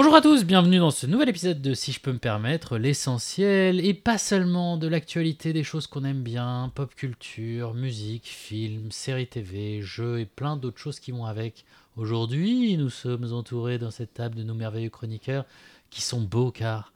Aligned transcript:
Bonjour 0.00 0.14
à 0.14 0.20
tous, 0.20 0.44
bienvenue 0.44 0.78
dans 0.78 0.92
ce 0.92 1.08
nouvel 1.08 1.28
épisode 1.28 1.60
de 1.60 1.74
Si 1.74 1.90
je 1.90 1.98
peux 1.98 2.12
me 2.12 2.20
permettre, 2.20 2.78
l'essentiel, 2.78 3.84
et 3.84 3.94
pas 3.94 4.16
seulement 4.16 4.76
de 4.76 4.86
l'actualité, 4.86 5.52
des 5.52 5.64
choses 5.64 5.88
qu'on 5.88 6.04
aime 6.04 6.22
bien, 6.22 6.70
pop 6.76 6.94
culture, 6.94 7.74
musique, 7.74 8.26
films, 8.26 8.92
séries 8.92 9.26
TV, 9.26 9.82
jeux 9.82 10.20
et 10.20 10.24
plein 10.24 10.56
d'autres 10.56 10.78
choses 10.78 11.00
qui 11.00 11.10
vont 11.10 11.24
avec. 11.24 11.64
Aujourd'hui, 11.96 12.76
nous 12.76 12.90
sommes 12.90 13.32
entourés 13.32 13.78
dans 13.78 13.90
cette 13.90 14.14
table 14.14 14.36
de 14.36 14.44
nos 14.44 14.54
merveilleux 14.54 14.88
chroniqueurs 14.88 15.44
qui 15.90 16.00
sont 16.00 16.20
beaux 16.20 16.52
car 16.52 16.92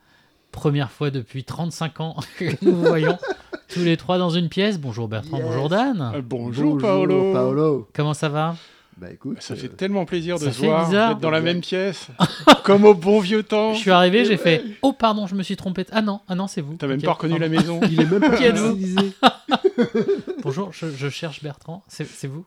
première 0.53 0.92
fois 0.92 1.11
depuis 1.11 1.42
35 1.42 2.00
ans 2.03 2.16
que 2.39 2.45
nous 2.64 2.77
vous 2.77 2.84
voyons 2.84 3.19
tous 3.66 3.80
les 3.80 3.97
trois 3.97 4.19
dans 4.19 4.30
une 4.30 4.48
pièce. 4.48 4.78
Bonjour 4.78 5.09
Bertrand, 5.09 5.39
Yes. 5.39 5.47
bonjour 5.47 5.69
Dan. 5.69 6.12
Euh, 6.14 6.23
bonjour, 6.23 6.78
Paolo. 6.78 7.33
Paolo. 7.33 7.89
Comment 7.95 8.14
ça 8.14 8.28
va? 8.28 8.55
Bah 8.98 9.10
écoute, 9.10 9.38
Ça 9.41 9.56
fait 9.56 9.66
euh, 9.66 9.70
tellement 9.77 10.05
plaisir 10.05 10.38
de 10.38 10.45
ça 10.45 10.52
se 10.52 10.59
voir, 10.64 10.87
bizarre. 10.87 11.09
d'être 11.10 11.20
dans 11.20 11.30
la 11.30 11.41
même 11.41 11.60
pièce, 11.60 12.09
comme 12.64 12.84
au 12.84 12.95
bon 12.95 13.20
vieux 13.20 13.42
temps. 13.42 13.74
Je 13.74 13.78
suis 13.80 13.91
arrivé, 13.91 14.24
j'ai 14.24 14.37
fait 14.37 14.62
Oh 14.83 14.92
pardon, 14.92 15.27
je 15.27 15.34
me 15.34 15.42
suis 15.42 15.56
trompé. 15.56 15.84
Ah 15.91 16.02
non, 16.02 16.20
ah 16.28 16.34
non, 16.34 16.46
c'est 16.46 16.60
vous. 16.60 16.74
T'as 16.74 16.87
même 16.87 17.00
pas 17.02 17.12
reconnu 17.12 17.38
la 17.38 17.48
maison. 17.48 17.80
il 17.91 18.00
est 18.00 18.11
même 18.11 18.20
pas 18.20 18.36
Qui 18.36 18.44
êtes-vous. 18.44 18.78
Bonjour, 20.42 20.72
je, 20.72 20.91
je 20.91 21.08
cherche 21.08 21.42
Bertrand. 21.42 21.83
C'est 21.89 22.27
vous 22.27 22.44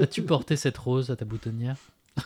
As-tu 0.00 0.22
porté 0.22 0.56
cette 0.56 0.78
rose 0.78 1.10
à 1.10 1.16
ta 1.16 1.24
boutonnière? 1.24 1.76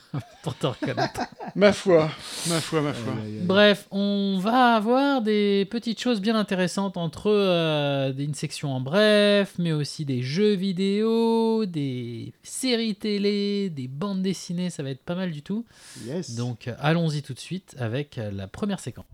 Pour 0.43 0.55
te 0.57 0.67
reconnaître. 0.67 1.21
ma 1.55 1.73
foi, 1.73 2.11
ma 2.49 2.61
foi, 2.61 2.81
ma 2.83 2.93
foi. 2.93 3.13
Bref, 3.43 3.87
on 3.91 4.39
va 4.39 4.75
avoir 4.75 5.23
des 5.23 5.67
petites 5.71 6.01
choses 6.01 6.21
bien 6.21 6.37
intéressantes 6.37 6.97
entre 6.97 7.31
euh, 7.31 8.13
une 8.17 8.35
section 8.35 8.73
en 8.75 8.81
bref, 8.81 9.55
mais 9.59 9.73
aussi 9.73 10.05
des 10.05 10.23
jeux 10.23 10.55
vidéo, 10.55 11.65
des 11.67 12.33
séries 12.43 12.95
télé, 12.95 13.71
des 13.71 13.89
bandes 13.89 14.23
dessinées, 14.23 14.71
ça 14.71 14.83
va 14.83 14.91
être 14.91 15.03
pas 15.03 15.15
mal 15.15 15.31
du 15.31 15.43
tout. 15.43 15.65
Yes. 16.07 16.35
Donc 16.35 16.69
euh, 16.69 16.75
allons-y 16.79 17.23
tout 17.23 17.35
de 17.35 17.41
suite 17.41 17.75
avec 17.79 18.21
la 18.33 18.47
première 18.47 18.81
séquence. 18.81 19.07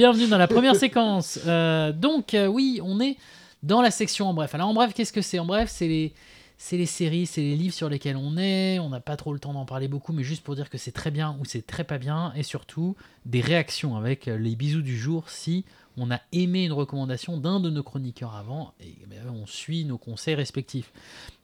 Bienvenue 0.00 0.28
dans 0.28 0.38
la 0.38 0.48
première 0.48 0.76
séquence. 0.76 1.38
Euh, 1.46 1.92
donc, 1.92 2.32
euh, 2.32 2.46
oui, 2.46 2.80
on 2.82 3.00
est 3.00 3.18
dans 3.62 3.82
la 3.82 3.90
section 3.90 4.28
en 4.28 4.34
bref. 4.34 4.54
Alors, 4.54 4.68
en 4.68 4.74
bref, 4.74 4.94
qu'est-ce 4.94 5.12
que 5.12 5.22
c'est? 5.22 5.38
En 5.38 5.46
bref, 5.46 5.70
c'est 5.70 5.88
les, 5.88 6.14
c'est 6.56 6.76
les 6.76 6.86
séries, 6.86 7.26
c'est 7.26 7.40
les 7.40 7.56
livres 7.56 7.74
sur 7.74 7.88
lesquels 7.88 8.16
on 8.16 8.36
est. 8.36 8.78
On 8.78 8.90
n'a 8.90 9.00
pas 9.00 9.16
trop 9.16 9.32
le 9.32 9.38
temps 9.38 9.52
d'en 9.52 9.64
parler 9.64 9.88
beaucoup, 9.88 10.12
mais 10.12 10.22
juste 10.22 10.44
pour 10.44 10.56
dire 10.56 10.70
que 10.70 10.78
c'est 10.78 10.92
très 10.92 11.10
bien 11.10 11.36
ou 11.40 11.44
c'est 11.44 11.66
très 11.66 11.84
pas 11.84 11.98
bien. 11.98 12.32
Et 12.36 12.42
surtout, 12.42 12.96
des 13.24 13.40
réactions 13.40 13.96
avec 13.96 14.28
euh, 14.28 14.36
les 14.36 14.56
bisous 14.56 14.82
du 14.82 14.98
jour 14.98 15.30
si 15.30 15.64
on 15.96 16.10
a 16.10 16.20
aimé 16.32 16.64
une 16.64 16.72
recommandation 16.72 17.36
d'un 17.38 17.60
de 17.60 17.70
nos 17.70 17.82
chroniqueurs 17.82 18.34
avant 18.34 18.74
et 18.80 18.94
ben, 19.08 19.18
on 19.30 19.46
suit 19.46 19.84
nos 19.84 19.98
conseils 19.98 20.34
respectifs. 20.34 20.92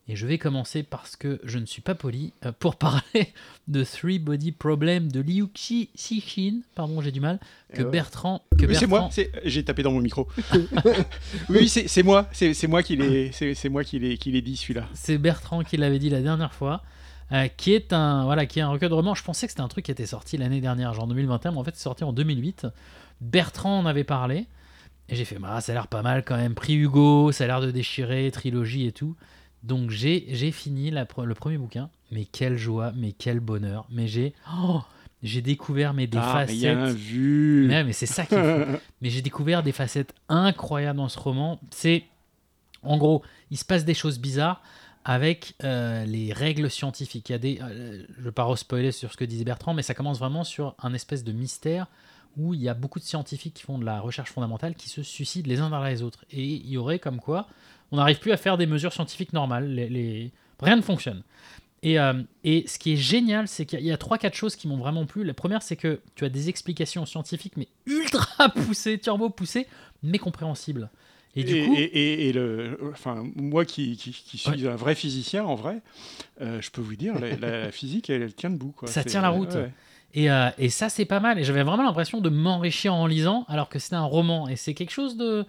Et 0.08 0.14
je 0.14 0.24
vais 0.26 0.38
commencer 0.38 0.84
parce 0.84 1.16
que 1.16 1.40
je 1.42 1.58
ne 1.58 1.66
suis 1.66 1.82
pas 1.82 1.96
poli 1.96 2.32
euh, 2.44 2.52
pour 2.56 2.76
parler 2.76 3.32
de 3.66 3.82
Three 3.82 4.18
Body 4.20 4.52
Problem 4.52 5.10
de 5.10 5.20
Liu 5.20 5.48
Qi 5.52 5.90
Xixin, 5.96 6.60
pardon 6.76 7.00
j'ai 7.00 7.10
du 7.10 7.20
mal, 7.20 7.40
que 7.74 7.82
ouais. 7.82 7.90
Bertrand... 7.90 8.42
Que 8.56 8.66
Oui, 8.66 8.76
c'est 8.76 8.86
moi, 8.86 9.08
c'est- 9.10 9.32
j'ai 9.44 9.64
tapé 9.64 9.82
dans 9.82 9.90
mon 9.92 10.00
micro. 10.00 10.28
oui, 11.48 11.68
c'est 11.68 11.88
c'est 11.88 12.02
moi, 12.04 12.28
c'est 12.32 12.54
c'est 12.54 12.68
moi 12.68 12.82
qui 12.82 12.96
l'ai 12.96 13.32
c'est- 13.32 13.54
c'est 13.54 13.68
moi 13.68 13.82
qui 13.84 13.98
l'ai 13.98 14.16
qui 14.16 14.30
l'ai 14.30 14.42
dit 14.42 14.56
celui-là. 14.56 14.86
C'est 14.94 15.18
Bertrand 15.18 15.62
qui 15.64 15.76
l'avait 15.76 15.98
dit 15.98 16.08
la 16.10 16.20
dernière 16.22 16.54
fois, 16.54 16.82
euh, 17.32 17.48
qui 17.48 17.72
est 17.72 17.92
un 17.92 18.24
voilà, 18.24 18.46
qui 18.46 18.60
est 18.60 18.62
un 18.62 18.68
recueil 18.70 18.88
de 18.88 18.94
romans. 18.94 19.14
Je 19.16 19.24
pensais 19.24 19.46
que 19.46 19.50
c'était 19.52 19.62
un 19.62 19.68
truc 19.68 19.86
qui 19.86 19.90
était 19.90 20.06
sorti 20.06 20.36
l'année 20.36 20.60
dernière, 20.60 20.94
genre 20.94 21.08
2021, 21.08 21.50
mais 21.50 21.58
en 21.58 21.64
fait 21.64 21.74
c'est 21.74 21.82
sorti 21.82 22.04
en 22.04 22.12
2008. 22.12 22.68
Bertrand 23.20 23.80
en 23.80 23.86
avait 23.86 24.04
parlé 24.04 24.46
et 25.08 25.16
j'ai 25.16 25.24
fait 25.24 25.38
bah, 25.40 25.60
ça 25.60 25.72
a 25.72 25.74
l'air 25.74 25.88
pas 25.88 26.02
mal 26.02 26.24
quand 26.24 26.36
même. 26.36 26.54
Prix 26.54 26.74
Hugo, 26.76 27.32
ça 27.32 27.42
a 27.44 27.46
l'air 27.48 27.60
de 27.60 27.72
déchirer, 27.72 28.30
trilogie 28.30 28.86
et 28.86 28.92
tout. 28.92 29.16
Donc 29.62 29.90
j'ai 29.90 30.50
fini 30.52 30.90
la 30.90 31.06
le 31.24 31.34
premier 31.34 31.58
bouquin, 31.58 31.90
mais 32.12 32.24
quelle 32.24 32.56
joie, 32.56 32.92
mais 32.94 33.12
quel 33.12 33.40
bonheur, 33.40 33.86
mais 33.90 34.06
j'ai 34.06 34.32
oh, 34.54 34.82
j'ai 35.22 35.42
découvert 35.42 35.94
mais 35.94 36.06
des 36.06 36.18
ah, 36.18 36.46
facettes. 36.46 36.94
vu. 36.94 37.66
Mais, 37.68 37.92
c'est 37.92 38.06
ça 38.06 38.26
qui 38.26 38.34
est 38.34 38.64
fou. 38.64 38.72
Mais 39.00 39.10
j'ai 39.10 39.22
découvert 39.22 39.62
des 39.62 39.72
facettes 39.72 40.14
incroyables 40.28 40.98
dans 40.98 41.08
ce 41.08 41.18
roman. 41.18 41.58
C'est, 41.70 42.04
en 42.82 42.96
gros, 42.96 43.22
il 43.50 43.56
se 43.56 43.64
passe 43.64 43.84
des 43.84 43.94
choses 43.94 44.18
bizarres 44.18 44.62
avec 45.04 45.54
euh, 45.64 46.04
les 46.04 46.32
règles 46.32 46.70
scientifiques. 46.70 47.28
Il 47.28 47.32
y 47.32 47.34
a 47.34 47.38
des, 47.38 47.58
euh, 47.60 48.04
je 48.14 48.20
ne 48.20 48.24
vais 48.24 48.32
pas 48.32 48.54
spoiler 48.56 48.92
sur 48.92 49.12
ce 49.12 49.16
que 49.16 49.24
disait 49.24 49.44
Bertrand, 49.44 49.74
mais 49.74 49.82
ça 49.82 49.94
commence 49.94 50.18
vraiment 50.18 50.44
sur 50.44 50.74
un 50.82 50.92
espèce 50.94 51.24
de 51.24 51.32
mystère 51.32 51.86
où 52.36 52.54
il 52.54 52.60
y 52.60 52.68
a 52.68 52.74
beaucoup 52.74 52.98
de 52.98 53.04
scientifiques 53.04 53.54
qui 53.54 53.62
font 53.62 53.78
de 53.78 53.84
la 53.84 54.00
recherche 54.00 54.30
fondamentale 54.30 54.74
qui 54.74 54.88
se 54.88 55.02
suicident 55.02 55.48
les 55.48 55.60
uns 55.60 55.70
derrière 55.70 55.88
les 55.88 56.02
autres. 56.02 56.24
Et 56.30 56.44
il 56.44 56.68
y 56.68 56.76
aurait 56.76 56.98
comme 56.98 57.20
quoi 57.20 57.48
on 57.92 57.96
n'arrive 57.96 58.18
plus 58.18 58.32
à 58.32 58.36
faire 58.36 58.56
des 58.58 58.66
mesures 58.66 58.92
scientifiques 58.92 59.32
normales. 59.32 59.68
Les, 59.72 59.88
les- 59.88 60.32
Rien 60.60 60.76
ne 60.76 60.82
fonctionne. 60.82 61.22
Et, 61.82 61.98
euh, 62.00 62.14
et 62.42 62.64
ce 62.66 62.78
qui 62.78 62.94
est 62.94 62.96
génial, 62.96 63.46
c'est 63.46 63.66
qu'il 63.66 63.80
y 63.80 63.92
a- 63.92 63.96
trois, 63.98 64.16
quatre 64.18 64.34
choses 64.34 64.56
qui 64.56 64.66
m'ont 64.68 64.78
vraiment 64.78 65.04
plu. 65.06 65.22
La 65.24 65.34
première, 65.34 65.62
c'est 65.62 65.76
que 65.76 66.00
tu 66.14 66.24
as 66.24 66.28
des 66.28 66.48
explications 66.48 67.04
scientifiques, 67.06 67.56
mais 67.56 67.68
ultra 67.86 68.48
poussées, 68.54 68.98
turbo 68.98 69.28
poussées, 69.30 69.66
mais 70.02 70.18
compréhensibles. 70.18 70.90
Et 71.38 71.44
du 71.44 71.54
et, 71.54 71.66
coup, 71.66 71.74
et- 71.76 72.32
le, 72.32 72.78
enfin, 72.92 73.22
moi 73.36 73.66
qui, 73.66 73.96
qui, 73.98 74.10
qui 74.12 74.38
suis 74.38 74.66
un 74.66 74.74
vrai 74.74 74.94
physicien, 74.94 75.44
en 75.44 75.54
vrai, 75.54 75.82
euh, 76.40 76.62
je 76.62 76.70
peux 76.70 76.80
vous 76.80 76.96
dire, 76.96 77.18
la, 77.20 77.36
la 77.36 77.70
physique, 77.70 78.08
elle, 78.08 78.22
elle 78.22 78.34
tient 78.34 78.48
debout. 78.50 78.72
Quoi. 78.74 78.88
Ça 78.88 79.04
tient 79.04 79.20
la 79.20 79.28
route. 79.28 79.52
ouais. 79.54 79.70
et, 80.14 80.30
euh, 80.30 80.48
et 80.56 80.70
ça, 80.70 80.88
c'est 80.88 81.04
pas 81.04 81.20
mal. 81.20 81.38
Et 81.38 81.44
j'avais 81.44 81.62
vraiment 81.62 81.82
l'impression 81.82 82.22
de 82.22 82.30
m'enrichir 82.30 82.94
en 82.94 83.06
lisant, 83.06 83.44
alors 83.48 83.68
que 83.68 83.78
c'était 83.78 83.96
un 83.96 84.04
roman. 84.04 84.48
Et 84.48 84.56
c'est 84.56 84.72
quelque 84.72 84.92
chose 84.92 85.18
de. 85.18 85.44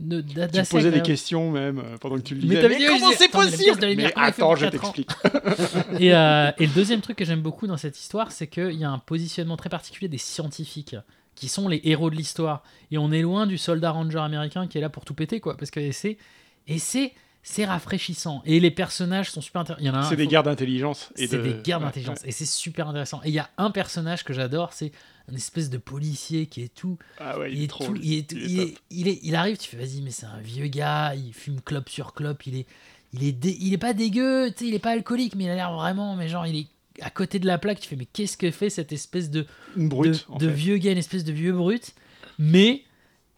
De 0.00 0.20
Tu 0.22 0.62
posais 0.70 0.90
des 0.90 1.02
questions 1.02 1.50
même 1.50 1.78
euh, 1.78 1.96
pendant 1.98 2.16
que 2.16 2.22
tu 2.22 2.34
le 2.34 2.40
Mais 2.42 2.48
disais. 2.48 2.60
t'avais 2.62 2.76
dit, 2.78 2.86
comment 2.86 3.12
c'est 3.12 3.32
mais 3.32 3.40
possible 3.40 3.94
Mais 3.96 4.12
attends, 4.16 4.56
je 4.56 4.66
t'explique. 4.66 5.10
Et, 5.98 6.14
euh, 6.14 6.50
et 6.58 6.66
le 6.66 6.72
deuxième 6.72 7.00
truc 7.00 7.16
que 7.16 7.24
j'aime 7.24 7.42
beaucoup 7.42 7.66
dans 7.66 7.76
cette 7.76 7.98
histoire, 7.98 8.32
c'est 8.32 8.46
qu'il 8.46 8.72
y 8.72 8.84
a 8.84 8.90
un 8.90 8.98
positionnement 8.98 9.56
très 9.56 9.68
particulier 9.68 10.08
des 10.08 10.18
scientifiques, 10.18 10.96
qui 11.34 11.48
sont 11.48 11.68
les 11.68 11.80
héros 11.84 12.10
de 12.10 12.16
l'histoire. 12.16 12.62
Et 12.90 12.98
on 12.98 13.12
est 13.12 13.22
loin 13.22 13.46
du 13.46 13.58
soldat 13.58 13.90
ranger 13.92 14.18
américain 14.18 14.66
qui 14.66 14.78
est 14.78 14.80
là 14.80 14.90
pour 14.90 15.04
tout 15.04 15.14
péter, 15.14 15.40
quoi. 15.40 15.56
Parce 15.56 15.70
que 15.70 15.90
c'est. 15.92 16.18
Et 16.66 16.78
c'est. 16.78 17.12
C'est 17.42 17.64
rafraîchissant. 17.64 18.42
Et 18.44 18.60
les 18.60 18.70
personnages 18.70 19.30
sont 19.30 19.40
super 19.40 19.62
intéressants. 19.62 19.82
Il 19.82 19.86
y 19.86 19.90
en 19.90 19.94
a 19.94 19.98
un. 20.00 20.02
C'est 20.08 20.16
des 20.16 20.24
faut- 20.24 20.30
guerres 20.30 20.42
d'intelligence. 20.42 21.10
et 21.16 21.26
C'est 21.26 21.38
de- 21.38 21.42
des 21.42 21.62
guerres 21.62 21.80
d'intelligence. 21.80 22.18
Et 22.24 22.32
c'est 22.32 22.44
super 22.46 22.88
intéressant. 22.88 23.20
Et 23.24 23.28
il 23.28 23.34
y 23.34 23.38
a 23.38 23.48
un 23.56 23.70
personnage 23.70 24.24
que 24.24 24.32
j'adore, 24.34 24.72
c'est 24.74 24.92
un 25.30 25.34
espèce 25.34 25.70
de 25.70 25.78
policier 25.78 26.46
qui 26.46 26.62
est 26.62 26.74
tout. 26.74 26.98
Ah 27.18 27.38
ouais, 27.38 27.52
Il, 27.52 27.60
est 27.60 27.64
est 27.64 27.66
trop. 27.68 27.86
tout- 27.86 27.96
il, 28.02 28.14
est 28.18 28.28
tout- 28.28 28.36
il 28.36 28.42
est 28.42 28.48
il 28.48 28.56
top. 28.58 28.68
est- 28.68 28.74
il 28.90 29.08
est- 29.08 29.20
il 29.22 29.34
arrive, 29.36 29.56
tu 29.56 29.68
fais 29.70 29.76
vas-y, 29.78 30.02
mais 30.02 30.10
c'est 30.10 30.26
un 30.26 30.40
vieux 30.40 30.66
gars, 30.66 31.14
il 31.14 31.32
fume 31.32 31.60
clope 31.62 31.88
sur 31.88 32.12
clope, 32.12 32.46
il 32.46 32.56
est, 32.56 32.66
il 33.14 33.24
est, 33.24 33.32
dé- 33.32 33.56
il 33.60 33.72
est 33.72 33.78
pas 33.78 33.94
dégueu, 33.94 34.50
tu 34.52 34.58
sais, 34.64 34.68
il 34.68 34.74
est 34.74 34.78
pas 34.78 34.90
alcoolique, 34.90 35.34
mais 35.34 35.44
il 35.44 35.50
a 35.50 35.54
l'air 35.54 35.72
vraiment, 35.72 36.16
mais 36.16 36.28
genre, 36.28 36.46
il 36.46 36.56
est 36.56 36.66
à 37.00 37.08
côté 37.10 37.38
de 37.38 37.46
la 37.46 37.56
plaque, 37.56 37.80
tu 37.80 37.88
fais 37.88 37.96
mais 37.96 38.04
qu'est-ce 38.12 38.36
que 38.36 38.50
fait 38.50 38.68
cette 38.68 38.92
espèce 38.92 39.30
de, 39.30 39.46
Une 39.76 39.88
brute. 39.88 40.12
de, 40.28 40.32
en 40.34 40.36
de 40.36 40.48
fait. 40.48 40.54
vieux 40.54 40.76
gars, 40.76 40.92
une 40.92 40.98
espèce 40.98 41.24
de 41.24 41.32
vieux 41.32 41.52
brut, 41.52 41.94
mais 42.38 42.82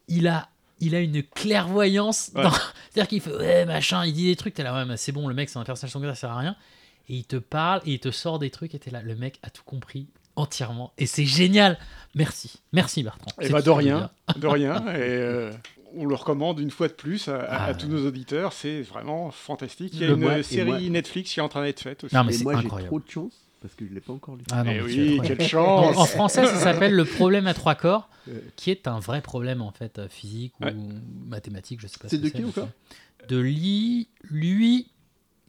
il 0.09 0.27
a, 0.27 0.49
il 0.83 0.95
a 0.95 1.01
une 1.01 1.23
clairvoyance. 1.23 2.31
Ouais. 2.35 2.43
dans- 2.43 2.51
C'est-à-dire 2.91 3.09
qu'il 3.09 3.21
fait 3.21 3.35
ouais 3.35 3.65
machin, 3.65 4.05
il 4.05 4.13
dit 4.13 4.27
des 4.27 4.37
trucs, 4.37 4.55
t'es 4.55 4.63
là 4.63 4.75
ouais 4.75 4.85
mais 4.85 4.97
c'est 4.97 5.13
bon, 5.13 5.29
le 5.29 5.35
mec 5.35 5.49
c'est 5.49 5.59
un 5.59 5.65
personnage 5.65 5.93
secondaire, 5.93 6.15
ça 6.15 6.23
sert 6.23 6.31
à 6.33 6.39
rien, 6.39 6.57
et 7.09 7.15
il 7.15 7.25
te 7.25 7.37
parle 7.37 7.81
et 7.87 7.93
il 7.93 7.99
te 8.01 8.11
sort 8.11 8.39
des 8.39 8.51
trucs 8.51 8.75
et 8.75 8.79
t'es 8.79 8.91
là, 8.91 9.01
le 9.03 9.15
mec 9.17 9.39
a 9.43 9.51
tout 9.51 9.63
compris 9.65 10.07
entièrement 10.37 10.93
et 10.99 11.07
c'est 11.07 11.27
génial. 11.27 11.79
Merci, 12.15 12.61
merci 12.73 13.03
Bertrand. 13.03 13.31
Eh 13.41 13.47
C'est 13.47 13.53
bah, 13.53 13.63
de 13.63 13.71
rien, 13.71 14.11
de 14.37 14.47
rien. 14.47 14.77
Et 14.89 14.99
euh, 15.01 15.51
on 15.95 16.07
le 16.07 16.15
recommande 16.15 16.59
une 16.59 16.71
fois 16.71 16.89
de 16.89 16.93
plus 16.95 17.29
à, 17.29 17.37
à- 17.37 17.65
à 17.65 17.67
Ah, 17.69 17.75
tous 17.75 17.87
nos 17.87 18.07
auditeurs. 18.07 18.53
C'est 18.55 18.81
vraiment 18.83 19.31
fantastique. 19.31 19.93
Il 19.95 20.01
y 20.01 20.05
a 20.05 20.09
Le 20.09 20.15
une 20.15 20.21
moi- 20.21 20.39
et 20.39 20.43
série 20.43 20.65
moi- 20.71 20.81
Netflix 20.81 21.33
qui 21.33 21.41
est 21.41 21.43
en 21.43 21.49
train 21.51 21.63
d'être 21.65 21.81
faite 21.81 22.05
aussi. 22.05 22.15
Non, 22.15 22.25
mais 22.25 22.35
Et 22.35 22.39
c'est 22.39 22.45
moi 22.45 22.55
j'ai 22.55 22.65
incroyable. 22.67 22.89
trop 22.89 23.01
de 23.01 23.09
chance 23.11 23.33
parce 23.63 23.75
que 23.75 23.87
je 23.87 23.93
l'ai 23.95 24.01
pas 24.01 24.13
encore 24.13 24.37
lu. 24.37 24.43
Ah 24.51 24.65
non, 24.65 24.73
Eh 24.75 24.81
oui, 24.83 25.21
quelle 25.25 25.41
En, 25.43 25.47
chance 25.47 25.97
en 25.97 26.05
français, 26.07 26.45
ça 26.47 26.57
s'appelle 26.57 26.95
le 26.95 27.05
problème 27.05 27.47
à 27.47 27.55
trois 27.55 27.75
corps, 27.77 28.11
qui 28.57 28.71
est 28.71 28.87
un 28.87 28.99
vrai 29.01 29.23
problème 29.23 29.63
en 29.63 29.71
fait 29.71 30.01
physique 30.09 30.53
ou 30.61 30.65
Ouais. 30.65 30.75
mathématique, 31.27 31.81
je 31.81 31.87
sais 31.87 31.99
pas. 31.99 32.09
C'est 32.09 32.19
ce 32.19 32.23
de 32.23 32.29
qui 32.29 32.45
encore 32.45 32.69
De 33.29 33.39
Li, 33.39 34.09
lui, 34.31 34.91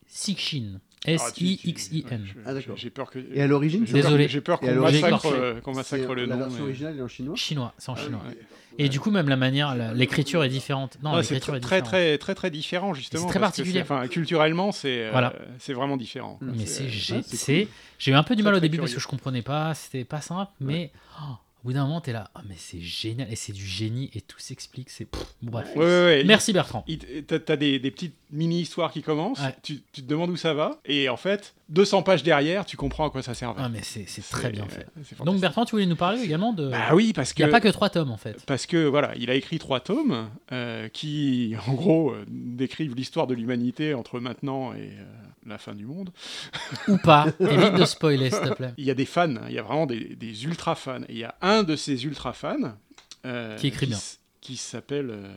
Sixin. 0.07 0.79
S-I-X-I-N. 1.05 2.25
Ah, 2.45 2.53
d'accord. 2.53 2.77
J'ai 2.77 2.89
peur 2.89 3.09
que. 3.09 3.19
Et 3.33 3.41
à 3.41 3.47
l'origine, 3.47 3.83
Désolé. 3.85 4.27
J'ai 4.27 4.41
peur 4.41 4.59
Et 4.63 4.67
qu'on 4.67 4.81
massacre, 4.81 5.25
euh, 5.27 5.59
qu'on 5.61 5.73
massacre 5.73 6.05
c'est- 6.07 6.15
le 6.15 6.25
La 6.25 6.35
nom. 6.35 6.41
version 6.43 6.57
mais- 6.59 6.63
originale 6.65 6.97
est 6.97 7.01
en 7.01 7.07
chinois 7.07 7.35
Chinois, 7.35 7.73
c'est 7.77 7.89
en 7.89 7.95
Ah 7.97 8.01
chinois. 8.01 8.21
ouais. 8.27 8.37
Et 8.79 8.89
du 8.89 8.99
coup, 8.99 9.11
même 9.11 9.29
la 9.29 9.35
manière, 9.35 9.75
la- 9.75 9.93
l'écriture 9.93 10.43
est 10.43 10.49
différente. 10.49 10.97
Non, 11.03 11.13
Ouais, 11.15 11.23
c'est 11.23 11.35
l'écriture 11.35 11.53
très, 11.61 11.77
est 11.77 11.81
très 11.81 11.81
différente. 11.81 11.89
très 11.91 12.17
très 12.17 12.35
très 12.35 12.49
différent 12.51 12.93
justement. 12.93 13.23
C'est 13.23 13.29
très 13.29 13.39
particulier. 13.39 13.81
Enfin, 13.81 14.07
culturellement, 14.07 14.71
c'est 14.71 15.05
euh, 15.07 15.11
Voilà. 15.11 15.33
c'est 15.59 15.73
vraiment 15.73 15.97
différent. 15.97 16.39
Mais 16.41 16.65
c'est, 16.65 16.89
j'ai, 16.89 17.21
c'est 17.21 17.35
c'est- 17.35 18.11
eu 18.11 18.13
un 18.13 18.23
peu 18.23 18.35
du 18.35 18.41
Très, 18.41 18.49
mal 18.49 18.55
au 18.55 18.59
très 18.59 18.67
début 18.67 18.79
parce 18.79 18.93
que 18.93 18.99
je 18.99 19.07
comprenais 19.07 19.41
pas, 19.43 19.73
c'était 19.75 20.03
pas 20.05 20.21
simple, 20.21 20.51
mais 20.59 20.91
oh, 21.21 21.35
au 21.63 21.67
bout 21.67 21.73
d'un 21.73 21.83
moment, 21.85 22.01
t'es 22.01 22.11
là, 22.11 22.29
Ah, 22.35 22.41
mais 22.47 22.55
c'est 22.57 22.81
génial, 22.81 23.31
et 23.31 23.35
c'est 23.37 23.53
du 23.53 23.65
génie, 23.65 24.09
et 24.13 24.21
tout 24.21 24.37
s'explique, 24.39 24.89
c'est. 24.89 25.05
pff, 25.05 25.23
bon, 25.41 25.51
bref. 25.51 25.69
Ouais, 25.75 25.85
ouais, 25.85 25.85
ouais. 26.05 26.23
Merci 26.25 26.51
Bertrand. 26.51 26.83
Il- 26.87 26.99
il- 27.15 27.23
T'as 27.25 27.55
des, 27.55 27.79
des 27.79 27.91
petites 27.91 28.15
mini-histoires 28.31 28.91
qui 28.91 29.01
commencent, 29.01 29.41
tu, 29.61 29.81
tu 29.93 30.01
te 30.01 30.07
demandes 30.07 30.29
où 30.29 30.35
ça 30.35 30.53
va, 30.53 30.79
et 30.85 31.07
en 31.09 31.15
fait, 31.17 31.53
200 31.69 32.03
pages 32.03 32.23
derrière, 32.23 32.65
tu 32.65 32.75
comprends 32.77 33.07
à 33.07 33.09
quoi 33.09 33.21
ça 33.23 33.33
servait. 33.33 33.61
Ah, 33.63 33.69
mais 33.69 33.81
c'est, 33.81 34.05
très 34.29 34.49
bien 34.49 34.65
fait. 34.67 34.87
Donc. 35.23 35.39
Bertrand, 35.39 35.65
tu 35.65 35.71
voulais 35.71 35.85
nous 35.85 35.95
parler 35.95 36.21
également 36.21 36.51
de. 36.53 36.69
Bah 36.69 36.93
oui, 36.93 37.13
parce 37.13 37.31
Il 37.31 37.35
que. 37.35 37.43
n'y 37.43 37.49
a 37.49 37.51
pas 37.51 37.61
que 37.61 37.69
trois 37.69 37.89
tomes 37.89 38.11
en 38.11 38.17
fait. 38.17 38.43
Parce 38.45 38.65
que 38.65 38.85
voilà, 38.85 39.13
il 39.17 39.29
a 39.29 39.35
écrit 39.35 39.57
trois 39.59 39.79
tomes 39.79 40.29
euh, 40.51 40.89
qui, 40.89 41.55
en 41.67 41.73
gros, 41.73 42.11
euh, 42.11 42.25
décrivent 42.27 42.95
l'histoire 42.95 43.25
de 43.27 43.33
l'humanité 43.35 43.93
entre 43.93 44.19
maintenant 44.19 44.73
et 44.73 44.89
euh, 44.89 45.03
la 45.45 45.57
fin 45.57 45.73
du 45.73 45.85
monde. 45.85 46.11
Ou 46.87 46.97
pas. 46.97 47.27
Évite 47.39 47.75
de 47.75 47.85
spoiler, 47.85 48.29
s'il 48.29 48.41
te 48.41 48.53
plaît. 48.53 48.73
Il 48.77 48.85
y 48.85 48.91
a 48.91 48.95
des 48.95 49.05
fans, 49.05 49.33
il 49.47 49.53
y 49.53 49.59
a 49.59 49.63
vraiment 49.63 49.85
des, 49.85 50.15
des 50.15 50.45
ultra 50.45 50.75
fans. 50.75 51.01
Et 51.09 51.13
il 51.13 51.17
y 51.19 51.23
a 51.23 51.35
un 51.41 51.63
de 51.63 51.75
ces 51.75 52.05
ultra 52.05 52.33
fans 52.33 52.75
euh, 53.25 53.57
Qui 53.57 53.67
écrit 53.67 53.87
bien. 53.87 53.97
qui 54.41 54.57
s'appelle 54.57 55.09
euh, 55.11 55.27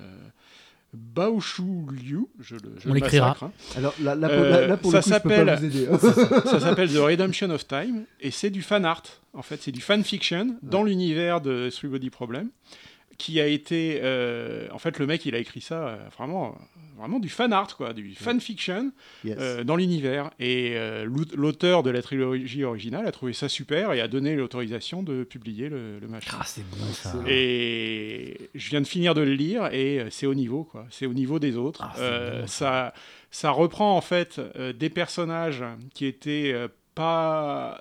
Baoshu 0.94 1.62
Liu. 1.92 2.26
Je 2.40 2.54
le, 2.56 2.74
je 2.78 2.88
On 2.88 2.92
l'écrira. 2.94 3.36
hein. 3.42 3.50
Alors 3.76 3.94
là, 4.00 4.14
là, 4.14 4.28
pour, 4.28 4.38
Euh, 4.38 4.50
là, 4.50 4.66
là, 4.66 4.76
pour 4.76 4.92
ça 4.92 5.02
s'appelle- 5.02 5.54
vous 5.58 5.64
aider. 5.64 5.86
Ça 6.46 6.60
s'appelle 6.60 6.90
The 6.92 6.96
Redemption 6.98 7.50
of 7.50 7.66
Time 7.66 8.04
et 8.20 8.30
c'est 8.30 8.50
du 8.50 8.62
fan 8.62 8.84
art. 8.84 9.02
En 9.34 9.42
fait, 9.42 9.60
c'est 9.62 9.72
du 9.72 9.80
fan 9.80 10.02
fiction 10.04 10.56
dans 10.62 10.82
l'univers 10.82 11.40
de 11.40 11.68
Three 11.70 11.88
Body 11.88 12.08
Problem 12.10 12.48
qui 13.18 13.40
a 13.40 13.46
été. 13.46 14.00
euh, 14.02 14.68
en 14.72 14.78
fait, 14.78 14.98
le 14.98 15.06
mec, 15.06 15.24
il 15.26 15.34
a 15.34 15.38
écrit 15.38 15.60
ça 15.60 15.88
euh, 15.88 15.96
vraiment, 16.16 16.56
vraiment 16.96 17.18
du 17.18 17.28
fan 17.28 17.52
art, 17.52 17.76
quoi, 17.76 17.92
du 17.92 18.14
fan 18.14 18.40
fiction 18.40 18.92
Yes. 19.24 19.36
euh, 19.40 19.64
dans 19.64 19.76
l'univers. 19.76 20.30
Et 20.38 20.72
euh, 20.76 21.04
l'aut- 21.04 21.24
l'auteur 21.34 21.82
de 21.82 21.90
la 21.90 22.02
trilogie 22.02 22.64
originale 22.64 23.06
a 23.06 23.12
trouvé 23.12 23.32
ça 23.32 23.48
super 23.48 23.92
et 23.92 24.00
a 24.00 24.08
donné 24.08 24.34
l'autorisation 24.36 25.02
de 25.02 25.24
publier 25.24 25.68
le, 25.68 25.98
le 25.98 26.08
machin. 26.08 26.36
Ah, 26.40 26.44
c'est 26.44 26.64
bon 26.68 26.84
ça. 26.92 27.14
Et 27.26 28.50
je 28.54 28.70
viens 28.70 28.80
de 28.80 28.86
finir 28.86 29.14
de 29.14 29.20
le 29.22 29.34
lire 29.34 29.66
et 29.72 30.06
c'est 30.10 30.26
au 30.26 30.34
niveau, 30.34 30.64
quoi. 30.64 30.86
C'est 30.90 31.06
au 31.06 31.14
niveau 31.14 31.38
des 31.38 31.56
autres. 31.56 31.80
Ah, 31.84 31.94
Euh, 31.98 32.40
bon, 32.42 32.46
ça, 32.46 32.92
ça 33.30 33.50
reprend 33.50 33.96
en 33.96 34.00
fait 34.00 34.38
euh, 34.56 34.72
des 34.72 34.90
personnages 34.90 35.64
qui 35.94 36.06
étaient 36.06 36.52
euh, 36.54 36.68
pas 36.94 37.80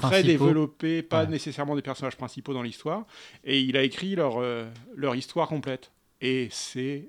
très 0.00 0.22
développés, 0.22 1.02
pas 1.02 1.24
Ouais. 1.24 1.30
nécessairement 1.30 1.76
des 1.76 1.82
personnages 1.82 2.16
principaux 2.16 2.52
dans 2.54 2.62
l'histoire, 2.62 3.04
et 3.44 3.60
il 3.60 3.76
a 3.76 3.82
écrit 3.82 4.14
leur, 4.14 4.38
euh, 4.40 4.64
leur 4.94 5.14
histoire 5.14 5.48
complète. 5.48 5.90
Et 6.20 6.48
c'est 6.50 7.08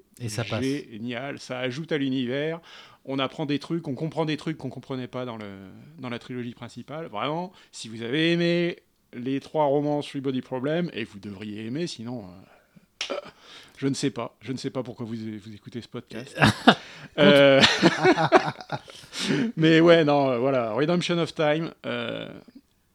passe. 0.50 0.64
génial, 0.64 1.40
ça 1.40 1.60
ajoute 1.60 1.92
à 1.94 1.98
l'univers, 1.98 2.60
on 3.06 3.20
apprend 3.20 3.46
des 3.46 3.58
trucs, 3.60 3.88
on 3.88 3.96
comprend 3.96 4.26
des 4.26 4.36
trucs 4.36 4.58
qu'on 4.58 4.70
comprenait 4.70 5.08
pas 5.08 5.24
dans, 5.26 5.38
le, 5.38 5.46
dans 6.00 6.10
la 6.10 6.20
trilogie 6.20 6.54
principale. 6.54 7.06
Vraiment, 7.08 7.54
si 7.72 7.88
vous 7.88 8.02
avez 8.02 8.34
aimé 8.34 8.80
les 9.14 9.40
trois 9.40 9.64
romans 9.66 10.02
Three 10.02 10.20
Body 10.20 10.42
Problem, 10.42 10.90
et 10.94 11.06
vous 11.06 11.20
devriez 11.20 11.66
aimer, 11.66 11.88
sinon... 11.88 12.26
euh, 13.10 13.16
je 13.78 13.88
ne 13.88 13.94
sais 13.94 14.10
pas, 14.10 14.36
je 14.42 14.52
ne 14.52 14.58
sais 14.58 14.72
pas 14.72 14.82
pourquoi 14.84 15.06
vous, 15.06 15.14
vous 15.16 15.54
écoutez 15.54 15.82
ce 15.82 15.88
podcast. 15.88 16.38
Euh, 17.20 17.62
Mais 19.56 19.80
ouais, 19.80 20.04
non, 20.04 20.40
voilà, 20.40 20.74
Redemption 20.74 21.18
of 21.20 21.34
Time, 21.34 21.72
euh, 21.86 22.30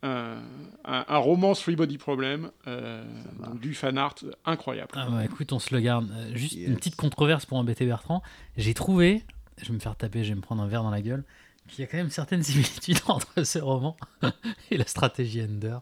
un, 0.03 0.39
un- 0.85 1.05
un 1.09 1.17
roman 1.19 1.55
Three 1.55 1.77
Body 1.77 1.99
Problem, 1.99 2.51
euh, 2.67 3.05
donc 3.45 3.61
du 3.61 3.75
fan 3.75 3.97
art 3.99 4.15
incroyable. 4.45 4.91
Ah 4.95 5.07
bah 5.11 5.25
écoute, 5.25 5.53
on 5.53 5.59
se 5.59 5.75
le 5.75 5.81
garde. 5.81 6.11
Euh, 6.13 6.35
juste 6.35 6.55
Yes. 6.55 6.69
une 6.69 6.77
petite 6.77 6.97
controverse 6.97 7.47
pour 7.47 7.59
embêter 7.59 7.87
Bertrand. 7.87 8.23
J'ai 8.57 8.75
trouvé, 8.75 9.23
je 9.61 9.69
vais 9.69 9.75
me 9.75 9.79
faire 9.81 9.97
taper, 9.97 10.25
je 10.25 10.31
vais 10.31 10.35
me 10.37 10.41
prendre 10.41 10.63
un 10.63 10.67
verre 10.69 10.83
dans 10.83 10.91
la 10.91 11.03
gueule, 11.03 11.25
qu'il 11.69 11.81
y 11.81 11.85
a 11.85 11.87
quand 11.87 11.97
même 11.99 12.11
certaines 12.11 12.43
similitudes 12.43 12.99
entre 13.07 13.45
ce 13.45 13.59
roman 13.61 13.97
et 14.71 14.77
la 14.77 14.87
stratégie 14.87 15.43
Ender. 15.43 15.79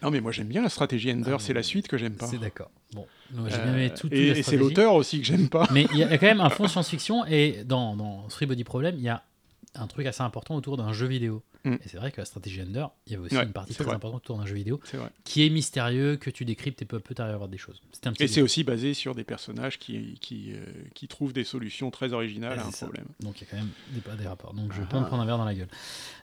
Non, 0.00 0.12
mais 0.12 0.20
moi 0.20 0.30
j'aime 0.30 0.46
bien 0.46 0.62
la 0.62 0.68
stratégie 0.68 1.10
Ender, 1.10 1.32
Ah, 1.34 1.38
c'est 1.40 1.52
la 1.52 1.64
suite 1.64 1.88
que 1.88 1.98
j'aime 1.98 2.14
pas. 2.14 2.26
C'est 2.28 2.38
d'accord. 2.38 2.70
Bon, 2.92 3.04
moi, 3.34 3.48
j'ai 3.48 3.56
bien 3.56 3.66
Euh, 3.72 3.74
aimé 3.74 3.90
tout, 3.90 4.02
toute 4.08 4.12
et 4.12 4.42
c'est 4.44 4.56
l'auteur 4.56 4.94
aussi 4.94 5.18
que 5.18 5.26
j'aime 5.26 5.48
pas. 5.48 5.66
Mais 5.72 5.88
il 5.92 5.98
y 5.98 6.04
a 6.04 6.16
quand 6.18 6.26
même 6.26 6.40
un 6.40 6.50
fond 6.50 6.68
science-fiction 6.68 7.26
et 7.26 7.64
dans, 7.64 7.96
dans 7.96 8.22
Three 8.28 8.46
Body 8.46 8.62
Problem, 8.62 8.94
il 8.96 9.02
y 9.02 9.08
a 9.08 9.24
un 9.74 9.86
truc 9.86 10.06
assez 10.06 10.22
important 10.22 10.54
autour 10.56 10.76
d'un 10.76 10.92
jeu 10.92 11.06
vidéo. 11.06 11.42
Mm. 11.64 11.74
Et 11.74 11.88
c'est 11.88 11.96
vrai 11.98 12.12
que 12.12 12.20
la 12.20 12.24
stratégie 12.24 12.62
Ender, 12.62 12.86
il 13.06 13.12
y 13.12 13.16
avait 13.16 13.24
aussi 13.26 13.36
Ouais, 13.36 13.42
une 13.44 13.52
partie 13.52 13.74
très 13.74 13.84
vrai. 13.84 13.94
importante 13.94 14.22
autour 14.22 14.38
d'un 14.38 14.46
jeu 14.46 14.54
vidéo 14.54 14.80
qui 15.24 15.44
est 15.44 15.50
mystérieux, 15.50 16.16
que 16.16 16.30
tu 16.30 16.44
décryptes 16.44 16.80
et 16.82 16.84
peu 16.84 16.96
à 16.96 17.00
peu 17.00 17.14
t'arrives 17.14 17.34
à 17.34 17.38
voir 17.38 17.48
des 17.48 17.58
choses. 17.58 17.80
Un 18.04 18.12
petit 18.12 18.24
Et 18.24 18.28
c'est 18.28 18.42
aussi 18.42 18.64
basé 18.64 18.94
sur 18.94 19.14
des 19.14 19.24
personnages 19.24 19.78
qui, 19.78 20.18
qui, 20.20 20.52
euh, 20.52 20.64
qui 20.94 21.08
trouvent 21.08 21.32
des 21.32 21.44
solutions 21.44 21.90
très 21.90 22.12
originales 22.12 22.58
Ouais, 22.58 22.64
à 22.64 22.66
un 22.66 22.70
ça. 22.70 22.86
problème. 22.86 23.06
Donc 23.20 23.40
il 23.40 23.44
y 23.44 23.46
a 23.48 23.50
quand 23.50 23.56
même 23.58 23.70
des, 23.90 24.22
des 24.22 24.28
rapports. 24.28 24.54
Donc 24.54 24.66
Ah. 24.70 24.74
je 24.76 24.80
vais 24.82 24.86
pas 24.88 25.00
me 25.00 25.06
prendre 25.06 25.22
un 25.22 25.26
verre 25.26 25.38
dans 25.38 25.44
la 25.44 25.54
gueule. 25.54 25.68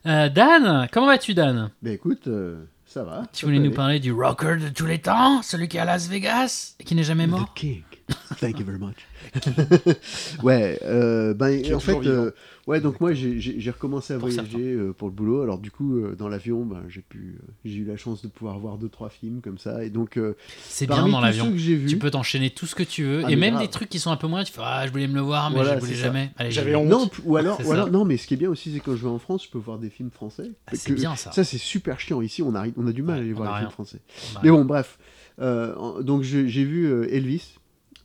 Euh, 0.06 0.30
Dan, 0.30 0.88
comment 0.92 1.08
vas-tu 1.08 1.34
Dan? 1.34 1.70
Ben 1.82 1.94
écoute, 1.94 2.28
euh, 2.28 2.64
ça 2.86 3.04
va. 3.04 3.24
Tu 3.34 3.42
ça 3.42 3.46
voulais 3.48 3.58
peut 3.58 3.64
nous 3.64 3.68
aller. 3.70 3.76
parler 3.76 4.00
du 4.00 4.12
rocker 4.14 4.58
de 4.58 4.70
tous 4.70 4.86
les 4.86 5.00
temps, 5.00 5.42
celui 5.42 5.68
qui 5.68 5.78
est 5.78 5.82
à 5.82 5.86
Las 5.86 6.08
Vegas 6.08 6.76
et 6.80 6.84
qui 6.86 6.96
n'est 6.96 7.04
jamais 7.04 7.28
mort? 7.28 7.52
The 7.54 7.58
King. 7.58 7.84
Thank 8.40 8.60
you 8.60 8.66
very 8.66 8.78
much. 8.80 8.96
ouais, 10.44 10.80
euh, 10.84 11.34
ben, 11.34 11.74
en 11.74 11.80
fait, 11.80 11.94
euh, 12.06 12.32
ouais, 12.68 12.82
donc 12.82 13.00
moi 13.02 13.14
j'ai- 13.14 13.72
recommencé 13.72 14.14
à 14.14 14.18
Pour 14.20 14.28
voyager 14.30 14.74
euh, 14.74 14.94
pour 14.94 15.08
le 15.08 15.14
boulot. 15.14 15.42
Alors 15.42 15.58
du 15.60 15.72
coup, 15.72 15.98
euh, 15.98 16.16
dans 16.16 16.28
l'avion, 16.28 16.66
ben, 16.66 16.84
j'ai 16.88 17.02
pu, 17.02 17.38
euh, 17.40 17.52
j'ai 17.66 17.78
eu 17.78 17.86
la 17.86 17.98
chance 17.98 18.22
de 18.22 18.28
pouvoir 18.28 18.58
voir 18.60 18.78
deux 18.78 18.90
trois 18.90 19.10
films 19.10 19.42
comme 19.42 19.58
ça. 19.58 19.84
Et 19.84 19.90
donc, 19.90 20.18
euh, 20.18 20.36
C'est 20.64 20.88
bien 20.88 21.08
dans 21.08 21.20
l'avion. 21.20 21.52
Tu 21.56 21.98
peux 21.98 22.12
t'enchaîner 22.12 22.50
tout 22.50 22.66
ce 22.66 22.76
que 22.76 22.84
tu 22.84 23.04
veux 23.04 23.22
Ah, 23.26 23.32
et 23.32 23.36
mais 23.36 23.42
même 23.48 23.54
grave. 23.56 23.66
des 23.66 23.70
trucs 23.72 23.90
qui 23.90 24.00
sont 24.00 24.12
un 24.12 24.18
peu 24.18 24.28
moins. 24.28 24.44
Tu 24.44 24.52
fais 24.54 24.62
ah 24.64 24.86
je 24.88 24.92
voulais 24.92 25.08
me 25.08 25.16
le 25.16 25.22
voir 25.22 25.50
mais 25.50 25.56
Voilà, 25.58 25.76
je 25.76 25.80
voulais 25.80 25.94
jamais. 25.96 26.32
J'avais 26.50 26.72
vais. 26.72 26.76
honte. 26.76 26.90
non, 26.90 27.10
ou 27.26 27.38
alors, 27.38 27.60
ou 27.60 27.90
non, 27.90 28.06
mais 28.06 28.18
ce 28.18 28.28
qui 28.28 28.34
est 28.36 28.38
bien 28.38 28.50
aussi, 28.50 28.72
c'est 28.74 28.80
quand 28.80 28.96
je 28.96 29.04
vais 29.04 29.10
en 29.10 29.20
France, 29.20 29.46
je 29.46 29.50
peux 29.50 29.58
voir 29.58 29.78
des 29.80 29.90
films 29.90 30.12
français. 30.12 30.52
Ah, 30.68 30.72
c'est 30.76 30.94
bien 30.94 31.16
ça. 31.16 31.32
Ça, 31.32 31.44
c'est 31.44 31.58
super 31.58 32.00
chiant. 32.00 32.22
Ici, 32.22 32.42
on, 32.42 32.56
arrive, 32.56 32.74
on 32.78 32.88
a 32.88 32.92
du 32.92 33.02
mal 33.04 33.16
Ouais, 33.16 33.22
à 33.22 33.24
aller 33.24 33.34
on 33.34 33.38
voir 33.38 33.52
rien. 33.54 33.60
films 33.62 33.72
français. 33.72 34.00
Bah, 34.34 34.42
Mais 34.44 34.50
bon, 34.52 34.66
bref. 34.66 34.98
Donc, 35.40 36.24
j'ai 36.24 36.64
vu 36.64 37.04
Elvis. 37.10 37.56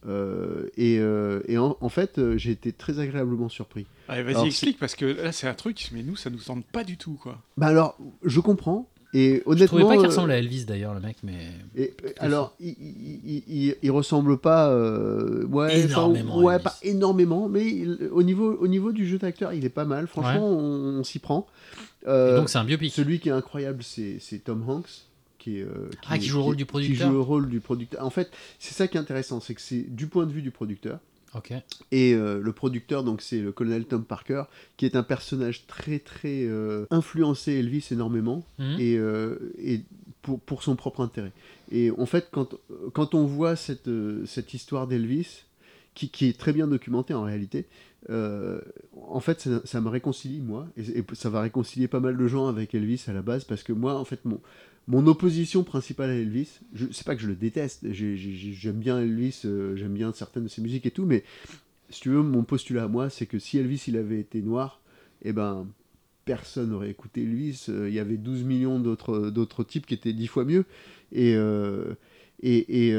Euh, 0.07 0.69
et 0.77 0.99
euh, 0.99 1.41
et 1.47 1.59
en, 1.59 1.77
en 1.81 1.89
fait, 1.89 2.19
euh, 2.19 2.37
j'ai 2.39 2.53
été 2.53 2.73
très 2.73 2.99
agréablement 3.01 3.49
surpris. 3.49 3.87
Allez, 4.09 4.21
Alors, 4.23 4.41
vas-y, 4.43 4.49
explique, 4.49 4.79
parce 4.79 4.95
que 4.97 5.05
là, 5.05 5.33
c'est 5.33 5.47
un 5.47 5.55
truc, 5.55 5.91
mais 5.93 6.03
nous, 6.03 6.17
ça 6.17 6.31
nous 6.31 6.39
tente 6.39 6.65
pas 6.67 6.85
du 6.85 6.97
tout, 6.97 7.19
quoi. 7.21 7.39
Bah 7.57 7.67
alors, 7.69 7.97
je 8.25 8.41
comprends. 8.41 8.89
Et 9.13 9.43
je 9.45 9.51
honnêtement, 9.51 9.67
trouvais 9.81 9.83
pas 9.97 9.97
qu'il 10.01 10.07
ressemblait 10.07 10.35
à 10.35 10.39
Elvis 10.39 10.67
d'ailleurs 10.67 10.95
le 10.95 11.01
mec 11.01 11.17
mais 11.25 11.35
et- 11.77 11.93
alors, 12.21 12.55
il, 12.61 12.69
il, 12.79 13.21
il- 13.25 13.43
il- 13.49 13.77
il 13.83 13.91
ressemble 13.91 14.39
pas, 14.39 14.71
euh, 14.71 15.45
ouais, 15.47 15.81
Énormément 15.81 16.39
à 16.39 16.43
ouais, 16.45 16.55
Elvis. 16.55 16.63
pas 16.65 16.77
énormément, 16.85 17.49
mais 17.49 17.67
il- 17.67 18.09
au 18.13 18.23
niveau, 18.23 18.55
au 18.55 18.69
niveau 18.69 18.93
du 18.93 19.09
jeu 19.09 19.19
d'acteur, 19.19 19.53
il 19.53 19.65
est 19.65 19.69
pas 19.69 19.85
mal. 19.85 20.07
Franchement, 20.07 20.49
on, 20.49 21.01
on 21.01 21.03
s'y 21.05 21.19
prend. 21.19 21.49
Et 22.05 22.07
Euh, 22.09 22.37
donc 22.39 22.49
c'est 22.49 22.59
un 22.59 22.65
biopic. 22.65 22.93
celui 22.93 23.19
qui 23.19 23.31
est 23.31 23.33
incroyable, 23.33 23.83
c'est 23.83 24.19
c'est 24.21 24.39
Tom 24.45 24.63
Hanks. 24.69 24.89
Qui, 25.41 25.59
est, 25.59 25.67
Ah, 26.07 26.19
qui 26.19 26.27
joue 26.27 26.37
le 26.39 26.45
rôle 26.45 26.57
du 26.57 26.65
Qui 26.65 26.69
producteur. 26.69 27.09
joue 27.09 27.15
le 27.15 27.21
rôle 27.21 27.49
du 27.49 27.61
producteur. 27.61 28.05
En 28.05 28.11
fait, 28.11 28.31
c'est 28.59 28.75
ça 28.75 28.87
qui 28.87 28.97
est 28.97 29.01
intéressant, 29.01 29.41
c'est 29.41 29.55
que 29.55 29.61
c'est 29.63 29.83
du 29.93 30.07
point 30.07 30.27
de 30.27 30.33
vue 30.33 30.43
du 30.43 30.51
producteur. 30.53 31.01
Ok. 31.35 31.53
Et 31.93 32.13
euh, 32.15 32.41
le 32.43 32.53
producteur, 32.53 33.05
donc 33.05 33.23
c'est 33.23 33.39
le 33.41 33.51
colonel 33.53 33.85
Tom 33.87 34.05
Parker, 34.05 34.43
qui 34.77 34.85
est 34.85 34.97
un 34.97 35.03
personnage 35.03 35.67
très 35.67 35.99
très 36.01 36.45
euh, 36.45 36.85
influencé 36.91 37.53
Elvis 37.53 37.87
énormément 37.91 38.45
Mhm. 38.59 38.77
et, 38.81 38.97
euh, 38.99 39.37
et 39.59 39.81
pour, 40.23 40.41
pour 40.41 40.63
son 40.63 40.77
propre 40.77 41.01
intérêt. 41.03 41.33
Et 41.73 41.91
en 41.93 42.05
fait, 42.07 42.29
quand, 42.33 42.55
quand 42.93 43.15
on 43.15 43.25
voit 43.27 43.57
cette, 43.57 43.89
cette 44.27 44.53
histoire 44.55 44.87
d'Elvis, 44.89 45.45
qui, 45.95 46.09
qui 46.11 46.27
est 46.27 46.39
très 46.39 46.53
bien 46.53 46.67
documentée 46.67 47.15
en 47.15 47.23
réalité, 47.23 47.67
en 48.09 49.21
fait, 49.21 49.41
ça, 49.41 49.61
ça 49.65 49.81
me 49.81 49.89
réconcilie, 49.89 50.41
moi, 50.41 50.67
et, 50.77 50.99
et 50.99 51.05
ça 51.15 51.31
va 51.31 51.41
réconcilier 51.43 51.89
pas 51.89 52.01
mal 52.01 52.17
de 52.17 52.27
gens 52.27 52.49
avec 52.49 52.75
Elvis 52.75 53.05
à 53.07 53.13
la 53.13 53.23
base, 53.23 53.45
parce 53.45 53.63
que 53.63 53.73
moi, 53.73 53.99
en 53.99 54.05
fait, 54.05 54.25
mon, 54.25 54.41
mon 54.91 55.07
opposition 55.07 55.63
principale 55.63 56.11
à 56.11 56.15
Elvis, 56.15 56.59
c'est 56.91 57.07
pas 57.07 57.15
que 57.15 57.23
je 57.23 57.29
le 57.29 57.37
déteste, 57.37 57.87
j'ai- 57.93 58.17
j'ai- 58.17 58.53
j'aime 58.53 58.77
bien 58.81 59.01
Elvis, 59.01 59.43
euh, 59.45 59.77
j'aime 59.77 59.95
bien 59.95 60.13
certaines 60.13 60.43
de 60.43 60.49
ses 60.49 60.61
musiques 60.61 60.85
et 60.85 60.91
tout, 60.91 61.07
mais 61.07 61.23
si 61.91 62.01
tu 62.01 62.09
veux, 62.11 62.23
mon 62.23 62.43
postulat 62.43 62.85
à 62.85 62.89
moi, 62.89 63.09
c'est 63.09 63.27
que 63.27 63.39
si 63.39 63.57
Elvis 63.59 63.85
il 63.87 63.97
avait 63.97 64.19
été 64.19 64.43
noir, 64.43 64.81
eh 65.23 65.33
ben 65.33 65.69
personne 66.25 66.71
n'aurait 66.71 66.91
écouté 66.91 67.23
Elvis. 67.23 67.67
Euh, 67.69 67.89
Il 67.89 67.95
y 67.95 68.01
avait 68.01 68.17
12 68.17 68.43
millions 68.43 68.81
d'autres 68.81 69.65
types 69.65 69.87
qui 69.87 69.95
étaient 69.95 70.13
10 70.13 70.27
fois 70.27 70.45
mieux. 70.45 70.65
Et, 71.13 71.35
euh, 71.37 71.95
et, 72.43 72.93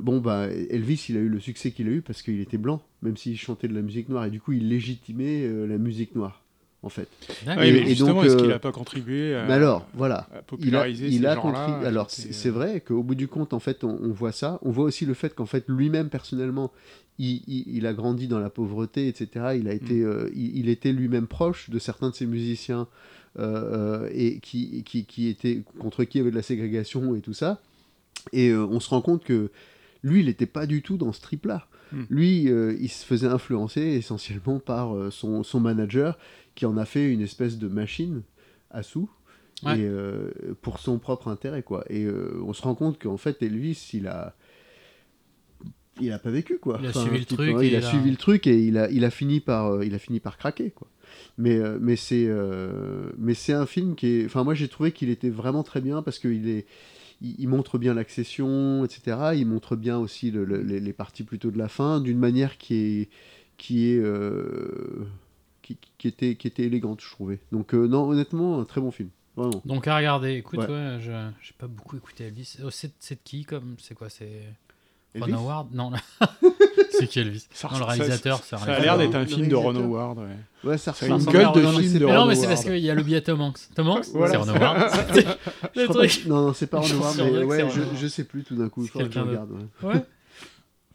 bon, 0.00 0.20
bah, 0.20 0.48
Elvis, 0.48 1.06
il 1.10 1.16
a 1.16 1.20
eu 1.20 1.28
le 1.28 1.40
succès 1.40 1.70
qu'il 1.70 1.86
a 1.88 1.90
eu 1.90 2.00
parce 2.02 2.22
qu'il 2.22 2.40
était 2.40 2.58
blanc, 2.58 2.82
même 3.02 3.16
s'il 3.16 3.36
chantait 3.38 3.68
de 3.68 3.74
la 3.74 3.82
musique 3.82 4.08
noire. 4.08 4.24
Et 4.26 4.30
du 4.30 4.40
coup, 4.40 4.52
il 4.52 4.68
légitimait 4.68 5.48
la 5.66 5.78
musique 5.78 6.14
noire. 6.14 6.45
En 6.86 6.88
fait. 6.88 7.08
D'accord. 7.44 7.62
Oui, 7.62 7.68
Et- 7.68 7.72
mais 7.72 7.86
justement, 7.88 8.22
est-ce 8.24 8.36
qu'il 8.36 8.46
euh, 8.46 8.48
n'a 8.50 8.58
pas 8.58 8.72
contribué 8.72 9.34
à, 9.34 9.44
alors, 9.46 9.86
voilà. 9.94 10.20
à 10.20 10.26
Il 10.32 10.36
a, 10.38 10.42
populariser 10.42 11.06
il 11.08 11.18
ces 11.20 11.26
a 11.26 11.36
contribué. 11.36 11.86
Alors, 11.86 12.06
qui 12.06 12.32
c'est 12.32 12.50
vrai 12.50 12.80
qu'au 12.80 13.02
bout 13.02 13.14
du 13.14 13.28
compte, 13.28 13.52
en 13.52 13.58
fait, 13.60 13.84
on, 13.84 13.98
on 14.02 14.10
voit 14.12 14.32
ça. 14.32 14.58
On 14.62 14.70
voit 14.70 14.84
aussi 14.84 15.04
le 15.04 15.14
fait 15.14 15.34
qu'en 15.34 15.46
fait, 15.46 15.64
lui-même, 15.68 16.08
personnellement, 16.08 16.72
il, 17.18 17.42
il- 17.48 17.64
il 17.76 17.86
a 17.86 17.92
grandi 17.92 18.28
dans 18.28 18.38
la 18.40 18.50
pauvreté, 18.50 19.08
etc. 19.08 19.28
Il, 19.58 19.68
a 19.68 19.72
été, 19.74 19.94
Mm. 19.94 20.06
euh, 20.06 20.30
il, 20.34 20.68
était 20.68 20.92
lui-même 20.92 21.26
proche 21.26 21.68
de 21.70 21.78
certains 21.78 22.10
de 22.10 22.14
ses 22.14 22.26
musiciens 22.26 22.86
euh, 23.38 24.04
euh, 24.04 24.10
et 24.14 24.38
qui, 24.40 24.82
qui, 24.84 25.04
qui 25.04 25.28
étaient, 25.28 25.62
contre 25.78 26.04
qui 26.04 26.16
il 26.16 26.20
y 26.20 26.22
avait 26.22 26.30
de 26.30 26.36
la 26.36 26.42
ségrégation 26.42 27.14
et 27.16 27.20
tout 27.20 27.34
ça. 27.34 27.60
Et 28.32 28.48
euh, 28.48 28.64
on 28.66 28.80
se 28.80 28.88
rend 28.90 29.00
compte 29.02 29.24
que 29.24 29.50
lui, 30.02 30.20
il 30.20 30.26
n'était 30.26 30.46
pas 30.46 30.66
du 30.66 30.82
tout 30.82 30.96
dans 30.96 31.12
ce 31.12 31.20
trip-là. 31.20 31.66
Mm. 31.92 32.02
Lui, 32.10 32.48
euh, 32.50 32.74
il 32.80 32.88
se 32.88 33.04
faisait 33.04 33.26
influencer 33.28 33.80
essentiellement 33.82 34.58
par 34.58 34.94
euh, 34.96 35.10
son, 35.10 35.42
son 35.42 35.60
manager 35.60 36.18
qui 36.56 36.66
en 36.66 36.76
a 36.76 36.84
fait 36.84 37.08
une 37.12 37.20
espèce 37.20 37.56
de 37.58 37.68
machine 37.68 38.22
à 38.70 38.82
sous 38.82 39.08
Ouais. 39.62 39.78
et, 39.80 39.84
euh, 39.86 40.30
pour 40.60 40.78
son 40.80 40.98
propre 40.98 41.28
intérêt 41.28 41.62
quoi. 41.62 41.82
Et 41.88 42.04
euh, 42.04 42.42
on 42.44 42.52
se 42.52 42.60
rend 42.62 42.74
compte 42.74 43.00
qu'en 43.00 43.16
fait 43.16 43.40
Elvis 43.42 43.90
il 43.94 44.06
a 44.06 44.34
il 45.98 46.12
a 46.12 46.18
pas 46.18 46.30
vécu 46.30 46.58
quoi. 46.58 46.78
Il 46.82 46.88
a 46.88 46.92
suivi 46.92 47.18
le 47.20 47.24
truc 47.24 47.38
peu, 47.38 47.64
il 47.64 47.74
a 47.76 47.80
suivi 47.82 48.10
le 48.10 48.16
truc 48.18 48.46
et 48.46 48.58
il 48.62 48.76
a 48.76 48.90
il 48.90 49.02
a 49.04 49.10
fini 49.10 49.40
par 49.40 49.72
euh, 49.72 49.84
il 49.86 49.94
a 49.94 49.98
fini 49.98 50.20
par 50.20 50.36
craquer 50.36 50.72
quoi. 50.72 50.88
Mais 51.38 51.58
mais 51.80 51.96
c'est 51.96 52.28
mais 53.16 53.32
c'est 53.32 53.54
un 53.54 53.64
film 53.64 53.94
qui 53.94 54.06
est 54.08 54.24
enfin 54.26 54.44
moi 54.44 54.52
j'ai 54.54 54.68
trouvé 54.68 54.92
qu'il 54.92 55.08
était 55.08 55.30
vraiment 55.30 55.62
très 55.62 55.80
bien 55.80 56.02
parce 56.02 56.18
qu'il 56.18 56.48
est 56.48 56.66
il, 57.22 57.36
il 57.38 57.48
montre 57.48 57.78
bien 57.78 57.94
l'accession 57.94 58.84
etc 58.84 59.30
il 59.36 59.46
montre 59.46 59.74
bien 59.74 59.96
aussi 59.98 60.30
le- 60.30 60.44
le- 60.44 60.60
les, 60.62 60.80
les 60.80 60.92
parties 60.92 61.22
plutôt 61.24 61.50
de 61.50 61.56
la 61.56 61.68
fin 61.68 62.00
d'une 62.00 62.18
manière 62.18 62.58
qui 62.58 62.74
est 62.74 63.08
qui 63.56 63.86
est 63.90 64.00
qui, 65.66 65.78
qui 65.98 66.08
était 66.08 66.36
qui 66.36 66.46
était 66.46 66.62
élégante 66.62 67.00
je 67.02 67.10
trouvais 67.10 67.40
donc 67.52 67.74
euh, 67.74 67.86
non 67.86 68.08
honnêtement 68.08 68.60
un 68.60 68.64
très 68.64 68.80
bon 68.80 68.90
film 68.90 69.08
vraiment 69.36 69.60
Donc 69.64 69.86
à 69.88 69.96
regarder. 69.96 70.32
Écoute, 70.34 70.60
Ouais. 70.60 70.66
ouais, 70.66 70.98
je 71.00 71.10
j'ai 71.42 71.52
pas 71.58 71.66
beaucoup 71.66 71.96
écouté 71.96 72.24
Elvis. 72.24 72.56
Oh, 72.64 72.70
c'est 72.70 72.92
c'est 73.00 73.16
de 73.16 73.20
qui 73.22 73.44
comme 73.44 73.76
c'est 73.78 73.94
quoi 73.94 74.08
c'est 74.08 74.42
Ron 75.18 75.32
Howard? 75.32 75.68
Non, 75.74 75.92
c'est 76.90 77.06
qui 77.06 77.18
Elvis? 77.20 77.46
Ça, 77.52 77.68
Non, 77.68 77.74
le 77.78 77.84
ça- 77.84 77.90
réalisateur, 77.90 78.38
c'est 78.42 78.56
Ça, 78.56 78.62
un 78.62 78.66
ça 78.66 78.74
a 78.74 78.80
l'air 78.80 78.98
d'être 78.98 79.14
un 79.14 79.20
Le 79.20 79.26
film 79.26 79.48
de 79.48 79.54
Ron. 79.54 79.74
Howard. 79.76 80.18
ouais. 80.18 80.24
ouais 80.70 80.78
ça 80.78 80.92
Ça 80.92 81.04
a 81.04 81.08
une 81.08 81.14
ressemble 81.14 81.32
gueule 81.36 81.46
à- 81.46 81.52
de 81.52 81.60
film 81.60 81.92
de 81.94 81.98
pas- 81.98 82.06
Mais 82.06 82.12
non, 82.14 82.20
Ron 82.22 82.26
mais 82.28 82.34
c'est 82.34 82.46
parce 82.46 82.60
Howard. 82.64 82.74
qu'il 82.76 82.84
y 82.84 82.90
a 82.90 82.94
le 82.94 83.02
billet 83.02 83.20
Tom 83.20 83.40
Hanks. 83.40 83.58
Tom 83.74 83.88
Hanks 83.88 84.06
Voilà. 84.14 84.30
C'est 84.30 84.36
Ron 84.38 84.48
Howard. 84.48 84.78
Le 85.76 85.86
pas 85.88 86.28
non 86.28 86.46
non 86.46 86.52
c'est 86.54 86.66
pas 86.66 86.80
Ron 86.80 86.90
Howard 86.92 87.16
mais 87.18 87.44
ouais 87.44 87.70
je, 87.70 87.80
Ron 87.82 87.88
je 87.96 88.06
sais 88.06 88.24
plus 88.24 88.42
tout 88.44 88.56
d'un 88.56 88.68
coup 88.68 88.86
quelqu'un 88.86 89.22
regarde 89.24 89.50
ouais. 89.52 89.88
Ouais. 89.94 90.02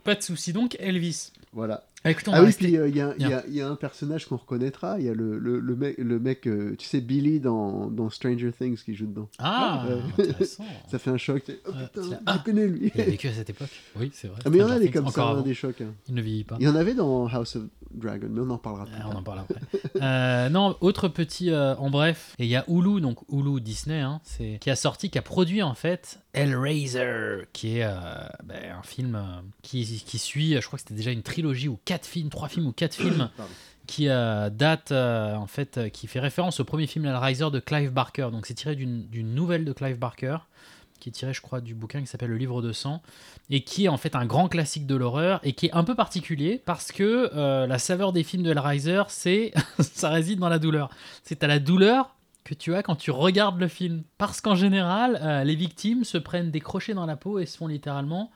Pas 0.03 0.15
de 0.15 0.21
souci. 0.23 0.51
Donc 0.53 0.75
Elvis. 0.79 1.31
voilà 1.53 1.83
Ah, 2.03 2.09
écoute, 2.11 2.25
Ah 2.31 2.41
oui, 2.43 2.51
puis 2.51 2.77
euh, 2.77 2.87
il 2.87 2.95
y, 2.95 3.01
a- 3.01 3.13
il 3.19 3.27
y 3.27 3.31
il 3.49 3.53
y 3.55 3.61
a 3.61 3.67
un 3.69 3.75
personnage 3.75 4.25
qu'on 4.25 4.37
reconnaîtra. 4.37 4.99
Il 4.99 5.05
y 5.05 5.09
a 5.09 5.13
le, 5.13 5.37
le, 5.37 5.59
le 5.59 5.75
mec, 5.75 5.95
le 5.99 6.19
mec 6.19 6.47
euh, 6.47 6.75
tu 6.77 6.87
sais, 6.87 6.99
Billy 6.99 7.39
dans, 7.39 7.91
dans 7.91 8.09
Stranger 8.09 8.51
Things 8.57 8.77
qui 8.83 8.95
joue 8.95 9.05
dedans. 9.05 9.29
Ah, 9.37 9.85
intéressant. 10.17 10.65
Ça 10.89 10.97
fait 10.97 11.11
un 11.11 11.17
choc. 11.17 11.43
Oh 11.67 11.71
putain, 11.93 12.01
je 12.09 12.15
Ah. 12.25 12.41
connais 12.43 12.65
lui. 12.67 12.91
Il 12.95 13.01
a 13.01 13.03
vécu 13.03 13.27
à 13.27 13.33
cette 13.33 13.51
époque. 13.51 13.69
Oui, 13.99 14.09
c'est 14.13 14.27
vrai. 14.29 14.39
Ah, 14.45 14.49
mais 14.49 14.57
il 14.57 14.61
y 14.61 14.63
en 14.63 14.69
a 14.71 14.79
des 14.79 14.89
comme 14.89 15.05
encore 15.07 15.25
ça, 15.25 15.29
hein, 15.29 15.33
avant. 15.33 15.41
des 15.43 15.53
chocs. 15.53 15.79
hein. 15.81 15.93
Il 16.07 16.15
ne 16.15 16.21
vieillit 16.21 16.43
pas. 16.43 16.57
Il 16.59 16.65
y 16.65 16.69
en 16.69 16.75
avait 16.75 16.95
dans 16.95 17.27
House 17.27 17.55
of 17.57 17.63
Dragon, 17.93 18.27
mais 18.31 18.41
on 18.41 18.49
en 18.49 18.57
parlera 18.57 18.85
plus 18.85 18.95
Euh, 18.95 19.05
on 19.11 19.15
en 19.17 19.23
parle 19.23 19.39
après. 19.39 19.59
Euh, 20.01 20.49
non, 20.49 20.75
autre 20.81 21.07
petit 21.09 21.51
euh, 21.51 21.75
en 21.75 21.91
bref, 21.91 22.33
et 22.39 22.45
il 22.45 22.49
y 22.49 22.55
a 22.55 22.63
Hulu, 22.67 23.01
donc 23.01 23.19
Hulu 23.31 23.61
Disney, 23.61 23.99
hein, 23.99 24.19
qui 24.59 24.69
a 24.71 24.75
sorti, 24.75 25.09
qui 25.11 25.17
a 25.19 25.21
produit 25.21 25.61
en 25.61 25.75
fait 25.75 26.19
Hellraiser, 26.33 27.45
qui 27.53 27.77
est 27.79 27.83
euh, 27.83 27.91
ben, 28.43 28.57
un 28.79 28.83
film 28.83 29.15
euh, 29.15 29.41
qui, 29.61 29.85
qui 30.05 30.17
suit, 30.17 30.53
je 30.59 30.65
crois 30.65 30.77
que 30.77 30.81
c'était 30.83 30.95
déjà 30.95 31.11
une 31.11 31.21
trilogie 31.23 31.67
ou 31.67 31.77
quatre 31.91 32.05
films, 32.05 32.29
trois 32.29 32.47
films 32.47 32.67
ou 32.67 32.71
quatre 32.71 32.93
films, 33.03 33.29
qui 33.85 34.07
euh, 34.07 34.49
date 34.49 34.93
euh, 34.93 35.35
en 35.35 35.47
fait, 35.47 35.77
euh, 35.77 35.89
qui 35.89 36.07
fait 36.07 36.21
référence 36.21 36.61
au 36.61 36.63
premier 36.63 36.87
film 36.87 37.05
Hellraiser 37.05 37.51
de 37.51 37.59
Clive 37.59 37.91
Barker. 37.91 38.29
Donc 38.31 38.45
c'est 38.45 38.53
tiré 38.53 38.75
d'une 38.75 39.33
nouvelle 39.35 39.65
de 39.65 39.73
Clive 39.73 39.97
Barker 39.97 40.37
qui 41.01 41.09
est 41.09 41.13
tiré, 41.13 41.33
je 41.33 41.41
crois, 41.41 41.61
du 41.61 41.73
bouquin 41.73 41.99
qui 41.99 42.05
s'appelle 42.05 42.29
Le 42.29 42.37
Livre 42.37 42.61
de 42.61 42.71
sang, 42.71 43.01
et 43.49 43.63
qui 43.63 43.85
est 43.85 43.87
en 43.87 43.97
fait 43.97 44.15
un 44.15 44.27
grand 44.27 44.47
classique 44.47 44.85
de 44.85 44.93
l'horreur, 44.93 45.39
et 45.41 45.53
qui 45.53 45.65
est 45.65 45.73
un 45.73 45.83
peu 45.83 45.95
particulier, 45.95 46.61
parce 46.63 46.91
que 46.91 47.31
euh, 47.33 47.65
la 47.65 47.79
saveur 47.79 48.13
des 48.13 48.21
films 48.21 48.43
de 48.43 48.51
Hellraiser, 48.51 49.01
c'est 49.07 49.51
ça 49.79 50.09
réside 50.09 50.37
dans 50.37 50.47
la 50.47 50.59
douleur. 50.59 50.91
C'est 51.23 51.43
à 51.43 51.47
la 51.47 51.57
douleur 51.57 52.15
que 52.43 52.53
tu 52.53 52.75
as 52.75 52.83
quand 52.83 52.95
tu 52.95 53.09
regardes 53.09 53.59
le 53.59 53.67
film. 53.67 54.03
Parce 54.19 54.41
qu'en 54.41 54.53
général, 54.53 55.43
les 55.43 55.55
victimes 55.55 56.03
se 56.03 56.19
prennent 56.19 56.51
des 56.51 56.59
crochets 56.59 56.93
dans 56.93 57.07
la 57.07 57.15
peau 57.15 57.39
et 57.39 57.47
se 57.47 57.57
font 57.57 57.67
littéralement 57.67 58.31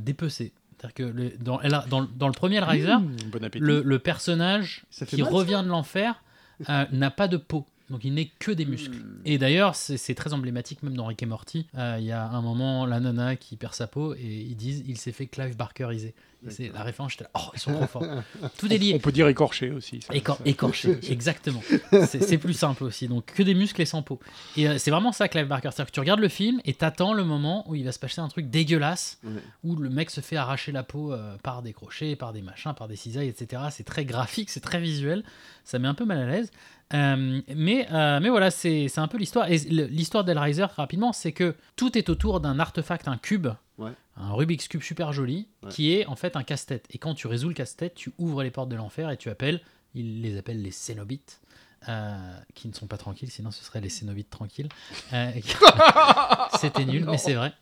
dépecer. 0.00 0.52
C'est-à-dire 0.92 0.94
que 0.94 1.02
le- 1.16 1.32
dans, 1.38 1.60
Hell- 1.60 1.84
dans, 1.88 2.02
dans 2.16 2.26
le 2.28 2.32
premier 2.34 2.56
Hellraiser, 2.56 2.96
Mmh, 2.98 3.16
bon 3.32 3.38
le, 3.58 3.82
le 3.82 3.98
personnage 3.98 4.84
qui 5.06 5.22
mal, 5.22 5.32
revient 5.32 5.62
de 5.64 5.68
l'enfer 5.68 6.22
euh, 6.68 6.84
n'a 6.92 7.10
pas 7.10 7.28
de 7.28 7.36
peau. 7.36 7.66
Donc 7.90 8.04
il 8.04 8.14
n'est 8.14 8.30
que 8.38 8.50
des 8.50 8.64
muscles. 8.64 8.96
Hmm. 8.96 9.20
Et 9.26 9.36
d'ailleurs, 9.38 9.74
c'est 9.74 9.98
c'est 9.98 10.14
très 10.14 10.32
emblématique, 10.32 10.82
même 10.82 10.96
dans 10.96 11.04
Rick 11.06 11.22
et 11.22 11.26
Morty. 11.26 11.66
euh, 11.76 11.96
Il 11.98 12.06
y 12.06 12.12
a 12.12 12.26
un 12.28 12.40
moment, 12.40 12.86
la 12.86 12.98
nana 13.00 13.36
qui 13.36 13.56
perd 13.56 13.74
sa 13.74 13.86
peau 13.86 14.14
et 14.14 14.20
ils 14.48 14.56
disent 14.56 14.84
il 14.86 14.96
s'est 14.96 15.12
fait 15.12 15.26
Clive 15.26 15.56
Barkeriser. 15.56 16.14
C'est 16.50 16.70
la 16.72 16.82
référence, 16.82 17.12
j'étais 17.12 17.24
là, 17.24 17.30
oh, 17.34 17.50
ils 17.54 17.60
sont 17.60 17.72
trop 17.72 17.86
forts. 17.86 18.04
Tout 18.58 18.72
est 18.72 18.78
lié. 18.78 18.92
On 18.94 18.98
peut 18.98 19.12
dire 19.12 19.28
écorché 19.28 19.70
aussi. 19.70 20.00
ça. 20.02 20.12
Écor- 20.14 20.36
Ça- 20.38 20.42
écorché, 20.44 20.98
exactement. 21.10 21.62
C'est 22.06 22.38
plus 22.38 22.52
simple 22.54 22.84
aussi. 22.84 23.08
Donc 23.08 23.26
que 23.26 23.42
des 23.42 23.54
muscles 23.54 23.80
et 23.82 23.86
sans 23.86 24.02
peau. 24.02 24.20
Et 24.56 24.68
euh, 24.68 24.78
c'est 24.78 24.90
vraiment 24.90 25.12
ça, 25.12 25.28
Clive 25.28 25.46
Barker. 25.46 25.70
C'est-à-dire 25.72 25.86
que 25.86 25.94
tu 25.94 26.00
regardes 26.00 26.20
le 26.20 26.28
film 26.28 26.60
et 26.64 26.74
t'attends 26.74 27.12
le 27.12 27.24
moment 27.24 27.68
où 27.68 27.74
il 27.74 27.84
va 27.84 27.92
se 27.92 27.98
passer 27.98 28.20
un 28.20 28.28
truc 28.28 28.50
dégueulasse, 28.50 29.18
Ouais. 29.24 29.32
où 29.64 29.76
le 29.76 29.90
mec 29.90 30.10
se 30.10 30.20
fait 30.20 30.36
arracher 30.36 30.72
la 30.72 30.82
peau 30.82 31.12
euh, 31.12 31.36
par 31.42 31.62
des 31.62 31.72
crochets, 31.72 32.16
par 32.16 32.32
des 32.32 32.42
machins, 32.42 32.74
par 32.74 32.88
des 32.88 32.96
cisailles, 32.96 33.28
etc. 33.28 33.62
C'est 33.70 33.84
très 33.84 34.04
graphique, 34.04 34.50
c'est 34.50 34.60
très 34.60 34.80
visuel. 34.80 35.22
Ça 35.64 35.78
met 35.78 35.88
un 35.88 35.94
peu 35.94 36.04
mal 36.04 36.18
à 36.18 36.26
l'aise. 36.26 36.50
Euh, 36.92 37.40
mais, 37.54 37.88
euh, 37.92 38.20
mais 38.20 38.28
voilà, 38.28 38.50
c'est 38.50 38.88
c'est 38.88 39.00
un 39.00 39.08
peu 39.08 39.16
l'histoire. 39.18 39.50
Et 39.50 39.56
l'histoire 39.58 40.22
d'Hellraiser, 40.24 40.66
rapidement, 40.76 41.12
c'est 41.12 41.32
que 41.32 41.54
tout 41.76 41.96
est 41.96 42.08
autour 42.10 42.40
d'un 42.40 42.58
artefact, 42.58 43.08
un 43.08 43.16
cube, 43.16 43.48
Ouais. 43.78 43.90
Un 44.16 44.32
Rubik's 44.32 44.68
Cube 44.68 44.82
super 44.82 45.12
joli, 45.12 45.48
Ouais. 45.62 45.70
qui 45.70 45.92
est 45.94 46.06
en 46.06 46.16
fait 46.16 46.36
un 46.36 46.42
casse-tête. 46.42 46.86
Et 46.90 46.98
quand 46.98 47.14
tu 47.14 47.26
résous 47.26 47.48
le 47.48 47.54
casse-tête, 47.54 47.94
tu 47.94 48.12
ouvres 48.18 48.42
les 48.42 48.50
portes 48.50 48.68
de 48.68 48.76
l'enfer 48.76 49.10
et 49.10 49.16
tu 49.16 49.28
appelles, 49.30 49.60
ils 49.94 50.22
les 50.22 50.36
appellent 50.38 50.62
les 50.62 50.70
Cénobites. 50.70 51.40
euh, 51.86 52.16
qui 52.54 52.66
ne 52.66 52.72
sont 52.72 52.86
pas 52.86 52.96
tranquilles, 52.96 53.30
sinon 53.30 53.50
ce 53.50 53.62
serait 53.62 53.82
les 53.82 53.90
Cénobites 53.90 54.30
tranquilles. 54.30 54.70
Euh, 55.12 55.30
C'était 56.58 56.84
nul, 56.86 57.04
mais 57.06 57.18
c'est 57.18 57.34
vrai. 57.34 57.52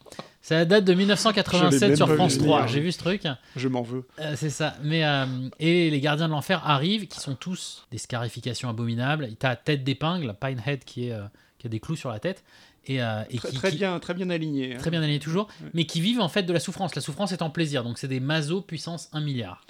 Ça 0.40 0.64
date 0.64 0.84
de 0.84 0.92
Je 0.92 0.98
l'ai 0.98 1.02
1987 1.04 1.80
même 1.88 1.96
sur 1.96 2.14
France 2.14 2.32
vu 2.34 2.38
3. 2.38 2.58
venir. 2.60 2.72
J'ai 2.72 2.80
vu 2.80 2.92
ce 2.92 2.98
truc. 2.98 3.22
Je 3.56 3.66
m'en 3.68 3.82
veux. 3.82 4.06
Euh, 4.20 4.34
c'est 4.36 4.50
ça. 4.50 4.76
Mais 4.82 5.04
euh, 5.04 5.26
et 5.58 5.90
les 5.90 6.00
gardiens 6.00 6.26
de 6.28 6.32
l'enfer 6.32 6.62
arrivent, 6.64 7.06
qui 7.08 7.18
sont 7.20 7.34
tous 7.34 7.86
des 7.90 7.98
scarifications 7.98 8.68
abominables. 8.68 9.28
T'as 9.38 9.56
tête 9.56 9.82
d'épingle, 9.84 10.34
Pinehead 10.40 10.84
qui 10.84 11.08
est 11.08 11.12
euh, 11.12 11.22
qui 11.58 11.66
a 11.66 11.70
des 11.70 11.80
clous 11.80 11.96
sur 11.96 12.10
la 12.10 12.18
tête 12.20 12.44
et, 12.86 13.02
euh, 13.02 13.22
et 13.30 13.36
Très, 13.36 13.48
qui, 13.50 13.54
très 13.56 13.70
qui- 13.70 13.76
bien, 13.76 13.98
très 14.00 14.14
bien 14.14 14.28
aligné. 14.30 14.74
hein. 14.74 14.78
très 14.78 14.90
bien 14.90 15.02
aligné 15.02 15.18
toujours, 15.20 15.48
Ouais. 15.62 15.70
mais 15.74 15.84
qui 15.86 16.00
vivent 16.00 16.20
en 16.20 16.28
fait 16.28 16.42
de 16.42 16.52
la 16.52 16.60
souffrance. 16.60 16.94
La 16.94 17.02
souffrance 17.02 17.32
étant 17.32 17.50
plaisir, 17.50 17.84
donc 17.84 17.98
c'est 17.98 18.08
des 18.08 18.20
masos 18.20 18.62
puissance 18.62 19.08
1 19.12 19.20
milliard. 19.20 19.64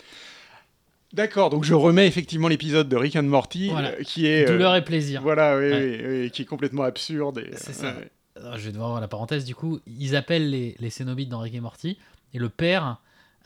D'accord, 1.12 1.50
donc 1.50 1.64
je 1.64 1.75
remets 1.75 2.07
effectivement 2.07 2.49
l'épisode 2.49 2.88
de 2.88 2.97
Rick 2.97 3.16
and 3.16 3.25
Morty, 3.25 3.69
Voilà. 3.69 3.90
euh, 3.90 4.02
qui 4.02 4.26
est... 4.26 4.49
euh, 4.49 4.52
Douleur 4.52 4.75
et 4.76 4.83
plaisir. 4.85 5.21
Voilà, 5.21 5.59
oui, 5.59 5.64
Ouais. 5.71 6.00
oui, 6.07 6.21
oui, 6.23 6.31
qui 6.31 6.42
est 6.42 6.47
complètement 6.47 6.85
absurde. 6.85 7.45
C'est 7.54 7.75
ça. 7.75 7.88
ouais. 7.99 8.11
Alors, 8.37 8.57
je 8.57 8.64
vais 8.64 8.73
devoir 8.73 8.88
voir 8.88 9.00
la 9.02 9.09
parenthèse 9.09 9.45
du 9.45 9.54
coup. 9.54 9.78
Ils 9.87 10.16
appellent 10.16 10.49
les, 10.49 10.75
les 10.81 10.88
Cénobites 10.88 11.28
dans 11.28 11.40
Rick 11.40 11.54
et 11.54 11.61
Morty, 11.61 11.99
et 12.33 12.38
le 12.38 12.49
père 12.49 12.97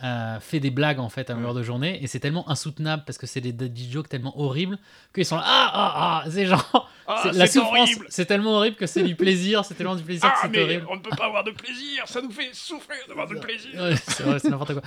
euh, 0.04 0.38
fait 0.40 0.60
des 0.60 0.70
blagues 0.70 0.98
en 1.00 1.08
fait 1.08 1.30
à 1.30 1.34
longueur 1.34 1.54
de 1.54 1.62
journée, 1.62 2.02
et 2.02 2.06
c'est 2.06 2.20
tellement 2.20 2.48
insoutenable 2.50 3.04
parce 3.06 3.16
que 3.18 3.26
c'est 3.26 3.40
des 3.40 3.52
daddy 3.52 3.90
jokes 3.90 4.08
tellement 4.08 4.38
horribles 4.38 4.78
qu'ils 5.14 5.24
sont 5.24 5.36
là. 5.36 5.42
Ah 5.46 5.70
ah 5.72 6.22
ah 6.26 6.30
C'est 6.30 6.46
genre. 6.46 6.90
Ah, 7.06 7.20
c'est- 7.22 7.32
la 7.38 7.46
souffrance, 7.46 7.90
c'est 8.08 8.26
tellement 8.26 8.52
horrible 8.56 8.76
que 8.76 8.86
c'est 8.86 9.02
du 9.04 9.14
plaisir, 9.16 9.64
c'est 9.64 9.74
tellement 9.74 9.94
du 9.96 10.02
plaisir 10.02 10.30
Ah, 10.30 10.46
que 10.48 10.52
c'est 10.54 10.62
horrible. 10.62 10.86
on 10.90 10.96
ne 10.96 11.00
peut 11.00 11.16
pas 11.16 11.26
avoir 11.26 11.44
de 11.44 11.50
plaisir, 11.52 12.02
ça 12.06 12.20
nous 12.20 12.30
fait 12.30 12.50
souffrir 12.52 12.98
d'avoir 13.08 13.26
de 13.28 13.36
plaisir. 13.38 13.70
Ouais, 13.80 13.96
c'est 13.96 14.22
vrai, 14.22 14.38
c'est 14.38 14.50
n'importe 14.50 14.72
quoi. 14.74 14.82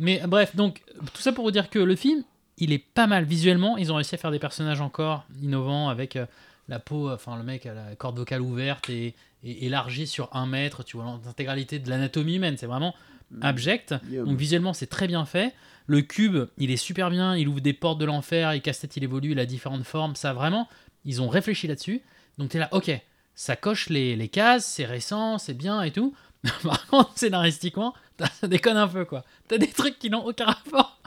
Mais 0.00 0.22
bref, 0.26 0.56
donc 0.56 0.82
tout 1.12 1.20
ça 1.20 1.32
pour 1.32 1.44
vous 1.44 1.50
dire 1.50 1.68
que 1.68 1.78
le 1.78 1.94
film, 1.96 2.22
il 2.58 2.72
est 2.72 2.78
pas 2.78 3.06
mal 3.06 3.24
visuellement. 3.24 3.76
Ils 3.76 3.92
ont 3.92 3.96
réussi 3.96 4.14
à 4.14 4.18
faire 4.18 4.30
des 4.30 4.38
personnages 4.38 4.80
encore 4.80 5.24
innovants 5.42 5.88
avec 5.88 6.16
euh, 6.16 6.24
la 6.68 6.78
peau, 6.78 7.10
enfin 7.10 7.36
le 7.36 7.42
mec 7.42 7.66
a 7.66 7.74
la 7.74 7.94
corde 7.96 8.16
vocale 8.18 8.40
ouverte 8.40 8.88
et, 8.88 9.14
et 9.42 9.66
élargie 9.66 10.06
sur 10.06 10.34
un 10.34 10.46
mètre. 10.46 10.84
Tu 10.84 10.96
vois 10.96 11.20
l'intégralité 11.26 11.78
de 11.80 11.90
l'anatomie 11.90 12.36
humaine. 12.36 12.56
C'est 12.56 12.66
vraiment 12.66 12.94
abject. 13.42 13.94
Guillaume. 14.06 14.26
Donc 14.28 14.38
visuellement, 14.38 14.72
c'est 14.72 14.86
très 14.86 15.06
bien 15.06 15.24
fait. 15.24 15.54
Le 15.86 16.00
cube, 16.00 16.46
il 16.58 16.70
est 16.70 16.76
super 16.76 17.10
bien. 17.10 17.36
Il 17.36 17.48
ouvre 17.48 17.60
des 17.60 17.72
portes 17.72 17.98
de 17.98 18.04
l'enfer. 18.04 18.52
Et 18.52 18.60
casse-tête, 18.60 18.96
il 18.96 19.04
évolue. 19.04 19.32
Il 19.32 19.38
a 19.38 19.46
différentes 19.46 19.84
formes. 19.84 20.16
Ça 20.16 20.32
vraiment, 20.32 20.68
ils 21.04 21.20
ont 21.22 21.28
réfléchi 21.28 21.66
là-dessus. 21.66 22.02
Donc 22.38 22.50
tu 22.50 22.56
es 22.56 22.60
là, 22.60 22.68
ok, 22.72 22.90
ça 23.34 23.56
coche 23.56 23.88
les, 23.90 24.16
les 24.16 24.28
cases, 24.28 24.66
c'est 24.66 24.84
récent, 24.84 25.38
c'est 25.38 25.54
bien 25.54 25.82
et 25.82 25.90
tout. 25.92 26.14
Par 26.62 26.86
contre, 26.88 27.12
scénaristiquement, 27.16 27.94
t'as- 28.16 28.26
ça 28.26 28.48
déconne 28.48 28.76
un 28.76 28.88
peu 28.88 29.04
quoi. 29.04 29.24
T'as 29.48 29.58
des 29.58 29.68
trucs 29.68 29.98
qui 29.98 30.10
n'ont 30.10 30.24
aucun 30.24 30.46
rapport. 30.46 31.00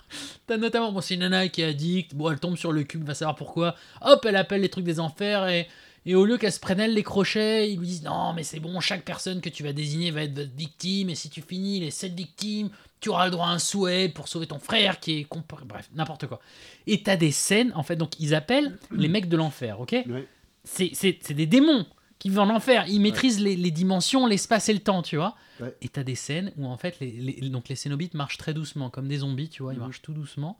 T'as 0.47 0.55
notamment, 0.57 0.91
bon, 0.93 1.01
c'est 1.01 1.15
une 1.15 1.19
nana 1.19 1.49
qui 1.49 1.61
est 1.61 1.65
addict, 1.65 2.15
bon, 2.15 2.31
elle 2.31 2.39
tombe 2.39 2.55
sur 2.55 2.71
le 2.71 2.83
cube, 2.83 3.03
va 3.03 3.13
savoir 3.13 3.35
pourquoi. 3.35 3.75
Hop, 4.01 4.25
elle 4.25 4.37
appelle 4.37 4.61
les 4.61 4.69
trucs 4.69 4.85
des 4.85 4.99
enfers 5.01 5.47
et, 5.49 5.67
et 6.07 6.15
au 6.15 6.25
lieu 6.25 6.37
qu'elle 6.39 6.51
se 6.51 6.59
prenne 6.59 6.79
elle 6.79 6.93
les 6.95 7.03
crochets, 7.03 7.71
ils 7.71 7.77
lui 7.77 7.85
disent 7.85 8.03
non, 8.03 8.33
mais 8.33 8.41
c'est 8.43 8.59
bon, 8.59 8.79
chaque 8.79 9.03
personne 9.05 9.41
que 9.41 9.49
tu 9.49 9.61
vas 9.63 9.73
désigner 9.73 10.09
va 10.09 10.23
être 10.23 10.33
votre 10.35 10.55
victime 10.55 11.09
et 11.11 11.15
si 11.15 11.29
tu 11.29 11.41
finis 11.43 11.79
les 11.79 11.91
7 11.91 12.13
victimes, 12.15 12.69
tu 12.99 13.09
auras 13.09 13.25
le 13.25 13.31
droit 13.31 13.47
à 13.47 13.51
un 13.51 13.59
souhait 13.59 14.09
pour 14.09 14.27
sauver 14.27 14.47
ton 14.47 14.57
frère 14.57 14.99
qui 14.99 15.19
est 15.19 15.23
comp- 15.25 15.63
bref 15.65 15.87
n'importe 15.93 16.25
quoi. 16.25 16.39
Et 16.87 17.03
t'as 17.03 17.15
des 17.17 17.31
scènes 17.31 17.71
en 17.75 17.83
fait 17.83 17.95
donc 17.95 18.19
ils 18.19 18.33
appellent 18.33 18.79
les 18.91 19.07
mecs 19.07 19.29
de 19.29 19.37
l'enfer 19.37 19.79
ok? 19.79 19.91
Ouais. 20.07 20.27
c'est 20.63 21.31
des 21.33 21.45
démons 21.45 21.85
qui 22.19 22.29
vivent 22.29 22.39
en 22.39 22.49
enfer 22.49 22.85
ils 22.87 22.99
maîtrisent 22.99 23.39
les, 23.39 23.55
les 23.55 23.69
dimensions 23.71 24.25
l'espace 24.25 24.69
et 24.69 24.73
le 24.73 24.79
temps 24.79 25.03
tu 25.03 25.17
vois? 25.17 25.35
Ouais. 25.61 25.75
et 25.81 25.89
t'as 25.89 26.03
des 26.03 26.15
scènes 26.15 26.51
où 26.57 26.65
en 26.67 26.77
fait 26.77 26.99
les, 26.99 27.11
les- 27.11 27.49
donc 27.49 27.69
les 27.69 27.75
cénobites 27.75 28.13
marchent 28.15 28.37
très 28.37 28.53
doucement 28.55 28.89
comme 28.89 29.07
des 29.07 29.17
zombies 29.19 29.49
tu 29.49 29.61
vois 29.63 29.73
ils 29.73 29.79
marchent 29.79 30.01
tout 30.01 30.13
doucement. 30.13 30.57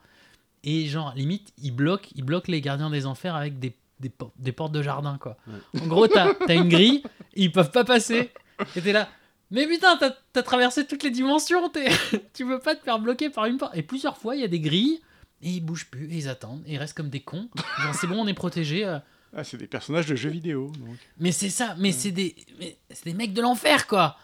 Et 0.64 0.86
genre 0.88 1.14
limite 1.16 1.54
ils 1.62 1.72
bloquent 1.72 2.10
ils 2.16 2.24
bloquent 2.24 2.52
les 2.52 2.62
gardiens 2.62 2.90
des 2.90 3.06
enfers 3.06 3.36
avec 3.36 3.58
des 3.60 3.74
des, 4.00 4.10
por- 4.10 4.32
des 4.38 4.52
portes 4.52 4.72
de 4.74 4.82
jardin 4.82 5.18
quoi 5.20 5.38
en 5.82 5.88
gros 5.88 6.08
t'as 6.08 6.34
as 6.48 6.54
une 6.54 6.70
grille 6.70 7.04
ils 7.36 7.52
peuvent 7.52 7.72
pas 7.72 7.84
passer 7.84 8.32
et 8.76 8.82
t'es 8.82 8.92
là 8.94 9.08
mais 9.50 9.66
putain, 9.66 9.96
t'as 9.98 10.12
as 10.36 10.44
traversé 10.44 10.86
toutes 10.86 11.04
les 11.04 11.10
dimensions, 11.10 11.72
tu 12.34 12.46
peux 12.46 12.60
pas 12.60 12.76
te 12.76 12.84
faire 12.84 13.00
bloquer 13.00 13.30
par 13.30 13.46
une 13.46 13.56
porte. 13.58 13.78
Et 13.78 13.82
plusieurs 13.82 14.18
fois, 14.18 14.36
il 14.36 14.42
y 14.42 14.44
a 14.44 14.50
des 14.50 14.60
grilles, 14.60 15.00
et 15.42 15.50
ils 15.52 15.62
bougent 15.62 15.86
plus, 15.90 16.12
et 16.12 16.18
ils 16.18 16.28
attendent, 16.28 16.64
et 16.68 16.74
ils 16.74 16.78
restent 16.78 16.98
comme 16.98 17.08
des 17.10 17.22
cons. 17.22 17.48
Genre, 17.82 17.96
c'est 17.96 18.08
bon, 18.08 18.22
on 18.22 18.28
est 18.28 18.34
protégé. 18.34 18.84
euh. 18.84 19.00
Ah, 19.34 19.46
c'est 19.46 19.56
des 19.56 19.68
personnages 19.68 20.06
de 20.06 20.16
jeux 20.18 20.32
vidéo. 20.32 20.74
Donc. 20.78 20.98
Mais 21.18 21.32
c'est 21.32 21.50
ça, 21.50 21.76
mais 21.78 21.94
c'est 21.94 22.12
des, 22.12 22.36
mais 22.60 22.78
c'est 22.92 23.06
des 23.06 23.14
mecs 23.14 23.32
de 23.32 23.42
l'enfer, 23.42 23.88
quoi. 23.88 24.18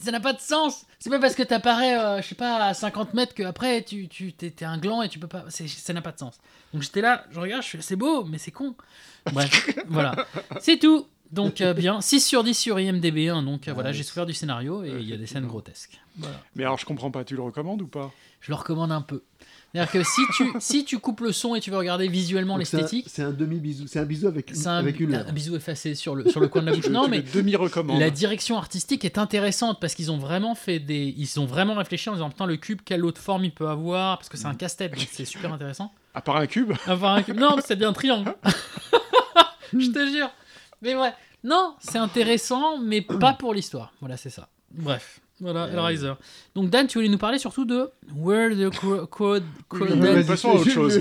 Ça 0.00 0.10
n'a 0.12 0.20
pas 0.20 0.32
de 0.32 0.40
sens. 0.40 0.86
C'est 0.98 1.10
pas 1.10 1.18
parce 1.18 1.34
que 1.34 1.42
t'apparais, 1.42 1.98
euh, 1.98 2.22
je 2.22 2.28
sais 2.28 2.34
pas, 2.34 2.64
à 2.66 2.74
50 2.74 3.14
mètres 3.14 3.34
qu'après, 3.34 3.82
tu, 3.82 4.08
tu 4.08 4.32
t'es 4.32 4.50
t'es 4.50 4.64
un 4.64 4.78
gland 4.78 5.02
et 5.02 5.08
tu 5.08 5.18
peux 5.18 5.26
pas. 5.28 5.44
c'est- 5.48 5.66
Ça 5.68 5.92
n'a 5.92 6.02
pas 6.02 6.12
de 6.12 6.18
sens. 6.18 6.38
Donc 6.72 6.82
j'étais 6.82 7.00
là, 7.00 7.24
je 7.30 7.40
regarde, 7.40 7.62
je 7.62 7.68
fais, 7.70 7.80
c'est 7.80 7.96
beau, 7.96 8.24
mais 8.24 8.38
c'est 8.38 8.50
con. 8.52 8.74
Bref, 9.32 9.50
voilà. 9.88 10.14
C'est 10.60 10.78
tout. 10.78 11.06
Donc 11.32 11.60
euh, 11.60 11.74
bien, 11.74 12.00
6 12.00 12.20
sur 12.20 12.44
10 12.44 12.54
sur 12.54 12.78
IMDB, 12.78 13.28
hein, 13.28 13.42
donc 13.42 13.66
euh, 13.66 13.72
voilà, 13.72 13.90
j'ai 13.92 14.04
souffert 14.04 14.26
du 14.26 14.32
scénario 14.34 14.84
et 14.84 14.90
il 15.00 15.08
y 15.08 15.12
a 15.12 15.16
des 15.16 15.26
scènes 15.26 15.46
grotesques. 15.48 16.00
Voilà. 16.16 16.40
Mais 16.54 16.62
alors, 16.62 16.78
je 16.78 16.86
comprends 16.86 17.10
pas, 17.10 17.24
tu 17.24 17.34
le 17.34 17.42
recommandes 17.42 17.82
ou 17.82 17.88
pas? 17.88 18.12
Je 18.40 18.52
le 18.52 18.54
recommande 18.56 18.92
un 18.92 19.00
peu. 19.02 19.24
C'est-à-dire 19.74 19.92
que 19.92 20.02
si 20.04 20.20
tu, 20.36 20.52
si 20.60 20.84
tu 20.86 20.98
coupes 20.98 21.20
le 21.20 21.32
son 21.32 21.54
et 21.54 21.60
tu 21.60 21.70
veux 21.70 21.76
regarder 21.76 22.08
visuellement 22.08 22.56
Donc 22.56 22.66
c'est 22.66 22.76
un- 22.76 22.80
l'esthétique, 22.80 23.06
C'est 23.10 23.22
un 23.22 23.30
demi-bisou. 23.32 23.86
C'est 23.88 23.98
un 23.98 24.04
bisou 24.06 24.26
avec, 24.26 24.50
une- 24.50 24.66
un, 24.68 24.78
avec 24.78 25.00
une 25.00 25.14
un 25.14 25.32
bisou 25.32 25.54
effacé 25.56 25.94
sur 25.94 26.14
le, 26.14 26.30
sur 26.30 26.40
le 26.40 26.48
coin 26.48 26.62
de 26.62 26.70
la 26.70 26.72
bouche. 26.76 26.88
Non, 26.88 27.08
mais 27.08 27.20
demi-recommande. 27.20 28.00
la 28.00 28.10
direction 28.10 28.56
artistique 28.56 29.04
est 29.04 29.18
intéressante 29.18 29.78
parce 29.80 29.94
qu'ils 29.94 30.10
ont 30.10 30.18
vraiment 30.18 30.54
fait 30.54 30.78
des. 30.78 31.14
Ils 31.18 31.38
ont 31.40 31.46
vraiment 31.46 31.74
réfléchi 31.74 32.08
en 32.08 32.14
disant 32.14 32.30
putain, 32.30 32.46
le 32.46 32.56
cube, 32.56 32.80
quelle 32.84 33.04
autre 33.04 33.20
forme 33.20 33.44
il 33.44 33.52
peut 33.52 33.68
avoir 33.68 34.16
Parce 34.18 34.28
que 34.30 34.36
c'est 34.38 34.46
un 34.46 34.54
casse-tête, 34.54 34.92
donc 34.96 35.06
c'est 35.12 35.24
super 35.26 35.52
intéressant. 35.52 35.92
À 36.14 36.22
part 36.22 36.36
un 36.36 36.46
cube 36.46 36.72
Enfin, 36.86 37.16
un 37.16 37.22
cube. 37.22 37.38
Non, 37.38 37.56
c'est 37.64 37.76
bien 37.76 37.90
un 37.90 37.92
triangle. 37.92 38.34
Je 39.72 39.90
te 39.90 40.10
jure. 40.10 40.30
Mais 40.80 40.94
ouais. 40.94 41.12
Non, 41.44 41.74
c'est 41.80 41.98
intéressant, 41.98 42.78
mais 42.78 43.02
pas 43.02 43.32
pour 43.34 43.52
l'histoire. 43.54 43.92
Voilà, 44.00 44.16
c'est 44.16 44.30
ça. 44.30 44.48
Bref. 44.72 45.20
Voilà, 45.38 45.68
Hellraiser. 45.68 46.12
Donc, 46.54 46.70
Dan, 46.70 46.86
tu 46.86 46.96
voulais 46.96 47.10
nous 47.10 47.18
parler 47.18 47.38
surtout 47.38 47.66
de 47.66 47.90
Where 48.16 48.50
the 48.56 48.70
Cro- 48.74 49.06
Code. 49.06 49.42
Vas-y, 49.70 50.24
passons 50.24 50.50
à 50.52 50.54
autre 50.54 50.70
chose. 50.70 50.98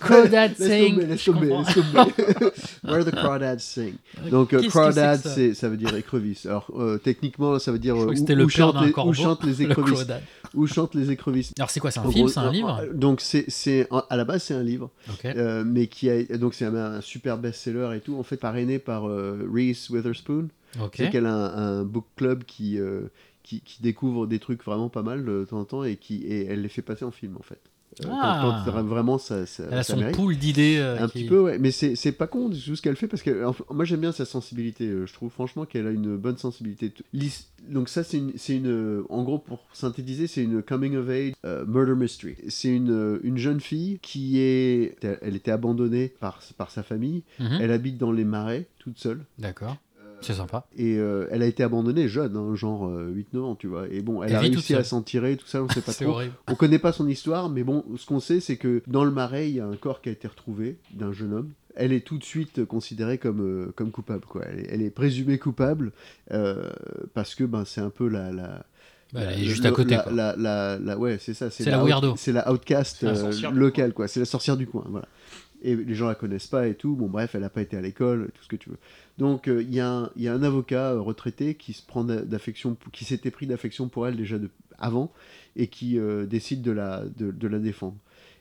Crawdad 0.00 0.52
Laisse 0.58 0.88
tomber, 0.90 1.06
laisse 1.06 1.24
tomber. 1.24 1.48
Where 2.84 3.04
the 3.04 3.10
crawdads 3.14 3.60
sing. 3.60 3.94
Donc, 4.30 4.52
euh, 4.52 4.58
Qu'est-ce 4.60 4.66
que 4.66 4.72
c'est 4.72 4.78
crawdad, 4.78 5.22
que 5.22 5.28
ça 5.28 5.54
ça 5.54 5.68
veut 5.68 5.76
dire 5.76 5.94
écrevisses. 5.96 6.46
Alors, 6.46 6.70
euh, 6.76 6.98
techniquement, 6.98 7.58
ça 7.58 7.72
veut 7.72 7.78
dire 7.78 7.96
euh, 7.96 8.06
où, 8.06 8.10
le 8.10 8.20
où 8.44 8.72
d'un 8.72 8.84
les, 8.84 8.92
corbeau. 8.92 9.10
où 9.10 9.14
chantent 9.14 9.44
les 9.44 9.54
Le 9.64 9.70
écrevisses. 9.70 9.94
Crawdad. 9.94 10.22
Où 10.54 10.66
chantent 10.66 10.94
les 10.94 11.10
écrevisses. 11.10 11.52
Alors, 11.58 11.70
c'est 11.70 11.80
quoi 11.80 11.90
C'est 11.90 12.00
un 12.00 12.04
En 12.04 12.10
film 12.10 12.28
C'est 12.28 12.40
un 12.40 12.50
livre 12.52 12.82
Donc, 12.94 13.20
c'est, 13.22 13.88
à 14.10 14.16
la 14.16 14.24
base, 14.24 14.42
c'est 14.42 14.54
un 14.54 14.62
livre. 14.62 14.90
Ok. 15.08 15.24
Euh, 15.24 15.64
mais 15.66 15.86
qui 15.86 16.10
a 16.10 16.22
donc 16.36 16.54
c'est 16.54 16.64
un, 16.64 16.74
un 16.74 17.00
super 17.00 17.38
best-seller 17.38 17.96
et 17.96 18.00
tout 18.00 18.16
en 18.18 18.22
fait 18.22 18.36
parrainé 18.36 18.78
par 18.78 19.08
euh, 19.08 19.48
Reese 19.52 19.88
Witherspoon 19.90 20.48
Ok. 20.80 20.94
c'est 20.96 21.10
qu'elle 21.10 21.24
a 21.26 21.32
un, 21.34 21.78
un 21.80 21.84
book 21.84 22.04
club 22.16 22.44
qui, 22.44 22.78
euh, 22.78 23.10
qui 23.48 23.60
qui 23.62 23.82
découvre 23.82 24.26
des 24.26 24.38
trucs 24.38 24.62
vraiment 24.64 24.88
pas 24.90 25.02
mal 25.02 25.24
de 25.24 25.46
temps 25.48 25.60
en 25.60 25.64
temps 25.64 25.84
et 25.84 25.96
qui 25.96 26.16
et 26.24 26.46
elle 26.46 26.62
les 26.62 26.68
fait 26.68 26.82
passer 26.82 27.04
en 27.04 27.10
film 27.10 27.36
en 27.38 27.42
fait 27.42 27.60
Euh, 28.00 28.04
quand- 28.04 28.18
Ah. 28.20 28.62
quand, 28.66 28.82
vraiment 28.84 29.16
ça, 29.18 29.46
ça, 29.46 29.64
Elle 29.72 29.78
a 29.78 29.82
ça 29.82 29.94
son 29.94 29.98
mérite. 30.00 30.14
pool 30.14 30.36
d'idées. 30.36 30.76
euh, 30.76 31.02
un 31.02 31.08
qui- 31.08 31.20
petit 31.20 31.28
peu 31.28 31.40
ouais 31.40 31.58
mais 31.58 31.70
c'est 31.72 31.96
c'est 31.96 32.12
pas 32.12 32.26
con 32.28 32.50
tout 32.50 32.76
ce 32.76 32.82
qu'elle 32.82 32.94
fait 32.96 33.08
parce 33.08 33.22
que 33.22 33.44
enfin, 33.44 33.64
moi 33.70 33.84
j'aime 33.86 34.00
bien 34.00 34.12
sa 34.12 34.26
sensibilité 34.26 34.84
euh, 34.86 35.06
je 35.06 35.12
trouve 35.14 35.32
franchement 35.32 35.64
qu'elle 35.64 35.86
a 35.86 35.90
une 35.90 36.16
bonne 36.18 36.36
sensibilité 36.36 36.92
donc 37.68 37.88
ça 37.88 38.04
c'est 38.04 38.18
une, 38.18 38.32
c'est 38.36 38.56
une 38.56 39.02
en 39.08 39.22
gros 39.24 39.38
pour 39.38 39.60
synthétiser 39.72 40.26
c'est 40.26 40.42
une 40.44 40.62
coming 40.62 40.96
of 40.96 41.08
age 41.08 41.32
euh, 41.46 41.64
murder 41.66 41.94
mystery 41.94 42.36
c'est 42.48 42.68
une, 42.68 43.18
une 43.24 43.38
jeune 43.38 43.60
fille 43.60 43.98
qui 44.00 44.38
est 44.38 44.96
elle 45.22 45.34
était 45.34 45.50
abandonnée 45.50 46.12
par, 46.20 46.40
par 46.58 46.70
sa 46.70 46.82
famille 46.82 47.22
Mhm. 47.40 47.58
elle 47.60 47.72
habite 47.72 47.96
dans 47.98 48.12
les 48.12 48.24
marais 48.24 48.66
toute 48.78 48.98
seule 48.98 49.24
D'accord. 49.38 49.76
C'est 50.20 50.34
sympa. 50.34 50.66
et 50.76 50.96
euh, 50.98 51.26
elle 51.30 51.42
a 51.42 51.46
été 51.46 51.62
abandonnée 51.62 52.08
jeune, 52.08 52.36
hein, 52.36 52.54
genre 52.54 52.90
8-9 52.90 53.38
ans, 53.40 53.54
tu 53.54 53.66
vois. 53.68 53.86
Et 53.90 54.00
bon, 54.00 54.22
elle, 54.22 54.30
Elle 54.30 54.36
a 54.36 54.40
réussi 54.40 54.74
à 54.74 54.82
s'en 54.84 55.02
tirer, 55.02 55.36
tout 55.36 55.46
ça, 55.46 55.62
on 55.62 55.68
sait 55.68 55.80
pas 55.80 55.92
C'est 55.92 56.04
trop. 56.04 56.14
horrible. 56.14 56.34
On 56.48 56.54
connaît 56.54 56.78
pas 56.80 56.92
son 56.92 57.06
histoire, 57.08 57.48
mais 57.48 57.62
bon, 57.62 57.84
ce 57.96 58.04
qu'on 58.06 58.20
sait, 58.20 58.40
c'est 58.40 58.56
que 58.56 58.82
dans 58.86 59.04
le 59.04 59.10
marais, 59.12 59.48
il 59.48 59.56
y 59.56 59.60
a 59.60 59.66
un 59.66 59.76
corps 59.76 60.00
qui 60.00 60.08
a 60.08 60.12
été 60.12 60.26
retrouvé 60.26 60.76
d'un 60.92 61.12
jeune 61.12 61.32
homme. 61.34 61.50
Elle 61.76 61.92
est 61.92 62.00
tout 62.04 62.18
de 62.18 62.24
suite 62.24 62.64
considérée 62.64 63.18
comme, 63.18 63.40
euh, 63.40 63.72
comme 63.76 63.92
coupable, 63.92 64.24
quoi. 64.26 64.42
Elle 64.50 64.58
est, 64.60 64.66
elle 64.70 64.82
est 64.82 64.90
présumée 64.90 65.38
coupable 65.38 65.92
euh, 66.32 66.68
parce 67.14 67.36
que 67.36 67.44
ben, 67.44 67.64
c'est 67.64 67.80
un 67.80 67.90
peu 67.90 68.08
la. 68.08 68.32
la 68.32 68.64
Bah, 69.12 69.20
elle 69.30 69.40
est 69.42 69.44
juste 69.44 69.62
le- 69.62 69.68
à 69.70 69.72
côté, 69.72 69.94
la- 69.94 70.02
quoi. 70.02 70.12
la- 70.12 70.34
la- 70.36 70.78
la- 70.80 70.98
ouais, 70.98 71.18
c'est 71.20 71.34
ça. 71.34 71.50
C'est 71.50 71.70
la 71.70 71.84
weirdo. 71.84 72.14
C'est 72.16 72.32
la 72.32 72.50
outcast 72.52 73.04
euh, 73.04 73.30
locale, 73.52 73.92
quoi. 73.92 74.08
C'est 74.08 74.18
la 74.18 74.26
sorcière 74.26 74.56
du 74.56 74.66
coin, 74.66 74.84
voilà. 74.88 75.06
Et 75.62 75.74
les 75.76 75.94
gens 75.94 76.06
la 76.08 76.14
connaissent 76.16 76.46
pas 76.48 76.66
et 76.68 76.74
tout. 76.74 76.94
Bon, 76.96 77.06
bref, 77.06 77.34
elle 77.34 77.40
n'a 77.42 77.48
pas 77.50 77.62
été 77.62 77.76
à 77.76 77.80
l'école, 77.80 78.30
tout 78.34 78.42
ce 78.42 78.48
que 78.48 78.56
tu 78.56 78.70
veux. 78.70 78.78
Donc, 79.18 79.48
euh, 79.48 79.62
il 79.62 79.74
y, 79.74 79.80
a 79.80 79.90
un- 79.90 80.42
avocat 80.42 80.92
euh, 80.92 81.00
retraité 81.00 81.54
qui 81.56 81.72
se 81.72 81.84
prend 81.84 82.04
d'a- 82.04 82.22
d'affection, 82.22 82.76
qui 82.92 83.04
s'était 83.04 83.30
pris 83.32 83.46
d'affection 83.46 83.88
pour 83.88 84.06
elle 84.06 84.16
déjà 84.16 84.36
avant 84.78 85.12
et 85.56 85.66
qui 85.66 85.98
euh, 85.98 86.24
décide 86.24 86.62
de 86.62 87.48
la 87.48 87.58
défendre. 87.58 87.96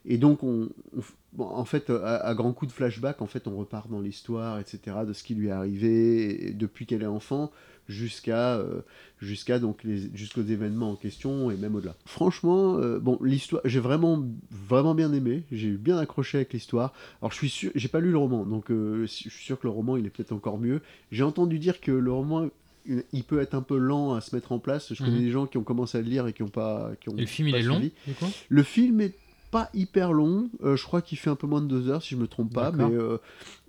Et 0.08 0.18
donc, 0.18 0.42
on, 0.44 0.70
on 0.96 1.00
f- 1.00 1.14
bon, 1.34 1.46
en 1.46 1.66
fait, 1.66 1.90
à, 1.90 2.16
à 2.18 2.34
grands 2.34 2.54
coups 2.54 2.72
de 2.72 2.76
flashback, 2.76 3.22
en 3.22 3.28
fait, 3.28 3.48
on 3.48 3.56
repart 3.58 3.90
dans 3.90 4.00
l'histoire, 4.00 4.58
etc., 4.60 4.98
de 5.06 5.14
ce 5.14 5.24
qui 5.24 5.36
lui 5.36 5.48
est 5.48 5.52
arrivé 5.52 6.54
depuis 6.54 6.86
qu'elle 6.86 7.04
est 7.04 7.08
enfant 7.08 7.52
jusqu'à 7.90 8.56
euh, 8.58 8.82
jusqu'à 9.22 9.60
donc 9.60 9.84
les 9.86 10.10
jusqu'aux 10.14 10.42
événements 10.44 10.92
en 10.92 10.96
question 10.96 11.52
et 11.52 11.56
même 11.56 11.76
au-delà. 11.76 11.96
Franchement, 12.06 12.78
euh, 12.78 13.00
bon, 13.00 13.18
l'histoire, 13.22 13.62
j'ai 13.66 13.80
vraiment 13.80 14.26
vraiment 14.52 14.94
bien 14.96 15.14
aimé, 15.14 15.44
j'ai 15.52 15.72
bien 15.72 15.98
accroché 15.98 16.38
avec 16.40 16.52
l'histoire. 16.54 16.94
Alors, 17.22 17.32
je 17.32 17.38
suis 17.38 17.50
sûr, 17.50 17.72
j'ai 17.76 17.88
pas 17.88 18.00
lu 18.02 18.12
le 18.12 18.18
roman, 18.18 18.46
donc 18.46 18.72
euh, 18.72 19.02
je 19.04 19.06
suis 19.08 19.30
sûr 19.30 19.58
que 19.60 19.68
le 19.68 19.72
roman 19.72 19.96
il 19.98 20.06
est 20.06 20.10
peut-être 20.10 20.34
encore 20.34 20.58
mieux. 20.58 20.82
J'ai 21.12 21.24
entendu 21.24 21.60
dire 21.60 21.80
que 21.80 21.92
le 21.92 22.12
roman 22.12 22.50
il- 22.86 23.24
peut 23.24 23.40
être 23.42 23.54
un 23.56 23.62
peu 23.62 23.78
lent 23.78 24.14
à 24.14 24.22
se 24.22 24.34
mettre 24.36 24.52
en 24.54 24.60
place. 24.60 24.94
Je 24.94 25.04
connais 25.04 25.18
Mhm. 25.18 25.24
des 25.24 25.32
gens 25.32 25.46
qui 25.48 25.58
ont 25.58 25.64
commencé 25.64 25.98
à 25.98 26.02
le 26.02 26.08
lire 26.10 26.28
et 26.28 26.34
qui 26.34 26.44
ont 26.44 26.48
pas. 26.50 26.92
Qui 27.02 27.10
ont 27.10 27.16
Et 27.18 27.22
le 27.22 27.26
film, 27.26 27.48
il 27.50 27.56
est 27.56 27.62
long, 27.62 27.80
du 27.80 28.14
coup? 28.14 28.26
Le 28.50 28.64
film 28.64 29.02
est 29.02 29.14
pas 29.52 29.70
hyper 29.74 30.14
long. 30.14 30.50
euh, 30.64 30.76
je 30.76 30.84
crois 30.84 31.02
qu'il 31.02 31.18
fait 31.18 31.30
un 31.30 31.36
peu 31.36 31.48
moins 31.48 31.62
de 31.62 31.68
deux 31.68 31.90
heures, 31.90 32.04
si 32.04 32.16
je 32.16 32.20
me 32.20 32.28
trompe 32.28 32.54
pas. 32.54 32.72
Mais 32.90 32.96
euh, 32.96 33.18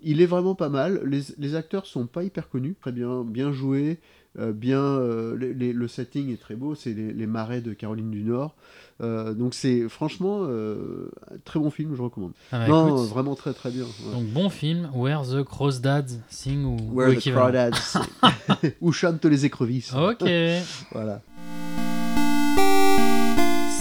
il 0.03 0.21
est 0.21 0.25
vraiment 0.25 0.55
pas 0.55 0.69
mal. 0.69 1.01
Les, 1.05 1.21
les 1.37 1.55
acteurs 1.55 1.85
sont 1.85 2.05
pas 2.05 2.23
hyper 2.23 2.49
connus. 2.49 2.75
Très 2.81 2.91
bien, 2.91 3.23
bien 3.23 3.51
joués. 3.51 3.99
euh, 4.37 4.51
bien, 4.53 4.99
les- 5.39 5.53
les- 5.55 5.73
le 5.73 5.87
setting 5.87 6.31
est 6.31 6.39
très 6.39 6.55
beau. 6.55 6.75
C'est 6.75 6.93
les, 6.93 7.25
marais 7.27 7.61
de 7.61 7.73
Caroline 7.73 8.11
du 8.11 8.23
Nord. 8.23 8.55
Donc 9.01 9.53
c'est 9.53 9.87
franchement 9.89 10.43
un 10.45 11.37
très 11.45 11.59
bon 11.59 11.71
film. 11.71 11.95
Je 11.95 12.01
recommande. 12.01 12.33
Ah 12.51 12.59
bah, 12.59 12.67
non, 12.67 12.87
écoute, 12.97 13.09
vraiment 13.09 13.35
très 13.35 13.53
très 13.53 13.71
bien. 13.71 13.83
ouais. 13.83 14.11
Donc 14.13 14.25
bon 14.25 14.49
film, 14.49 14.89
Where 14.93 15.23
the 15.23 15.43
Crawdads 15.43 16.19
Sing 16.29 16.63
ou, 16.65 16.77
ou 16.91 16.95
Where 16.99 17.15
the 17.15 17.75
Sing. 17.75 18.01
Où 18.81 18.91
chantent 18.91 19.25
les 19.25 19.45
écrevisses. 19.45 19.93
Ok. 19.95 20.29
Voilà. 20.91 21.21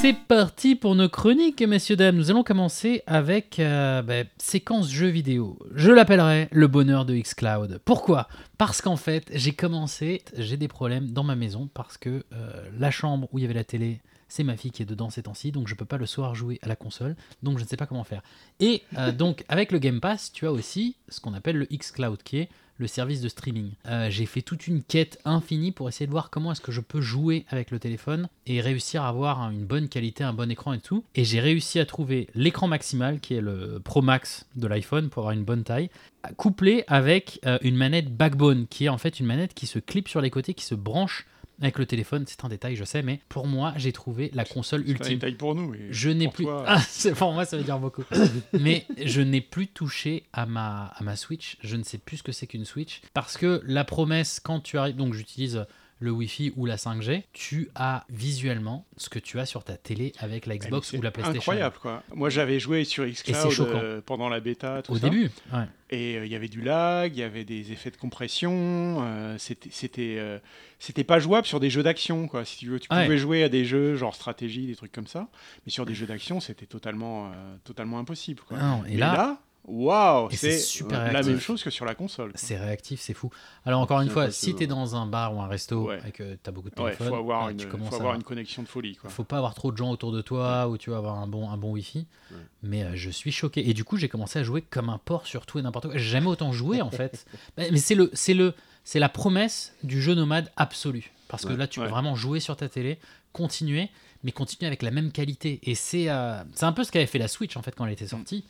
C'est 0.01 0.15
parti 0.15 0.77
pour 0.77 0.95
nos 0.95 1.09
chroniques, 1.09 1.61
messieurs, 1.61 1.97
dames. 1.97 2.15
Nous 2.15 2.31
allons 2.31 2.45
commencer 2.45 3.03
avec 3.09 3.59
euh, 3.59 4.01
bah, 4.01 4.23
séquence 4.39 4.89
jeux 4.89 5.09
vidéo. 5.09 5.59
Je 5.75 5.91
l'appellerai 5.91 6.47
le 6.53 6.69
bonheur 6.69 7.05
de 7.05 7.17
xCloud. 7.17 7.81
Pourquoi? 7.85 8.29
Parce 8.59 8.81
qu'en 8.81 8.95
fait, 8.95 9.29
j'ai 9.35 9.51
commencé, 9.51 10.23
j'ai 10.37 10.57
des 10.57 10.69
problèmes 10.69 11.11
dans 11.11 11.25
ma 11.25 11.35
maison 11.35 11.69
parce 11.75 11.99
que 11.99 12.25
euh, 12.33 12.69
la 12.79 12.93
chambre 12.93 13.27
où 13.33 13.39
il 13.39 13.43
y 13.43 13.45
avait 13.45 13.55
la 13.55 13.65
télé, 13.65 14.01
c'est 14.29 14.45
ma 14.45 14.57
fille 14.57 14.71
qui 14.71 14.83
est 14.83 14.87
dedans 14.87 15.11
ces 15.11 15.25
temps-ci, 15.25 15.51
donc 15.51 15.67
je 15.67 15.75
peux 15.75 15.85
pas 15.85 15.97
le 15.97 16.07
soir 16.07 16.37
jouer 16.37 16.61
à 16.63 16.69
la 16.69 16.77
console, 16.77 17.17
donc 17.43 17.59
je 17.59 17.65
ne 17.65 17.69
sais 17.69 17.77
pas 17.77 17.87
comment 17.87 18.05
faire. 18.05 18.23
Et 18.61 18.85
euh, 18.97 19.11
donc 19.11 19.45
avec 19.49 19.73
le 19.73 19.81
Game 19.81 20.01
Pass, 20.01 20.31
tu 20.33 20.47
as 20.47 20.53
aussi 20.53 20.95
ce 21.09 21.21
qu'on 21.21 21.35
appelle 21.35 21.57
le 21.57 21.67
xCloud, 21.67 22.23
qui 22.23 22.39
est 22.39 22.49
le 22.79 22.87
service 22.87 23.21
de 23.21 23.29
streaming. 23.29 23.73
Euh, 23.87 24.09
j'ai 24.11 24.27
fait 24.27 24.43
toute 24.43 24.67
une 24.67 24.83
quête 24.83 25.19
infinie 25.25 25.73
pour 25.73 25.89
essayer 25.89 26.07
de 26.07 26.11
voir 26.11 26.31
comment 26.31 26.53
est-ce 26.53 26.61
que 26.61 26.73
je 26.73 26.81
peux 26.81 27.01
jouer 27.01 27.45
avec 27.51 27.71
le 27.71 27.79
téléphone 27.79 28.29
et 28.47 28.61
réussir 28.61 29.03
à 29.03 29.09
avoir 29.09 29.51
une 29.51 29.65
bonne 29.65 29.89
qualité, 29.89 30.25
un 30.25 30.33
bon 30.33 30.51
écran 30.51 30.73
et 30.73 30.81
tout. 30.81 31.05
Et 31.15 31.25
j'ai 31.25 31.41
réussi 31.41 31.79
à 31.79 31.87
trouver 31.87 32.29
l'écran 32.35 32.69
maximal, 32.69 33.21
qui 33.21 33.35
est 33.35 33.41
le 33.41 33.81
Pro 33.85 34.03
Max 34.03 34.47
de 34.57 34.67
l'iPhone, 34.67 35.11
pour 35.11 35.23
avoir 35.23 35.33
une 35.33 35.45
bonne 35.45 35.65
taille, 35.65 35.91
couplé 36.37 36.85
avec 36.87 37.41
euh, 37.45 37.59
une 37.63 37.77
manette 37.77 38.17
Backbone, 38.17 38.67
qui 38.69 38.87
est 38.87 38.89
en 38.89 38.99
fait 38.99 39.21
une 39.21 39.27
manette 39.27 39.55
qui 39.55 39.67
se 39.67 39.79
clip 39.79 40.09
sur 40.09 40.21
les 40.21 40.31
côtés, 40.31 40.55
qui 40.55 40.65
se 40.65 40.75
branche 40.75 41.27
avec 41.61 41.79
le 41.79 41.87
téléphone. 41.87 42.25
C'est 42.27 42.45
un 42.45 42.49
détail, 42.49 42.77
je 42.77 42.85
sais, 42.85 43.03
mais 43.03 43.21
pour 43.29 43.47
moi, 43.47 43.73
j'ai 43.77 43.93
trouvé 43.93 44.31
la 44.35 44.45
console 44.45 44.83
C'est 44.85 44.91
un 44.91 44.95
ultime. 44.95 45.15
détail 45.15 45.35
pour 45.35 45.55
nous. 45.55 45.75
Je 45.91 46.11
n'ai 46.11 46.29
plus. 46.29 46.45
toi, 46.45 46.65
Ah, 46.69 46.81
pour 47.17 47.33
moi, 47.33 47.45
ça 47.45 47.57
veut 47.57 47.65
dire 47.65 47.79
beaucoup. 47.79 48.05
Mais 48.53 48.87
je 49.05 49.21
n'ai 49.21 49.41
plus 49.41 49.67
touché 49.69 50.25
à 50.33 50.47
ma, 50.47 50.87
à 50.97 51.03
ma 51.03 51.17
Switch. 51.17 51.57
Je 51.63 51.77
ne 51.77 51.83
sais 51.83 51.99
plus 51.99 52.19
ce 52.19 52.23
que 52.23 52.33
c'est 52.33 52.47
qu'une 52.47 52.65
Switch. 52.65 53.01
Parce 53.15 53.37
que 53.37 53.61
la 53.67 53.85
promesse, 53.85 54.41
quand 54.41 54.61
tu 54.61 54.79
arrives. 54.79 54.97
Donc, 54.97 55.15
j'utilise 55.15 55.67
le 56.01 56.11
Wi-Fi 56.13 56.53
ou 56.57 56.65
la 56.67 56.77
5G, 56.77 57.25
tu 57.33 57.69
as 57.75 58.05
visuellement 58.09 58.87
ce 58.97 59.09
que 59.09 59.19
tu 59.19 59.39
as 59.41 59.47
sur 59.47 59.65
ta 59.65 59.77
télé 59.77 60.13
avec 60.19 60.47
la 60.47 60.57
Xbox 60.57 60.91
Eh, 60.93 60.97
mais 60.97 61.01
ou 61.01 61.03
la 61.03 61.09
c'est 61.09 61.13
PlayStation. 61.15 61.39
Incroyable 61.53 61.77
quoi. 61.83 62.03
Moi 62.15 62.31
j'avais 62.31 62.61
joué 62.61 62.85
sur 62.85 63.05
xCloud 63.05 63.61
euh, 63.61 64.01
pendant 64.05 64.29
la 64.29 64.41
bêta, 64.41 64.83
tout 64.83 64.93
Au 64.93 64.99
ça. 64.99 65.09
début, 65.09 65.31
ouais. 65.53 65.65
Et 65.91 66.17
euh, 66.19 66.27
il 66.27 66.31
y 66.31 66.35
avait 66.37 66.49
du 66.49 66.61
lag, 66.61 67.17
il 67.17 67.19
y 67.19 67.23
avait 67.23 67.45
des 67.45 67.73
effets 67.73 67.91
de 67.91 67.97
compression. 67.97 68.99
euh, 69.03 69.37
c'était, 69.39 69.71
c'était, 69.73 70.17
euh, 70.19 70.39
c'était 70.79 71.05
pas 71.05 71.19
jouable 71.19 71.47
sur 71.47 71.61
des 71.61 71.71
jeux 71.71 71.83
d'action, 71.83 72.29
quoi. 72.29 72.45
Si 72.45 72.59
tu 72.59 72.69
veux, 72.69 72.79
tu 72.79 72.89
Ouais. 72.93 73.05
pouvais 73.05 73.19
jouer 73.19 73.43
à 73.43 73.49
des 73.49 73.65
jeux 73.65 73.97
genre 73.97 74.15
stratégie, 74.15 74.67
des 74.67 74.77
trucs 74.77 74.93
comme 74.93 75.07
ça, 75.07 75.29
mais 75.67 75.73
sur 75.73 75.87
des 75.87 75.95
jeux 75.95 76.07
d'action, 76.07 76.41
c'était 76.41 76.67
totalement, 76.67 77.33
totalement 77.65 77.99
impossible. 77.99 78.43
Quoi. 78.47 78.59
Ah 78.61 78.77
non, 78.79 78.85
et 78.85 78.97
là- 78.97 79.41
waouh, 79.65 80.29
c'est 80.33 80.59
super 80.59 80.99
la 80.99 81.05
réactif. 81.11 81.27
même 81.33 81.41
chose 81.41 81.63
que 81.63 81.71
sur 81.71 81.85
la 81.85 81.95
console. 81.95 82.33
C'est 82.35 82.57
réactif, 82.57 83.01
c'est 83.01 83.15
fou. 83.15 83.31
Alors 83.65 83.81
encore 83.81 84.01
une 84.01 84.09
fois, 84.09 84.31
si 84.31 84.55
tu 84.55 84.63
es 84.65 84.67
dans 84.67 84.97
un 84.97 85.07
bar 85.07 85.35
ou 85.37 85.41
un 85.41 85.47
resto 85.47 85.89
Ouais. 85.89 86.01
et 86.07 86.11
que 86.13 86.35
tu 86.35 86.41
as 86.49 86.51
beaucoup 86.53 86.71
de 86.71 86.75
Ouais, 86.81 86.93
téléphone, 86.93 87.09
faut 87.09 87.15
avoir 87.17 87.47
là, 87.47 87.53
une, 87.53 87.59
tu 87.59 87.67
faut 87.69 87.95
avoir 87.95 88.15
à... 88.15 88.17
une 88.17 88.23
connexion 88.23 88.63
de 88.63 88.69
folie, 88.69 88.97
quoi. 88.97 89.11
faut 89.11 89.25
pas 89.25 89.37
avoir 89.37 89.55
trop 89.55 89.71
de 89.73 89.77
gens 89.77 89.91
autour 89.91 90.13
de 90.13 90.23
toi 90.23 90.69
ou 90.69 90.79
tu 90.79 90.91
vas 90.91 90.97
avoir 90.99 91.17
un 91.19 91.27
bon, 91.27 91.51
un 91.51 91.57
bon 91.57 91.73
Wi-Fi. 91.73 92.07
Ouais. 92.31 92.37
Mais 92.63 92.83
euh, 92.85 92.93
je 92.95 93.11
suis 93.11 93.33
choqué. 93.33 93.69
Et 93.69 93.75
du 93.75 93.85
coup, 93.85 93.97
j'ai 93.97 94.09
commencé 94.09 94.39
à 94.39 94.43
jouer 94.43 94.63
comme 94.63 94.89
un 94.89 94.99
porc 94.99 95.27
sur 95.27 95.45
tout 95.47 95.59
et 95.59 95.63
n'importe 95.63 95.89
quoi. 95.89 95.97
J'ai 95.99 96.09
jamais 96.09 96.29
autant 96.29 96.53
joué 96.53 96.81
en 96.83 96.91
fait. 96.91 97.27
Bah, 97.57 97.65
Mais 97.71 97.79
c'est 97.79 97.95
le, 97.95 98.11
c'est 98.15 98.35
le, 98.35 98.55
c'est 98.85 98.99
la 98.99 99.09
promesse 99.09 99.75
du 99.83 100.01
jeu 100.01 100.15
nomade 100.15 100.51
absolu. 100.57 101.13
Parce 101.29 101.45
que 101.45 101.51
Ouais. 101.51 101.57
là, 101.59 101.67
tu 101.67 101.79
peux 101.81 101.85
Ouais. 101.87 101.91
vraiment 101.93 102.15
jouer 102.15 102.41
sur 102.41 102.57
ta 102.57 102.69
télé, 102.71 102.99
continuer, 103.33 103.91
mais 104.25 104.33
continuer 104.33 104.67
avec 104.67 104.83
la 104.83 104.91
même 104.91 105.13
qualité. 105.13 105.61
Et 105.63 105.75
c'est, 105.75 106.09
euh, 106.09 106.43
c'est 106.55 106.65
un 106.65 106.73
peu 106.73 106.85
ce 106.85 106.91
qu'avait 106.91 107.07
fait 107.07 107.19
la 107.19 107.29
Switch 107.29 107.57
en 107.57 107.63
fait 107.63 107.75
quand 107.75 107.85
elle 107.85 107.93
était 107.93 108.07
sortie. 108.09 108.45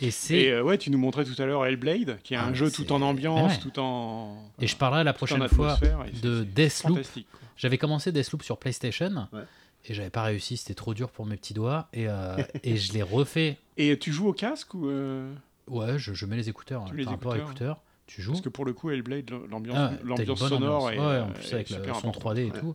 Et 0.00 0.10
c'est 0.10 0.34
Et 0.34 0.52
euh, 0.52 0.62
ouais, 0.62 0.78
tu 0.78 0.90
nous 0.90 0.98
montrais 0.98 1.24
tout 1.24 1.40
à 1.40 1.44
l'heure 1.46 1.64
Hellblade, 1.66 2.18
qui 2.22 2.34
est 2.34 2.36
Ah, 2.36 2.44
un 2.44 2.50
mais 2.50 2.54
jeu 2.54 2.70
tout 2.70 2.90
en 2.92 3.02
ambiance, 3.02 3.52
Ouais. 3.52 3.58
tout 3.60 3.78
en. 3.78 4.36
Et 4.60 4.66
je 4.66 4.76
parlerai 4.76 5.04
la 5.04 5.12
prochaine 5.12 5.46
fois 5.48 5.78
de 6.22 6.44
Deathloop. 6.44 7.00
J'avais 7.56 7.78
commencé 7.78 8.10
Deathloop 8.12 8.42
sur 8.42 8.56
PlayStation 8.58 9.28
Ouais. 9.32 9.42
et 9.84 9.94
j'avais 9.94 10.08
pas 10.10 10.22
réussi, 10.22 10.56
c'était 10.56 10.74
trop 10.74 10.94
dur 10.94 11.10
pour 11.10 11.26
mes 11.26 11.36
petits 11.36 11.52
doigts 11.54 11.88
et, 11.92 12.08
euh, 12.08 12.36
et 12.64 12.76
je 12.76 12.92
l'ai 12.94 13.02
refait. 13.02 13.58
Et 13.76 13.98
tu 13.98 14.12
joues 14.12 14.28
au 14.28 14.32
casque 14.32 14.72
ou 14.74 14.88
euh, 14.88 15.30
Ouais, 15.68 15.98
je, 15.98 16.14
je 16.14 16.26
mets 16.26 16.36
les 16.36 16.48
écouteurs, 16.48 16.84
Tu 16.86 16.92
hein, 16.92 16.96
les 16.96 17.02
écouteurs. 17.04 17.36
écouteurs, 17.36 17.80
tu 18.06 18.22
joues. 18.22 18.32
Parce 18.32 18.42
que 18.42 18.48
pour 18.48 18.64
le 18.64 18.72
coup, 18.72 18.90
Hellblade, 18.90 19.30
l'ambiance, 19.50 19.76
Ah, 19.78 20.36
sonore 20.36 20.84
ambiance. 20.86 20.92
est, 20.92 20.98
ouais, 20.98 21.20
en 21.20 21.28
plus 21.32 21.50
est 21.50 21.54
avec 21.54 21.70
le 21.70 21.76
son 21.76 21.82
importante. 22.08 22.18
3D 22.20 22.38
et 22.40 22.50
Ouais. 22.50 22.58
tout. 22.58 22.74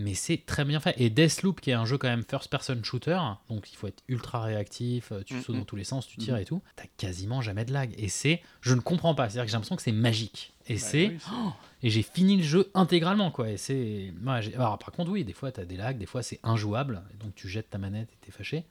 Mais 0.00 0.14
c'est 0.14 0.38
très 0.46 0.64
bien 0.64 0.80
fait. 0.80 0.94
Et 0.98 1.10
Deathloop, 1.10 1.60
qui 1.60 1.70
est 1.70 1.74
un 1.74 1.84
jeu 1.84 1.98
quand 1.98 2.08
même 2.08 2.24
first-person 2.28 2.82
shooter, 2.82 3.18
donc 3.48 3.70
il 3.72 3.76
faut 3.76 3.86
être 3.86 4.02
ultra 4.08 4.40
réactif, 4.42 5.12
euh, 5.12 5.22
tu 5.24 5.34
Mhm. 5.34 5.42
sautes 5.42 5.56
dans 5.56 5.64
tous 5.64 5.76
les 5.76 5.84
sens, 5.84 6.06
tu 6.06 6.16
tires 6.16 6.34
Mhm. 6.36 6.40
et 6.40 6.44
tout. 6.44 6.62
T'as 6.76 6.84
quasiment 6.96 7.40
jamais 7.42 7.64
de 7.64 7.72
lag. 7.72 7.94
Et 7.98 8.08
c'est, 8.08 8.40
je 8.62 8.74
ne 8.74 8.80
comprends 8.80 9.14
pas. 9.14 9.28
C'est-à-dire 9.28 9.44
que 9.44 9.50
j'ai 9.50 9.54
l'impression 9.56 9.76
que 9.76 9.82
c'est 9.82 9.92
magique. 9.92 10.52
Et 10.68 10.74
Bah 10.74 10.80
c'est, 10.80 11.08
oui, 11.08 11.18
oh, 11.32 11.50
et 11.82 11.90
j'ai 11.90 12.02
fini 12.02 12.36
le 12.36 12.42
jeu 12.42 12.70
intégralement 12.74 13.30
quoi. 13.30 13.50
Et 13.50 13.56
c'est, 13.56 14.12
ouais, 14.24 14.50
par 14.56 14.92
contre 14.92 15.10
oui, 15.10 15.24
des 15.24 15.32
fois 15.32 15.50
t'as 15.52 15.64
des 15.64 15.76
lags, 15.76 15.98
des 15.98 16.06
fois 16.06 16.22
c'est 16.22 16.38
injouable, 16.42 17.02
donc 17.18 17.34
tu 17.34 17.48
jettes 17.48 17.70
ta 17.70 17.78
manette 17.78 18.08
et 18.12 18.16
t'es 18.26 18.30
fâché. 18.32 18.64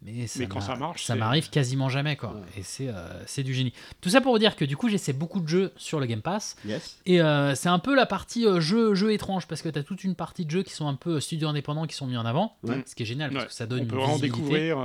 Mais, 0.00 0.28
ça 0.28 0.38
Mais 0.38 0.46
quand 0.46 0.60
ça 0.60 0.76
marche, 0.76 1.04
ça 1.04 1.16
m'arrive 1.16 1.50
quasiment 1.50 1.88
jamais 1.88 2.14
quoi. 2.16 2.30
Ouais. 2.32 2.40
Et 2.58 2.62
c'est, 2.62 2.86
euh, 2.88 3.22
c'est 3.26 3.42
du 3.42 3.52
génie. 3.52 3.72
Tout 4.00 4.10
ça 4.10 4.20
pour 4.20 4.32
vous 4.32 4.38
dire 4.38 4.54
que 4.54 4.64
du 4.64 4.76
coup 4.76 4.88
j'essaie 4.88 5.12
beaucoup 5.12 5.40
de 5.40 5.48
jeux 5.48 5.72
sur 5.76 5.98
le 5.98 6.06
Game 6.06 6.22
Pass. 6.22 6.54
Yes. 6.64 6.98
Et 7.04 7.20
euh, 7.20 7.56
c'est 7.56 7.68
un 7.68 7.80
peu 7.80 7.96
la 7.96 8.06
partie 8.06 8.46
euh, 8.46 8.60
jeu, 8.60 8.94
jeu 8.94 9.12
étrange 9.12 9.48
parce 9.48 9.60
que 9.60 9.68
tu 9.68 9.76
as 9.78 9.82
toute 9.82 10.04
une 10.04 10.14
partie 10.14 10.44
de 10.46 10.50
jeux 10.52 10.62
qui 10.62 10.72
sont 10.72 10.86
un 10.86 10.94
peu 10.94 11.18
studios 11.18 11.48
indépendants 11.48 11.86
qui 11.86 11.96
sont 11.96 12.06
mis 12.06 12.16
en 12.16 12.24
avant, 12.26 12.56
Ouais. 12.62 12.84
ce 12.86 12.94
qui 12.94 13.02
est 13.02 13.06
génial 13.06 13.32
parce 13.32 13.46
que 13.46 13.52
ça 13.52 13.66
donne 13.66 13.80
on 13.80 13.82
une 13.82 13.88
peut 13.88 13.96
visibilité. 13.98 14.26
découvrir. 14.28 14.78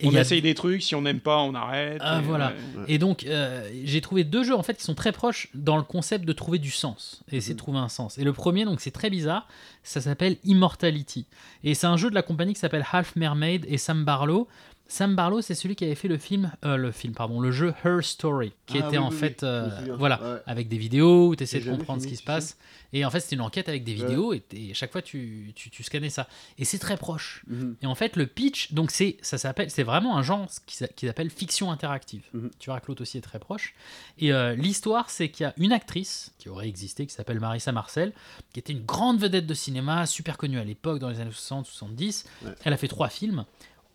Euh. 0.00 0.04
Et 0.04 0.06
on 0.06 0.10
il 0.10 0.14
y 0.14 0.18
a- 0.18 0.20
essaye 0.20 0.42
des 0.42 0.54
trucs, 0.54 0.82
si 0.82 0.94
on 0.94 1.02
n'aime 1.02 1.20
pas, 1.20 1.38
on 1.38 1.54
arrête. 1.54 1.98
Ah, 2.00 2.18
et, 2.18 2.22
voilà. 2.22 2.48
ouais. 2.76 2.84
Et 2.88 2.98
donc 2.98 3.24
euh, 3.24 3.68
j'ai 3.84 4.00
trouvé 4.00 4.24
deux 4.24 4.44
jeux 4.44 4.54
en 4.54 4.62
fait 4.62 4.74
qui 4.76 4.84
sont 4.84 4.94
très 4.94 5.12
proches 5.12 5.48
dans 5.54 5.76
le 5.76 5.82
concept 5.82 6.24
de 6.24 6.32
trouver 6.32 6.58
du 6.58 6.70
sens 6.70 7.22
et 7.32 7.36
essayer 7.38 7.54
de 7.54 7.58
trouver 7.58 7.78
un 7.78 7.88
sens. 7.88 8.18
Et 8.18 8.24
le 8.24 8.32
premier 8.32 8.64
donc 8.64 8.80
c'est 8.80 8.90
très 8.90 9.10
bizarre, 9.10 9.48
ça 9.82 10.00
s'appelle 10.00 10.36
Immortality 10.44 11.26
et 11.64 11.74
c'est 11.74 11.86
un 11.86 11.96
jeu 11.96 12.10
de 12.10 12.14
la 12.14 12.22
compagnie 12.22 12.54
qui 12.54 12.60
s'appelle 12.60 12.84
Half 12.92 13.16
Mermaid 13.16 13.64
et 13.68 13.78
Sam 13.78 14.04
Barlow. 14.04 14.48
Sam 14.88 15.16
Barlow, 15.16 15.40
c'est 15.42 15.54
celui 15.56 15.74
qui 15.74 15.84
avait 15.84 15.96
fait 15.96 16.06
le 16.08 16.16
film, 16.18 16.52
euh, 16.64 16.76
le 16.76 16.92
film, 16.92 17.12
pardon, 17.12 17.40
le 17.40 17.50
jeu 17.50 17.74
Her 17.84 18.02
Story, 18.04 18.52
qui 18.66 18.78
Ah 18.78 18.86
était 18.86 18.98
oui, 18.98 19.04
en 19.04 19.10
oui, 19.10 19.16
fait, 19.16 19.42
euh, 19.42 19.68
voilà, 19.98 20.22
Ouais. 20.22 20.38
avec 20.46 20.68
des 20.68 20.78
vidéos 20.78 21.28
où 21.28 21.34
tu 21.36 21.42
essaies 21.42 21.58
de 21.60 21.68
comprendre 21.70 22.00
ce 22.02 22.06
qui 22.06 22.14
se 22.16 22.22
passe. 22.22 22.56
Et 22.92 23.04
en 23.04 23.10
fait, 23.10 23.18
c'était 23.18 23.34
une 23.34 23.42
enquête 23.42 23.68
avec 23.68 23.82
des 23.82 23.92
Ouais. 24.00 24.06
vidéos 24.06 24.32
et, 24.32 24.44
et 24.52 24.72
chaque 24.74 24.92
fois 24.92 25.02
tu, 25.02 25.52
tu, 25.56 25.70
tu 25.70 25.82
scannais 25.82 26.08
ça. 26.08 26.28
Et 26.56 26.64
c'est 26.64 26.78
très 26.78 26.96
proche. 26.96 27.42
Mhm. 27.48 27.76
Et 27.82 27.86
en 27.86 27.96
fait, 27.96 28.14
le 28.16 28.26
pitch, 28.28 28.72
donc 28.74 28.92
c'est, 28.92 29.16
ça 29.22 29.38
s'appelle, 29.38 29.70
c'est 29.72 29.82
vraiment 29.82 30.16
un 30.16 30.22
genre 30.22 30.46
qui, 30.66 30.76
s'a- 30.76 30.86
qui 30.88 31.06
s'appelle 31.06 31.30
fiction 31.30 31.72
interactive. 31.72 32.22
Mhm. 32.32 32.50
Tu 32.60 32.70
vois 32.70 32.78
que 32.78 32.86
l'autre 32.86 33.02
aussi 33.02 33.18
est 33.18 33.22
très 33.22 33.40
proche. 33.40 33.74
Et 34.18 34.32
euh, 34.32 34.54
l'histoire, 34.54 35.10
c'est 35.10 35.30
qu'il 35.30 35.44
y 35.44 35.46
a 35.48 35.54
une 35.56 35.72
actrice 35.72 36.32
qui 36.38 36.48
aurait 36.48 36.68
existé, 36.68 37.06
qui 37.06 37.12
s'appelle 37.12 37.40
Marissa 37.40 37.72
Marcel, 37.72 38.12
qui 38.52 38.60
était 38.60 38.72
une 38.72 38.84
grande 38.84 39.18
vedette 39.18 39.46
de 39.46 39.54
cinéma, 39.54 40.06
super 40.06 40.38
connue 40.38 40.60
à 40.60 40.64
l'époque, 40.64 41.00
dans 41.00 41.08
les 41.10 41.18
années 41.20 41.30
60-70. 41.32 42.24
Ouais. 42.44 42.52
Elle 42.64 42.72
a 42.72 42.76
fait 42.76 42.88
trois 42.88 43.08
films. 43.08 43.44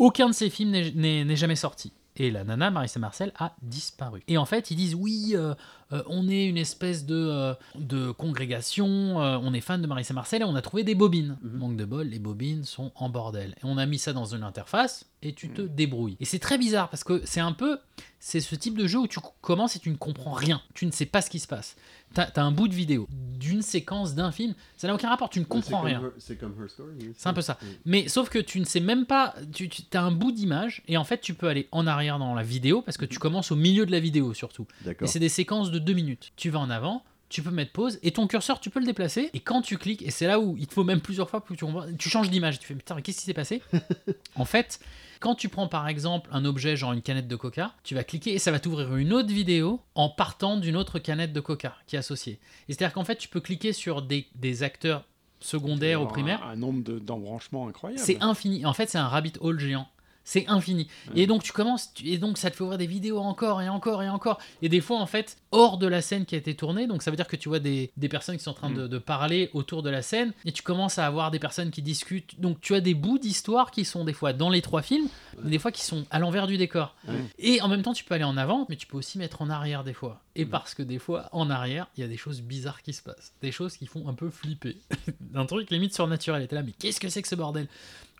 Aucun 0.02 0.30
de 0.30 0.34
ces 0.34 0.50
films 0.50 0.72
n'est- 0.72 1.36
jamais 1.36 1.56
sorti. 1.56 1.94
Et 2.16 2.32
la 2.32 2.44
nana, 2.44 2.72
Marissa 2.72 3.00
Marcel, 3.00 3.32
a 3.38 3.54
disparu. 3.62 4.24
Et 4.28 4.38
en 4.40 4.46
fait, 4.46 4.72
ils 4.72 4.76
disent 4.76 4.96
oui, 4.96 5.34
euh, 5.36 5.54
euh, 5.94 6.04
on 6.08 6.28
est 6.30 6.46
une 6.46 6.58
espèce 6.58 7.06
de, 7.06 7.16
euh, 7.16 7.54
de 7.76 8.12
congrégation, 8.12 9.22
euh, 9.22 9.38
on 9.42 9.54
est 9.54 9.62
fan 9.62 9.82
de 9.82 9.88
Marissa 9.88 10.14
Marcel 10.14 10.42
et 10.42 10.46
on 10.46 10.56
a 10.56 10.62
trouvé 10.62 10.84
des 10.84 10.96
bobines. 10.96 11.38
Mhm. 11.42 11.58
Manque 11.58 11.78
de 11.78 11.86
bol, 11.86 12.08
les 12.08 12.20
bobines 12.20 12.64
sont 12.64 12.92
en 12.96 13.10
bordel. 13.10 13.56
Et 13.58 13.66
on 13.66 13.78
a 13.78 13.86
mis 13.86 14.00
ça 14.00 14.14
dans 14.14 14.26
une 14.26 14.44
interface 14.44 15.06
et 15.22 15.34
tu 15.34 15.48
Mhm. 15.48 15.54
te 15.54 15.62
débrouilles. 15.62 16.18
Et 16.20 16.26
c'est 16.26 16.40
très 16.40 16.58
bizarre 16.58 16.90
parce 16.90 17.04
que 17.04 17.22
c'est 17.26 17.40
un 17.40 17.52
peu, 17.54 17.78
c'est 18.20 18.40
ce 18.40 18.56
type 18.56 18.78
de 18.78 18.88
jeu 18.88 19.00
où 19.00 19.08
tu 19.08 19.20
commences 19.42 19.76
et 19.76 19.80
tu 19.80 19.90
ne 19.90 19.96
comprends 19.98 20.34
rien. 20.34 20.62
Tu 20.74 20.86
ne 20.86 20.92
sais 20.92 21.06
pas 21.06 21.22
ce 21.22 21.30
qui 21.30 21.40
se 21.40 21.48
passe. 21.48 21.76
T'as 22.14 22.24
as 22.36 22.42
un 22.42 22.52
bout 22.52 22.68
de 22.68 22.74
vidéo 22.74 23.08
d'une 23.12 23.62
séquence 23.62 24.16
d'un 24.16 24.32
film, 24.32 24.54
ça 24.76 24.88
n'a 24.88 24.94
aucun 24.94 25.08
rapport, 25.10 25.30
tu 25.30 25.40
ne 25.40 25.46
comprends 25.46 25.80
rien. 25.82 26.02
C'est 26.18 26.36
comme 26.36 26.54
Her 26.62 26.70
Story. 26.70 26.92
C'est 27.16 27.28
un 27.30 27.34
peu 27.34 27.42
ça. 27.42 27.58
Oui. 27.62 27.70
Mais 27.86 28.08
sauf 28.10 28.30
que 28.30 28.38
tu 28.38 28.60
ne 28.60 28.66
sais 28.66 28.82
même 28.82 29.06
pas, 29.06 29.34
tu, 29.54 29.70
as 29.94 30.02
un 30.04 30.12
bout 30.12 30.32
d'image 30.32 30.84
et 30.88 30.98
en 30.98 31.04
fait 31.06 31.22
tu 31.22 31.34
peux 31.34 31.48
aller 31.48 31.68
en 31.72 31.88
arrière 31.88 32.20
dans 32.20 32.36
la 32.36 32.44
vidéo 32.44 32.82
parce 32.82 32.98
que 32.98 33.06
tu 33.06 33.18
commences 33.18 33.52
au 33.52 33.56
milieu 33.56 33.86
de 33.86 33.92
la 33.92 34.00
vidéo 34.00 34.34
surtout. 34.34 34.68
Et 34.86 35.08
c'est 35.08 35.20
des 35.20 35.30
séquences 35.30 35.72
de 35.72 35.80
deux 35.82 35.94
minutes. 35.94 36.32
Tu 36.36 36.50
vas 36.50 36.60
en 36.60 36.70
avant, 36.70 37.04
tu 37.30 37.42
peux 37.44 37.52
mettre 37.52 37.72
pause 37.72 37.98
et 38.04 38.12
ton 38.12 38.28
curseur 38.28 38.60
tu 38.60 38.70
peux 38.70 38.80
le 38.80 38.86
déplacer 38.86 39.30
et 39.34 39.40
quand 39.40 39.62
tu 39.62 39.78
cliques, 39.78 40.02
et 40.02 40.12
c'est 40.12 40.28
là 40.28 40.40
où 40.40 40.58
il 40.58 40.68
te 40.68 40.74
faut 40.74 40.84
même 40.84 41.00
plusieurs 41.02 41.30
fois 41.30 41.44
pour 41.44 41.56
que 41.56 41.92
tu 41.96 42.10
changes 42.10 42.30
d'image. 42.30 42.60
Tu 42.60 42.68
fais 42.68 42.76
putain 42.76 42.96
mais 42.96 43.02
qu'est-ce 43.02 43.20
qui 43.20 43.26
s'est 43.26 43.34
passé 43.34 43.62
En 44.36 44.44
fait, 44.46 44.80
quand 45.22 45.36
tu 45.36 45.48
prends 45.48 45.68
par 45.68 45.88
exemple 45.88 46.30
un 46.34 46.44
objet 46.46 46.76
genre 46.76 46.92
une 46.94 47.02
canette 47.02 47.28
de 47.30 47.36
coca, 47.36 47.74
tu 47.84 47.96
vas 47.96 48.04
cliquer 48.04 48.34
et 48.34 48.40
ça 48.40 48.52
va 48.52 48.60
t'ouvrir 48.60 48.96
une 48.98 49.14
autre 49.14 49.30
vidéo 49.34 49.80
en 49.96 50.10
partant 50.10 50.58
d'une 50.58 50.76
autre 50.76 51.00
canette 51.00 51.32
de 51.32 51.40
coca 51.40 51.76
qui 51.88 51.96
est 51.96 52.00
associée. 52.00 52.40
Et 52.68 52.74
c'est-à-dire 52.74 52.94
qu'en 52.94 53.06
fait 53.06 53.16
tu 53.16 53.30
peux 53.30 53.40
cliquer 53.40 53.72
sur 53.72 54.02
des, 54.02 54.28
des 54.36 54.64
acteurs 54.64 55.06
secondaires 55.40 56.00
ou 56.00 56.04
Alors, 56.04 56.14
primaires 56.14 56.44
Un, 56.44 56.52
un 56.52 56.56
nombre 56.58 56.84
de- 56.84 57.00
d'embranchements 57.00 57.68
incroyable. 57.68 58.02
c'est 58.04 58.22
infini. 58.22 58.66
En 58.66 58.74
fait, 58.74 58.90
c'est 58.90 58.98
un 59.00 59.08
rabbit 59.08 59.34
hole 59.40 59.60
géant. 59.60 59.88
C'est 60.24 60.48
infini. 60.48 60.88
Et 61.16 61.26
donc 61.28 61.42
tu 61.44 61.52
commences, 61.52 61.94
tu- 61.94 62.08
et 62.08 62.18
donc 62.18 62.38
ça 62.38 62.52
te 62.52 62.56
fait 62.56 62.64
ouvrir 62.64 62.78
des 62.78 62.86
vidéos 62.86 63.18
encore 63.20 63.62
et 63.62 63.70
encore 63.70 64.04
et 64.04 64.10
encore. 64.10 64.38
Et 64.62 64.70
des 64.70 64.80
fois, 64.82 65.00
en 65.00 65.06
fait, 65.08 65.38
hors 65.52 65.78
de 65.78 65.88
la 65.88 66.02
scène 66.02 66.26
qui 66.26 66.36
a 66.36 66.38
été 66.38 66.56
tournée, 66.56 66.86
donc 66.88 67.02
ça 67.02 67.10
veut 67.12 67.18
dire 67.18 67.28
que 67.28 67.36
tu 67.36 67.50
vois 67.50 67.60
des, 67.60 67.92
des 67.98 68.08
personnes 68.10 68.38
qui 68.38 68.44
sont 68.44 68.52
en 68.52 68.56
train 68.56 68.70
de, 68.70 68.88
de 68.88 68.98
parler 69.00 69.50
autour 69.54 69.82
de 69.84 69.90
la 69.90 70.02
scène, 70.02 70.34
et 70.46 70.52
tu 70.52 70.62
commences 70.62 71.00
à 71.00 71.06
avoir 71.08 71.32
des 71.32 71.40
personnes 71.40 71.72
qui 71.72 71.82
discutent. 71.82 72.40
Donc 72.40 72.62
tu 72.62 72.76
as 72.76 72.82
des 72.82 72.94
bouts 72.94 73.18
d'histoire 73.18 73.72
qui 73.72 73.84
sont 73.84 74.04
des 74.06 74.14
fois 74.14 74.32
dans 74.34 74.50
les 74.50 74.62
trois 74.62 74.82
films, 74.84 75.08
mais 75.44 75.50
des 75.50 75.60
fois 75.60 75.72
qui 75.72 75.84
sont 75.84 76.06
à 76.12 76.20
l'envers 76.20 76.46
du 76.48 76.58
décor. 76.58 76.96
Et 77.40 77.62
en 77.62 77.68
même 77.68 77.82
temps, 77.82 77.94
tu 77.94 78.04
peux 78.04 78.14
aller 78.16 78.24
en 78.24 78.38
avant, 78.38 78.66
mais 78.70 78.76
tu 78.76 78.86
peux 78.88 78.98
aussi 78.98 79.18
mettre 79.18 79.42
en 79.42 79.50
arrière 79.50 79.84
des 79.84 79.94
fois. 79.94 80.22
Et 80.36 80.46
parce 80.46 80.74
que 80.76 80.84
des 80.84 81.00
fois, 81.00 81.28
en 81.34 81.50
arrière, 81.50 81.88
il 81.98 82.02
y 82.02 82.04
a 82.04 82.08
des 82.08 82.16
choses 82.16 82.42
bizarres 82.42 82.82
qui 82.84 82.94
se 82.94 83.02
passent. 83.02 83.34
Des 83.42 83.52
choses 83.52 83.76
qui 83.76 83.86
font 83.88 84.08
un 84.08 84.14
peu 84.14 84.30
flipper. 84.30 84.78
un 85.36 85.46
truc 85.46 85.70
limite 85.72 85.94
surnaturel. 85.94 86.44
Et 86.44 86.48
t'es 86.48 86.56
là, 86.56 86.64
mais 86.64 86.72
qu'est-ce 86.78 87.00
que 87.00 87.10
c'est 87.10 87.22
que 87.22 87.28
ce 87.28 87.36
bordel? 87.36 87.68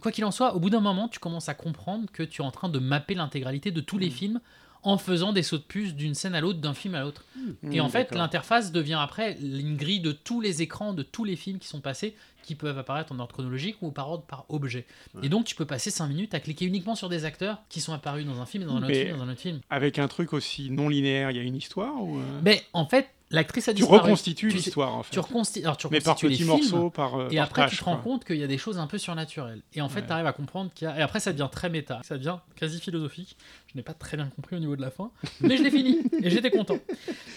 Quoi 0.02 0.12
qu'il 0.12 0.26
en 0.26 0.32
soit, 0.32 0.56
au 0.56 0.60
bout 0.60 0.70
d'un 0.70 0.80
moment, 0.82 1.08
tu 1.08 1.20
commences 1.20 1.48
à 1.50 1.54
comprendre 1.54 2.08
que 2.12 2.24
tu 2.24 2.42
es 2.42 2.46
en 2.46 2.52
train 2.52 2.70
de 2.70 2.80
mapper 2.80 3.14
l'intégralité 3.14 3.72
de 3.72 3.82
tous 3.82 3.98
les 3.98 4.10
films 4.10 4.42
en 4.84 4.98
faisant 4.98 5.32
des 5.32 5.44
sauts 5.44 5.60
de 5.60 5.64
puce 5.64 5.94
d'une 5.94 6.16
scène 6.16 6.34
à 6.34 6.42
l'autre, 6.42 6.60
d'un 6.60 6.74
film 6.74 6.96
à 6.96 7.02
l'autre. 7.02 7.24
Mmh, 7.36 7.72
Et 7.72 7.82
en 7.82 7.88
fait, 7.90 8.06
d'accord. 8.06 8.18
l'interface 8.18 8.72
devient 8.72 8.98
après 9.00 9.38
une 9.40 9.78
grille 9.78 10.00
de 10.00 10.12
tous 10.12 10.42
les 10.42 10.64
écrans 10.64 10.94
de 10.94 11.04
tous 11.04 11.24
les 11.24 11.36
films 11.36 11.60
qui 11.60 11.68
sont 11.68 11.82
passés, 11.82 12.16
qui 12.42 12.56
peuvent 12.56 12.80
apparaître 12.80 13.14
en 13.14 13.20
ordre 13.20 13.32
chronologique 13.32 13.76
ou 13.82 13.92
par 13.92 14.10
ordre 14.10 14.24
par 14.24 14.46
objet. 14.50 14.88
Et 15.22 15.30
donc, 15.30 15.46
tu 15.46 15.54
peux 15.54 15.66
passer 15.68 15.92
5 15.92 16.08
minutes 16.08 16.34
à 16.34 16.40
cliquer 16.40 16.66
uniquement 16.66 16.96
sur 16.96 17.10
des 17.10 17.26
acteurs 17.26 17.60
qui 17.70 17.80
sont 17.80 17.94
apparus 17.94 18.26
dans 18.26 18.42
un 18.42 18.48
film, 18.48 18.64
dans 18.66 18.74
un 18.74 18.78
autre 18.78 18.88
Mais- 18.88 19.06
film, 19.06 19.18
dans 19.18 19.24
un 19.24 19.30
autre 19.30 19.40
film. 19.40 19.60
Avec 19.70 20.00
un 20.00 20.08
truc 20.08 20.34
aussi 20.34 20.72
non 20.72 20.90
linéaire, 20.90 21.30
il 21.30 21.38
y 21.38 21.40
a 21.40 21.44
une 21.44 21.56
histoire 21.56 22.02
ou, 22.02 22.18
euh, 22.18 22.24
Mais 22.42 22.64
en 22.74 22.88
fait, 22.88 23.08
l'actrice 23.32 23.68
a 23.68 23.72
Tu 23.74 23.78
disparu. 23.82 24.00
reconstitues 24.02 24.48
Tu 24.50 24.58
sais- 24.60 24.66
l'histoire 24.66 24.96
en 24.96 25.04
fait. 25.04 25.12
Tu 25.12 25.20
reconstitues, 25.20 25.66
alors, 25.66 25.78
tu 25.78 25.88
Mais 25.92 26.00
par 26.02 26.16
reconstitues 26.16 26.30
les 26.30 26.36
petits 26.38 26.72
morceaux, 26.72 26.90
par. 26.90 27.16
euh, 27.20 27.28
Et 27.32 27.36
par 27.38 27.46
après, 27.46 27.62
tâche, 27.64 27.72
tu 27.72 27.78
te 27.78 27.84
rends 27.84 27.96
quoi. 27.96 28.04
compte 28.04 28.26
qu'il 28.26 28.38
y 28.38 28.44
a 28.44 28.48
des 28.48 28.58
choses 28.58 28.78
un 28.78 28.88
peu 28.88 28.98
surnaturelles. 28.98 29.62
Et 29.74 29.82
en 29.82 29.90
fait, 29.90 30.02
Ouais. 30.02 30.06
tu 30.08 30.14
arrives 30.14 30.28
à 30.28 30.34
comprendre 30.34 30.72
qu'il 30.74 30.88
y 30.88 30.92
a. 30.92 30.98
Et 31.00 31.02
après, 31.02 31.20
ça 31.20 31.32
devient 31.32 31.50
très 31.52 31.70
méta. 31.70 32.02
Ça 32.04 32.18
devient 32.18 32.38
quasi 32.56 32.80
philosophique. 32.80 33.36
Je 33.72 33.78
n'ai 33.78 33.84
pas 33.84 33.94
très 33.94 34.18
bien 34.18 34.28
compris 34.28 34.56
au 34.56 34.60
niveau 34.60 34.76
de 34.76 34.82
la 34.82 34.92
fin. 34.92 35.12
Mais 35.40 35.56
je 35.58 35.64
l'ai 35.64 35.72
fini. 35.72 36.00
Et 36.22 36.30
j'étais 36.30 36.52
content. 36.52 36.78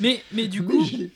Mais, 0.00 0.22
mais 0.32 0.48
du 0.48 0.62
coup. 0.64 0.84
Fini. 0.84 1.08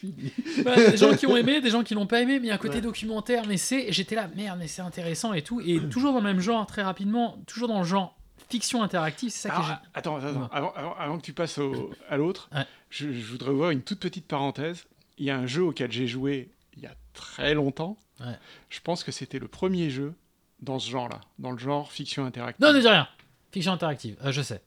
des 0.90 0.96
gens 0.96 1.14
qui 1.14 1.26
ont 1.26 1.36
aimé, 1.36 1.60
des 1.60 1.70
gens 1.70 1.82
qui 1.82 1.94
l'ont 1.94 2.06
pas 2.06 2.20
aimé. 2.20 2.38
Mais 2.38 2.46
il 2.46 2.48
y 2.48 2.52
a 2.52 2.54
un 2.54 2.58
côté 2.58 2.76
Ouais. 2.76 2.80
documentaire. 2.80 3.44
Mais 3.46 3.56
c'est. 3.56 3.92
J'étais 3.92 4.14
là, 4.14 4.28
merde, 4.36 4.58
mais 4.60 4.68
c'est 4.68 4.82
intéressant 4.82 5.32
et 5.32 5.42
tout. 5.42 5.60
Et 5.60 5.80
toujours 5.88 6.12
dans 6.12 6.18
le 6.18 6.24
même 6.24 6.40
genre, 6.40 6.66
très 6.66 6.82
rapidement. 6.82 7.36
Toujours 7.46 7.68
dans 7.68 7.78
le 7.80 7.84
genre 7.86 8.17
fiction 8.48 8.82
interactive. 8.82 9.30
C'est 9.30 9.48
ça 9.48 9.50
que 9.50 9.54
Alors, 9.54 9.66
j'ai. 9.66 9.74
attends, 9.94 10.16
attends. 10.16 10.40
Ouais. 10.42 10.48
Avant, 10.52 10.72
avant- 10.74 10.94
avant 10.96 11.18
que 11.18 11.22
tu 11.24 11.32
passes 11.32 11.58
au- 11.58 11.90
à 12.08 12.16
l'autre, 12.16 12.48
Ouais. 12.54 12.64
je, 12.90 13.12
je 13.12 13.24
voudrais 13.30 13.52
voir 13.52 13.70
une 13.70 13.82
toute 13.82 14.00
petite 14.00 14.26
parenthèse. 14.26 14.86
Il 15.18 15.24
y 15.26 15.30
a 15.30 15.36
un 15.36 15.46
jeu 15.46 15.62
auquel 15.64 15.90
j'ai 15.92 16.06
joué 16.06 16.50
il 16.76 16.82
y 16.82 16.86
a 16.86 16.94
très 17.12 17.54
longtemps. 17.54 17.96
Ouais. 18.20 18.36
Je 18.70 18.80
pense 18.80 19.04
que 19.04 19.12
c'était 19.12 19.38
le 19.38 19.48
premier 19.48 19.90
jeu 19.90 20.14
dans 20.60 20.78
ce 20.78 20.90
genre-là, 20.90 21.20
dans 21.38 21.50
le 21.52 21.58
genre 21.58 21.90
fiction 21.92 22.24
interactive. 22.24 22.64
Non, 22.64 22.72
ne 22.72 22.80
dis 22.80 22.88
rien. 22.88 23.08
Fiction 23.52 23.72
interactive, 23.72 24.16
euh, 24.24 24.32
je 24.32 24.42
sais. 24.42 24.62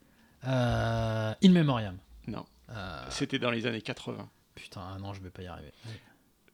Euh, 0.47 1.33
In 1.43 1.49
Memoriam. 1.51 1.97
Non. 2.27 2.45
Euh, 2.69 3.05
C'était 3.09 3.39
dans 3.39 3.51
les 3.51 3.65
années 3.67 3.81
80. 3.81 4.29
putain, 4.55 4.81
ah 4.83 4.97
non, 4.99 5.13
je 5.13 5.21
vais 5.21 5.29
pas 5.29 5.41
y 5.41 5.47
arriver. 5.47 5.71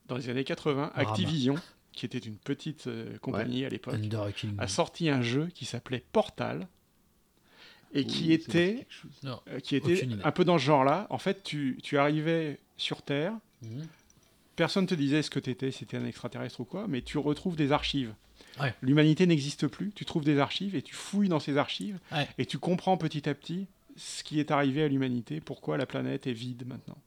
Dans 0.08 0.16
les 0.18 0.30
années 0.30 0.44
80, 0.44 0.92
Rama. 0.94 0.94
Activision, 0.96 1.56
qui 1.92 2.06
était 2.06 2.18
une 2.18 2.38
petite 2.38 2.88
euh, 2.88 3.18
compagnie 3.20 3.66
à 3.66 3.70
l'époque, 3.70 3.96
a 4.58 4.68
sorti 4.68 5.10
un 5.10 5.22
jeu 5.22 5.48
qui 5.54 5.66
s'appelait 5.66 6.04
Portal 6.12 6.68
et 7.94 8.06
qui 8.06 8.32
était. 8.34 8.86
Non. 9.24 9.40
euh, 9.50 9.60
qui 9.60 9.76
était 9.76 9.94
Aucune 9.98 10.12
idée. 10.12 10.22
un 10.24 10.32
peu 10.32 10.44
dans 10.46 10.58
ce 10.58 10.64
genre-là. 10.64 11.08
En 11.10 11.18
fait, 11.18 11.44
tu, 11.44 11.78
tu 11.84 11.98
arrivais 11.98 12.60
sur 12.78 13.02
Terre, 13.02 13.34
Mhm. 13.62 13.88
personne 14.56 14.86
te 14.88 14.94
disait 14.96 15.22
ce 15.24 15.30
que 15.30 15.40
tu 15.40 15.50
étais, 15.50 15.72
si 15.72 15.80
c'était 15.80 15.98
un 15.98 16.06
extraterrestre 16.06 16.60
ou 16.62 16.66
quoi, 16.66 16.86
mais 16.88 17.02
tu 17.02 17.18
retrouves 17.18 17.56
des 17.56 17.72
archives. 17.72 18.14
Ouais. 18.62 18.74
L'humanité 18.82 19.26
n'existe 19.28 19.68
plus, 19.68 19.92
tu 19.94 20.06
trouves 20.06 20.24
des 20.24 20.40
archives 20.40 20.76
et 20.76 20.82
tu 20.82 20.94
fouilles 20.96 21.30
dans 21.30 21.40
ces 21.40 21.58
archives 21.58 22.00
Ouais. 22.12 22.28
et 22.38 22.46
tu 22.46 22.58
comprends 22.60 22.98
petit 22.98 23.28
à 23.30 23.34
petit 23.34 23.68
ce 23.96 24.24
qui 24.24 24.40
est 24.40 24.52
arrivé 24.52 24.84
à 24.84 24.88
l'humanité, 24.88 25.42
pourquoi 25.42 25.78
la 25.78 25.86
planète 25.88 26.28
est 26.28 26.34
vide 26.34 26.68
maintenant. 26.68 26.98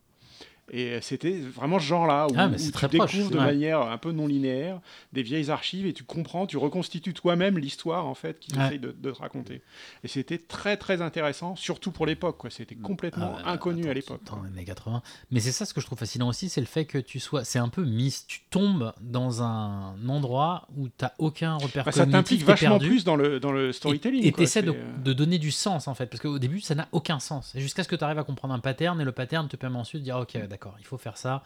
Et 0.73 1.01
c'était 1.01 1.33
vraiment 1.33 1.79
ce 1.81 1.85
genre-là, 1.85 2.29
où, 2.29 2.35
Ah, 2.37 2.49
où 2.49 2.55
tu 2.57 2.71
très 2.71 2.89
proche, 2.89 3.13
découvres 3.13 3.31
de 3.33 3.39
ouais. 3.39 3.45
manière 3.45 3.81
un 3.83 3.99
peu 3.99 4.13
non 4.13 4.27
linéaire 4.29 4.81
des 5.13 5.23
vieilles 5.25 5.51
archives 5.51 5.85
et 5.87 5.93
tu 5.93 6.05
comprends, 6.05 6.47
tu 6.47 6.57
reconstitues 6.59 7.13
toi-même 7.13 7.59
l'histoire 7.59 8.07
en 8.07 8.15
fait 8.15 8.39
qu'ils 8.39 8.57
Ouais. 8.57 8.67
essayent 8.67 8.79
de, 8.79 8.93
de 8.97 9.11
te 9.11 9.19
raconter. 9.19 9.63
Et 10.05 10.09
c'était 10.09 10.39
très 10.39 10.77
très 10.77 11.03
intéressant, 11.03 11.57
surtout 11.57 11.91
pour 11.91 12.07
l'époque. 12.07 12.37
quoi. 12.39 12.51
C'était 12.51 12.77
complètement 12.77 13.37
Ah, 13.45 13.53
inconnu 13.53 13.83
attends, 13.83 13.91
à 13.91 13.95
l'époque. 13.95 14.21
Dans 14.27 14.43
les 14.43 14.49
années 14.51 14.65
80. 14.65 15.03
Mais 15.33 15.41
c'est 15.41 15.51
ça 15.53 15.65
ce 15.67 15.75
que 15.75 15.81
je 15.81 15.87
trouve 15.87 15.99
fascinant 15.99 16.29
aussi, 16.29 16.49
c'est 16.49 16.61
le 16.61 16.67
fait 16.69 16.85
que 16.85 16.99
tu 16.99 17.19
sois. 17.19 17.45
C'est 17.45 17.59
un 17.59 17.69
peu 17.69 17.85
mis. 17.85 18.25
Tu 18.29 18.41
tombes 18.51 18.93
dans 19.01 19.43
un 19.43 19.97
endroit 20.09 20.69
où 20.77 20.87
tu 20.89 20.95
n'as 21.03 21.13
aucun 21.19 21.57
repère 21.57 21.85
Bah, 21.85 21.93
ça 21.93 22.07
t'implique 22.07 22.45
vachement 22.45 22.79
perdu. 22.79 22.89
plus 22.89 23.05
dans 23.05 23.17
le, 23.17 23.41
dans 23.41 23.51
le 23.53 23.73
storytelling. 23.73 24.25
Et 24.25 24.33
tu 24.33 24.43
essaies 24.43 24.63
de, 24.63 24.71
euh, 24.71 24.97
de 25.03 25.13
donner 25.13 25.39
du 25.39 25.51
sens 25.51 25.89
en 25.89 25.95
fait, 25.95 26.07
parce 26.07 26.21
qu'au 26.23 26.39
début 26.39 26.61
ça 26.61 26.75
n'a 26.77 26.87
aucun 26.93 27.19
sens. 27.19 27.53
Et 27.57 27.61
jusqu'à 27.61 27.83
ce 27.83 27.89
que 27.89 27.97
tu 27.97 28.05
arrives 28.05 28.19
à 28.19 28.25
comprendre 28.25 28.55
un 28.55 28.59
pattern, 28.61 29.01
et 29.01 29.05
le 29.05 29.13
pattern 29.13 29.49
te 29.49 29.57
permet 29.57 29.79
ensuite 29.79 30.03
de 30.03 30.05
dire 30.05 30.17
ok, 30.19 30.37
d'accord, 30.49 30.60
il 30.79 30.85
faut 30.87 30.99
faire 30.99 31.17
ça. 31.17 31.43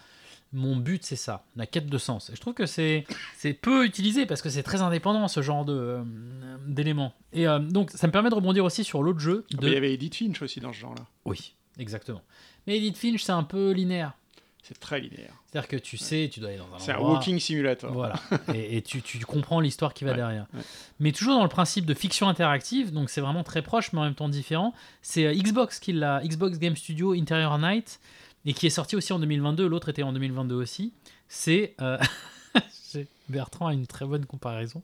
Mon 0.53 0.77
but 0.77 1.05
c'est 1.05 1.17
ça, 1.17 1.45
la 1.57 1.67
quête 1.67 1.87
de 1.89 1.99
sens. 1.99 2.31
Et 2.31 2.37
je 2.37 2.41
trouve 2.41 2.55
que 2.55 2.67
c'est 2.67 3.05
peu 3.61 3.85
utilisé 3.85 4.25
parce 4.25 4.41
que 4.41 4.49
c'est 4.49 4.63
très 4.63 4.83
indépendant 4.83 5.27
ce 5.27 5.43
genre 5.43 5.65
euh, 5.69 6.05
d'éléments. 6.67 7.13
Et 7.33 7.49
euh, 7.49 7.59
donc 7.59 7.91
ça 7.91 8.07
me 8.07 8.13
permet 8.13 8.31
de 8.31 8.35
rebondir 8.37 8.65
aussi 8.65 8.85
sur 8.85 9.03
l'autre 9.03 9.19
jeu. 9.19 9.45
ah, 9.53 9.57
mais 9.63 9.69
Il 9.69 9.73
y 9.75 9.77
avait 9.77 9.93
Edith 9.95 10.15
Finch 10.15 10.41
aussi 10.43 10.61
dans 10.61 10.73
ce 10.73 10.79
genre-là. 10.79 11.03
Oui, 11.25 11.55
exactement. 11.79 12.23
Mais 12.69 12.77
Edith 12.77 12.97
Finch 12.99 13.23
c'est 13.25 13.33
un 13.33 13.43
peu 13.43 13.73
linéaire. 13.73 14.13
C'est 14.63 14.79
très 14.79 14.99
linéaire. 15.01 15.35
C'est-à-dire 15.51 15.69
que 15.69 15.77
tu 15.77 15.99
sais, 15.99 16.31
tu 16.33 16.41
dois 16.41 16.49
aller 16.51 16.59
dans 16.59 16.73
un 16.75 16.79
C'est 16.79 16.93
un 16.93 16.97
endroit. 16.97 17.15
walking 17.15 17.39
simulator. 17.39 17.93
Voilà. 17.93 18.15
et, 18.55 18.77
et 18.79 18.83
tu, 18.83 19.03
tu 19.03 19.19
comprends 19.27 19.61
l'histoire 19.61 19.93
qui 19.93 20.05
va 20.05 20.13
Ouais, 20.13 20.17
derrière. 20.17 20.47
ouais. 20.55 20.63
Mais 21.01 21.13
toujours 21.13 21.35
dans 21.35 21.43
le 21.43 21.51
principe 21.51 21.85
de 21.85 21.93
fiction 21.93 22.29
interactive, 22.29 22.91
donc 22.93 23.11
c'est 23.11 23.21
vraiment 23.21 23.43
très 23.45 23.61
proche 23.61 23.93
mais 23.93 23.99
en 23.99 24.05
même 24.05 24.15
temps 24.15 24.29
différent. 24.31 24.73
C'est 25.03 25.27
euh, 25.27 25.35
Xbox 25.35 25.81
qui 25.81 25.93
l'a, 25.93 26.23
Xbox 26.25 26.59
Game 26.59 26.77
Studio 26.77 27.13
Interior 27.13 27.59
Night, 27.59 28.01
et 28.47 28.53
qui 28.53 28.67
est 28.67 28.71
sorti 28.71 28.97
aussi 28.97 29.13
en 29.13 29.19
2022. 29.19 29.67
L'autre 29.67 29.89
était 29.89 30.03
en 30.03 30.13
2022 30.13 30.55
aussi. 30.55 30.93
C'est 31.29 31.75
euh, 31.81 31.99
Bertrand 33.29 33.69
a 33.69 33.73
une 33.73 33.87
très 33.87 34.05
bonne 34.05 34.27
comparaison. 34.27 34.83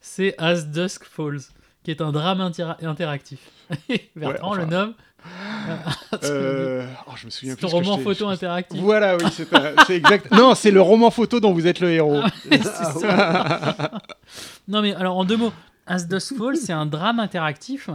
C'est 0.00 0.34
As 0.38 0.62
Dusk 0.66 1.04
Falls, 1.04 1.40
qui 1.84 1.90
est 1.90 2.00
un 2.00 2.12
drame 2.12 2.40
intera- 2.40 2.76
interactif. 2.84 3.40
Bertrand 4.16 4.52
enfin, 4.52 4.60
le 4.60 4.66
nomme. 4.66 4.94
Euh, 6.24 6.84
oh, 7.06 7.12
je 7.16 7.26
me 7.26 7.30
souviens 7.30 7.54
plus 7.54 7.62
ton 7.62 7.68
roman 7.68 7.98
photo 7.98 8.28
interactif. 8.28 8.80
Voilà, 8.80 9.16
oui, 9.16 9.24
c'est 9.86 9.96
exact. 9.96 10.30
Non, 10.32 10.54
c'est 10.54 10.70
le 10.72 10.80
roman 10.80 11.10
photo 11.10 11.38
dont 11.38 11.52
vous 11.52 11.66
êtes 11.66 11.80
le 11.80 11.92
héros. 11.92 12.22
C'est 12.50 12.62
ça. 12.64 13.90
non 14.66 14.82
mais 14.82 14.94
alors 14.94 15.16
en 15.16 15.24
deux 15.24 15.36
mots, 15.36 15.52
As 15.86 16.06
Dusk 16.08 16.36
Falls, 16.36 16.56
c'est 16.56 16.72
un 16.72 16.86
drame 16.86 17.20
interactif. 17.20 17.88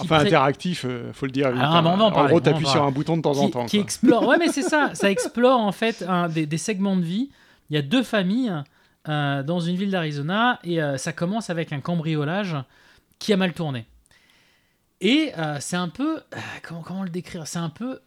Enfin, 0.00 0.16
pré- 0.18 0.26
interactif, 0.26 0.84
euh, 0.84 1.12
faut 1.12 1.26
le 1.26 1.32
dire. 1.32 1.52
Ah, 1.56 1.78
hein. 1.78 1.82
mais 1.82 1.88
on 1.90 1.96
va 1.96 2.04
en 2.04 2.10
parler, 2.12 2.30
gros, 2.30 2.40
t'appuies 2.40 2.66
sur 2.66 2.82
un 2.82 2.90
bouton 2.90 3.16
de 3.16 3.22
temps 3.22 3.38
en 3.38 3.48
temps. 3.48 3.66
qui 3.66 3.76
quoi. 3.76 3.84
explore. 3.84 4.26
Ouais, 4.26 4.38
mais 4.38 4.48
c'est 4.48 4.62
ça. 4.62 4.90
Ça 4.94 5.10
explore 5.10 5.60
en 5.60 5.70
fait 5.72 6.04
un- 6.08 6.28
des, 6.28 6.46
des 6.46 6.58
segments 6.58 6.96
de 6.96 7.02
vie. 7.04 7.30
Il 7.70 7.76
y 7.76 7.78
a 7.78 7.82
deux 7.82 8.02
familles 8.02 8.52
euh, 9.08 9.42
dans 9.42 9.60
une 9.60 9.76
ville 9.76 9.90
d'Arizona 9.90 10.58
et 10.64 10.82
euh, 10.82 10.96
ça 10.96 11.12
commence 11.12 11.48
avec 11.50 11.72
un 11.72 11.80
cambriolage 11.80 12.56
qui 13.18 13.32
a 13.32 13.36
mal 13.36 13.52
tourné. 13.52 13.86
Et 15.00 15.32
euh, 15.38 15.58
c'est 15.60 15.76
un 15.76 15.88
peu 15.88 16.20
comment 16.62 16.82
comment 16.82 17.02
le 17.04 17.10
décrire? 17.10 17.46
C'est 17.46 17.58
un 17.58 17.68
peu 17.70 18.00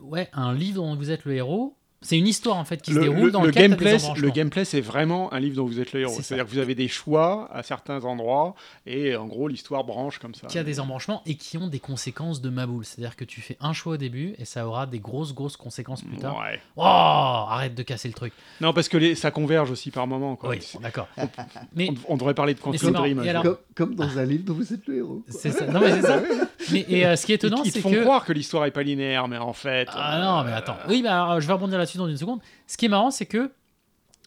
ouais 0.00 0.28
un 0.32 0.54
livre 0.54 0.76
dont 0.82 0.94
vous 0.96 1.10
êtes 1.10 1.24
le 1.24 1.34
héros. 1.34 1.76
C'est 2.04 2.16
une 2.18 2.28
histoire 2.28 2.56
en 2.58 2.64
fait 2.64 2.80
qui 2.82 2.92
se 2.92 2.96
Le, 2.96 3.02
déroule 3.02 3.24
le- 3.26 3.30
dans 3.32 3.42
le 3.42 3.50
gameplay, 3.50 3.96
des 3.96 4.20
le 4.20 4.30
gameplay, 4.30 4.64
c'est 4.64 4.80
vraiment 4.80 5.32
un 5.32 5.40
livre 5.40 5.56
dont 5.56 5.64
vous 5.66 5.80
êtes 5.80 5.92
le 5.92 6.00
héros. 6.02 6.12
C'est. 6.14 6.22
C'est-à-dire 6.22 6.44
que 6.46 6.50
vous 6.50 6.58
avez 6.58 6.74
des 6.76 6.86
choix 6.86 7.48
à 7.52 7.62
certains 7.62 8.04
endroits 8.04 8.54
et 8.86 9.16
en 9.16 9.26
gros, 9.26 9.48
l'histoire 9.48 9.82
branche 9.84 10.18
comme 10.18 10.34
ça. 10.34 10.46
qui 10.46 10.58
a 10.58 10.62
des 10.64 10.78
embranchements 10.80 11.22
et 11.26 11.34
qui 11.34 11.58
ont 11.58 11.66
des 11.66 11.80
conséquences 11.80 12.40
de 12.40 12.50
maboule. 12.50 12.84
C'est-à-dire 12.84 13.16
que 13.16 13.24
tu 13.24 13.40
fais 13.40 13.56
un 13.60 13.72
choix 13.72 13.94
au 13.94 13.96
début 13.96 14.34
et 14.38 14.44
ça 14.44 14.66
aura 14.68 14.86
des 14.86 14.98
grosses 15.00 15.34
grosses 15.34 15.56
conséquences 15.56 16.02
plus 16.02 16.18
tard. 16.18 16.36
Ouais. 16.38 16.60
Oh, 16.76 16.82
arrête 16.82 17.74
de 17.74 17.82
casser 17.82 18.08
le 18.08 18.14
truc. 18.14 18.32
Non, 18.60 18.72
parce 18.72 18.88
que 18.88 18.96
les, 18.98 19.14
ça 19.14 19.30
converge 19.30 19.70
aussi 19.70 19.90
par 19.90 20.06
moment. 20.06 20.36
Quoi. 20.36 20.50
Oui, 20.50 20.58
C'est- 20.60 20.80
d'accord. 20.80 21.08
Mais 21.74 21.88
On, 22.08 22.14
on 22.14 22.16
devrait 22.16 22.34
parler 22.34 22.54
de 22.54 22.58
c'est 22.58 22.64
Quantum. 22.64 22.92
Dream. 22.92 23.18
alors- 23.20 23.42
Comme, 23.42 23.56
comme 23.74 23.94
dans 23.94 24.18
un 24.18 24.24
livre 24.24 24.44
dont 24.44 24.54
vous 24.54 24.72
êtes 24.72 24.86
le 24.86 24.98
héros. 24.98 25.22
c'est 25.28 25.50
ça. 25.50 25.66
Non 25.66 25.80
mais 25.80 25.92
c'est 25.92 26.02
ça. 26.02 26.20
Mais 26.72 26.84
et 26.88 27.04
euh, 27.06 27.16
ce 27.16 27.26
qui 27.26 27.32
est 27.32 27.34
Ils, 27.42 27.46
étonnant, 27.46 27.62
ils 27.64 27.68
te 27.70 27.74
c'est 27.74 27.80
font 27.80 27.90
que 27.90 28.00
croire 28.02 28.24
que 28.24 28.32
l'histoire 28.32 28.64
est 28.64 28.70
pas 28.70 28.82
linéaire, 28.82 29.28
mais 29.28 29.36
en 29.36 29.52
fait. 29.52 29.88
ah 29.92 30.16
euh, 30.18 30.24
non 30.24 30.44
mais 30.44 30.52
attends. 30.52 30.76
Oui, 30.88 31.02
bah 31.02 31.36
je 31.40 31.46
vais 31.46 31.52
rebondir 31.52 31.76
là-dessus 31.78 31.93
dans 31.98 32.08
une 32.08 32.16
seconde. 32.16 32.40
Ce 32.66 32.76
qui 32.76 32.86
est 32.86 32.88
marrant, 32.88 33.10
c'est 33.10 33.26
que 33.26 33.50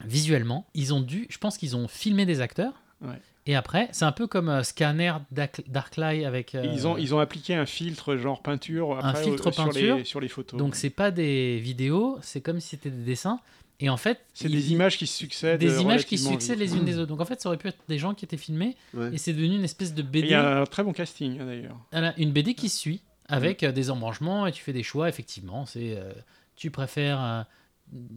visuellement, 0.04 0.66
ils 0.74 0.94
ont 0.94 1.00
dû, 1.00 1.26
je 1.30 1.38
pense 1.38 1.58
qu'ils 1.58 1.76
ont 1.76 1.88
filmé 1.88 2.26
des 2.26 2.40
acteurs. 2.40 2.72
Ouais. 3.00 3.20
Et 3.46 3.54
après, 3.56 3.88
c'est 3.92 4.04
un 4.04 4.12
peu 4.12 4.26
comme 4.26 4.48
euh, 4.50 4.62
Scanner 4.62 5.14
Dark- 5.30 5.62
Darklight 5.68 6.24
avec. 6.26 6.54
euh, 6.54 6.66
Ils, 6.72 6.86
ont, 6.86 6.98
ils 6.98 7.14
ont 7.14 7.18
appliqué 7.18 7.54
un 7.54 7.64
filtre 7.66 8.16
genre 8.16 8.42
peinture 8.42 8.98
après, 9.02 9.24
filtre 9.24 9.46
euh, 9.48 9.52
sur, 9.52 9.64
peinture. 9.64 9.96
les, 9.96 10.04
sur 10.04 10.20
les 10.20 10.28
photos. 10.28 10.58
Donc 10.58 10.74
c'est 10.74 10.90
pas 10.90 11.10
des 11.10 11.58
vidéos, 11.58 12.18
c'est 12.20 12.40
comme 12.42 12.60
si 12.60 12.68
c'était 12.70 12.90
des 12.90 13.04
dessins. 13.04 13.40
Et 13.80 13.88
en 13.88 13.96
fait, 13.96 14.18
c'est 14.34 14.48
des 14.48 14.72
images 14.72 14.98
qui 14.98 15.06
se 15.06 15.16
succèdent. 15.16 15.60
des 15.60 15.80
images 15.80 16.04
qui 16.04 16.16
relativement 16.16 16.32
succèdent 16.32 16.58
vite. 16.58 16.72
les 16.72 16.76
unes 16.78 16.84
des 16.84 16.98
autres. 16.98 17.06
Donc 17.06 17.20
en 17.20 17.24
fait, 17.24 17.40
ça 17.40 17.48
aurait 17.48 17.58
pu 17.58 17.68
être 17.68 17.78
des 17.88 17.96
gens 17.98 18.12
qui 18.12 18.24
étaient 18.24 18.36
filmés 18.36 18.76
Ouais. 18.92 19.10
et 19.14 19.18
c'est 19.18 19.32
devenu 19.32 19.54
une 19.54 19.64
espèce 19.64 19.94
de 19.94 20.02
BD. 20.02 20.26
Il 20.26 20.30
y 20.32 20.34
a 20.34 20.60
un 20.62 20.66
très 20.66 20.82
bon 20.82 20.92
casting 20.92 21.38
hein, 21.40 21.46
d'ailleurs. 21.46 21.76
Voilà, 21.92 22.12
une 22.18 22.32
BD 22.32 22.54
qui 22.54 22.68
se 22.68 22.76
suit 22.78 23.00
avec 23.28 23.62
euh, 23.62 23.70
des 23.72 23.90
embranchements 23.90 24.46
et 24.48 24.52
tu 24.52 24.62
fais 24.64 24.72
des 24.72 24.82
choix. 24.82 25.08
Effectivement, 25.08 25.64
c'est 25.64 25.96
euh, 25.96 26.12
tu 26.58 26.70
préfères 26.70 27.20
euh, 27.22 27.42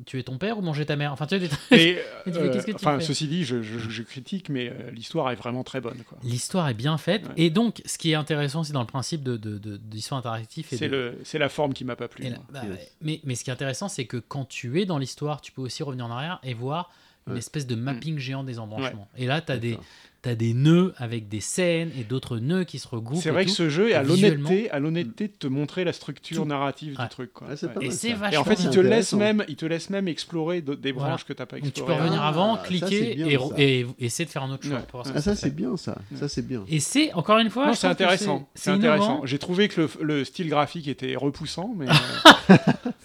tuer 0.06 0.24
ton 0.24 0.38
père 0.38 0.58
ou 0.58 0.62
manger 0.62 0.86
ta 0.86 0.96
mère? 0.98 1.14
Enfin, 1.14 1.26
tu 1.28 1.36
as 1.36 1.40
des 1.40 1.48
trucs. 1.48 1.62
Mais, 1.72 1.84
Et 1.92 1.98
tu 2.26 2.32
fais, 2.34 2.40
euh, 2.40 2.52
qu'est-ce 2.52 2.66
que 2.66 2.72
tu 2.72 2.76
enfin, 2.76 3.00
fais? 3.00 3.06
ceci 3.06 3.28
dit, 3.28 3.46
je, 3.46 3.62
je- 3.62 3.80
je 3.80 4.04
critique, 4.04 4.50
mais 4.50 4.70
euh, 4.70 4.92
l'histoire 4.92 5.32
est 5.32 5.36
vraiment 5.36 5.64
très 5.64 5.80
bonne. 5.80 5.98
L'histoire 6.24 6.68
est 6.68 6.74
bien 6.74 6.98
faite 6.98 7.26
Ouais. 7.28 7.34
et 7.38 7.50
donc 7.50 7.82
ce 7.86 7.98
qui 7.98 8.12
est 8.12 8.16
intéressant, 8.16 8.64
c'est 8.64 8.74
dans 8.74 8.82
le 8.82 8.86
principe 8.88 9.24
de, 9.24 9.38
de, 9.38 9.58
de- 9.58 9.78
d'histoire 9.78 10.20
interactive. 10.20 10.68
C'est 10.70 10.90
de- 10.90 11.16
la 11.34 11.50
forme 11.50 11.74
qui 11.74 11.86
m'a 11.86 11.96
pas 11.96 12.08
plu. 12.10 12.26
la- 12.26 12.38
bah, 12.52 12.62
Yes. 12.70 12.96
mais, 13.02 13.22
mais 13.24 13.36
ce 13.36 13.44
qui 13.46 13.50
est 13.50 13.54
intéressant, 13.54 13.88
c'est 13.88 14.06
que 14.06 14.18
quand 14.18 14.44
tu 14.46 14.82
es 14.82 14.86
dans 14.86 14.98
l'histoire, 14.98 15.40
tu 15.40 15.52
peux 15.54 15.62
aussi 15.62 15.84
revenir 15.84 16.06
en 16.08 16.12
arrière 16.12 16.40
et 16.44 16.54
voir 16.54 16.92
une 17.28 17.38
espèce 17.38 17.68
de 17.68 17.76
mapping 17.76 18.18
géant 18.18 18.44
des 18.44 18.60
embranchements. 18.60 19.08
Et 19.18 19.26
là, 19.28 19.40
tu 19.42 19.52
as 19.54 19.58
des. 19.58 19.78
T'as 20.24 20.36
des 20.36 20.54
nœuds 20.54 20.94
avec 20.98 21.30
des 21.30 21.40
scènes 21.40 21.90
et 22.00 22.04
d'autres 22.04 22.38
nœuds 22.38 22.64
qui 22.64 22.78
se 22.78 22.88
regroupent. 22.88 23.22
C'est 23.22 23.30
et 23.30 23.32
vrai 23.32 23.46
que 23.46 23.52
ce 23.52 23.70
jeu 23.70 23.90
est 23.90 23.96
à 23.96 24.04
Visuellement- 24.04 24.50
l'honnêteté, 24.50 24.70
à 24.72 24.80
l'honnêteté 24.80 25.28
de 25.30 25.34
te 25.34 25.48
montrer 25.48 25.84
la 25.84 25.94
structure 25.94 26.38
Tout. 26.44 26.46
narrative 26.48 26.96
Ouais. 26.98 27.04
du 27.04 27.10
truc. 27.10 27.34
Quoi. 27.34 27.48
Ah, 27.50 27.56
c'est 27.56 27.66
Ouais. 27.68 27.74
pas 27.74 27.82
Et 27.82 27.88
mal, 27.88 27.94
c'est 27.96 28.10
ça. 28.10 28.16
vachement 28.16 28.32
Et 28.34 28.38
en 28.38 28.44
fait, 28.44 28.64
il 28.64 28.70
te 28.70 28.80
laisse 28.80 29.14
même, 29.14 29.44
il 29.48 29.56
te 29.56 29.66
laisse 29.66 29.90
même 29.90 30.08
explorer 30.08 30.62
des 30.62 30.92
Voilà. 30.92 31.10
branches 31.10 31.26
que 31.26 31.34
t'as 31.34 31.48
pas 31.48 31.56
Donc 31.56 31.64
tu 31.64 31.70
explorées. 31.70 31.96
peux 31.96 32.02
revenir 32.04 32.22
Ah, 32.22 32.28
avant, 32.28 32.56
ça, 32.58 32.64
cliquer 32.68 33.20
et, 33.20 33.40
et 33.58 33.86
essayer 34.00 34.26
de 34.26 34.30
faire 34.30 34.44
un 34.44 34.52
autre 34.52 34.64
choix. 34.68 34.82
Ah, 35.16 35.22
ça, 35.22 35.36
c'est 35.36 35.56
bien, 35.56 35.76
ça. 35.76 35.98
Ça, 36.16 36.28
c'est 36.28 36.46
bien. 36.48 36.66
Et 36.70 36.80
c'est, 36.80 37.12
encore 37.14 37.40
une 37.40 37.50
fois, 37.50 37.74
c'est 37.74 37.88
intéressant. 37.88 38.48
C'est, 38.54 38.70
intéressant. 38.70 39.22
J'ai 39.26 39.40
trouvé 39.40 39.70
que 39.70 39.82
le, 39.82 39.90
le 40.02 40.24
style 40.24 40.50
graphique 40.50 40.88
était 40.88 41.16
repoussant, 41.16 41.74
mais 41.76 41.88
euh, 41.90 42.56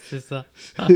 C'est 0.09 0.21
ça. 0.21 0.45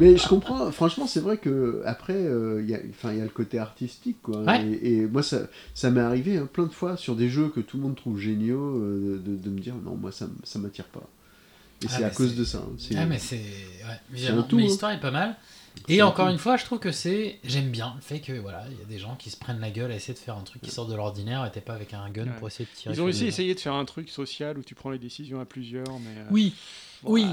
Mais 0.00 0.16
je 0.16 0.26
comprends, 0.28 0.70
franchement, 0.72 1.06
c'est 1.06 1.20
vrai 1.20 1.36
que 1.36 1.82
après, 1.84 2.14
euh, 2.14 2.60
il 2.62 2.70
y 2.70 2.74
a- 2.74 2.80
enfin, 2.90 3.12
il 3.12 3.18
y 3.18 3.20
a 3.20 3.24
le 3.24 3.30
côté 3.30 3.58
artistique, 3.58 4.18
quoi. 4.22 4.38
Ouais. 4.42 4.64
Et, 4.82 4.94
et 4.98 5.06
moi, 5.06 5.22
ça, 5.22 5.47
ça 5.74 5.90
m'est 5.90 6.00
arrivé 6.00 6.36
hein, 6.38 6.48
plein 6.52 6.64
de 6.66 6.72
fois 6.72 6.96
sur 6.96 7.16
des 7.16 7.28
jeux 7.28 7.48
que 7.48 7.60
tout 7.60 7.76
le 7.76 7.82
monde 7.84 7.96
trouve 7.96 8.18
géniaux, 8.18 8.76
euh, 8.78 9.22
de, 9.24 9.36
de 9.36 9.50
me 9.50 9.60
dire 9.60 9.74
non, 9.76 9.94
moi, 9.96 10.12
ça, 10.12 10.26
ça 10.44 10.58
m'attire 10.58 10.86
pas. 10.86 11.02
Et 11.82 11.86
Ah, 11.88 11.94
c'est 11.96 12.04
à 12.04 12.10
cause 12.10 12.34
de 12.34 12.44
ça. 12.44 12.58
hein. 12.58 12.76
Ah, 12.96 13.06
mais 13.06 13.18
c'est. 13.18 13.36
Ouais, 13.36 14.00
visuellement. 14.10 14.40
un 14.42 14.44
tout, 14.44 14.56
mais 14.56 14.62
hein. 14.62 14.66
l'histoire 14.66 14.92
est 14.92 15.00
pas 15.00 15.10
mal. 15.12 15.36
Et 15.86 16.02
encore 16.02 16.26
tout. 16.26 16.32
une 16.32 16.38
fois, 16.38 16.56
je 16.56 16.64
trouve 16.64 16.80
que 16.80 16.90
c'est. 16.90 17.38
J'aime 17.44 17.70
bien 17.70 17.92
le 17.94 18.00
fait 18.02 18.18
que 18.18 18.32
voilà, 18.32 18.64
il 18.68 18.78
y 18.78 18.82
a 18.82 18.84
des 18.84 18.98
gens 18.98 19.14
qui 19.14 19.30
se 19.30 19.36
prennent 19.36 19.60
la 19.60 19.70
gueule 19.70 19.92
à 19.92 19.94
essayer 19.94 20.12
de 20.14 20.18
faire 20.18 20.36
un 20.36 20.42
truc 20.42 20.60
qui 20.60 20.72
sort 20.72 20.88
de 20.88 20.94
l'ordinaire 20.96 21.44
et 21.46 21.52
t'es 21.52 21.60
pas 21.60 21.74
avec 21.74 21.94
un 21.94 22.10
gun 22.10 22.24
Ouais. 22.24 22.30
pour 22.36 22.48
essayer 22.48 22.64
de 22.64 22.76
tirer. 22.76 22.94
ils 22.94 23.00
ont 23.00 23.04
aussi 23.04 23.26
essayé 23.26 23.54
de 23.54 23.60
faire 23.60 23.74
un 23.74 23.84
truc 23.84 24.08
social 24.10 24.58
où 24.58 24.62
tu 24.64 24.74
prends 24.74 24.90
les 24.90 24.98
décisions 24.98 25.40
à 25.40 25.44
plusieurs. 25.44 25.86
Mais 26.00 26.18
euh, 26.18 26.24
Oui. 26.32 26.54
oui. 27.04 27.26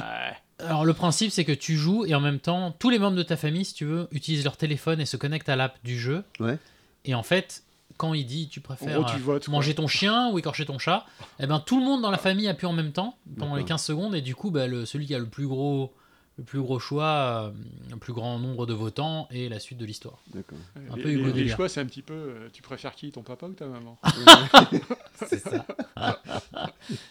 Alors 0.59 0.85
le 0.85 0.93
principe 0.93 1.31
c'est 1.31 1.43
que 1.43 1.51
tu 1.51 1.75
joues 1.75 2.05
et 2.05 2.13
en 2.15 2.21
même 2.21 2.39
temps 2.39 2.71
tous 2.77 2.89
les 2.91 2.99
membres 2.99 3.17
de 3.17 3.23
ta 3.23 3.35
famille, 3.35 3.65
si 3.65 3.73
tu 3.73 3.85
veux, 3.85 4.07
utilisent 4.11 4.43
leur 4.43 4.57
téléphone 4.57 5.01
et 5.01 5.05
se 5.07 5.17
connectent 5.17 5.49
à 5.49 5.55
l'app 5.55 5.77
du 5.83 5.99
jeu. 5.99 6.23
Ouais. 6.39 6.57
Et 7.03 7.15
en 7.15 7.23
fait, 7.23 7.63
quand 7.97 8.13
il 8.13 8.25
dit 8.25 8.47
tu 8.49 8.59
préfères 8.61 8.99
gros, 9.01 9.09
tu 9.09 9.15
euh, 9.17 9.19
votes. 9.19 9.45
quoi. 9.45 9.51
manger 9.53 9.73
ton 9.75 9.87
chien 9.87 10.29
ou 10.31 10.39
écorcher 10.39 10.65
ton 10.65 10.77
chat, 10.79 11.05
eh 11.39 11.47
ben 11.47 11.59
tout 11.59 11.79
le 11.79 11.85
monde 11.85 12.01
dans 12.01 12.11
la 12.11 12.17
famille 12.17 12.47
appuie 12.47 12.67
en 12.67 12.73
même 12.73 12.91
temps 12.91 13.17
pendant 13.37 13.55
les 13.55 13.61
D'accord. 13.63 13.77
15 13.77 13.83
secondes 13.83 14.15
et 14.15 14.21
du 14.21 14.35
coup 14.35 14.51
bah, 14.51 14.67
le, 14.67 14.85
celui 14.85 15.05
qui 15.05 15.15
a 15.15 15.19
le 15.19 15.27
plus 15.27 15.47
gros 15.47 15.93
le 16.37 16.43
plus 16.43 16.59
gros 16.59 16.79
choix, 16.79 17.05
euh, 17.05 17.51
le 17.89 17.95
plus 17.95 18.11
grand 18.11 18.37
nombre 18.39 18.65
de 18.65 18.73
votants 18.73 19.25
et 19.31 19.47
la 19.47 19.57
suite 19.57 19.77
de 19.77 19.85
l'histoire. 19.85 20.19
D'accord. 20.33 20.57
Un 20.91 20.97
les, 20.97 21.01
peu 21.01 21.07
les- 21.07 21.13
Hugo 21.15 21.31
les 21.31 21.47
choix, 21.47 21.69
c'est 21.69 21.79
un 21.79 21.85
petit 21.85 22.01
peu. 22.01 22.13
euh, 22.13 22.49
tu 22.51 22.61
préfères 22.61 22.93
qui, 22.93 23.09
ton 23.09 23.21
papa 23.21 23.45
ou 23.45 23.53
ta 23.53 23.65
maman? 23.67 23.97
C'est 25.29 25.39
ça. 25.39 25.65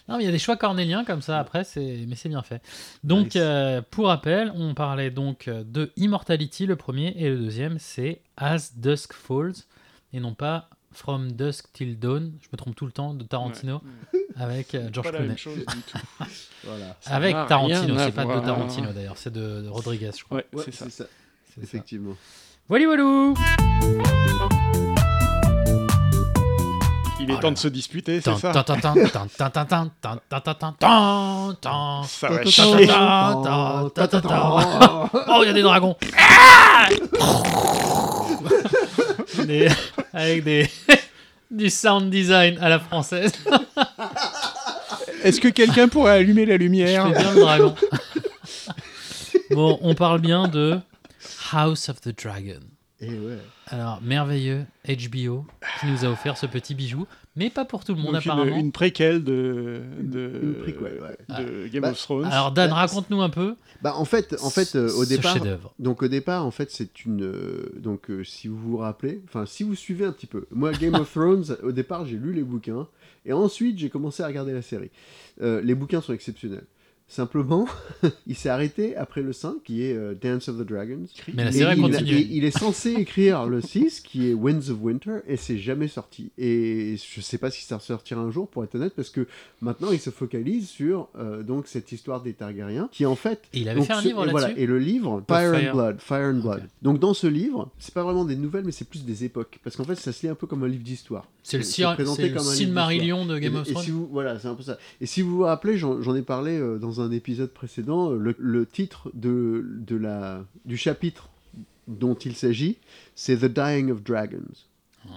non, 0.09 0.19
mais 0.19 0.25
il 0.25 0.27
y 0.27 0.29
a 0.29 0.31
des 0.33 0.39
choix 0.39 0.57
cornéliens 0.59 1.05
comme 1.07 1.23
ça 1.23 1.39
après, 1.39 1.65
c'est 1.65 2.05
mais 2.07 2.17
c'est 2.17 2.29
bien 2.29 2.43
fait. 2.43 2.61
Donc, 3.03 3.29
Nice. 3.29 3.37
euh, 3.37 3.81
pour 3.91 4.09
rappel, 4.09 4.53
on 4.57 4.75
parlait 4.75 5.11
donc 5.11 5.49
de 5.49 5.91
Immortality, 5.97 6.67
le 6.67 6.77
premier, 6.77 7.15
et 7.17 7.31
le 7.31 7.39
deuxième, 7.39 7.79
c'est 7.79 8.21
As 8.37 8.77
Dusk 8.77 9.15
Falls, 9.15 9.55
et 10.15 10.21
non 10.21 10.33
pas 10.33 10.71
From 10.93 11.33
Dusk 11.33 11.73
Till 11.73 11.99
Dawn, 11.99 12.33
je 12.41 12.47
me 12.53 12.57
trompe 12.57 12.77
tout 12.77 12.87
le 12.87 12.93
temps, 12.93 13.15
de 13.15 13.25
Tarantino, 13.25 13.83
avec 14.37 14.77
George 14.93 15.11
Clooney. 15.11 15.35
Voilà. 16.63 16.97
Avec 17.07 17.35
Tarantino, 17.49 17.99
c'est 17.99 18.13
pas 18.13 18.25
de 18.25 18.41
Tarantino 18.47 18.93
d'ailleurs, 18.93 19.19
c'est 19.19 19.33
de, 19.33 19.67
Rodriguez, 19.69 20.13
je 20.17 20.23
crois. 20.23 20.39
Ouais, 20.39 20.63
c'est 20.65 20.73
ça. 20.73 20.89
ça. 20.89 21.05
Effectivement. 21.61 22.15
Voilà, 22.69 22.87
voilou 22.87 23.35
Il 27.21 27.31
est 27.31 27.35
oh 27.35 27.39
temps 27.39 27.53
de 27.53 27.59
se 27.59 27.69
disputer, 27.69 28.21
c'est 28.21 28.37
ça 28.37 28.53
Oh, 35.29 35.41
il 35.43 35.47
y 35.47 35.49
a 35.49 35.53
des 35.53 35.63
dragons 35.63 35.97
des- 39.47 39.69
Avec 40.13 40.45
des 40.45 40.69
du 41.51 41.71
sound 41.71 42.11
design 42.11 42.59
à 42.61 42.69
la 42.69 42.79
française. 42.81 43.33
Est-ce 45.25 45.41
que 45.41 45.49
quelqu'un 45.49 45.89
pourrait 45.89 46.13
allumer 46.19 46.45
la 46.47 46.55
Je 46.55 46.59
lumière 46.59 47.07
fais 47.09 47.19
bien 47.19 47.33
le 47.35 47.41
dragon. 47.41 47.75
Bon, 49.51 49.79
on 49.83 49.95
parle 49.95 50.21
bien 50.21 50.49
de 50.49 50.79
House 51.53 51.89
of 51.89 52.01
the 52.01 52.09
Dragon. 52.23 52.61
Et 53.01 53.09
ouais. 53.11 53.39
Alors, 53.69 54.01
merveilleux 54.03 54.67
HBO 54.87 55.47
qui 55.81 55.87
nous 55.87 56.05
a 56.05 56.09
offert 56.09 56.37
ce 56.37 56.47
petit 56.47 56.75
bijou, 56.75 57.07
mais 57.37 57.51
pas 57.51 57.65
pour 57.65 57.85
tout 57.85 57.95
le 57.95 58.01
monde 58.01 58.13
Donc 58.15 58.23
apparemment. 58.27 58.57
une 58.57 58.71
préquelle 58.73 59.23
de, 59.25 59.81
de, 60.01 60.31
Une 60.43 60.55
préquelle, 60.55 61.01
ouais. 61.03 61.37
de 61.43 61.67
Game 61.69 61.83
Bah, 61.83 61.91
of 61.91 61.99
Thrones. 62.01 62.25
Alors 62.27 62.53
Dan, 62.53 62.71
Bah, 62.71 62.77
raconte-nous 62.77 63.21
un 63.23 63.29
peu 63.31 63.57
Bah 63.83 63.95
en 63.97 64.05
fait, 64.05 64.37
en 64.43 64.51
fait, 64.51 64.77
euh, 64.77 64.91
au 64.97 65.05
départ, 65.05 65.35
chef-d'œuvre. 65.35 65.73
donc 65.79 66.03
au 66.03 66.09
départ, 66.09 66.47
en 66.47 66.51
fait, 66.51 66.71
c'est 66.71 67.05
une, 67.05 67.23
euh, 67.25 67.73
donc 67.77 68.11
euh, 68.11 68.23
si 68.25 68.49
vous 68.49 68.57
vous 68.59 68.77
rappelez, 68.77 69.21
enfin 69.25 69.47
si 69.47 69.63
vous 69.65 69.75
suivez 69.75 70.05
un 70.05 70.13
petit 70.13 70.27
peu, 70.27 70.47
moi 70.51 70.73
Game 70.73 70.95
of 70.95 71.11
Thrones, 71.13 71.57
au 71.63 71.73
départ, 71.73 72.07
j'ai 72.07 72.17
lu 72.17 72.33
les 72.33 72.43
bouquins 72.45 72.87
et 73.27 73.33
ensuite 73.33 73.79
j'ai 73.79 73.91
commencé 73.91 74.23
à 74.23 74.27
regarder 74.27 74.53
la 74.53 74.63
série. 74.63 74.91
Euh, 75.43 75.61
les 75.63 75.75
bouquins 75.75 76.01
sont 76.01 76.13
exceptionnels. 76.13 76.65
Simplement, 77.07 77.67
il 78.27 78.35
s'est 78.35 78.49
arrêté 78.49 78.97
après 78.97 79.21
le 79.23 79.33
5, 79.33 79.63
qui 79.63 79.85
est 79.85 79.95
euh, 79.95 80.15
Dance 80.21 80.49
of 80.49 80.57
the 80.59 80.63
Dragons. 80.67 81.05
Mais 81.35 81.45
la 81.45 81.51
Et 81.51 81.53
série 81.53 81.79
il, 81.79 82.13
et 82.15 82.29
il 82.31 82.45
est 82.45 82.59
censé 82.59 82.93
écrire 82.95 83.47
le 83.47 83.61
6, 83.61 84.01
qui 84.01 84.29
est 84.31 84.33
Winds 84.33 84.71
of 84.71 84.79
Winter, 84.81 85.19
et 85.29 85.37
c'est 85.37 85.59
jamais 85.59 85.87
sorti. 85.87 86.33
Et 86.39 86.97
je 86.97 87.21
sais 87.21 87.37
pas 87.39 87.51
si 87.51 87.63
ça 87.63 87.77
ressortira 87.77 88.21
un 88.23 88.31
jour, 88.31 88.49
pour 88.49 88.65
être 88.65 88.75
honnête, 88.75 88.95
parce 88.97 89.11
que 89.11 89.27
maintenant 89.61 89.93
il 89.93 90.01
se 90.01 90.11
focalise 90.11 90.69
sur 90.69 91.09
euh, 91.19 91.43
donc 91.43 91.67
cette 91.69 91.93
histoire 91.93 92.23
des 92.23 92.33
Targaryens, 92.33 92.89
qui 92.91 93.05
en 93.05 93.17
fait. 93.17 93.43
Et 93.53 93.61
il 93.61 93.69
avait 93.69 93.81
donc, 93.81 93.87
fait 93.89 93.93
un 93.93 94.01
ce- 94.01 94.09
livre 94.09 94.27
et 94.27 94.31
voilà, 94.31 94.49
là-dessus 94.49 94.63
Et 94.63 94.67
le 94.67 94.79
livre, 94.79 95.23
The 95.27 95.29
Fire, 95.31 95.51
Fire. 95.55 95.69
and 95.71 95.75
Blood. 95.75 96.01
Fire 96.01 96.31
and 96.35 96.41
Blood. 96.41 96.63
Donc 96.83 96.99
dans 97.01 97.15
ce 97.15 97.27
livre, 97.27 97.71
c'est 97.79 97.95
pas 97.95 98.03
vraiment 98.03 98.25
des 98.25 98.37
nouvelles, 98.37 98.65
mais 98.65 98.73
c'est 98.73 98.89
plus 98.89 99.05
des 99.05 99.25
époques. 99.25 99.61
Parce 99.63 99.77
qu'en 99.77 99.85
fait, 99.85 99.97
ça 99.97 100.11
se 100.13 100.23
lit 100.23 100.31
un 100.31 100.35
peu 100.35 100.47
comme 100.47 100.65
un 100.65 100.69
livre 100.69 100.83
d'histoire. 100.85 101.29
C'est 101.43 101.59
le, 101.59 101.63
Silmarillion 101.63 103.27
de 103.27 103.39
Game 103.39 103.55
et, 103.55 103.59
of 103.59 103.69
et 103.69 103.73
Thrones. 103.73 103.85
si 103.85 103.91
vous, 103.91 104.09
voilà, 104.11 104.39
c'est 104.39 104.49
un 104.49 104.55
peu 104.55 104.63
ça. 104.63 104.79
Et 105.01 105.07
si 105.07 105.21
vous 105.23 105.37
vous 105.37 105.43
rappelez, 105.43 105.77
j'en 105.77 106.01
j'en 106.01 106.15
ai 106.17 106.23
parlé 106.23 106.59
euh, 106.59 106.79
dans 106.79 106.94
un 107.01 107.11
épisode 107.11 107.51
précédent, 107.51 108.11
le, 108.11 108.35
le 108.39 108.67
titre 108.67 109.11
de, 109.15 109.65
de 109.87 109.97
la, 109.97 110.45
du 110.65 110.77
chapitre 110.77 111.29
dont 111.87 112.15
il 112.15 112.35
s'agit, 112.35 112.79
c'est 113.15 113.37
The 113.39 113.45
Dying 113.53 113.91
of 113.91 114.03
Dragons. 114.03 114.55
Oh. 115.07 115.11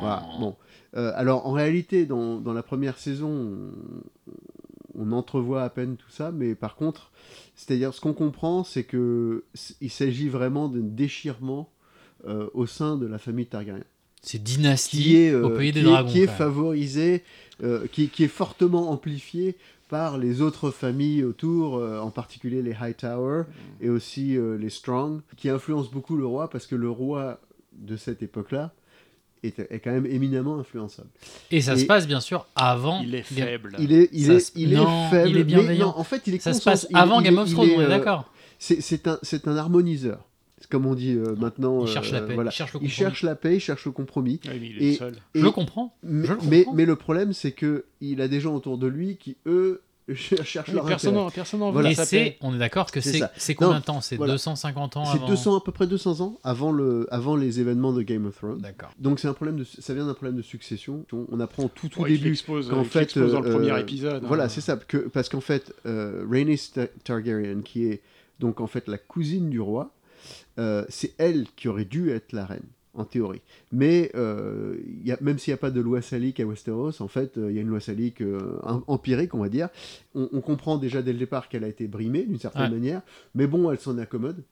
Voilà, 0.00 0.24
bon. 0.38 0.54
Euh, 0.96 1.12
alors, 1.16 1.46
en 1.46 1.52
réalité, 1.52 2.06
dans, 2.06 2.38
dans 2.38 2.52
la 2.52 2.62
première 2.62 2.98
saison, 2.98 3.28
on, 3.30 5.02
on 5.08 5.12
entrevoit 5.12 5.62
à 5.64 5.70
peine 5.70 5.96
tout 5.96 6.10
ça, 6.10 6.30
mais 6.32 6.54
par 6.54 6.76
contre, 6.76 7.10
c'est-à-dire, 7.56 7.92
ce 7.94 8.00
qu'on 8.00 8.12
comprend, 8.12 8.62
c'est 8.62 8.84
que 8.84 9.42
il 9.80 9.90
s'agit 9.90 10.28
vraiment 10.28 10.68
d'un 10.68 10.80
déchirement 10.82 11.70
euh, 12.28 12.48
au 12.54 12.66
sein 12.66 12.96
de 12.96 13.06
la 13.06 13.18
famille 13.18 13.46
Targaryen 13.46 13.82
C'est 14.22 14.40
Dynastie 14.42 15.02
qui 15.02 15.16
est, 15.16 15.30
euh, 15.32 15.46
au 15.46 15.50
pays 15.56 15.72
des 15.72 15.82
qui 15.82 15.88
est- 15.88 16.06
qui 16.06 16.26
favorisé, 16.28 17.24
euh, 17.64 17.86
qui, 17.90 18.08
qui 18.08 18.24
est 18.24 18.28
fortement 18.28 18.90
amplifié 18.90 19.56
par 19.92 20.16
les 20.16 20.40
autres 20.40 20.70
familles 20.70 21.22
autour, 21.22 21.76
euh, 21.76 22.00
en 22.00 22.10
particulier 22.10 22.62
les 22.62 22.72
Hightower 22.72 23.42
et 23.82 23.90
aussi 23.90 24.38
euh, 24.38 24.56
les 24.56 24.70
Strong, 24.70 25.20
qui 25.36 25.50
influencent 25.50 25.90
beaucoup 25.92 26.16
le 26.16 26.24
roi 26.24 26.48
parce 26.48 26.66
que 26.66 26.74
le 26.74 26.88
roi 26.88 27.38
de 27.74 27.98
cette 27.98 28.22
époque-là 28.22 28.72
est, 29.42 29.58
est 29.58 29.80
quand 29.80 29.90
même 29.90 30.06
éminemment 30.06 30.58
influençable. 30.58 31.10
Et 31.50 31.60
ça 31.60 31.76
se 31.76 31.84
passe 31.84 32.06
bien 32.06 32.20
sûr 32.20 32.46
avant. 32.56 33.02
Il 33.02 33.14
est 33.14 33.30
Game- 33.34 33.46
faible. 33.48 33.76
Il 33.78 33.92
est, 33.92 34.08
il 34.12 34.24
Ça 34.28 34.32
est, 34.32 34.40
se- 34.40 34.52
il 34.56 34.72
non, 34.74 35.08
est 35.08 35.10
faible, 35.10 35.28
il 35.28 35.36
est 35.36 35.44
bienveillant. 35.44 35.68
mais 35.68 35.78
non, 35.78 35.92
en 35.94 36.04
fait, 36.04 36.22
il 36.26 36.36
est 36.36 36.38
Ça 36.38 36.54
se 36.54 36.62
passe 36.64 36.86
avant 36.94 37.20
il 37.20 37.24
Game 37.24 37.36
of 37.36 37.50
Thrones, 37.52 37.68
on 37.76 37.80
est 37.82 37.84
euh, 37.84 37.88
d'accord. 37.88 38.32
C'est 38.58 38.80
c'est 38.80 39.06
un, 39.06 39.18
c'est 39.22 39.46
un 39.46 39.58
harmoniseur. 39.58 40.26
Comme 40.70 40.86
on 40.86 40.94
dit 40.94 41.14
euh, 41.14 41.34
maintenant. 41.38 41.84
Il 41.84 41.88
cherche 41.88 42.12
la 42.12 42.20
paix, 42.22 42.34
voilà. 42.34 42.50
il 42.50 42.54
cherche 42.54 42.72
le 42.74 42.78
Il 42.78 42.88
compromis. 42.88 42.90
cherche 42.94 43.22
la 43.22 43.34
paix, 43.34 43.54
il 43.56 43.60
cherche 43.60 43.84
le 43.86 43.92
compromis. 43.92 44.40
Ouais, 44.46 44.58
mais 44.60 44.68
il 44.68 44.82
est 44.82 44.86
et- 44.92 44.94
seul. 44.94 45.14
Je 45.34 45.42
le 45.42 45.50
comprends. 45.50 45.94
Mais, 46.02 46.26
Je 46.26 46.32
le 46.32 46.38
mais, 46.48 46.58
comprends. 46.64 46.74
mais 46.76 46.84
le 46.86 46.96
problème, 46.96 47.32
c'est 47.32 47.52
que 47.52 47.84
il 48.00 48.20
a 48.20 48.28
des 48.28 48.40
gens 48.40 48.54
autour 48.54 48.78
de 48.78 48.86
lui 48.86 49.16
qui, 49.16 49.36
eux, 49.46 49.82
cherchent 50.14 50.68
Oui, 50.68 50.74
leur 50.74 50.84
personne 50.84 51.10
intérêt. 51.10 51.24
n'en 51.26 51.30
personne 51.30 51.60
n'en 51.60 51.66
veut 51.70 51.80
Voilà. 51.80 51.94
c'est, 52.04 52.36
on 52.40 52.52
est 52.54 52.58
d'accord 52.58 52.90
que 52.90 53.00
C'est 53.00 53.54
combien 53.54 53.78
de 53.78 53.84
temps? 53.84 54.00
C'est 54.00 54.16
voilà. 54.16 54.32
250 54.34 54.96
ans 54.96 55.04
C'est 55.04 55.18
avant 55.18 55.28
200, 55.28 55.56
à 55.56 55.60
peu 55.64 55.70
près 55.70 55.86
200 55.86 56.20
ans 56.20 56.38
avant, 56.42 56.72
le, 56.72 57.06
avant 57.12 57.36
les 57.36 57.60
événements 57.60 57.92
de 57.92 58.02
Game 58.02 58.26
of 58.26 58.36
Thrones. 58.36 58.58
D'accord. 58.60 58.90
Donc 58.98 59.20
c'est 59.20 59.28
un 59.28 59.32
problème 59.32 59.56
de, 59.58 59.64
ça 59.64 59.94
vient 59.94 60.04
d'un 60.06 60.14
problème 60.14 60.36
de 60.36 60.42
succession. 60.42 61.04
On, 61.12 61.26
on 61.30 61.38
apprend 61.40 61.68
tout 61.68 61.88
Ouais, 62.00 62.10
il 62.10 62.16
début 62.18 62.30
l'expose, 62.30 62.68
qu'en 62.68 62.82
fait, 62.84 63.00
l'expose 63.00 63.32
dans 63.32 63.40
le 63.40 63.48
euh, 63.48 63.52
premier 63.52 63.70
euh, 63.70 63.78
épisode. 63.80 64.24
Voilà, 64.24 64.44
hein. 64.44 64.48
c'est 64.48 64.60
ça. 64.60 64.76
Que, 64.76 64.96
parce 64.98 65.28
qu'en 65.28 65.40
fait, 65.40 65.72
euh, 65.86 66.24
Rhaenys 66.28 66.70
Ta- 66.74 66.88
Targaryen, 67.04 67.62
qui 67.62 67.84
est 67.86 68.00
donc 68.40 68.60
en 68.60 68.66
fait 68.66 68.88
la 68.88 68.98
cousine 68.98 69.50
du 69.50 69.60
roi, 69.60 69.92
euh, 70.58 70.84
c'est 70.88 71.12
elle 71.18 71.46
qui 71.56 71.68
aurait 71.68 71.84
dû 71.84 72.10
être 72.10 72.32
la 72.32 72.44
reine, 72.44 72.64
en 72.94 73.04
théorie. 73.04 73.40
Mais 73.72 74.10
euh, 74.14 74.76
il 74.86 75.06
y 75.06 75.12
a, 75.12 75.18
même 75.20 75.38
s'il 75.38 75.50
n'y 75.52 75.54
a 75.54 75.58
pas 75.58 75.70
de 75.70 75.80
loi 75.80 76.02
salique 76.02 76.40
à 76.40 76.44
Westeros, 76.46 77.00
en 77.00 77.08
fait, 77.08 77.38
euh, 77.38 77.50
il 77.50 77.56
y 77.56 77.58
a 77.58 77.62
une 77.62 77.68
loi 77.68 77.80
salique 77.80 78.20
euh, 78.20 78.58
em- 78.64 78.82
empirique, 78.86 79.34
on 79.34 79.38
va 79.40 79.48
dire. 79.48 79.68
On, 80.14 80.28
on 80.32 80.40
comprend 80.40 80.76
déjà 80.78 81.00
dès 81.02 81.12
le 81.12 81.18
départ 81.18 81.48
qu'elle 81.48 81.64
a 81.64 81.68
été 81.68 81.86
brimée 81.88 82.24
d'une 82.24 82.38
certaine 82.38 82.62
Ouais. 82.64 82.70
manière, 82.70 83.02
mais 83.34 83.46
bon, 83.46 83.70
elle 83.70 83.78
s'en 83.78 83.96
accommode. 83.98 84.42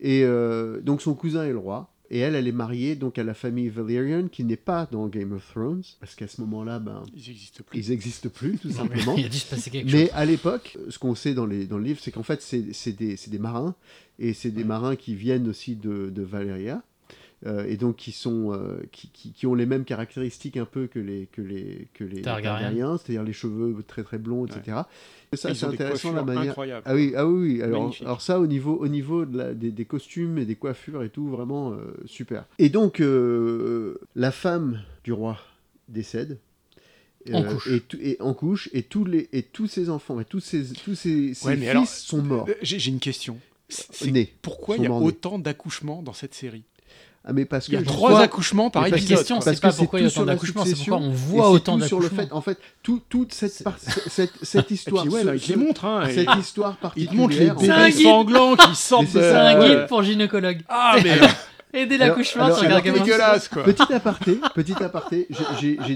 Et 0.00 0.24
euh, 0.24 0.80
donc 0.82 1.00
son 1.00 1.14
cousin 1.14 1.44
est 1.44 1.52
le 1.52 1.58
roi. 1.58 1.90
Et 2.10 2.18
elle, 2.18 2.34
elle 2.36 2.46
est 2.46 2.52
mariée 2.52 2.94
donc 2.94 3.18
à 3.18 3.24
la 3.24 3.34
famille 3.34 3.68
Valyrian, 3.68 4.28
qui 4.28 4.44
n'est 4.44 4.56
pas 4.56 4.86
dans 4.90 5.08
Game 5.08 5.32
of 5.32 5.44
Thrones, 5.52 5.82
parce 5.98 6.14
qu'à 6.14 6.28
ce 6.28 6.40
moment-là, 6.42 6.78
ben, 6.78 7.02
Ils 7.14 7.28
n'existent 7.28 7.64
plus. 7.66 7.78
ils 7.80 7.88
n'existent 7.90 8.28
plus, 8.28 8.58
tout 8.58 8.68
Non, 8.68 8.74
simplement. 8.74 9.14
Il 9.18 9.24
a 9.26 9.28
dû 9.28 9.38
se 9.38 9.50
passer 9.50 9.70
quelque 9.70 9.90
Mais 9.90 10.02
chose. 10.06 10.10
à 10.14 10.24
l'époque, 10.24 10.78
ce 10.88 10.98
qu'on 10.98 11.14
sait 11.16 11.34
dans, 11.34 11.46
les, 11.46 11.66
dans 11.66 11.78
le 11.78 11.84
livre, 11.84 11.98
c'est 12.00 12.12
qu'en 12.12 12.22
fait, 12.22 12.40
c'est 12.42 12.92
des, 12.92 13.38
marins, 13.38 13.74
et 14.18 14.32
c'est 14.34 14.50
des 14.52 14.64
marins 14.64 14.94
qui 14.96 15.14
viennent 15.16 15.48
aussi 15.48 15.74
de, 15.74 16.10
de 16.10 16.22
Valyria, 16.22 16.82
et 17.44 17.76
donc 17.76 17.96
qui, 17.96 18.12
sont, 18.12 18.52
euh, 18.54 18.78
qui, 18.92 19.08
qui, 19.10 19.32
qui 19.32 19.46
ont 19.46 19.54
les 19.54 19.66
mêmes 19.66 19.84
caractéristiques 19.84 20.56
un 20.56 20.64
peu 20.64 20.86
que 20.86 20.98
les, 20.98 21.28
que 21.32 21.42
les, 21.42 21.86
que 21.94 22.02
les 22.04 22.22
Targaryens. 22.22 22.96
C'est-à-dire 22.98 23.22
les 23.22 23.32
cheveux 23.34 23.76
très 23.86 24.02
très 24.02 24.18
blonds, 24.18 24.46
etc. 24.46 24.78
Et 25.32 25.36
ça, 25.36 25.54
c'est 25.54 25.66
intéressant 25.66 26.12
la 26.12 26.22
manière. 26.22 26.54
Ah 26.84 26.94
oui, 26.94 27.12
ah 27.16 27.26
oui, 27.26 27.54
oui. 27.56 27.62
Alors, 27.62 27.94
alors 28.00 28.20
ça, 28.22 28.40
au 28.40 28.46
niveau, 28.46 28.76
au 28.76 28.88
niveau 28.88 29.26
de 29.26 29.36
la- 29.38 29.54
des, 29.54 29.70
des 29.70 29.84
costumes 29.84 30.38
et 30.38 30.44
des 30.46 30.54
coiffures 30.56 31.02
et 31.02 31.10
tout, 31.10 31.28
vraiment 31.28 31.72
euh, 31.72 31.94
super. 32.06 32.46
Et 32.58 32.68
donc, 32.70 33.00
euh, 33.00 33.98
la 34.14 34.30
femme 34.32 34.80
du 35.04 35.12
roi 35.12 35.38
décède. 35.88 36.38
En 37.32 37.42
Euh, 37.42 37.54
couche. 37.54 37.68
Et, 38.00 38.16
en 38.20 38.34
couche, 38.34 38.68
et 38.72 38.82
tous, 38.84 39.04
les, 39.04 39.28
et 39.32 39.42
tous 39.42 39.66
ses 39.66 39.90
enfants 39.90 40.20
et 40.20 40.24
tous 40.24 40.38
ses, 40.40 40.72
tous 40.84 40.94
ses, 40.94 41.34
ses 41.34 41.46
Ouais, 41.46 41.56
mais 41.56 41.62
fils 41.66 41.70
alors, 41.70 41.86
sont 41.88 42.22
morts. 42.22 42.46
Euh, 42.48 42.54
J'ai 42.62 42.88
une 42.88 43.00
question. 43.00 43.38
C'est-. 43.68 44.32
Pourquoi 44.42 44.76
il 44.76 44.84
y 44.84 44.86
a 44.86 44.92
autant 44.92 45.38
d'accouchements 45.40 46.02
dans 46.02 46.12
cette 46.12 46.34
série? 46.34 46.62
Mais 47.32 47.44
parce 47.44 47.68
Il 47.68 47.74
y 47.74 47.76
que 47.76 47.82
a 47.82 47.84
trois 47.86 48.10
crois- 48.10 48.20
accouchements 48.22 48.70
par 48.70 48.84
que- 48.84 48.96
épisode. 48.96 49.18
question, 49.18 49.36
quoi. 49.36 49.44
c'est 49.44 49.50
parce 49.50 49.60
pas 49.60 49.68
que 49.68 49.74
c'est 49.74 49.78
pourquoi 49.82 50.00
il 50.00 50.02
y 50.02 50.06
a 50.06 50.08
autant 50.08 50.24
la 50.24 50.32
d'accouchements, 50.34 50.64
c'est 50.64 50.74
pourquoi 50.76 50.96
on 50.98 51.10
voit 51.10 51.44
c'est 51.44 51.50
autant 51.50 51.78
tout 51.78 51.84
sur 51.86 51.98
le 52.00 52.08
d'accouchements. 52.08 52.28
fait, 52.28 52.32
en 52.34 52.40
fait, 52.40 52.58
tout- 52.82 53.02
toute 53.08 53.32
cette, 53.34 53.64
par- 53.64 53.78
cette, 53.78 54.32
cette 54.42 54.70
Et 54.70 54.74
histoire, 54.74 55.02
puis 55.04 55.12
ouais, 55.12 55.20
ce- 55.22 55.26
là, 55.26 55.34
il 55.34 55.40
te 55.40 55.46
les 55.48 55.54
ce- 55.54 55.58
montre. 55.58 55.84
Hein, 55.84 56.08
et- 56.08 56.14
cette 56.14 56.28
histoire 56.38 56.76
Il 56.96 57.08
te 57.08 57.14
montre 57.14 57.34
les 57.36 57.46
particulière. 57.46 57.54
C'est 57.58 57.66
bébés 57.84 57.96
guide. 57.98 58.06
sanglants 58.06 58.56
qui 58.56 58.74
sortent 58.76 59.06
c'est. 59.12 59.20
C'est 59.20 59.30
un 59.34 59.58
ouais. 59.60 59.68
guide 59.68 59.86
pour 59.88 60.02
gynécologue. 60.02 60.60
Ah, 60.68 60.96
mais 61.02 61.18
Aider 61.74 61.98
l'accouchement, 61.98 62.48
Thrones. 62.48 63.04
dégueulasse, 63.04 63.48
quoi. 63.48 63.62
Petit 63.64 63.92
aparté, 63.92 64.38
petit 64.54 64.82
aparté, 64.82 65.26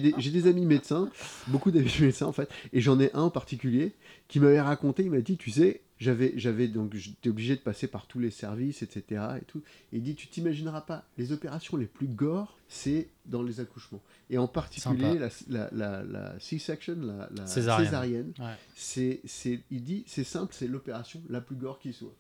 des, 0.01 0.15
j'ai 0.19 0.31
des 0.31 0.47
amis 0.47 0.67
médecins, 0.67 1.09
beaucoup 1.47 1.71
d'amis 1.71 1.95
médecins 2.01 2.27
en 2.27 2.33
fait, 2.33 2.51
et 2.75 2.81
j'en 2.83 3.01
ai 3.01 3.11
un 3.15 3.23
en 3.23 3.31
particulier 3.31 3.93
qui 4.29 4.41
m'avait 4.41 4.61
raconté, 4.61 5.05
il 5.05 5.11
m'a 5.11 5.21
dit, 5.21 5.39
tu 5.39 5.51
sais, 5.51 5.81
j'avais, 6.01 6.33
j'avais 6.37 6.67
donc 6.67 6.95
j'étais 6.95 7.29
obligé 7.29 7.55
de 7.55 7.61
passer 7.61 7.87
par 7.87 8.07
tous 8.07 8.19
les 8.19 8.31
services, 8.31 8.83
etc. 8.83 9.23
et 9.41 9.45
tout, 9.45 9.63
et 9.93 9.99
il 9.99 10.03
dit, 10.03 10.15
tu 10.17 10.27
t'imagineras 10.27 10.81
pas, 10.81 11.05
les 11.19 11.31
opérations 11.31 11.77
les 11.77 11.87
plus 11.87 12.09
gore, 12.09 12.59
c'est 12.69 13.09
dans 13.27 13.43
les 13.43 13.61
accouchements, 13.61 14.03
et 14.31 14.39
en 14.39 14.49
particulier 14.49 15.19
la, 15.19 15.29
la, 15.49 15.69
la, 15.73 16.03
la 16.03 16.41
C-section, 16.41 16.97
la, 17.01 17.29
la 17.37 17.47
Césarienne. 17.47 17.85
césarienne, 17.87 18.33
Ouais. 18.39 18.55
c'est, 18.75 19.21
c'est, 19.25 19.61
il 19.71 19.85
dit, 19.85 20.03
c'est 20.07 20.25
simple, 20.25 20.53
c'est 20.57 20.67
l'opération 20.67 21.23
la 21.29 21.41
plus 21.41 21.57
gore 21.57 21.79
qui 21.79 21.93
soit. 21.93 22.15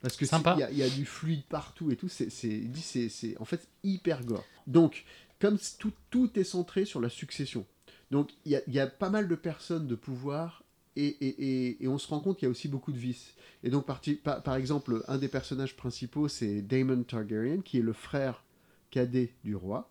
Parce 0.00 0.16
que 0.16 0.24
il 0.26 0.60
y, 0.60 0.62
a- 0.62 0.70
il 0.70 0.76
y 0.78 0.82
a 0.82 0.90
du 0.90 1.06
fluide 1.06 1.44
partout 1.48 1.90
et 1.90 1.96
tout. 1.96 2.10
C'est, 2.10 2.30
c'est, 2.30 2.48
il 2.48 2.70
dit 2.70 2.82
c'est, 2.82 3.08
c'est 3.08 3.38
en 3.40 3.46
fait 3.46 3.66
hyper 3.84 4.22
gore. 4.22 4.44
Donc, 4.66 5.04
comme 5.40 5.56
tout, 5.78 5.92
tout 6.10 6.38
est 6.38 6.44
centré 6.44 6.84
sur 6.84 7.00
la 7.00 7.08
succession, 7.08 7.64
donc 8.10 8.30
il 8.44 8.52
y 8.66 8.70
y 8.72 8.78
a 8.80 8.86
pas 8.86 9.08
mal 9.08 9.28
de 9.28 9.34
personnes 9.34 9.86
de 9.86 9.94
pouvoir 9.94 10.62
et, 10.96 11.06
et, 11.06 11.28
et, 11.28 11.84
et 11.84 11.88
on 11.88 11.98
se 11.98 12.06
rend 12.08 12.20
compte 12.20 12.38
qu'il 12.38 12.46
y 12.46 12.48
a 12.48 12.50
aussi 12.50 12.68
beaucoup 12.68 12.92
de 12.92 12.98
vices. 12.98 13.34
Et 13.62 13.70
donc, 13.70 13.86
par, 13.86 14.00
par, 14.22 14.42
par 14.42 14.54
exemple, 14.56 15.02
un 15.08 15.18
des 15.18 15.28
personnages 15.28 15.76
principaux, 15.76 16.28
c'est 16.28 16.62
Daemon 16.62 17.02
Targaryen, 17.02 17.60
qui 17.62 17.78
est 17.78 17.82
le 17.82 17.92
frère 17.92 18.44
cadet 18.90 19.32
du 19.44 19.56
roi. 19.56 19.90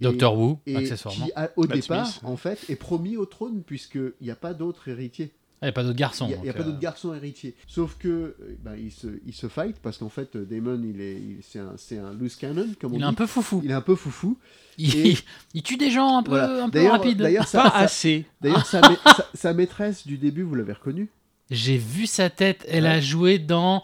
Doctor 0.00 0.38
Who, 0.38 0.60
et 0.66 0.76
accessoirement. 0.76 1.26
qui, 1.26 1.32
a- 1.36 1.50
au 1.56 1.66
Matt 1.66 1.80
départ, 1.80 2.06
Smith. 2.06 2.20
en 2.24 2.36
fait, 2.36 2.68
est 2.68 2.76
promis 2.76 3.16
au 3.16 3.24
trône 3.26 3.62
puisqu'il 3.62 4.12
n'y 4.20 4.30
a 4.30 4.36
pas 4.36 4.52
d'autre 4.54 4.88
héritier. 4.88 5.32
Il 5.62 5.64
n'y 5.64 5.68
a 5.70 5.72
pas 5.72 5.82
d'autres 5.84 5.96
garçons. 5.96 6.28
Il 6.30 6.42
n'y 6.42 6.50
a, 6.50 6.52
pas 6.52 6.60
euh, 6.60 6.64
d'autre 6.64 6.78
garçon 6.78 7.14
héritier. 7.14 7.54
Sauf 7.66 7.96
que 7.98 8.08
euh, 8.08 8.36
ben, 8.62 8.74
il, 8.76 8.92
se, 8.92 9.06
il 9.26 9.32
se 9.34 9.48
fight 9.48 9.76
parce 9.82 9.96
qu'en 9.98 10.10
fait, 10.10 10.36
euh, 10.36 10.44
Damon, 10.44 10.80
il 10.84 11.00
est, 11.00 11.14
il- 11.14 11.38
c'est, 11.42 11.58
un, 11.60 11.72
c'est 11.78 11.96
un 11.98 12.12
loose 12.12 12.36
cannon, 12.36 12.68
comme 12.80 12.92
on 12.92 12.96
Il 12.96 12.98
est 12.98 13.04
dit. 13.04 13.08
un 13.08 13.14
peu 13.14 13.26
foufou. 13.26 13.62
Il 13.64 13.70
est 13.70 13.74
un 13.74 13.80
peu 13.80 13.94
foufou. 13.96 14.36
Il, 14.76 14.94
Et- 15.06 15.18
il 15.54 15.62
tue 15.62 15.78
des 15.78 15.90
gens 15.90 16.18
un 16.18 16.22
peu, 16.22 16.32
Voilà. 16.32 16.64
un 16.64 16.68
peu 16.68 16.86
rapides. 16.86 17.18
d'ailleurs, 17.18 17.48
sa, 17.48 17.62
Pas 17.70 17.76
assez. 17.78 18.26
d'ailleurs 18.42 18.66
sa, 18.66 18.82
ma- 18.82 18.96
sa- 19.14 19.26
sa 19.32 19.54
maîtresse 19.54 20.06
du 20.06 20.18
début, 20.18 20.42
vous 20.42 20.54
l'avez 20.54 20.74
reconnue? 20.74 21.08
J'ai 21.50 21.78
vu 21.78 22.06
sa 22.06 22.28
tête. 22.28 22.64
Elle 22.68 22.84
Ouais. 22.84 22.90
a 22.90 23.00
joué 23.00 23.38
dans. 23.38 23.82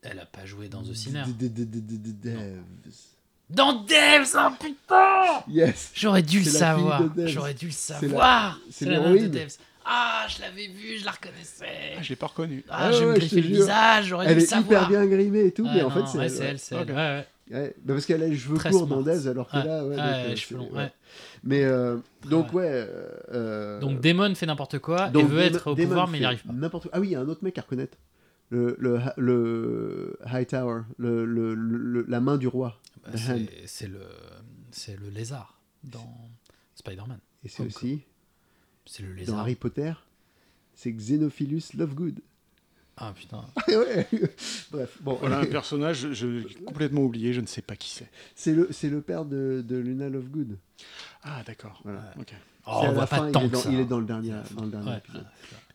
Elle 0.00 0.20
a 0.20 0.26
pas 0.26 0.46
joué 0.46 0.68
dans 0.68 0.82
The 0.82 0.94
Sinner. 0.94 1.24
Dans 3.50 3.74
Devs, 3.84 4.36
oh 4.36 4.48
putain 4.58 5.44
Yes 5.48 5.90
J'aurais 5.94 6.22
dû 6.22 6.38
le 6.40 6.44
savoir. 6.50 7.02
J'aurais 7.26 7.54
dû 7.54 7.66
le 7.66 7.72
savoir. 7.72 8.58
c'est 8.70 8.86
meuf 8.86 8.98
de 9.00 9.02
l'héroïne. 9.04 9.30
Devs. 9.30 9.58
Ah, 9.84 10.26
je 10.28 10.40
l'avais 10.40 10.66
vue, 10.68 10.98
je 10.98 11.04
la 11.04 11.10
reconnaissais. 11.12 11.94
Ah, 11.98 12.02
je 12.02 12.08
l'ai 12.08 12.16
pas 12.16 12.26
reconnu. 12.26 12.64
Ah, 12.68 12.88
Ouais, 12.90 12.96
je 12.96 13.02
me 13.04 13.08
ouais, 13.08 13.14
te 13.14 13.18
griffais 13.20 13.36
le 13.36 13.42
jure. 13.42 13.56
visage, 13.56 14.06
j'aurais 14.06 14.26
Elle 14.26 14.32
dû 14.34 14.38
est 14.38 14.42
le 14.42 14.48
savoir. 14.48 14.82
hyper 14.84 14.88
bien 14.88 15.06
grimée 15.06 15.44
et 15.46 15.52
tout, 15.52 15.64
Ouais, 15.64 15.70
mais 15.74 15.82
en 15.82 15.90
non, 15.90 15.94
fait, 15.94 16.06
c'est 16.10 16.18
ouais, 16.18 16.24
elle, 16.24 16.30
c'est 16.30 16.40
ouais. 16.40 16.46
elle, 16.48 16.58
c'est 16.58 16.74
Ok. 16.76 16.80
elle. 16.88 16.94
Ouais, 16.94 16.96
ouais. 16.96 17.26
Ouais, 17.50 17.74
bah 17.84 17.92
parce 17.92 18.06
qu'elle 18.06 18.22
a 18.22 18.26
les 18.26 18.36
cheveux 18.38 18.56
Très 18.56 18.70
courts 18.70 18.86
Devs, 19.04 19.28
alors 19.28 19.50
que 19.50 19.56
Ouais. 19.58 19.64
là, 19.64 19.84
ouais, 19.84 19.90
Ouais, 19.90 19.96
donc, 19.96 20.04
euh, 20.06 20.28
les 20.28 20.36
cheveux 20.36 20.58
longs, 20.60 20.70
ouais. 20.70 20.76
ouais. 20.78 20.92
Mais 21.42 21.62
euh, 21.64 21.98
donc, 22.30 22.54
Ouais. 22.54 22.62
ouais. 22.62 22.70
euh, 22.72 23.08
euh, 23.34 23.80
Donc 23.80 24.00
Damon 24.00 24.34
fait 24.34 24.46
n'importe 24.46 24.78
quoi 24.78 25.10
donc 25.10 25.24
et 25.24 25.26
veut 25.26 25.36
Damon- 25.42 25.54
être 25.56 25.66
au 25.70 25.74
Damon 25.74 25.88
pouvoir, 25.88 26.08
mais 26.08 26.16
il 26.16 26.20
n'y 26.20 26.26
arrive 26.26 26.42
pas. 26.42 26.52
N'importe 26.54 26.88
Ah 26.92 27.00
oui, 27.00 27.08
il 27.08 27.12
y 27.12 27.16
a 27.16 27.20
un 27.20 27.28
autre 27.28 27.44
mec 27.44 27.58
à 27.58 27.60
reconnaître. 27.60 27.98
Le, 28.48 28.76
le, 28.78 28.98
le 29.18 30.18
High 30.32 30.46
Tower, 30.46 30.82
le, 30.96 31.26
le- 31.26 31.54
le- 31.54 32.06
la 32.08 32.20
main 32.20 32.38
du 32.38 32.46
roi. 32.48 32.80
Bah, 33.04 33.10
c'est- 33.66 33.88
le, 33.88 34.00
c'est 34.70 34.98
le 34.98 35.10
lézard 35.10 35.58
dans 35.82 36.16
Spider-Man. 36.76 37.18
Et 37.44 37.48
c'est 37.48 37.62
aussi, 37.66 38.04
C'est 38.86 39.02
le 39.02 39.10
dans 39.10 39.14
lézard. 39.16 39.38
Harry 39.40 39.54
Potter, 39.54 39.92
c'est 40.74 40.92
Xenophilus 40.92 41.62
Lovegood. 41.76 42.20
Ah 42.96 43.12
putain. 43.16 43.44
ouais. 43.68 44.06
Bref, 44.70 44.98
bon. 45.00 45.16
Voilà 45.20 45.40
un 45.40 45.46
personnage, 45.58 45.98
je, 45.98 46.12
je 46.12 46.26
l'ai 46.26 46.54
complètement 46.64 47.02
oublié, 47.02 47.32
je 47.32 47.40
ne 47.40 47.46
sais 47.46 47.62
pas 47.62 47.74
qui 47.76 47.90
c'est. 47.90 48.08
C'est 48.36 48.54
le, 48.54 48.68
c'est 48.70 48.88
le 48.88 49.00
père 49.00 49.24
de, 49.24 49.64
de 49.66 49.76
Luna 49.76 50.08
Lovegood. 50.08 50.56
Ah, 51.24 51.42
d'accord. 51.46 51.80
Voilà. 51.84 52.12
Ok. 52.20 52.32
Oh, 52.66 52.78
C'est 52.80 52.86
à 52.86 52.90
on 52.90 52.94
voit 52.94 53.06
fin, 53.06 53.18
pas 53.18 53.26
il 53.28 53.32
tant 53.32 53.40
est 53.42 53.48
que 53.48 53.52
dans, 53.52 53.58
ça. 53.60 53.70
il 53.72 53.80
est 53.80 53.84
dans 53.84 53.98
le 53.98 54.06
dernier, 54.06 54.32
dans 54.56 54.64
le 54.64 54.70
dernier 54.70 54.90
Ouais. 54.90 54.98
épisode. 54.98 55.26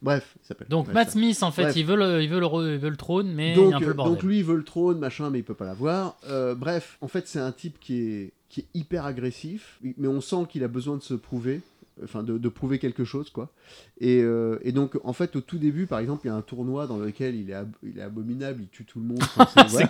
Bref, 0.02 0.36
ça 0.42 0.48
s'appelle. 0.50 0.68
Donc 0.70 0.86
Bref, 0.86 0.96
Matt. 0.96 1.10
Smith, 1.12 1.44
en 1.44 1.52
fait, 1.52 1.64
Bref. 1.64 1.76
il, 1.76 1.86
veut 1.86 1.96
le, 1.98 2.24
il, 2.24 2.30
veut 2.30 2.40
le, 2.40 2.46
re- 2.46 2.74
il 2.74 2.80
veut 2.80 2.90
le 2.90 2.98
trône, 2.98 3.32
mais 3.34 3.52
il 3.52 3.56
donc, 3.56 3.72
y 3.72 3.74
a 3.74 3.78
un 3.78 3.80
peu 3.82 3.86
le 3.88 3.94
bordel. 3.94 4.14
donc 4.16 4.24
lui 4.24 4.38
il 4.40 4.44
veut 4.46 4.56
le 4.56 4.64
trône 4.64 4.98
machin 5.00 5.30
mais 5.30 5.40
il 5.40 5.44
peut 5.44 5.54
pas 5.54 5.66
l'avoir 5.66 6.16
Euh, 6.30 6.56
bref 6.56 6.98
en 7.02 7.08
fait 7.10 7.28
c'est 7.28 7.40
un 7.40 7.52
type 7.52 7.80
qui 7.82 8.00
est 8.02 8.32
qui 8.48 8.62
est 8.62 8.66
hyper 8.74 9.06
agressif 9.06 9.78
mais 9.98 10.08
on 10.08 10.22
sent 10.22 10.46
qu'il 10.50 10.64
a 10.64 10.68
besoin 10.70 10.96
de 10.98 11.02
se 11.04 11.14
prouver 11.14 11.62
enfin 12.04 12.24
de, 12.24 12.38
de 12.38 12.50
prouver 12.50 12.80
quelque 12.80 13.04
chose 13.04 13.30
quoi 13.30 13.52
et, 14.00 14.22
euh, 14.22 14.58
et 14.64 14.72
donc 14.72 14.98
en 15.04 15.14
fait 15.14 15.36
au 15.36 15.42
tout 15.42 15.58
début 15.58 15.86
par 15.88 16.00
exemple 16.00 16.22
il 16.26 16.28
y 16.28 16.32
a 16.32 16.36
un 16.36 16.42
tournoi 16.42 16.88
dans 16.88 16.98
lequel 16.98 17.36
il 17.36 17.50
est, 17.50 17.54
ab- 17.54 17.76
il 17.84 17.98
est 17.98 18.02
abominable 18.02 18.62
il 18.64 18.68
tue 18.70 18.86
tout 18.86 19.00
le 19.00 19.06
monde 19.06 19.20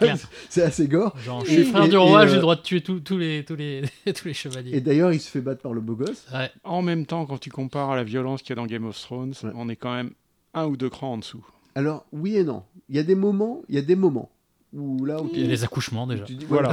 C'est 0.50 0.62
assez 0.64 0.88
gore 0.88 1.18
Genre, 1.20 1.46
je 1.46 1.52
suis 1.52 1.64
frère 1.66 1.84
et- 1.86 1.90
du 1.90 1.98
roi, 1.98 2.22
euh, 2.24 2.28
j'ai 2.28 2.36
le 2.36 2.42
droit 2.42 2.56
de 2.56 2.62
tuer 2.62 2.82
tous 2.82 3.00
tous 3.00 3.18
les, 3.18 3.44
tous, 3.46 3.56
les, 3.56 3.84
tous 4.14 4.26
les 4.26 4.34
chevaliers. 4.34 4.76
et 4.76 4.82
d'ailleurs 4.82 5.14
il 5.14 5.20
se 5.20 5.30
fait 5.30 5.42
battre 5.42 5.62
par 5.62 5.74
le 5.74 5.82
beau 5.82 5.96
gosse 5.96 6.26
Ouais. 6.34 6.50
En 6.64 6.82
même 6.82 7.06
temps, 7.06 7.26
quand 7.26 7.38
tu 7.40 7.50
compares 7.50 7.92
à 7.92 7.96
la 7.96 8.04
violence 8.04 8.42
qu'il 8.42 8.52
y 8.52 8.54
a 8.54 8.56
dans 8.62 8.66
Game 8.68 8.86
of 8.86 9.00
Thrones, 9.00 9.34
Ouais. 9.44 9.52
on 9.56 9.70
est 9.70 9.76
quand 9.76 9.94
même 9.94 10.12
un 10.54 10.66
ou 10.66 10.78
deux 10.78 10.90
crans 10.90 11.14
en 11.14 11.18
dessous. 11.18 11.46
alors 11.76 12.06
oui 12.12 12.36
et 12.38 12.44
non 12.44 12.64
il 12.90 12.96
y 12.96 13.00
a 13.00 13.04
des 13.04 13.16
moments 13.16 13.62
il 13.70 13.76
y 13.76 13.78
a 13.78 13.82
des 13.84 13.96
moments 13.96 14.32
où 14.74 15.04
là 15.06 15.22
où 15.22 15.30
Il 15.34 15.42
y 15.42 15.46
a 15.46 15.48
les 15.48 15.64
accouchements 15.64 16.06
déjà. 16.06 16.24
dis, 16.26 16.46
Voilà. 16.48 16.72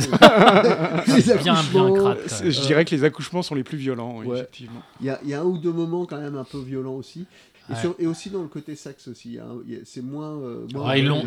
Les 1.06 1.22
Bien, 1.22 1.36
bien 1.36 1.54
accouchements, 1.54 2.14
C'est- 2.26 2.44
même. 2.44 2.52
Je 2.52 2.60
dirais 2.62 2.84
que 2.84 2.94
les 2.94 3.04
accouchements 3.04 3.42
sont 3.42 3.54
les 3.54 3.64
plus 3.64 3.78
violents, 3.78 4.16
oui, 4.18 4.26
Ouais. 4.26 4.38
effectivement. 4.38 4.82
Il 5.00 5.06
y 5.06 5.10
a, 5.10 5.18
il 5.22 5.28
y 5.30 5.34
a 5.34 5.40
un 5.40 5.44
ou 5.44 5.56
deux 5.58 5.72
moments 5.72 6.04
quand 6.06 6.20
même 6.20 6.36
un 6.36 6.44
peu 6.44 6.58
violents 6.58 6.94
aussi. 6.94 7.26
Et, 7.68 7.72
Ouais. 7.72 7.80
sur- 7.80 7.94
et 7.98 8.06
aussi 8.06 8.30
dans 8.30 8.42
le 8.42 8.48
côté 8.48 8.76
sexe 8.76 9.08
aussi. 9.08 9.38
a- 9.38 9.44
C'est 9.84 10.02
moins. 10.02 10.36
euh, 10.40 10.66
moins 10.72 10.84
Ah, 10.90 10.98
ils 10.98 11.04
l'ont- 11.06 11.22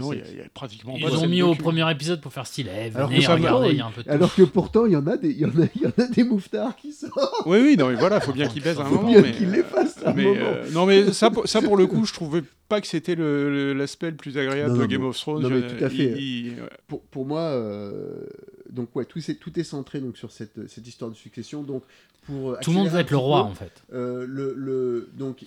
pratiquement 0.54 0.94
Ils 0.98 1.04
pas 1.04 1.10
de 1.10 1.16
ont 1.16 1.20
scène 1.20 1.30
mis 1.30 1.42
au 1.42 1.54
premier 1.56 1.90
épisode 1.92 2.22
pour 2.22 2.32
faire 2.32 2.48
style. 2.48 2.70
Eh, 2.74 2.96
Alors 2.96 3.10
venez, 3.10 3.20
que 3.20 3.26
ça 3.26 3.36
me- 3.36 3.42
regardez, 3.42 3.68
oh, 3.68 3.72
il 3.72 3.78
y 3.78 3.82
a 3.82 3.86
un 3.86 3.92
peu 3.92 4.02
de 4.04 4.08
tout. 4.08 4.14
Alors 4.14 4.34
que 4.34 4.44
pourtant, 4.44 4.86
il 4.86 4.94
y 4.94 4.96
en 4.96 5.06
a 5.08 5.18
des, 5.18 5.30
il 5.32 5.40
y 5.40 5.46
en 5.46 5.50
a, 5.50 5.66
il 5.76 5.82
y 5.82 5.86
en 5.86 5.92
a 5.98 6.08
des 6.08 6.24
mouftards 6.24 6.76
qui 6.78 6.94
sortent. 6.94 7.18
Oui, 7.46 7.60
oui, 7.62 7.76
non, 7.78 7.90
mais 7.90 7.96
voilà, 7.96 8.20
faut 8.22 8.32
bien 8.34 8.48
qu'il 8.48 8.64
baise 8.64 8.80
à 8.80 8.84
un 8.86 8.86
Faut 8.86 8.96
moment. 8.96 9.10
bien 9.12 9.22
mais, 9.22 9.32
qu'il 9.32 9.52
les 9.52 9.64
fasse 9.64 9.98
à 10.06 10.12
un 10.12 10.14
moment. 10.14 10.34
euh, 10.38 10.70
non, 10.72 10.86
mais 10.86 11.12
ça, 11.12 11.30
pour- 11.30 11.48
ça, 11.48 11.62
pour 11.62 11.76
le 11.76 11.88
coup, 11.88 12.06
je 12.06 12.14
trouvais 12.14 12.44
pas 12.70 12.80
que 12.80 12.88
c'était 12.88 13.16
le- 13.16 13.50
le- 13.50 13.74
l'aspect 13.74 14.12
le, 14.12 14.16
plus 14.16 14.38
agréable 14.38 14.74
Non, 14.74 14.80
de 14.82 14.86
Game 14.86 15.04
of 15.04 15.18
Thrones. 15.18 15.42
non, 15.44 15.50
mais 15.50 15.62
tout 15.62 15.84
à 15.84 15.90
fait. 15.90 15.96
il- 16.18 16.18
il- 16.48 16.50
ouais. 16.62 16.70
Pour, 16.88 17.02
pour 17.02 17.26
moi, 17.26 17.42
euh, 17.42 18.26
donc 18.72 18.95
ouais, 18.95 19.05
tout, 19.05 19.20
est, 19.20 19.36
tout 19.36 19.59
est 19.59 19.63
centré 19.63 19.99
donc 19.99 20.17
sur 20.17 20.32
cette, 20.32 20.67
cette 20.67 20.88
histoire 20.88 21.09
de 21.11 21.15
succession. 21.15 21.63
Donc 21.63 21.84
pour 22.26 22.57
Tout 22.59 22.72
le 22.72 22.78
monde 22.78 22.89
veut 22.89 22.99
être 22.99 23.11
le 23.11 23.17
roi 23.17 23.43
peu, 23.43 23.49
en 23.49 23.55
fait. 23.55 23.84
euh, 23.93 24.26
le, 24.28 24.53
le, 24.55 25.09
donc, 25.17 25.43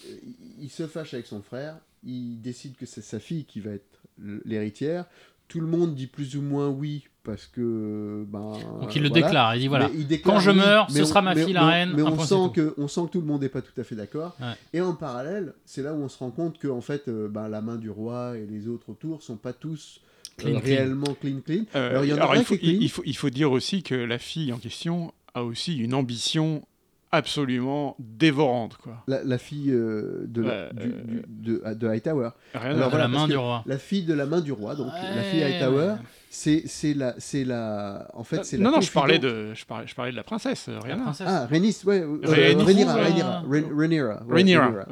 il, 0.60 0.70
se 0.70 0.86
fâche 0.86 1.14
avec 1.14 1.26
son 1.26 1.42
frère, 1.42 1.76
il 2.04 2.40
décide 2.40 2.76
que 2.76 2.86
c'est 2.86 3.02
sa 3.02 3.20
fille 3.20 3.44
qui 3.44 3.60
va 3.60 3.70
être 3.72 3.98
l'héritière. 4.44 5.04
Tout 5.48 5.60
le 5.60 5.66
monde 5.66 5.94
dit 5.94 6.06
plus 6.06 6.36
ou 6.36 6.42
moins 6.42 6.68
oui 6.68 7.06
parce 7.24 7.46
que. 7.46 8.24
Ben, 8.28 8.54
Donc 8.80 8.96
il 8.96 9.02
le 9.02 9.08
voilà. 9.08 9.22
déclare. 9.26 9.54
Il 9.56 9.60
dit 9.60 9.68
voilà. 9.68 9.88
Mais 9.88 9.98
il 10.00 10.06
déclare 10.06 10.34
Quand 10.36 10.40
je 10.40 10.50
meurs, 10.50 10.90
ce 10.90 11.02
on- 11.02 11.04
sera 11.04 11.20
ma 11.22 11.34
fille 11.36 11.52
la 11.52 11.66
reine. 11.66 11.92
Mais 11.94 12.02
on 12.02 12.16
point, 12.16 12.24
sent, 12.26 12.50
que, 12.54 12.74
on 12.78 12.88
sent 12.88 13.02
que 13.06 13.10
tout 13.12 13.20
le 13.20 13.26
monde 13.26 13.42
n'est 13.42 13.48
pas 13.50 13.60
tout 13.62 13.78
à 13.78 13.84
fait 13.84 13.94
d'accord. 13.94 14.34
Ouais. 14.40 14.54
Et 14.72 14.80
en 14.80 14.94
parallèle, 14.94 15.52
c'est 15.66 15.82
là 15.82 15.92
où 15.92 15.98
on 16.02 16.08
se 16.08 16.18
rend 16.18 16.30
compte 16.30 16.58
que 16.58 16.68
en 16.68 16.80
fait, 16.80 17.06
euh, 17.08 17.28
ben, 17.28 17.48
la 17.48 17.60
main 17.60 17.76
du 17.76 17.90
roi 17.90 18.38
et 18.38 18.46
les 18.46 18.66
autres 18.66 18.88
autour 18.90 19.22
sont 19.22 19.36
pas 19.36 19.52
tous 19.52 20.00
Clean, 20.36 20.60
clean. 20.60 20.60
réellement 20.64 21.14
clean 21.20 21.40
clean. 21.44 21.64
Euh, 21.74 21.90
Alors, 21.90 22.04
il 22.04 22.10
y 22.10 22.12
en 22.12 22.16
a 22.16 22.20
alors, 22.20 22.32
un 22.32 22.36
il, 22.36 22.40
qui 22.40 22.44
faut, 22.44 22.56
il, 22.62 22.88
faut, 22.90 23.02
il 23.06 23.16
faut 23.16 23.30
dire 23.30 23.52
aussi 23.52 23.82
que 23.82 23.94
la 23.94 24.18
fille 24.18 24.52
en 24.52 24.58
question 24.58 25.12
a 25.34 25.42
aussi 25.44 25.76
une 25.78 25.94
ambition 25.94 26.62
absolument 27.10 27.94
dévorante. 27.98 28.76
Quoi. 28.78 29.02
La, 29.06 29.22
la 29.22 29.38
fille 29.38 29.70
euh, 29.70 30.24
de, 30.28 30.42
la- 30.42 30.68
Ouais, 30.68 30.70
du- 30.74 30.88
euh, 30.90 31.02
du- 31.04 31.22
de, 31.28 31.74
de 31.74 31.88
Hightower. 31.88 32.30
Rien 32.54 32.62
Alors, 32.70 32.86
de 32.86 32.90
voilà, 32.90 33.04
la 33.04 33.08
main 33.08 33.28
du 33.28 33.36
roi. 33.36 33.62
La 33.66 33.78
fille 33.78 34.04
de 34.04 34.14
la 34.14 34.24
main 34.26 34.40
du 34.40 34.52
roi, 34.52 34.74
donc 34.74 34.86
la 34.86 35.22
fille 35.22 35.42
Hightower, 35.42 35.86
ouais. 35.88 35.96
C'est 36.34 36.62
c'est 36.66 36.94
la 36.94 37.14
c'est 37.18 37.44
la 37.44 38.08
en 38.14 38.24
fait 38.24 38.42
c'est 38.42 38.56
la 38.56 38.64
non, 38.64 38.70
non, 38.70 38.80
je 38.80 38.90
parlais, 38.90 39.18
de, 39.18 39.52
je, 39.52 39.66
parlais, 39.66 39.86
je 39.86 39.94
parlais 39.94 40.12
de 40.12 40.16
la 40.16 40.22
princesse, 40.24 40.64
euh, 40.70 40.78
princesse. 40.78 41.26
Ah, 41.28 41.44
Rhaenys, 41.46 41.76
ouais, 41.84 42.00
euh, 42.00 42.18
Rhaenyra. 42.22 42.94
Rhaenyra, 42.94 43.42
Rhaen- 43.46 44.22
Rhaenyra, 44.30 44.86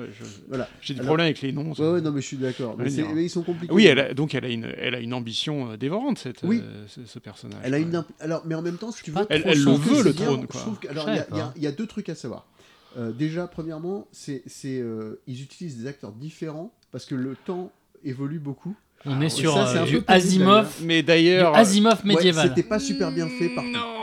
Voilà. 0.48 0.68
J'ai 0.82 0.92
des 0.92 1.00
problèmes 1.00 1.24
avec 1.24 1.40
les 1.40 1.52
noms. 1.52 1.72
Ouais, 1.72 1.92
ouais, 1.92 2.00
non, 2.02 2.12
mais 2.12 2.20
je 2.20 2.26
suis 2.26 2.36
d'accord. 2.36 2.76
Mais, 2.78 2.90
mais 3.14 3.24
ils 3.24 3.30
sont 3.30 3.42
compliqués. 3.42 3.72
Oui, 3.72 3.86
elle 3.86 3.98
a- 4.00 4.12
donc 4.12 4.34
elle 4.34 4.44
a 4.44 4.48
une, 4.50 4.66
elle 4.76 4.94
a 4.94 5.00
une 5.00 5.14
ambition 5.14 5.72
euh, 5.72 5.76
dévorante, 5.78 6.18
cette, 6.18 6.42
Oui. 6.42 6.60
euh, 6.62 6.84
ce, 6.88 7.06
ce 7.06 7.18
personnage. 7.18 7.60
Elle 7.64 7.72
a 7.72 7.78
une 7.78 8.04
alors, 8.20 8.42
mais 8.44 8.54
en 8.54 8.60
même 8.62 8.76
temps, 8.76 8.92
si 8.92 9.02
tu 9.02 9.10
veux, 9.10 9.24
Elle- 9.30 9.42
le 9.42 9.70
veut, 9.72 10.02
le 10.04 10.12
trône, 10.12 10.42
Je 10.42 10.46
quoi. 10.46 10.90
alors, 10.90 11.08
il 11.56 11.62
y, 11.62 11.66
a- 11.66 11.72
deux 11.72 11.86
trucs 11.86 12.10
à 12.10 12.14
savoir. 12.14 12.46
Euh, 12.98 13.12
déjà, 13.12 13.46
premièrement, 13.46 14.06
c'est, 14.12 14.42
c'est, 14.46 14.78
euh, 14.80 15.20
ils 15.26 15.42
utilisent 15.42 15.78
des 15.78 15.86
acteurs 15.86 16.12
différents 16.12 16.70
parce 16.92 17.06
que 17.06 17.14
le 17.14 17.34
temps 17.46 17.72
évolue 18.04 18.40
beaucoup. 18.40 18.74
On 19.06 19.18
est 19.22 19.26
Et 19.26 19.30
sur 19.30 19.54
ça, 19.54 19.66
euh, 19.66 19.82
un 19.82 19.86
du 19.86 20.02
Asimov, 20.06 20.68
Mais 20.82 21.02
d'ailleurs, 21.02 21.56
Asimov 21.56 22.00
Ouais, 22.04 22.14
médiéval. 22.16 22.48
c'était 22.48 22.68
pas 22.68 22.78
super 22.78 23.10
bien 23.10 23.28
fait 23.28 23.50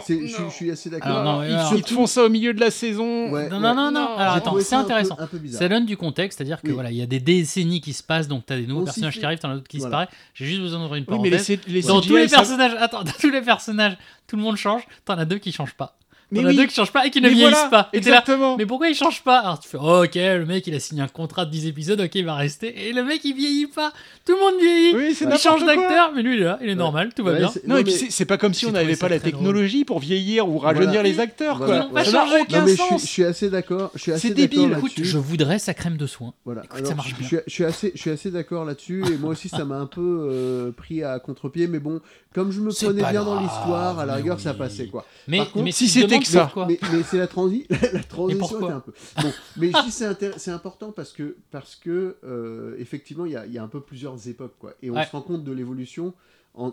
C'est- 0.03 0.27
je, 0.27 0.49
suis 0.49 0.71
assez 0.71 0.89
d'accord. 0.89 1.41
Mais 1.41 1.49
ils, 1.75 1.83
te 1.83 1.93
font 1.93 2.07
ça 2.07 2.23
au 2.23 2.29
milieu 2.29 2.51
de 2.53 2.59
la 2.59 2.71
saison. 2.71 3.29
Ouais, 3.31 3.47
Non, 3.47 3.57
ouais. 3.57 3.61
non, 3.61 3.75
non, 3.75 3.91
non. 3.91 4.15
Alors 4.15 4.33
attends, 4.33 4.55
c'est 4.57 4.63
ça 4.63 4.77
un 4.79 4.83
peu- 4.83 4.85
intéressant. 4.85 5.15
Un 5.19 5.27
peu 5.27 5.37
bizarre. 5.37 5.59
Ça 5.59 5.69
donne 5.69 5.85
du 5.85 5.97
contexte, 5.97 6.37
c'est-à-dire 6.39 6.61
que 6.61 6.67
Oui. 6.69 6.73
voilà, 6.73 6.89
il 6.89 6.97
y 6.97 7.01
a 7.03 7.05
des 7.05 7.19
décennies 7.19 7.79
qui 7.79 7.93
se 7.93 8.01
passent, 8.01 8.27
donc 8.27 8.45
tu 8.47 8.53
as 8.53 8.57
des 8.57 8.65
nouveaux 8.65 8.81
On 8.81 8.85
personnages 8.85 9.13
fait. 9.13 9.19
qui 9.19 9.25
arrivent, 9.25 9.39
t'en 9.39 9.51
as 9.51 9.55
d'autres 9.55 9.67
qui 9.67 9.77
Voilà. 9.77 10.05
disparaissent. 10.05 10.19
J'ai 10.33 10.45
juste 10.45 10.61
besoin 10.61 10.79
d'ouvrir 10.79 10.95
une 11.07 11.13
Oui, 11.13 11.19
mais 11.21 11.29
les, 11.29 11.35
parenthèse. 11.37 11.59
les 11.67 11.81
Dans 11.83 11.99
CGI, 11.99 12.07
tous 12.09 12.15
les 12.17 12.27
ça- 12.27 12.37
personnages, 12.37 12.75
attends, 12.79 13.03
dans 13.03 13.11
tous 13.11 13.29
les 13.29 13.41
personnages, 13.41 13.97
tout 14.27 14.35
le 14.35 14.41
monde 14.41 14.55
change. 14.57 14.81
T'en 15.05 15.13
as 15.19 15.25
deux 15.25 15.37
qui 15.37 15.51
changent 15.51 15.75
pas. 15.75 15.95
Mais 16.29 16.43
as 16.43 16.47
oui. 16.47 16.55
deux 16.57 16.65
qui 16.65 16.75
changent 16.75 16.91
pas 16.91 17.05
et 17.05 17.09
qui 17.09 17.21
ne 17.21 17.29
Mais 17.29 17.33
vieillissent 17.35 17.53
voilà, 17.53 17.69
pas. 17.69 17.89
Et 17.93 18.01
t'es 18.01 18.09
là, 18.09 18.17
Exactement. 18.19 18.57
mais 18.57 18.65
pourquoi 18.65 18.89
ils 18.89 18.95
changent 18.95 19.23
pas? 19.23 19.39
Alors 19.39 19.59
tu 19.59 19.69
fais, 19.69 19.77
oh, 19.81 20.03
ok, 20.03 20.15
le 20.15 20.45
mec 20.45 20.67
il 20.67 20.75
a 20.75 20.79
signé 20.81 21.01
un 21.01 21.07
contrat 21.07 21.45
de 21.45 21.51
10 21.51 21.67
épisodes, 21.67 22.01
ok, 22.01 22.15
il 22.15 22.25
va 22.25 22.35
rester. 22.35 22.87
Et 22.89 22.91
le 22.91 23.03
mec 23.03 23.21
il 23.23 23.33
vieillit 23.33 23.67
pas. 23.67 23.93
Tout 24.25 24.33
le 24.33 24.39
monde 24.39 24.59
vieillit. 24.59 24.93
Oui, 24.95 25.15
c'est 25.15 25.23
il 25.23 25.37
change 25.37 25.65
d'acteur, 25.65 26.11
mais 26.13 26.21
lui 26.23 26.35
il 26.35 26.41
est 26.41 26.45
là, 26.45 26.59
il 26.61 26.67
est 26.69 26.75
normal, 26.75 27.11
tout 27.15 27.23
va 27.23 27.31
Ouais, 27.31 27.37
bien. 27.39 27.49
c'est- 27.49 27.65
Non, 27.65 27.77
et 27.77 27.83
puis 27.85 27.93
mais- 27.93 27.97
c'est- 27.99 28.11
c'est 28.11 28.25
pas 28.25 28.37
comme 28.37 28.53
si 28.53 28.65
on 28.65 28.71
n'avait 28.71 28.97
pas 28.97 29.07
la 29.07 29.19
drôle. 29.19 29.31
technologie 29.31 29.85
pour 29.85 29.99
vieillir 29.99 30.49
ou 30.49 30.57
rajeunir 30.57 30.87
Voilà. 30.89 31.03
les 31.03 31.19
acteurs. 31.21 31.57
Voilà, 31.59 31.79
quoi. 31.83 31.87
voilà. 31.91 32.05
Ça 32.11 32.25
n'a 32.25 32.41
aucun 32.41 32.59
Non, 32.59 32.65
mais 32.65 32.71
je 32.71 32.75
suis, 32.81 32.89
sens. 32.89 33.01
je 33.03 33.07
suis 33.07 33.23
assez 33.23 33.49
d'accord. 33.49 33.91
Je 33.95 33.99
suis 34.01 34.11
assez 34.11 34.27
C'est 34.27 34.33
d'accord 34.33 34.49
débile. 34.49 34.69
là-dessus. 34.71 34.85
Écoute, 34.99 35.03
je 35.05 35.17
voudrais 35.17 35.59
sa 35.59 35.73
crème 35.73 35.95
de 35.95 36.07
soin. 36.07 36.33
Voilà. 36.43 36.63
Écoute, 36.65 36.85
ça 36.85 36.93
marche 36.95 37.09
je, 37.11 37.15
bien. 37.15 37.39
je 37.47 37.51
suis, 37.53 37.63
assez, 37.63 37.91
je 37.95 38.01
suis 38.01 38.09
assez 38.11 38.31
d'accord 38.31 38.65
là-dessus. 38.65 39.03
Et 39.13 39.17
moi 39.17 39.29
aussi, 39.31 39.47
ça 39.47 39.63
m'a 39.63 39.77
un 39.77 39.85
peu 39.85 40.01
euh, 40.29 40.71
pris 40.71 41.03
à 41.03 41.19
contre-pied. 41.19 41.67
Mais 41.67 41.79
bon, 41.79 42.01
comme 42.33 42.51
je 42.51 42.59
me 42.59 42.71
C'est 42.71 42.87
prenais 42.87 43.03
bien 43.11 43.23
dans 43.23 43.39
l'histoire, 43.39 43.97
à 43.99 44.05
la 44.05 44.15
rigueur, 44.15 44.39
ça 44.41 44.53
passait 44.53 44.87
quoi. 44.87 45.05
Mais, 45.29 45.37
Par 45.37 45.51
contre, 45.51 45.65
mais 45.65 45.71
si 45.71 45.87
c'était 45.87 46.16
ça. 46.25 46.51
Mais, 46.67 46.79
mais 46.91 47.03
c'est 47.03 47.17
la, 47.17 47.27
transi 47.27 47.65
la 47.93 48.03
transition 48.03 48.69
un 48.69 48.79
peu. 48.79 48.93
Bon, 49.21 49.31
mais 49.57 49.71
je 49.71 49.85
dis 49.85 49.91
c'est 50.37 50.51
important 50.51 50.91
parce 50.91 51.11
que 51.13 51.35
parce 51.51 51.75
que 51.75 52.17
euh, 52.23 52.75
effectivement 52.79 53.25
il 53.25 53.33
y 53.33 53.35
a, 53.35 53.45
il 53.45 53.51
y 53.53 53.57
a 53.57 53.63
un 53.63 53.67
peu 53.67 53.81
plusieurs 53.81 54.27
époques 54.27 54.55
quoi, 54.59 54.73
et 54.81 54.89
on 54.89 54.95
Ouais. 54.95 55.05
se 55.05 55.11
rend 55.11 55.21
compte 55.21 55.43
de 55.43 55.51
l'évolution 55.51 56.13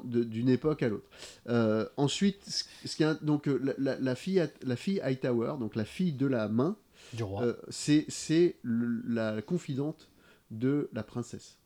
d'une 0.05 0.49
époque 0.49 0.83
à 0.83 0.89
l'autre. 0.89 1.07
Euh, 1.51 1.87
ensuite, 1.99 2.43
ce, 2.49 2.65
ce 2.87 2.97
qui 2.97 3.03
est 3.03 3.23
donc 3.23 3.49
euh, 3.49 3.61
la, 3.63 3.75
la- 3.79 3.99
la 4.01 4.15
fille, 4.15 4.43
la 4.63 4.77
fille 4.77 4.99
Hightower, 5.03 5.55
donc 5.61 5.77
la 5.77 5.85
fille 5.85 6.13
de 6.13 6.27
la 6.27 6.49
main, 6.49 6.75
Du 7.13 7.23
roi. 7.23 7.43
euh, 7.43 7.55
c'est 7.69 8.57
la 8.65 9.43
confidente 9.43 10.09
de 10.51 10.89
la 10.95 11.03
princesse. 11.03 11.57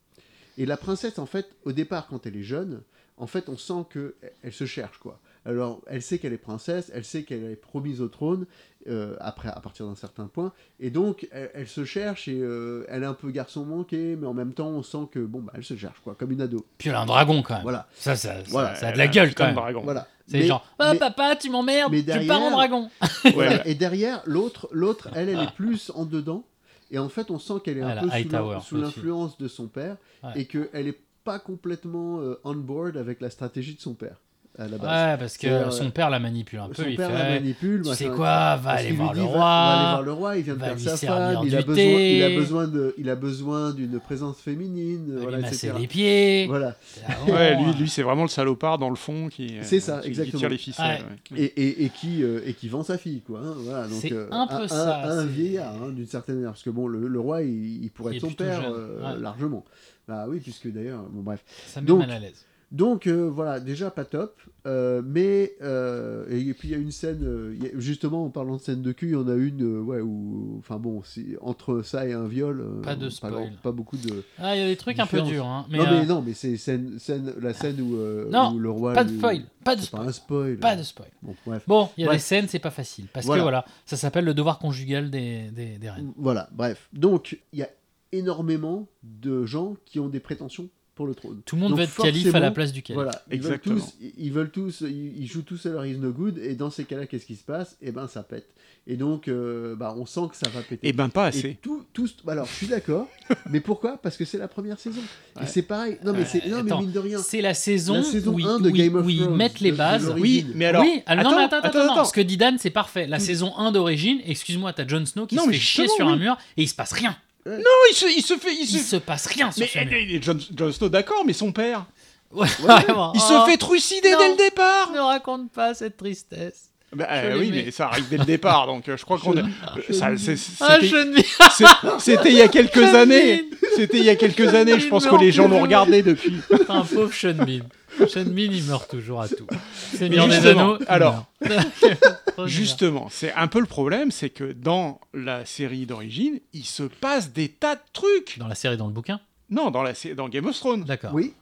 Et 0.56 0.66
la 0.66 0.76
princesse, 0.76 1.20
en 1.20 1.26
fait, 1.26 1.46
au 1.64 1.70
départ, 1.70 2.08
quand 2.08 2.26
elle 2.26 2.36
est 2.36 2.42
jeune, 2.42 2.80
en 3.18 3.28
fait, 3.28 3.48
on 3.48 3.56
sent 3.56 3.84
que 3.90 4.16
elle 4.42 4.52
se 4.52 4.66
cherche, 4.66 4.98
quoi. 4.98 5.20
Alors, 5.48 5.80
elle 5.86 6.02
sait 6.02 6.18
qu'elle 6.18 6.34
est 6.34 6.36
princesse, 6.38 6.90
elle 6.94 7.04
sait 7.04 7.22
qu'elle 7.22 7.44
est 7.44 7.56
promise 7.56 8.02
au 8.02 8.08
trône, 8.08 8.44
euh, 8.86 9.16
après, 9.18 9.48
à 9.48 9.58
partir 9.60 9.86
d'un 9.86 9.94
certain 9.94 10.26
point, 10.26 10.52
et 10.78 10.90
donc, 10.90 11.26
elle, 11.32 11.50
elle 11.54 11.66
se 11.68 11.84
cherche, 11.86 12.28
et 12.28 12.38
euh, 12.38 12.84
elle 12.88 13.02
est 13.02 13.06
un 13.06 13.14
peu 13.14 13.30
garçon 13.30 13.64
manqué, 13.64 14.14
mais 14.16 14.26
en 14.26 14.34
même 14.34 14.52
temps, 14.52 14.68
on 14.68 14.82
sent 14.82 15.08
que, 15.10 15.20
bon, 15.20 15.40
bah, 15.40 15.52
elle 15.56 15.64
se 15.64 15.74
cherche, 15.74 16.00
quoi, 16.04 16.14
comme 16.14 16.32
une 16.32 16.42
ado. 16.42 16.66
Puis 16.76 16.90
elle 16.90 16.96
a 16.96 17.00
un 17.00 17.06
dragon 17.06 17.40
quand 17.42 17.54
même. 17.54 17.62
Voilà. 17.62 17.88
Ça, 17.94 18.14
ça, 18.14 18.34
ça, 18.36 18.42
Voilà. 18.48 18.74
ça 18.74 18.88
a 18.88 18.92
de 18.92 18.98
la 18.98 19.08
gueule 19.08 19.34
quand 19.34 19.46
même. 19.46 19.54
dragon. 19.54 19.80
Voilà. 19.82 20.06
C'est 20.26 20.42
genre, 20.42 20.66
ah 20.78 20.92
mais- 20.92 20.98
papa, 20.98 21.34
tu 21.36 21.48
m'emmerdes, 21.48 21.94
tu 21.94 22.26
pars 22.26 22.42
en 22.42 22.50
dragon. 22.50 22.90
Voilà. 23.32 23.66
Et 23.66 23.74
derrière, 23.74 24.20
l'autre, 24.26 24.68
l'autre, 24.72 25.08
elle, 25.14 25.30
elle 25.30 25.40
est 25.40 25.54
plus 25.54 25.90
en 25.94 26.04
dedans. 26.04 26.44
Et 26.90 26.98
en 26.98 27.08
fait, 27.08 27.30
on 27.30 27.38
sent 27.38 27.54
qu'elle 27.64 27.78
est 27.78 27.82
Ah, 27.82 27.88
un 27.88 27.94
la 27.94 28.02
peu 28.02 28.60
sous 28.60 28.76
l'influence 28.76 29.38
de 29.38 29.48
son 29.48 29.66
père 29.68 29.96
Ouais. 30.22 30.32
et 30.42 30.44
qu'elle 30.46 30.88
est 30.88 30.98
pas 31.24 31.38
complètement 31.38 32.20
euh, 32.20 32.38
on 32.44 32.54
board 32.54 32.96
avec 32.98 33.20
la 33.22 33.30
stratégie 33.30 33.74
de 33.74 33.80
son 33.80 33.94
père 33.94 34.16
à 34.58 34.66
la 34.66 34.76
base. 34.76 34.80
Ouais, 35.12 35.18
parce 35.18 35.36
que 35.36 35.46
C'est-à-dire, 35.48 35.72
son 35.72 35.90
père 35.90 36.10
la 36.10 36.18
manipule 36.18 36.58
un 36.58 36.68
peu. 36.68 36.82
Son 36.82 36.88
il 36.88 36.96
père 36.96 37.10
fait, 37.10 37.16
la 37.18 37.30
manipule. 37.40 37.82
tu 37.82 37.94
sais 37.94 38.08
quoi, 38.08 38.56
va 38.56 38.70
aller 38.70 38.90
lui 38.90 38.96
voir 38.96 39.12
dit, 39.14 39.20
le 39.20 39.24
va- 39.26 39.30
roi. 39.30 39.38
Va, 39.38 39.70
aller 39.72 39.88
voir 39.90 40.02
le 40.02 40.12
roi, 40.12 40.36
il 40.36 40.42
vient 40.42 40.54
de 40.54 40.58
va 40.58 40.64
perdre 40.66 40.80
lui 40.80 40.88
sa 40.88 40.96
servir 40.96 41.38
femme, 41.38 41.46
il 41.46 41.56
a, 41.56 41.62
besoin, 41.62 41.84
il 41.84 42.22
a 42.22 42.28
besoin 42.30 42.66
de, 42.68 42.94
il 42.98 43.08
a 43.10 43.14
besoin 43.16 43.72
d'une 43.72 44.00
présence 44.00 44.40
féminine, 44.40 45.06
Va 45.06 45.14
lui 45.14 45.22
voilà, 45.22 45.38
masser 45.38 45.66
etc. 45.68 45.72
les 45.80 45.86
pieds. 45.86 46.46
Voilà. 46.48 46.76
Ah, 47.08 47.12
Ouais, 47.30 47.56
lui, 47.56 47.72
lui 47.74 47.88
c'est 47.88 48.02
vraiment 48.02 48.22
le 48.22 48.28
salopard 48.28 48.78
dans 48.78 48.90
le 48.90 48.96
fond 48.96 49.28
qui, 49.28 49.58
euh, 49.58 49.62
C'est 49.62 49.80
ça, 49.80 49.96
qui- 49.98 50.02
qui 50.02 50.08
exactement. 50.08 50.38
tire 50.40 50.48
les 50.48 50.58
ficelles. 50.58 51.04
Ouais. 51.30 51.38
ouais. 51.38 51.44
Et, 51.44 51.62
et, 51.62 51.84
et 51.84 51.88
qui 51.90 52.22
euh, 52.24 52.40
et 52.44 52.54
qui 52.54 52.68
vend 52.68 52.82
sa 52.82 52.98
fille 52.98 53.20
quoi 53.20 53.40
hein, 53.44 53.54
voilà 53.58 53.82
donc 53.86 53.98
C'est 54.00 54.12
euh, 54.12 54.26
un 54.32 54.46
peu 54.46 54.66
ça, 54.66 55.02
un, 55.04 55.24
vieillard 55.24 55.74
hein, 55.82 55.90
d'une 55.90 56.06
certaine 56.06 56.36
manière 56.36 56.50
parce 56.50 56.62
que 56.62 56.70
bon 56.70 56.88
le, 56.88 57.06
le 57.06 57.20
roi 57.20 57.42
il, 57.42 57.84
il 57.84 57.90
pourrait 57.90 58.16
être 58.16 58.22
son 58.22 58.30
père 58.32 58.62
euh, 58.72 59.16
largement 59.18 59.64
bah 60.08 60.24
oui 60.28 60.40
puisque 60.40 60.66
d'ailleurs 60.72 61.02
bon 61.10 61.22
bref 61.22 61.44
Ça 61.66 61.80
me 61.80 61.86
met 61.92 61.98
mal 62.06 62.10
à 62.10 62.18
l'aise. 62.18 62.44
Donc 62.70 63.06
euh, 63.06 63.28
voilà 63.30 63.60
déjà 63.60 63.90
pas 63.90 64.04
top 64.04 64.38
euh, 64.66 65.00
mais 65.04 65.54
euh, 65.62 66.26
et, 66.28 66.52
puis 66.52 66.68
il 66.68 66.70
y 66.72 66.74
a 66.74 66.78
une 66.78 66.90
scène 66.90 67.56
y 67.60 67.66
a- 67.66 67.70
justement 67.78 68.26
en 68.26 68.28
parlant 68.28 68.56
de 68.56 68.60
scène 68.60 68.82
de 68.82 68.92
cul 68.92 69.06
il 69.06 69.12
y 69.12 69.16
en 69.16 69.26
a 69.28 69.34
une 69.34 69.78
ouais 69.80 70.00
où 70.02 70.56
enfin 70.58 70.76
bon 70.76 71.02
entre 71.40 71.80
ça 71.82 72.06
et 72.06 72.12
un 72.12 72.26
viol 72.26 72.62
Pas 72.82 72.94
de 72.94 73.08
spoil. 73.08 73.52
pas 73.62 73.72
beaucoup 73.72 73.96
de 73.96 74.22
Ah, 74.38 74.54
il 74.54 74.60
y 74.60 74.64
a 74.64 74.66
des 74.68 74.76
trucs 74.76 74.98
un 74.98 75.06
peu 75.06 75.22
durs. 75.22 75.46
Hein. 75.46 75.66
Mais, 75.70 75.78
non 75.78 75.84
mais 75.90 76.06
non 76.06 76.22
mais 76.26 76.34
c'est 76.34 76.56
scène, 76.58 76.98
scène 76.98 77.32
la 77.40 77.54
scène 77.54 77.80
où, 77.80 77.96
Non, 78.30 78.52
où 78.52 78.58
le 78.58 78.70
roi 78.70 78.92
pas 78.92 79.04
de 79.04 79.16
spoil. 79.16 79.42
Pas 79.64 79.74
de 79.76 79.80
pas 79.80 79.86
spoil. 79.86 80.06
un 80.08 80.12
spoil 80.12 80.56
Pas 80.58 80.76
de 80.76 80.82
spoil. 80.82 81.08
bon 81.22 81.34
bref 81.46 81.62
Bon, 81.66 81.88
il 81.96 82.02
y 82.02 82.04
a 82.04 82.08
Bref. 82.08 82.18
des 82.18 82.22
scènes, 82.22 82.48
c'est 82.48 82.58
pas 82.58 82.70
facile. 82.70 83.06
Parce 83.12 83.24
Voilà. 83.26 83.40
que 83.40 83.44
voilà, 83.44 83.64
ça 83.86 83.96
s'appelle 83.96 84.24
le 84.24 84.34
devoir 84.34 84.58
conjugal 84.58 85.10
des, 85.10 85.50
des, 85.52 85.78
des 85.78 85.90
reines. 85.90 86.12
Voilà, 86.16 86.48
bref. 86.52 86.88
Donc, 86.92 87.38
il 87.52 87.58
y 87.58 87.62
a 87.62 87.68
énormément 88.12 88.86
de 89.02 89.44
gens 89.44 89.76
qui 89.84 90.00
ont 90.00 90.08
des 90.08 90.20
prétentions 90.20 90.68
pour 90.98 91.06
le 91.06 91.14
trône. 91.14 91.40
Tout 91.46 91.54
le 91.54 91.62
monde 91.62 91.70
Donc, 91.70 91.78
veut 91.78 91.84
être 91.84 91.96
calife 91.96 92.34
à 92.34 92.40
la 92.40 92.50
place 92.50 92.72
du 92.72 92.82
calife. 92.82 92.96
Voilà, 93.02 93.22
ils 93.30 93.40
veulent 93.40 93.52
Exactement. 93.54 93.76
tous, 93.76 93.94
ils 94.18 94.32
veulent 94.32 94.50
tous, 94.50 94.80
ils, 94.82 95.22
ils 95.22 95.26
jouent 95.28 95.42
tous 95.42 95.64
à 95.66 95.68
leur 95.70 95.86
is 95.86 95.96
no 95.96 96.10
good, 96.10 96.38
et 96.38 96.56
dans 96.56 96.70
ces 96.70 96.82
cas-là, 96.84 97.06
qu'est-ce 97.06 97.24
qui 97.24 97.36
se 97.36 97.44
passe? 97.44 97.76
Eh 97.80 97.92
ben, 97.92 98.08
ça 98.08 98.24
pète. 98.24 98.48
Et 98.90 98.96
donc, 98.96 99.28
euh, 99.28 99.76
bah, 99.76 99.94
on 99.96 100.06
sent 100.06 100.22
que 100.30 100.36
ça 100.36 100.48
va 100.48 100.60
péter. 100.62 100.80
Eh 100.82 100.92
ben, 100.92 101.08
pas 101.10 101.26
Et 101.26 101.28
assez. 101.28 101.58
tout, 101.62 101.84
tous, 101.92 102.16
alors, 102.26 102.46
je 102.46 102.52
suis 102.54 102.66
d'accord, 102.66 103.06
mais 103.50 103.60
pourquoi? 103.60 103.98
Parce 103.98 104.16
que 104.16 104.24
c'est 104.24 104.38
la 104.38 104.48
première 104.48 104.80
saison. 104.80 105.00
Et 105.40 105.46
c'est 105.46 105.62
pareil. 105.62 105.98
Non, 106.04 106.12
mais 106.12 106.24
c'est, 106.24 106.44
non, 106.48 106.62
mais 106.64 106.76
mine 106.76 106.90
de 106.90 106.98
rien. 106.98 107.18
C'est 107.18 107.40
la 107.42 107.54
saison, 107.54 107.94
La 107.94 108.02
saison 108.02 108.32
où, 108.34 108.38
ils- 108.40 108.46
1 108.46 108.58
de 108.60 108.68
où 108.70 108.72
Game 108.72 108.96
of 108.96 109.06
où 109.06 109.10
ils 109.10 109.20
Thrones, 109.20 109.36
mettent 109.36 109.60
les 109.60 109.72
bases. 109.72 110.12
Oui, 110.18 110.46
mais 110.54 110.64
alors. 110.64 110.82
oui, 110.82 111.02
ah, 111.06 111.14
non, 111.16 111.36
mais 111.36 111.44
attends, 111.44 111.58
attends, 111.58 111.68
attends, 111.68 111.92
attends. 111.92 112.04
Ce 112.06 112.12
que 112.12 112.20
dit 112.20 112.36
Dan, 112.38 112.56
c'est 112.58 112.70
parfait. 112.70 113.06
La 113.06 113.18
saison 113.20 113.54
1 113.56 113.72
d'origine, 113.72 114.20
excuse-moi, 114.26 114.72
t'as 114.72 114.86
Jon 114.88 115.04
Snow 115.06 115.26
qui 115.26 115.36
Non, 115.36 115.44
se 115.44 115.50
fait 115.50 115.56
chier 115.58 115.88
sur 115.88 116.08
un 116.08 116.16
mur 116.16 116.36
et 116.56 116.62
il 116.62 116.68
se 116.68 116.74
passe 116.74 116.92
rien. 116.92 117.16
Non, 117.56 117.64
il 117.90 117.94
se, 117.94 118.06
il 118.06 118.22
se 118.22 118.36
fait. 118.36 118.52
Il 118.54 118.60
Il 118.62 118.66
se... 118.66 118.84
se 118.84 118.96
passe 118.96 119.26
rien 119.26 119.50
sur 119.50 119.62
Mais 119.62 119.68
ce 119.68 119.78
mur. 119.78 119.88
eh, 119.92 120.14
eh, 120.16 120.22
Jon, 120.22 120.38
Jon 120.56 120.72
Snow, 120.72 120.88
d'accord, 120.88 121.24
mais 121.26 121.32
son 121.32 121.52
père. 121.52 121.86
Ouais, 122.30 122.46
vraiment. 122.60 123.12
Il 123.14 123.20
Oh, 123.24 123.44
se 123.44 123.50
fait 123.50 123.56
trucider 123.56 124.10
non. 124.12 124.18
dès 124.18 124.28
le 124.30 124.36
départ. 124.36 124.90
Ne 124.92 125.00
raconte 125.00 125.50
pas 125.52 125.72
cette 125.74 125.96
tristesse. 125.96 126.64
Bah, 126.94 127.06
Je 127.22 127.26
euh, 127.28 127.38
oui, 127.38 127.50
l'aimais. 127.50 127.62
mais 127.66 127.70
ça 127.70 127.86
arrive 127.88 128.08
dès 128.08 128.16
le 128.16 128.24
départ, 128.24 128.66
donc 128.66 128.88
euh, 128.88 128.96
je 128.96 129.04
crois 129.04 129.18
qu'on. 129.18 129.36
euh, 129.36 129.42
ça- 129.90 130.16
c'est- 130.16 130.36
Ah, 130.60 130.78
C'était 130.80 131.22
c'est- 131.50 131.64
c'était 131.98 132.28
il 132.30 132.36
y 132.36 132.40
a 132.42 132.48
quelques 132.48 132.74
Sean 132.86 132.94
années. 132.94 133.44
C'était 133.76 133.98
il 133.98 134.04
y 134.04 134.08
a 134.10 134.16
quelques 134.16 134.54
années. 134.54 134.78
Je 134.80 134.86
Il 134.86 134.88
pense 134.88 135.04
que 135.04 135.10
meurt 135.10 135.22
les 135.22 135.30
gens 135.32 135.48
l'ont 135.48 135.60
regardé 135.60 136.02
depuis. 136.02 136.32
Un 136.68 136.82
pauvre 136.84 137.12
Sean 137.12 137.34
Bean. 137.34 137.60
Sean 138.06 138.24
Bean, 138.26 138.50
il 138.52 138.64
meurt 138.64 138.88
toujours 138.90 139.20
à 139.22 139.28
tout. 139.28 139.46
Seigneur 139.94 140.26
Mais 140.28 140.36
des 140.36 140.40
justement, 140.42 140.74
Anneaux. 140.74 140.84
alors. 140.88 141.24
Justement, 142.46 143.08
c'est 143.10 143.32
un 143.34 143.48
peu 143.48 143.58
le 143.60 143.66
problème, 143.66 144.10
c'est 144.10 144.30
que 144.30 144.52
dans 144.52 145.00
la 145.12 145.44
série 145.44 145.86
d'origine, 145.86 146.38
il 146.52 146.64
se 146.64 146.84
passe 146.84 147.32
des 147.32 147.48
tas 147.48 147.74
de 147.74 147.80
trucs. 147.92 148.38
Dans 148.38 148.46
la 148.48 148.54
série, 148.54 148.76
dans 148.76 148.86
le 148.86 148.92
bouquin 148.92 149.20
Non, 149.50 149.70
dans, 149.70 149.82
la, 149.82 149.92
dans 150.16 150.28
Game 150.28 150.46
of 150.46 150.56
Thrones, 150.56 150.84
D'accord. 150.84 151.10
Oui, 151.14 151.34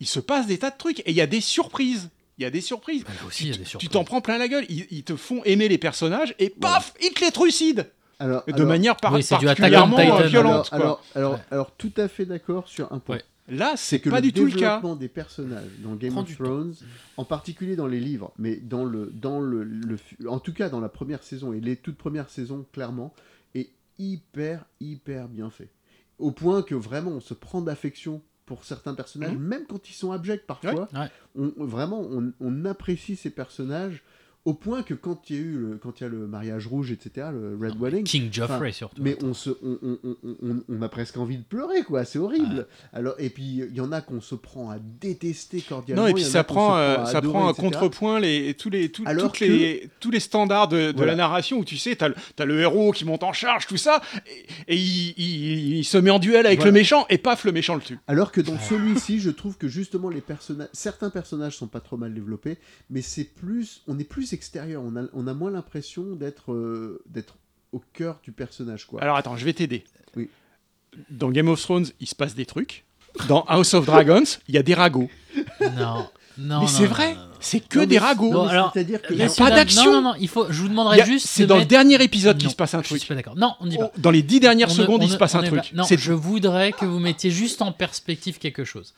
il 0.00 0.06
se 0.06 0.20
passe 0.20 0.46
des 0.46 0.58
tas 0.58 0.70
de 0.70 0.76
trucs 0.76 1.00
et 1.00 1.10
il 1.10 1.14
y 1.14 1.20
a 1.20 1.26
des 1.26 1.40
surprises. 1.40 2.10
Il 2.38 2.42
y 2.42 2.46
a 2.46 2.50
des 2.50 2.60
surprises. 2.60 3.04
Là 3.04 3.10
aussi, 3.26 3.44
il 3.44 3.50
y 3.50 3.54
a 3.54 3.56
des 3.56 3.62
Tu 3.64 3.68
surprises. 3.70 3.90
t'en 3.90 4.04
prends 4.04 4.20
plein 4.20 4.36
la 4.38 4.48
gueule. 4.48 4.64
Ils, 4.68 4.86
ils 4.90 5.04
te 5.04 5.16
font 5.16 5.42
aimer 5.44 5.68
les 5.68 5.78
personnages 5.78 6.34
et 6.38 6.50
paf, 6.50 6.92
ils 7.02 7.12
te 7.12 7.24
les 7.24 7.30
trucident 7.30 7.84
alors. 8.18 8.42
de 8.46 8.52
alors- 8.52 8.66
manière 8.66 8.96
par- 8.96 9.12
Oui, 9.12 9.22
c'est 9.22 9.36
particulièrement 9.38 9.98
euh, 9.98 10.26
violente. 10.26 10.68
alors, 10.72 10.82
alors, 10.82 11.02
alors, 11.14 11.32
Ouais. 11.34 11.38
alors, 11.50 11.70
tout 11.76 11.92
à 11.96 12.08
fait 12.08 12.24
d'accord 12.24 12.68
sur 12.68 12.92
un 12.92 12.98
point. 12.98 13.16
Ouais. 13.16 13.22
Là, 13.52 13.74
c'est 13.76 14.00
que 14.00 14.10
pas 14.10 14.16
le 14.16 14.22
du 14.22 14.32
tout 14.32 14.44
le 14.46 14.50
cas. 14.50 14.56
développement 14.76 14.96
des 14.96 15.08
personnages 15.08 15.70
dans 15.84 15.94
Game 15.94 16.16
of 16.16 16.26
temps. 16.36 16.44
Thrones, 16.44 16.74
en 17.16 17.24
particulier 17.24 17.76
dans 17.76 17.86
les 17.86 18.00
livres, 18.00 18.32
mais 18.38 18.56
dans 18.56 18.84
le, 18.84 19.06
dans 19.14 19.40
le, 19.40 19.62
le- 19.62 19.98
en 20.28 20.38
tout 20.40 20.52
cas 20.52 20.68
dans 20.68 20.80
la 20.80 20.88
première 20.88 21.22
saison 21.22 21.52
et 21.52 21.60
les 21.60 21.76
toutes 21.76 21.96
premières 21.98 22.30
saisons, 22.30 22.66
clairement, 22.72 23.12
est 23.54 23.70
hyper, 23.98 24.64
hyper 24.80 25.28
bien 25.28 25.50
fait. 25.50 25.70
Au 26.18 26.30
point 26.30 26.62
que 26.62 26.74
vraiment 26.74 27.10
on 27.12 27.20
se 27.20 27.34
prend 27.34 27.60
d'affection 27.60 28.22
pour 28.46 28.64
certains 28.64 28.94
personnages, 28.94 29.36
même 29.36 29.64
quand 29.68 29.88
ils 29.88 29.94
sont 29.94 30.12
abjects 30.12 30.46
parfois. 30.46 30.88
Ouais. 30.94 31.08
On, 31.36 31.52
vraiment, 31.64 32.00
on, 32.02 32.32
on 32.40 32.64
apprécie 32.64 33.16
ces 33.16 33.30
personnages 33.30 34.02
au 34.44 34.54
point 34.54 34.82
que 34.82 34.94
quand 34.94 35.30
il 35.30 35.36
y 35.36 35.38
a 35.38 35.42
eu 35.42 35.52
le, 35.56 35.76
quand 35.76 36.00
il 36.00 36.02
y 36.02 36.06
a 36.06 36.08
le 36.08 36.26
mariage 36.26 36.66
rouge, 36.66 36.90
etc., 36.90 37.28
le 37.32 37.56
Red 37.60 37.76
Wedding, 37.80 38.02
King 38.04 38.28
Joffrey, 38.32 38.72
surtout. 38.72 39.00
mais 39.00 39.16
on, 39.22 39.34
se, 39.34 39.50
on, 39.62 39.78
on- 39.82 40.62
on- 40.68 40.82
a 40.82 40.88
presque 40.88 41.16
envie 41.16 41.36
de 41.38 41.44
pleurer, 41.44 41.82
quoi. 41.84 42.04
C'est 42.04 42.18
horrible. 42.18 42.66
Alors, 42.92 43.14
et 43.18 43.30
puis, 43.30 43.62
il 43.68 43.76
y 43.76 43.80
en 43.80 43.92
a 43.92 44.00
qu'on 44.00 44.20
se 44.20 44.34
prend 44.34 44.68
à 44.70 44.78
détester 44.80 45.60
cordialement. 45.60 46.02
Non, 46.02 46.08
et 46.08 46.12
puis 46.14 46.22
y 46.22 46.26
en 46.26 46.28
a 46.28 46.32
ça 46.32 46.42
prend, 46.44 46.76
euh, 46.76 46.98
à 46.98 47.06
ça 47.06 47.18
adorer, 47.18 47.32
prend 47.34 47.46
un 47.46 47.50
etc. 47.52 47.62
contrepoint 47.68 48.18
les, 48.18 48.54
tous, 48.54 48.68
les, 48.68 48.88
tout- 48.90 49.04
Alors 49.06 49.30
toutes 49.30 49.38
les, 49.40 49.88
tous 50.00 50.10
les 50.10 50.18
standards 50.20 50.66
de, 50.68 50.90
de 50.90 50.96
Voilà. 50.96 51.12
la 51.12 51.16
narration 51.18 51.58
où 51.58 51.64
tu 51.64 51.76
sais, 51.76 51.94
t'as 51.94 52.08
le, 52.08 52.14
t'as 52.34 52.44
le 52.44 52.60
héros 52.60 52.90
qui 52.90 53.04
monte 53.04 53.22
en 53.22 53.32
charge, 53.32 53.68
tout 53.68 53.76
ça, 53.76 54.02
et, 54.66 54.74
et 54.74 54.76
il, 54.76 55.14
il- 55.16 55.76
il 55.78 55.84
se 55.84 55.98
met 55.98 56.10
en 56.10 56.18
duel 56.18 56.46
avec 56.46 56.58
Voilà. 56.58 56.72
le 56.72 56.74
méchant, 56.80 57.06
et 57.10 57.18
paf, 57.18 57.44
le 57.44 57.52
méchant 57.52 57.76
le 57.76 57.80
tue. 57.80 57.98
Alors 58.08 58.32
que 58.32 58.40
dans 58.40 58.58
celui-ci, 58.58 59.20
je 59.20 59.30
trouve 59.30 59.56
que 59.56 59.68
justement, 59.68 60.08
les 60.08 60.20
personnages, 60.20 60.68
certains 60.72 61.10
personnages 61.10 61.56
sont 61.56 61.68
pas 61.68 61.80
trop 61.80 61.96
mal 61.96 62.12
développés, 62.12 62.58
mais 62.90 63.02
c'est 63.02 63.24
plus, 63.24 63.82
on 63.86 63.98
est 64.00 64.04
plus 64.04 64.31
extérieur. 64.32 64.82
On 64.84 64.96
a, 64.96 65.02
on 65.12 65.26
a 65.26 65.34
moins 65.34 65.50
l'impression 65.50 66.02
d'être, 66.16 66.52
euh, 66.52 67.02
d'être 67.06 67.36
au 67.72 67.82
cœur 67.92 68.20
du 68.22 68.32
personnage, 68.32 68.86
quoi. 68.86 69.00
Alors 69.02 69.16
attends, 69.16 69.36
je 69.36 69.44
vais 69.44 69.52
t'aider. 69.52 69.84
Oui. 70.16 70.28
Dans 71.10 71.30
Game 71.30 71.48
of 71.48 71.60
Thrones, 71.60 71.86
il 72.00 72.06
se 72.06 72.14
passe 72.14 72.34
des 72.34 72.46
trucs. 72.46 72.84
Dans 73.28 73.42
House 73.44 73.74
of 73.74 73.86
Dragons, 73.86 74.24
il 74.48 74.54
y 74.54 74.58
a 74.58 74.62
des 74.62 74.74
ragots. 74.74 75.08
Non, 75.78 76.08
non. 76.38 76.60
mais 76.62 76.66
c'est 76.66 76.86
vrai, 76.86 77.14
c'est 77.40 77.60
que 77.60 77.80
Non, 77.80 77.86
des 77.86 77.98
ragots. 77.98 78.30
Bon, 78.32 78.44
mais 78.46 78.50
alors, 78.52 78.70
c'est-à-dire 78.72 79.00
que 79.02 79.12
il 79.12 79.18
y 79.18 79.22
a 79.22 79.28
pas 79.28 79.50
d'action. 79.50 79.84
Non, 79.86 79.92
non, 79.92 80.02
non, 80.10 80.14
il 80.20 80.28
faut, 80.28 80.46
je 80.50 80.60
vous 80.62 80.68
demanderai 80.68 81.00
a- 81.00 81.04
juste. 81.04 81.26
C'est 81.28 81.42
de 81.42 81.48
dans 81.48 81.58
le 81.58 81.64
dernier 81.64 82.02
épisode 82.02 82.38
qu'il 82.38 82.50
se 82.50 82.56
passe 82.56 82.74
un 82.74 82.82
Je 82.82 82.86
suis 82.88 82.96
truc. 82.96 83.08
pas 83.08 83.14
d'accord. 83.14 83.36
Non, 83.36 83.54
on 83.60 83.66
dit 83.66 83.76
pas. 83.78 83.90
Dans 83.98 84.10
les 84.10 84.22
dix 84.22 84.40
dernières 84.40 84.70
On 84.70 84.74
secondes, 84.74 85.02
on 85.02 85.06
il 85.06 85.10
se 85.10 85.16
passe 85.16 85.34
un 85.34 85.42
truc. 85.42 85.60
pas- 85.60 85.66
Non, 85.76 85.84
C'est 85.84 85.98
je 85.98 86.12
voudrais 86.12 86.72
que 86.72 86.84
vous 86.86 86.98
mettiez 86.98 87.30
juste 87.30 87.60
en 87.62 87.72
perspective 87.72 88.38
quelque 88.38 88.64
chose. 88.64 88.94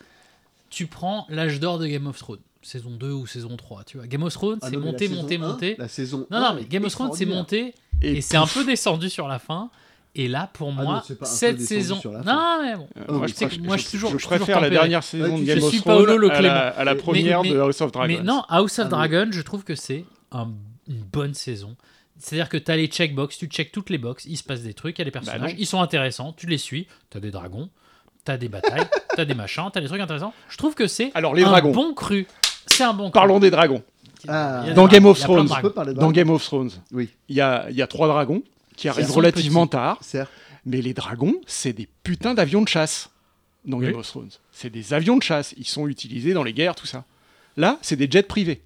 Tu 0.71 0.87
prends 0.87 1.27
l'âge 1.29 1.61
d'or 1.61 1.79
de 1.79 1.87
Game 1.87 2.07
of 2.09 2.19
Thrones, 2.19 2.41
saison 2.65 2.91
2 2.91 3.13
ou 3.13 3.27
saison 3.27 3.57
3, 3.57 3.85
tu 3.85 3.99
vois. 3.99 4.07
Game 4.07 4.23
of 4.23 4.33
Thrones, 4.33 4.59
Ah 4.63 4.69
c'est 4.71 4.77
monté, 4.77 5.09
monté, 5.09 5.37
1, 5.37 5.39
monté. 5.39 5.77
La 5.79 5.89
saison 5.89 6.27
Non, 6.31 6.39
1 6.39 6.41
non, 6.41 6.55
mais 6.57 6.65
Game 6.65 6.85
of 6.85 6.93
Thrones, 6.93 7.13
c'est 7.15 7.27
monté 7.27 7.75
Et 8.03 8.15
et 8.17 8.21
c'est 8.21 8.37
un 8.37 8.47
peu 8.47 8.65
descendu 8.65 9.09
sur 9.11 9.29
la 9.29 9.39
fin. 9.39 9.71
Et 10.17 10.29
là, 10.29 10.49
pour 10.53 10.69
Ah 10.79 10.83
moi, 10.83 11.03
non, 11.09 11.17
cette 11.27 11.61
saison. 11.61 12.01
Non, 12.05 12.59
mais 12.63 12.77
bon. 12.77 12.87
Euh, 12.97 13.05
Oh, 13.09 13.13
moi, 13.15 13.27
je, 13.27 13.33
tu 13.33 13.39
sais 13.39 13.45
que 13.47 13.51
préfère- 13.51 13.65
moi, 13.67 13.77
je- 13.77 13.83
je 13.83 13.89
suis 13.89 13.97
toujours- 13.99 14.11
je 14.11 14.17
toujours 14.17 14.31
préfère 14.31 14.61
la 14.61 14.71
dernière 14.71 15.03
saison 15.03 15.25
Ouais, 15.35 15.41
de 15.41 15.45
Game 15.45 15.59
je 15.59 15.65
of 15.65 15.71
suis 15.71 15.81
Thrones 15.81 16.31
à 16.31 16.41
la, 16.41 16.69
à 16.69 16.85
la 16.85 16.95
Mais- 16.95 17.01
première 17.01 17.43
mais- 17.43 17.51
de 17.51 17.59
House 17.59 17.81
of 17.81 17.91
Dragons. 17.91 18.15
Mais 18.15 18.23
non, 18.23 18.43
House 18.49 18.79
of 18.79 18.87
Ah, 18.87 18.89
Dragon, 18.91 19.27
je 19.33 19.41
trouve 19.43 19.65
que 19.65 19.75
c'est 19.75 20.05
un- 20.31 20.53
une 20.89 21.03
bonne 21.03 21.35
saison. 21.35 21.77
C'est-à-dire 22.17 22.49
que 22.49 22.57
tu 22.59 22.71
as 22.71 22.77
les 22.77 22.87
checkbox, 22.87 23.39
tu 23.39 23.47
check 23.49 23.73
toutes 23.73 23.91
les 23.91 23.99
box, 23.99 24.25
il 24.27 24.37
se 24.37 24.45
passe 24.45 24.63
des 24.63 24.73
trucs, 24.73 24.97
il 24.99 25.01
y 25.01 25.03
a 25.03 25.05
des 25.07 25.11
personnages, 25.11 25.41
Bah 25.41 25.49
non. 25.49 25.55
ils 25.59 25.67
sont 25.67 25.81
intéressants, 25.83 26.33
tu 26.33 26.47
les 26.47 26.59
suis, 26.59 26.87
tu 27.11 27.17
as 27.17 27.21
des 27.21 27.33
dragons, 27.33 27.69
tu 28.25 28.31
as 28.31 28.37
des 28.37 28.49
batailles, 28.49 28.87
tu 29.17 29.21
as 29.21 29.25
des 29.25 29.35
machins, 29.35 29.69
tu 29.73 29.79
as 29.79 29.83
des 29.83 29.89
trucs 29.89 30.01
intéressants. 30.01 30.33
Je 30.49 30.57
trouve 30.57 30.77
que 30.77 30.87
c'est 30.87 31.11
Alors, 31.15 31.35
les 31.35 31.43
un 31.43 31.47
dragons. 31.51 31.73
bon 31.73 31.93
cru. 31.93 32.29
C'est 32.67 32.85
un 32.85 32.93
bon 32.95 33.05
cru. 33.05 33.13
Parlons 33.13 33.39
des 33.41 33.51
dragons. 33.51 33.83
Ah. 34.29 34.65
Dans 34.75 34.87
Game 34.89 35.05
of 35.07 35.19
Thrones. 35.21 35.41
On 35.41 35.45
dragons. 35.45 35.69
peut 35.69 35.75
parler 35.75 35.93
de 35.95 35.99
Dans 35.99 36.11
Game 36.11 36.31
of 36.31 36.43
Thrones, 36.43 36.71
Oui, 36.93 37.11
il 37.29 37.37
y 37.37 37.41
a, 37.41 37.67
il 37.71 37.77
y 37.77 37.83
a 37.83 37.87
trois 37.87 38.09
dragons 38.09 38.43
qui 38.77 38.89
arrivent 38.89 39.11
relativement 39.11 39.67
petits. 39.67 39.73
tard, 39.73 39.99
certes. 40.01 40.31
mais 40.65 40.81
les 40.81 40.95
dragons, 40.95 41.35
c'est 41.47 41.73
des 41.75 41.89
putains 42.03 42.33
d'avions 42.35 42.63
de 42.63 42.69
chasse 42.69 43.11
dans 43.67 43.77
Oui. 43.79 43.87
Game 43.87 43.97
of 43.97 44.07
Thrones. 44.07 44.31
C'est 44.51 44.71
des 44.71 44.95
avions 44.95 45.17
de 45.19 45.23
chasse. 45.23 45.55
Ils 45.59 45.67
sont 45.67 45.87
utilisés 45.89 46.33
dans 46.33 46.43
les 46.43 46.53
guerres, 46.55 46.75
tout 46.75 46.87
ça. 46.87 47.05
Là, 47.57 47.79
c'est 47.83 47.97
des 47.97 48.09
jets 48.11 48.23
privés. 48.23 48.63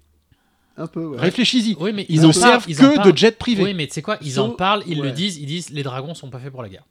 Un 0.77 0.87
peu, 0.87 1.05
ouais. 1.07 1.19
Réfléchis-y. 1.19 1.75
Oui, 1.77 1.91
mais 1.93 2.05
Ils 2.07 2.21
ne 2.21 2.31
servent 2.31 2.65
en 2.65 3.03
que 3.03 3.11
de 3.11 3.17
jets 3.17 3.31
privés. 3.33 3.63
Oui, 3.63 3.73
mais 3.73 3.85
tu 3.87 3.93
sais 3.95 4.01
quoi 4.01 4.17
Ils 4.21 4.31
So- 4.31 4.43
en 4.43 4.49
parlent, 4.51 4.83
ils 4.87 5.01
le 5.01 5.11
disent, 5.11 5.37
ils 5.37 5.45
disent 5.45 5.71
les 5.71 5.83
dragons 5.83 6.15
sont 6.15 6.29
pas 6.29 6.39
faits 6.39 6.51
pour 6.51 6.63
la 6.63 6.69
guerre. 6.69 6.85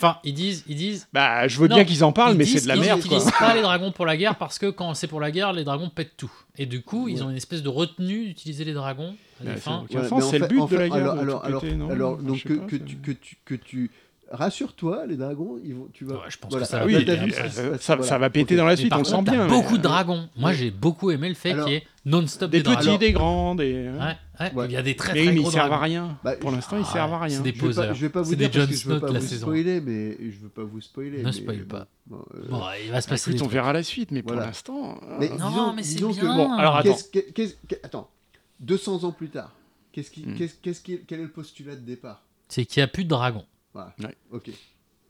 Enfin, 0.00 0.18
ils 0.24 0.32
disent, 0.34 0.64
ils 0.68 0.76
disent. 0.76 1.08
Bah, 1.12 1.48
je 1.48 1.58
veux 1.58 1.66
Non, 1.68 1.74
bien 1.74 1.84
qu'ils 1.84 2.04
en 2.04 2.12
parlent, 2.12 2.32
ils 2.34 2.38
mais 2.38 2.44
c'est 2.44 2.62
de 2.62 2.68
la 2.68 2.76
merde, 2.76 3.00
quoi. 3.02 3.16
n'utilisent 3.18 3.36
pas 3.38 3.54
les 3.54 3.62
dragons 3.62 3.90
pour 3.90 4.06
la 4.06 4.16
guerre 4.16 4.36
parce 4.36 4.58
que 4.58 4.70
quand 4.70 4.94
c'est 4.94 5.08
pour 5.08 5.20
la 5.20 5.30
guerre, 5.30 5.52
les 5.52 5.64
dragons 5.64 5.90
pètent 5.90 6.16
tout. 6.16 6.30
Et 6.56 6.66
du 6.66 6.82
coup, 6.82 7.08
ils 7.08 7.22
ont 7.24 7.30
une 7.30 7.36
espèce 7.36 7.62
de 7.62 7.68
retenue 7.68 8.26
d'utiliser 8.26 8.64
les 8.64 8.72
dragons 8.74 9.14
à 9.40 9.44
des 9.44 9.50
Ouais, 9.50 9.56
fins. 9.56 9.84
c'est- 9.88 10.38
le 10.38 10.46
but 10.46 10.60
en 10.60 10.66
de 10.66 10.76
la 10.76 10.88
guerre, 10.88 10.96
Alors, 10.96 11.14
de 11.14 11.20
alors, 11.20 11.40
tout 11.40 11.46
alors, 11.46 11.60
péter, 11.62 11.74
non? 11.76 11.90
alors, 11.90 12.18
Je 12.20 12.24
donc 12.26 12.36
sais 12.38 12.48
que, 12.48 12.54
pas, 12.54 12.64
que 12.66 12.76
c'est- 12.78 12.84
tu, 12.84 12.96
que 12.96 13.10
tu, 13.12 13.36
que 13.44 13.54
tu 13.54 13.90
rassure-toi, 14.30 15.06
les 15.06 15.16
dragons, 15.16 15.58
ils 15.64 15.74
vont, 15.74 15.88
tu 15.92 16.04
vas. 16.04 16.14
Ouais, 16.16 16.20
je 16.28 16.36
pense 16.38 16.50
voilà. 16.50 16.66
que 16.66 16.70
ça 16.70 16.76
Ah 16.78 16.80
va 16.80 16.86
oui, 16.86 16.96
péter, 16.98 17.12
euh, 17.12 17.24
hein, 17.24 17.28
ça, 17.30 17.48
ça. 17.50 17.78
ça- 17.78 17.94
Voilà. 17.96 18.08
ça 18.10 18.18
va 18.18 18.30
péter 18.30 18.56
dans 18.56 18.64
la 18.66 18.76
suite, 18.76 18.92
on 18.94 18.98
le 18.98 19.04
sent 19.04 19.22
bien. 19.22 19.44
mais, 19.44 19.48
beaucoup 19.48 19.74
de 19.74 19.80
euh, 19.80 19.82
dragons. 19.82 20.28
Moi, 20.36 20.52
j'ai 20.52 20.70
beaucoup 20.70 21.10
aimé 21.10 21.28
le 21.28 21.34
fait 21.34 21.54
qu'il 21.54 21.72
y 21.72 21.76
ait 21.76 21.82
non-stop 22.04 22.50
Des 22.50 22.58
des 22.58 22.62
dragons. 22.64 22.80
petits, 22.80 22.98
des 22.98 23.12
grands, 23.12 23.54
des. 23.54 23.72
Ouais, 23.88 23.90
ouais, 24.40 24.52
Ouais. 24.54 24.66
Il 24.66 24.72
y 24.72 24.76
a 24.76 24.82
des 24.82 24.94
très 24.96 25.14
Mais 25.14 25.24
très 25.24 25.32
mais 25.32 25.40
gros 25.40 25.50
ils 25.50 25.52
servent 25.52 25.66
à 25.66 25.68
dragons. 25.76 25.82
rien. 25.84 26.18
Bah, 26.24 26.32
Pour 26.36 26.50
je- 26.50 26.56
l'instant, 26.56 26.76
ils 26.78 26.84
Ah, 26.88 26.92
servent 26.92 27.12
à 27.14 27.18
rien. 27.20 27.36
c'est 27.36 27.42
des 27.42 27.50
Je 27.50 27.54
vais, 27.54 27.60
pas, 27.60 27.66
poseurs. 27.66 27.94
je 27.94 28.00
vais 28.00 28.08
pas 28.08 28.22
vous 28.22 28.34
dire 28.34 28.38
des 28.38 28.44
parce 28.58 28.64
Jon 28.64 28.70
que 28.70 28.76
je 28.76 28.88
veux 28.88 29.00
pas 29.00 29.10
vous 29.18 29.26
spoiler, 29.26 29.80
mais 29.80 30.16
je 30.20 30.38
veux 30.42 30.48
pas 30.48 30.62
vous 30.64 30.80
spoiler. 30.80 31.22
Ne 31.22 31.32
spoil 31.32 31.64
pas. 31.66 31.86
bon, 32.06 32.24
euh, 32.34 32.48
Bon, 32.48 32.62
il 32.84 32.90
va 32.90 33.00
se 33.00 33.08
passer 33.08 33.30
Écoute, 33.30 33.40
des 33.40 33.46
on 33.46 33.48
verra 33.48 33.72
la 33.72 33.82
suite, 33.82 34.10
mais 34.10 34.22
pour 34.22 34.32
Voilà. 34.32 34.46
l'instant. 34.48 34.98
euh, 35.02 35.16
Mais 35.20 35.28
Non, 35.30 35.72
mais 35.74 35.82
c'est 35.82 35.96
bien. 36.04 36.36
Bon, 36.36 36.52
alors 36.52 36.76
attends. 36.76 36.96
Attends, 37.82 38.10
200 38.60 39.04
ans 39.04 39.12
plus 39.12 39.28
tard, 39.28 39.52
qu'est-ce 39.92 40.10
qui, 40.10 40.22
Hmm. 40.26 40.34
qu'est-ce, 40.36 40.54
qu'est-ce 40.62 40.80
qui- 40.82 41.00
quel 41.06 41.20
est 41.20 41.24
le 41.24 41.28
postulat 41.30 41.74
de 41.74 41.80
départ? 41.80 42.22
C'est 42.48 42.64
qu'il 42.64 42.80
n'y 42.80 42.84
a 42.84 42.88
plus 42.88 43.04
de 43.04 43.08
dragons. 43.10 43.44
Voilà. 43.72 43.94
Ouais. 43.98 44.16
Ok. 44.30 44.50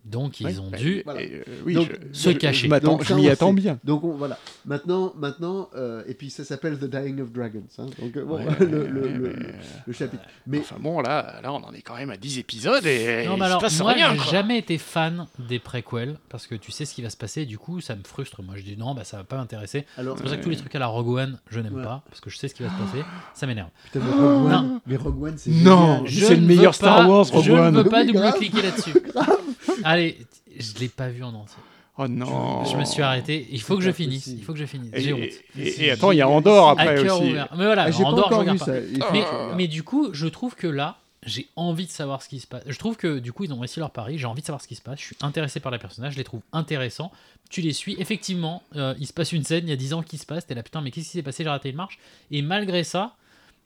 Donc, 0.05 0.41
ils 0.41 0.47
ouais, 0.47 0.59
ont 0.59 0.71
bah, 0.71 0.79
dû. 0.79 0.97
et- 0.99 1.03
Voilà. 1.05 1.23
et, 1.23 1.43
euh, 1.47 1.53
oui, 1.67 1.75
Donc, 1.75 1.89
je- 2.13 2.19
se 2.19 2.31
je- 2.31 2.37
cacher. 2.39 2.69
Je, 2.69 2.79
Donc, 2.81 3.05
je 3.05 3.13
m'y 3.15 3.29
attends 3.29 3.53
bien. 3.53 3.79
Donc 3.85 4.05
on, 4.05 4.13
voilà. 4.13 4.39
Maintenant, 4.65 5.13
maintenant, 5.19 5.69
euh, 5.77 6.03
et 6.07 6.15
puis 6.15 6.31
ça 6.31 6.45
s'appelle 6.45 6.79
The 6.79 6.85
Dying 6.85 7.21
of 7.21 7.31
Dragons. 7.33 7.65
hein. 7.79 7.87
Donc 8.01 8.17
euh, 8.17 8.25
bon, 8.25 8.37
Ouais, 8.39 8.45
le, 8.61 8.67
le- 8.67 9.03
ouais, 9.03 9.09
le- 9.11 9.19
mais- 9.21 9.29
le- 9.35 9.45
le 9.87 9.93
chapitre. 9.93 10.23
Mais 10.47 10.61
Enfin 10.61 10.77
bon, 10.81 11.01
là, 11.01 11.41
là, 11.43 11.53
on 11.53 11.57
en 11.63 11.73
est 11.75 11.83
quand 11.83 11.97
même 11.97 12.11
à 12.11 12.17
10 12.17 12.39
épisodes 12.39 12.87
et 12.87 13.27
Non, 13.27 13.35
il 13.35 13.39
mais 13.39 13.39
se 13.39 13.43
alors, 13.45 13.61
passe 13.61 13.81
moi, 13.81 13.93
rien. 13.93 14.15
j'ai 14.15 14.31
jamais 14.31 14.57
été 14.59 14.79
fan 14.79 15.27
des 15.39 15.59
préquels 15.59 16.17
parce 16.31 16.47
que 16.47 16.55
tu 16.55 16.73
sais 16.73 16.85
ce 16.87 16.95
qui 16.95 17.03
va 17.03 17.11
se 17.11 17.17
passer. 17.17 17.43
Et 17.43 17.47
du 17.47 17.59
coup, 17.59 17.81
ça 17.83 17.95
me 17.95 18.03
frustre. 18.05 18.43
Moi, 18.43 18.55
je 18.57 18.63
dis 18.63 18.77
non, 18.79 18.95
bah 18.95 19.05
ça 19.05 19.19
va 19.19 19.25
pas 19.25 19.37
m'intéresser. 19.37 19.85
C'est 19.97 20.05
pour 20.05 20.29
ça 20.29 20.37
que 20.39 20.43
tous 20.43 20.51
les 20.51 20.57
trucs 20.57 20.75
à 20.75 20.79
la 20.79 20.87
Rogue 20.87 21.09
One, 21.09 21.39
je 21.51 21.61
n'aime 21.61 21.75
Ouais. 21.75 21.83
pas 21.83 22.03
parce 22.09 22.21
que 22.21 22.31
je 22.31 22.39
sais 22.39 22.49
ce 22.49 22.55
qui 22.55 22.63
va 22.63 22.71
se 22.71 22.75
passer. 22.83 23.05
Ça 23.35 23.47
m'énerve. 23.47 23.69
putain, 23.93 24.01
mais 24.07 24.13
Rogue 24.13 24.47
One, 24.47 24.51
Non. 24.53 24.81
mais 24.87 24.97
Rogue 24.97 25.23
One, 25.23 25.35
c'est 25.37 25.51
Non. 25.51 26.03
Je 26.07 26.25
c'est 26.25 26.37
le 26.37 26.43
meilleur 26.47 26.75
Star 26.75 27.07
Wars, 27.09 27.27
Rogue 27.27 27.45
Je 27.45 27.53
One. 27.53 27.75
ne 27.75 27.83
veux 27.83 27.89
pas 27.91 28.03
Oui, 28.05 28.13
grave. 28.13 28.33
double-cliquer 28.33 28.63
là-dessus. 28.63 28.95
Allez, 29.85 30.19
je 30.59 30.79
l'ai 30.81 30.89
pas 30.89 31.09
vu 31.09 31.23
en 31.25 31.35
entier. 31.35 31.57
Oh 32.01 32.07
non. 32.07 32.65
Je 32.65 32.77
me 32.77 32.85
suis 32.85 33.03
arrêté. 33.03 33.49
Il 33.51 33.61
faut 33.61 33.77
que 33.77 33.83
je 33.83 33.91
finisse. 33.91 34.23
possible. 34.25 34.39
Il 34.41 34.45
faut 34.45 34.53
que 34.53 34.59
je 34.59 34.67
finisse. 34.67 34.91
J'ai 34.95 35.13
honte. 35.13 35.21
et- 35.59 35.85
et 35.87 35.91
attends, 35.91 36.13
il 36.13 36.19
y 36.19 36.23
a 36.23 36.29
Andorre 36.29 36.69
À 36.69 36.73
après 36.83 37.09
aussi. 37.11 37.31
ouvert. 37.31 37.49
Mais 37.57 37.65
voilà, 37.65 37.89
Ah, 37.93 38.03
Andorre, 38.05 38.31
je 38.31 38.35
regarde 38.37 38.59
pas. 38.59 39.11
Mais, 39.13 39.25
Ah. 39.27 39.53
mais 39.57 39.67
du 39.67 39.83
coup, 39.83 40.11
je 40.13 40.27
trouve 40.29 40.55
que 40.55 40.69
là, 40.69 40.97
j'ai 41.27 41.49
envie 41.57 41.87
de 41.87 41.91
savoir 41.91 42.23
ce 42.23 42.29
qui 42.29 42.39
se 42.39 42.47
passe. 42.47 42.63
Je 42.67 42.79
trouve 42.79 42.97
que 42.97 43.19
du 43.19 43.33
coup, 43.33 43.43
ils 43.45 43.53
ont 43.53 43.59
réussi 43.59 43.81
leur 43.81 43.91
pari. 43.91 44.17
J'ai 44.17 44.27
envie 44.27 44.43
de 44.43 44.47
savoir 44.47 44.63
ce 44.63 44.69
qui 44.69 44.77
se 44.77 44.81
passe. 44.83 45.01
Je 45.01 45.07
suis 45.07 45.17
intéressé 45.23 45.59
par 45.59 45.73
les 45.73 45.79
personnages. 45.79 46.13
Je 46.13 46.19
les 46.19 46.25
trouve 46.25 46.41
intéressants. 46.53 47.11
Tu 47.51 47.63
les 47.63 47.73
suis. 47.73 47.97
Effectivement, 47.99 48.63
euh, 48.77 48.95
il 49.01 49.07
se 49.09 49.13
passe 49.13 49.33
une 49.33 49.43
scène 49.43 49.65
il 49.67 49.71
y 49.71 49.73
a 49.73 49.77
10 49.77 49.93
ans 49.93 50.03
qui 50.03 50.19
se 50.19 50.27
passe. 50.27 50.47
T'es 50.47 50.55
là, 50.55 50.63
putain, 50.63 50.81
mais 50.83 50.93
qu'est-ce 50.93 51.07
qui 51.07 51.13
s'est 51.13 51.23
passé? 51.25 51.43
J'ai 51.43 51.51
raté 51.51 51.71
une 51.71 51.77
marche. 51.77 51.99
Et 52.31 52.43
malgré 52.43 52.85
ça, 52.85 53.17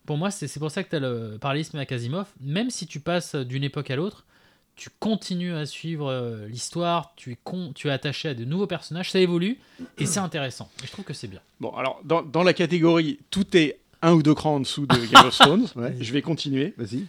pour 0.07 0.17
moi, 0.17 0.31
c'est 0.31 0.59
pour 0.59 0.71
ça 0.71 0.83
que 0.83 0.89
tu 0.89 0.97
as 0.97 1.01
le 1.01 1.37
parallélisme 1.39 1.77
avec 1.77 1.93
Asimov. 1.93 2.29
Même 2.41 2.71
si 2.71 2.87
tu 2.87 2.99
passes 2.99 3.35
d'une 3.35 3.63
époque 3.65 3.91
à 3.91 3.97
l'autre, 3.97 4.25
tu 4.77 4.89
continues 4.99 5.55
à 5.55 5.67
suivre 5.67 6.11
euh, 6.11 6.47
l'histoire. 6.49 7.13
Tu, 7.17 7.33
es 7.33 7.39
con- 7.45 7.73
tu 7.75 7.89
es 7.89 7.91
attaché 7.91 8.31
à 8.31 8.35
de 8.35 8.45
nouveaux 8.45 8.67
personnages. 8.67 9.11
Ça 9.11 9.19
évolue. 9.21 9.59
Et 9.99 10.07
c'est 10.07 10.21
intéressant. 10.21 10.69
Et 10.83 10.87
je 10.87 10.93
trouve 10.93 11.05
que 11.05 11.15
c'est 11.15 11.29
bien. 11.29 11.41
Bon, 11.61 11.71
alors, 11.77 12.01
dans, 12.05 12.23
dans 12.23 12.43
la 12.43 12.53
catégorie 12.55 13.19
tout 13.31 13.57
est 13.57 13.79
un 14.01 14.13
ou 14.15 14.23
deux 14.23 14.35
crans 14.35 14.57
en 14.57 14.61
dessous 14.61 14.87
de 14.87 14.97
Game 15.13 15.27
of 15.27 15.39
Thrones, 15.39 15.67
Ouais. 15.77 15.95
je 16.01 16.13
vais 16.13 16.23
continuer. 16.23 16.75
Vas-y. 16.77 17.05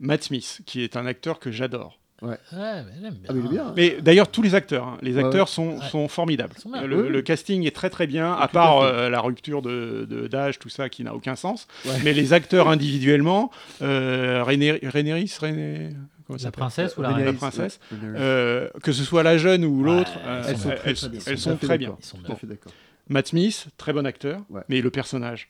Matt 0.00 0.24
Smith, 0.24 0.60
qui 0.64 0.82
est 0.82 0.96
un 0.96 1.06
acteur 1.06 1.38
que 1.40 1.50
j'adore. 1.50 1.98
Ouais, 2.22 2.36
mais 2.52 3.10
bien. 3.10 3.10
Ah, 3.28 3.32
mais 3.32 3.48
bien. 3.48 3.66
hein. 3.68 4.00
D'ailleurs, 4.00 4.28
tous 4.28 4.42
les 4.42 4.54
acteurs, 4.56 4.86
hein, 4.88 4.98
les 5.02 5.18
acteurs 5.18 5.46
ouais. 5.46 5.52
sont, 5.52 5.78
Ouais. 5.78 5.88
sont 5.88 6.08
formidables. 6.08 6.52
Sont. 6.58 6.70
Le, 6.84 7.02
Oui. 7.04 7.08
le 7.10 7.22
casting 7.22 7.64
est 7.64 7.70
très 7.74 7.90
très 7.90 8.06
bien, 8.08 8.32
à 8.32 8.48
part 8.48 8.80
euh, 8.80 9.08
la 9.08 9.20
rupture 9.20 9.62
de 9.62 10.04
de- 10.08 10.26
d'âge, 10.26 10.58
tout 10.58 10.68
ça 10.68 10.88
qui 10.88 11.04
n'a 11.04 11.14
aucun 11.14 11.36
sens. 11.36 11.68
Ouais. 11.84 11.92
Mais 12.02 12.12
les 12.12 12.32
acteurs 12.32 12.68
individuellement, 12.68 13.52
euh, 13.82 14.42
Rhaenyra- 14.44 14.84
Rhaenyris, 14.88 15.36
comment 16.28 16.38
La 16.44 16.50
princesse 16.52 16.96
ou 16.96 17.02
la 17.02 17.08
reine 17.12 17.24
la 17.24 17.32
princesse. 17.32 17.80
Euh, 17.92 18.68
que 18.84 18.92
ce 18.92 19.02
soit 19.02 19.24
la 19.24 19.36
jeune 19.38 19.64
ou 19.64 19.82
l'autre, 19.82 20.14
Ouais, 20.16 20.22
euh, 20.26 20.42
elles 20.44 20.50
elles 20.50 20.56
sont 20.58 20.68
très, 20.68 20.90
elles, 20.90 21.10
bien. 21.10 21.20
elles 21.26 21.34
Tout 21.34 21.40
sont 21.40 21.50
à 21.50 21.56
fait 21.56 21.66
très 21.66 21.78
d'accord. 21.78 21.96
bien. 21.96 21.96
Ils 22.00 22.06
sont 22.06 22.16
Tout 22.18 22.22
bien. 22.24 22.34
à 22.34 22.38
fait 22.38 22.46
d'accord. 22.46 22.72
Matt 23.08 23.26
Smith, 23.28 23.66
très 23.78 23.92
bon 23.92 24.06
acteur, 24.06 24.42
Ouais. 24.50 24.60
mais 24.68 24.80
le 24.80 24.90
personnage, 24.90 25.48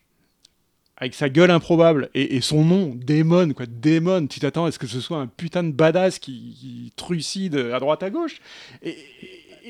avec 0.97 1.15
sa 1.15 1.29
gueule 1.29 1.51
improbable 1.51 2.09
et, 2.15 2.37
et 2.37 2.41
son 2.41 2.65
nom, 2.65 2.93
Démon, 2.95 3.53
quoi, 3.53 3.67
Démon, 3.67 4.27
tu 4.27 4.41
t'attends 4.41 4.65
à 4.65 4.73
ce 4.73 4.79
que 4.79 4.87
ce 4.87 5.01
soit 5.01 5.19
un 5.19 5.27
putain 5.27 5.63
de 5.65 5.73
badass 5.73 6.19
qui, 6.19 6.57
qui 6.59 6.93
trucide 6.97 7.57
à 7.57 7.79
droite 7.81 8.03
à 8.03 8.11
gauche 8.11 8.41
Et, 8.83 8.91
et- 8.91 8.97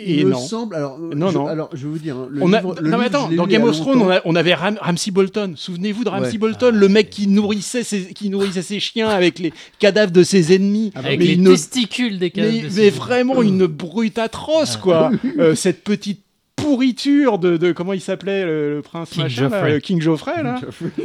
et 0.01 0.21
Il 0.21 0.27
me 0.27 0.33
non. 0.33 0.39
semble. 0.39 0.75
Alors, 0.77 0.99
euh, 1.01 1.15
Non, 1.15 1.29
je, 1.31 1.35
non. 1.39 1.47
alors, 1.47 1.69
je 1.75 1.87
vais 1.87 1.93
vous 1.93 1.99
dire. 1.99 2.17
hein, 2.17 2.29
le 2.31 2.43
On 2.43 2.53
a- 2.53 2.59
livre- 2.61 2.77
le 2.81 2.91
non 2.91 2.99
mais 2.99 3.07
attends, 3.07 3.29
dans 3.29 3.47
Game 3.47 3.65
of 3.65 3.77
Thrones, 3.77 4.01
on, 4.03 4.11
a- 4.11 4.21
on 4.25 4.35
avait 4.37 4.55
Ram- 4.55 4.79
Ramsay 4.81 5.11
Bolton. 5.11 5.55
Souvenez-vous 5.57 6.05
de 6.05 6.11
Ouais. 6.11 6.39
Bolton, 6.39 6.73
le 6.75 6.89
mec 6.89 7.11
qui 7.11 7.27
nourrissait, 7.27 7.83
ses, 7.83 8.13
qui 8.15 8.31
nourrissait 8.31 8.63
ses 8.63 8.81
chiens 8.81 9.09
avec 9.09 9.39
les 9.39 9.53
cadavres 9.79 10.13
de 10.13 10.23
ses 10.23 10.55
ennemis. 10.55 10.93
Avec 10.95 11.19
mais 11.19 11.25
les 11.27 11.43
testicules 11.43 12.19
des 12.19 12.31
cases 12.31 12.53
mais, 12.53 12.59
de 12.61 12.65
mais 12.67 12.91
ciseaux. 12.91 12.97
vraiment 13.03 13.43
une 13.43 13.67
brute 13.67 14.19
atroce, 14.19 14.77
quoi. 14.77 15.11
Euh, 15.39 15.55
cette 15.55 15.83
petite 15.85 16.21
pourriture 16.63 17.39
de, 17.39 17.57
de- 17.57 17.73
comment 17.73 17.93
il 17.93 18.01
s'appelait 18.01 18.45
le, 18.45 18.77
le 18.77 18.83
prince 18.83 19.11
King 19.11 19.23
machin, 19.23 19.49
là, 19.49 19.69
le 19.69 19.81
King 19.81 20.01
Geoffrey 20.01 20.43
là. 20.43 20.61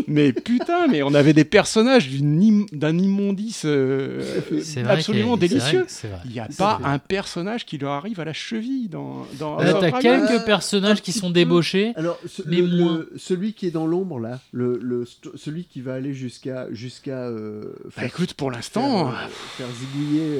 mais 0.07 0.33
putain, 0.33 0.87
mais 0.87 1.03
on 1.03 1.13
avait 1.13 1.33
des 1.33 1.45
personnages 1.45 2.09
im- 2.21 2.65
d'un 2.71 2.97
immondice 2.97 3.63
euh, 3.65 4.21
vrai 4.51 4.83
absolument 4.93 5.37
délicieux. 5.37 5.85
vrai 5.87 6.07
vrai. 6.09 6.19
Il 6.25 6.31
n'y 6.31 6.39
a 6.39 6.47
pas 6.57 6.77
vrai. 6.81 6.89
un 6.91 6.99
personnage 6.99 7.65
qui 7.65 7.77
leur 7.77 7.91
arrive 7.91 8.19
à 8.19 8.25
la 8.25 8.33
cheville 8.33 8.89
dans. 8.89 9.25
dans 9.39 9.57
t'as 9.57 9.91
quelques 9.91 10.31
Euh, 10.31 10.45
personnages 10.45 11.01
qui 11.01 11.11
sont 11.11 11.27
peu. 11.27 11.33
débauchés. 11.33 11.93
Alors, 11.95 12.19
ce- 12.27 12.41
Mais 12.45 12.57
le- 12.57 12.67
moins. 12.77 12.93
le- 12.97 13.11
celui 13.17 13.53
qui 13.53 13.67
est 13.67 13.71
dans 13.71 13.87
l'ombre 13.87 14.19
là, 14.19 14.39
le, 14.51 14.79
le 14.81 15.05
celui 15.35 15.65
qui 15.65 15.81
va 15.81 15.93
aller 15.93 16.13
jusqu'à 16.13 16.67
jusqu'à 16.71 17.27
euh, 17.27 17.61
Bah, 17.85 17.89
faire, 17.91 18.03
écoute, 18.05 18.33
pour 18.33 18.49
faire, 18.49 18.57
l'instant, 18.57 19.09
euh, 19.09 19.11
faire 19.57 19.67
zigouiller. 19.67 20.39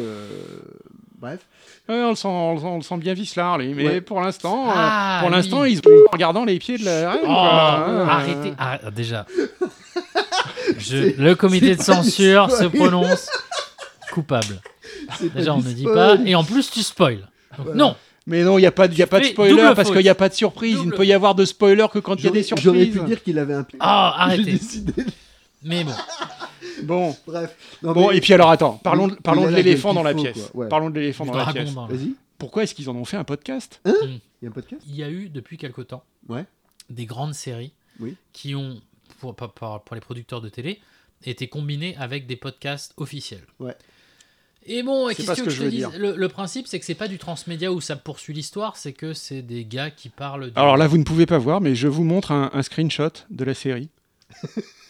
Bref. 1.24 1.40
ouais, 1.90 1.96
on, 2.04 2.10
le 2.10 2.16
sent, 2.16 2.28
on, 2.28 2.54
le 2.54 2.60
sent, 2.60 2.66
on 2.66 2.76
le 2.78 2.82
sent 2.84 2.98
bien 2.98 3.14
vicelard, 3.14 3.58
lui. 3.58 3.74
Mais 3.74 3.88
Ouais. 3.88 4.02
pour 4.02 4.20
l'instant, 4.22 4.68
euh, 4.70 4.74
Ah, 4.76 5.18
pour 5.22 5.30
l'instant, 5.30 5.64
ils 5.64 5.78
se 5.78 5.82
en 5.82 6.12
regardant 6.12 6.44
les 6.46 6.60
pieds 6.60 6.78
de 6.78 6.86
la 6.86 7.12
reine. 7.12 7.22
Oh, 7.24 7.28
quoi. 7.28 7.86
Euh, 7.90 8.06
arrêtez, 8.06 8.54
arrête- 8.58 8.94
déjà. 8.94 9.26
Je- 10.78 11.20
le 11.22 11.36
comité 11.36 11.76
de 11.76 11.82
censure 11.82 12.50
se 12.52 12.66
spoil. 12.68 12.72
prononce 12.72 13.30
coupable. 14.12 14.62
Déjà, 15.36 15.54
on 15.54 15.58
ne 15.58 15.64
dit 15.72 15.86
pas. 15.86 16.16
Et 16.26 16.36
en 16.36 16.44
plus, 16.44 16.70
tu 16.70 16.82
spoil. 16.84 17.18
Donc, 17.58 17.66
Voilà. 17.68 17.76
Non, 17.76 17.96
Mais 18.26 18.42
non, 18.44 18.58
il 18.58 18.62
n'y 18.62 18.68
a 18.68 18.72
pas, 18.72 18.88
de- 18.88 18.96
y 18.96 19.02
a 19.02 19.08
pas 19.08 19.20
de 19.20 19.26
spoiler 19.26 19.72
parce 19.76 19.92
qu'il 19.92 20.02
n'y 20.02 20.10
a 20.10 20.16
pas 20.16 20.30
de 20.30 20.34
surprise. 20.34 20.78
Il 20.82 20.88
ne 20.90 20.96
peut 20.96 21.06
y 21.06 21.14
avoir 21.14 21.36
de 21.36 21.46
spoiler 21.46 21.86
que 21.92 22.00
quand 22.00 22.16
il 22.16 22.26
y 22.26 22.28
a 22.28 22.32
des 22.32 22.44
J'aurais- 22.44 22.62
J'aurais 22.62 22.78
surprises. 22.86 23.02
pu 23.02 23.08
dire 23.08 23.24
qu'il 23.24 23.38
avait 23.40 23.54
un. 23.56 23.66
Ah, 23.80 24.14
J'ai 24.18 24.24
arrêtez. 24.24 24.44
décidé. 24.54 25.04
de- 25.04 25.10
Mais 25.64 25.84
bon. 25.84 25.92
Bon, 26.84 27.16
Bref. 27.28 27.56
Non, 27.84 27.94
bon 27.94 28.10
mais- 28.10 28.18
et 28.18 28.22
puis 28.22 28.34
alors 28.34 28.50
attends, 28.50 28.80
parlons, 28.84 29.10
Oui, 29.10 29.16
parlons 29.24 29.46
de 29.46 29.56
l'éléphant 29.56 29.94
dans 29.94 30.04
la 30.04 30.14
pièce. 30.14 30.50
ouais. 30.54 30.68
Parlons 30.70 30.90
de 30.90 31.00
l'éléphant 31.00 31.26
dans 31.26 31.34
la 31.36 31.52
pièce. 31.54 31.70
Vas-y. 31.72 32.16
Pourquoi 32.38 32.64
est-ce 32.64 32.74
qu'ils 32.76 32.90
en 32.90 32.96
ont 32.96 33.06
fait 33.06 33.18
un 33.18 33.24
podcast 33.24 33.80
Il 33.86 34.20
y 34.42 34.46
a 34.46 34.50
un 34.50 34.52
podcast 34.52 34.82
Il 34.88 34.96
y 34.96 35.04
a 35.04 35.10
eu 35.10 35.30
depuis 35.30 35.58
quelque 35.58 35.82
temps 35.82 36.04
Ouais. 36.28 36.46
des 36.90 37.06
grandes 37.06 37.34
séries 37.36 37.72
Oui. 38.00 38.16
qui 38.34 38.56
ont, 38.56 38.82
pour, 39.20 39.36
pour- 39.36 39.52
pour- 39.54 39.82
pour 39.82 39.96
les 39.96 40.02
producteurs 40.02 40.42
de 40.42 40.50
télé, 40.50 40.80
été 41.26 41.48
combinées 41.48 41.96
avec 41.98 42.28
des 42.28 42.36
podcasts 42.36 42.94
officiels. 42.98 43.46
Ouais. 43.60 43.76
Et 44.66 44.82
bon, 44.84 45.08
qu'est-ce 45.10 45.42
que, 45.42 45.50
je 45.50 45.64
veux 45.64 45.70
dire. 45.70 45.92
le, 45.98 46.16
le 46.16 46.28
principe, 46.30 46.68
c'est 46.68 46.80
que 46.80 46.86
c'est 46.86 46.96
pas 46.96 47.08
du 47.10 47.18
transmédia 47.18 47.72
où 47.72 47.82
ça 47.82 47.96
poursuit 47.98 48.34
l'histoire, 48.34 48.78
c'est 48.78 48.94
que 48.94 49.14
c'est 49.14 49.42
des 49.42 49.66
gars 49.66 49.90
qui 49.92 50.08
parlent. 50.10 50.52
du- 50.52 50.58
Alors 50.58 50.78
là, 50.78 50.88
vous 50.88 50.98
ne 50.98 51.04
pouvez 51.04 51.26
pas 51.26 51.38
voir, 51.38 51.60
mais 51.62 51.76
je 51.76 51.88
vous 51.90 52.04
montre 52.06 52.32
un, 52.32 52.50
un 52.54 52.62
screenshot 52.64 53.10
de 53.30 53.44
la 53.44 53.54
série. 53.54 53.90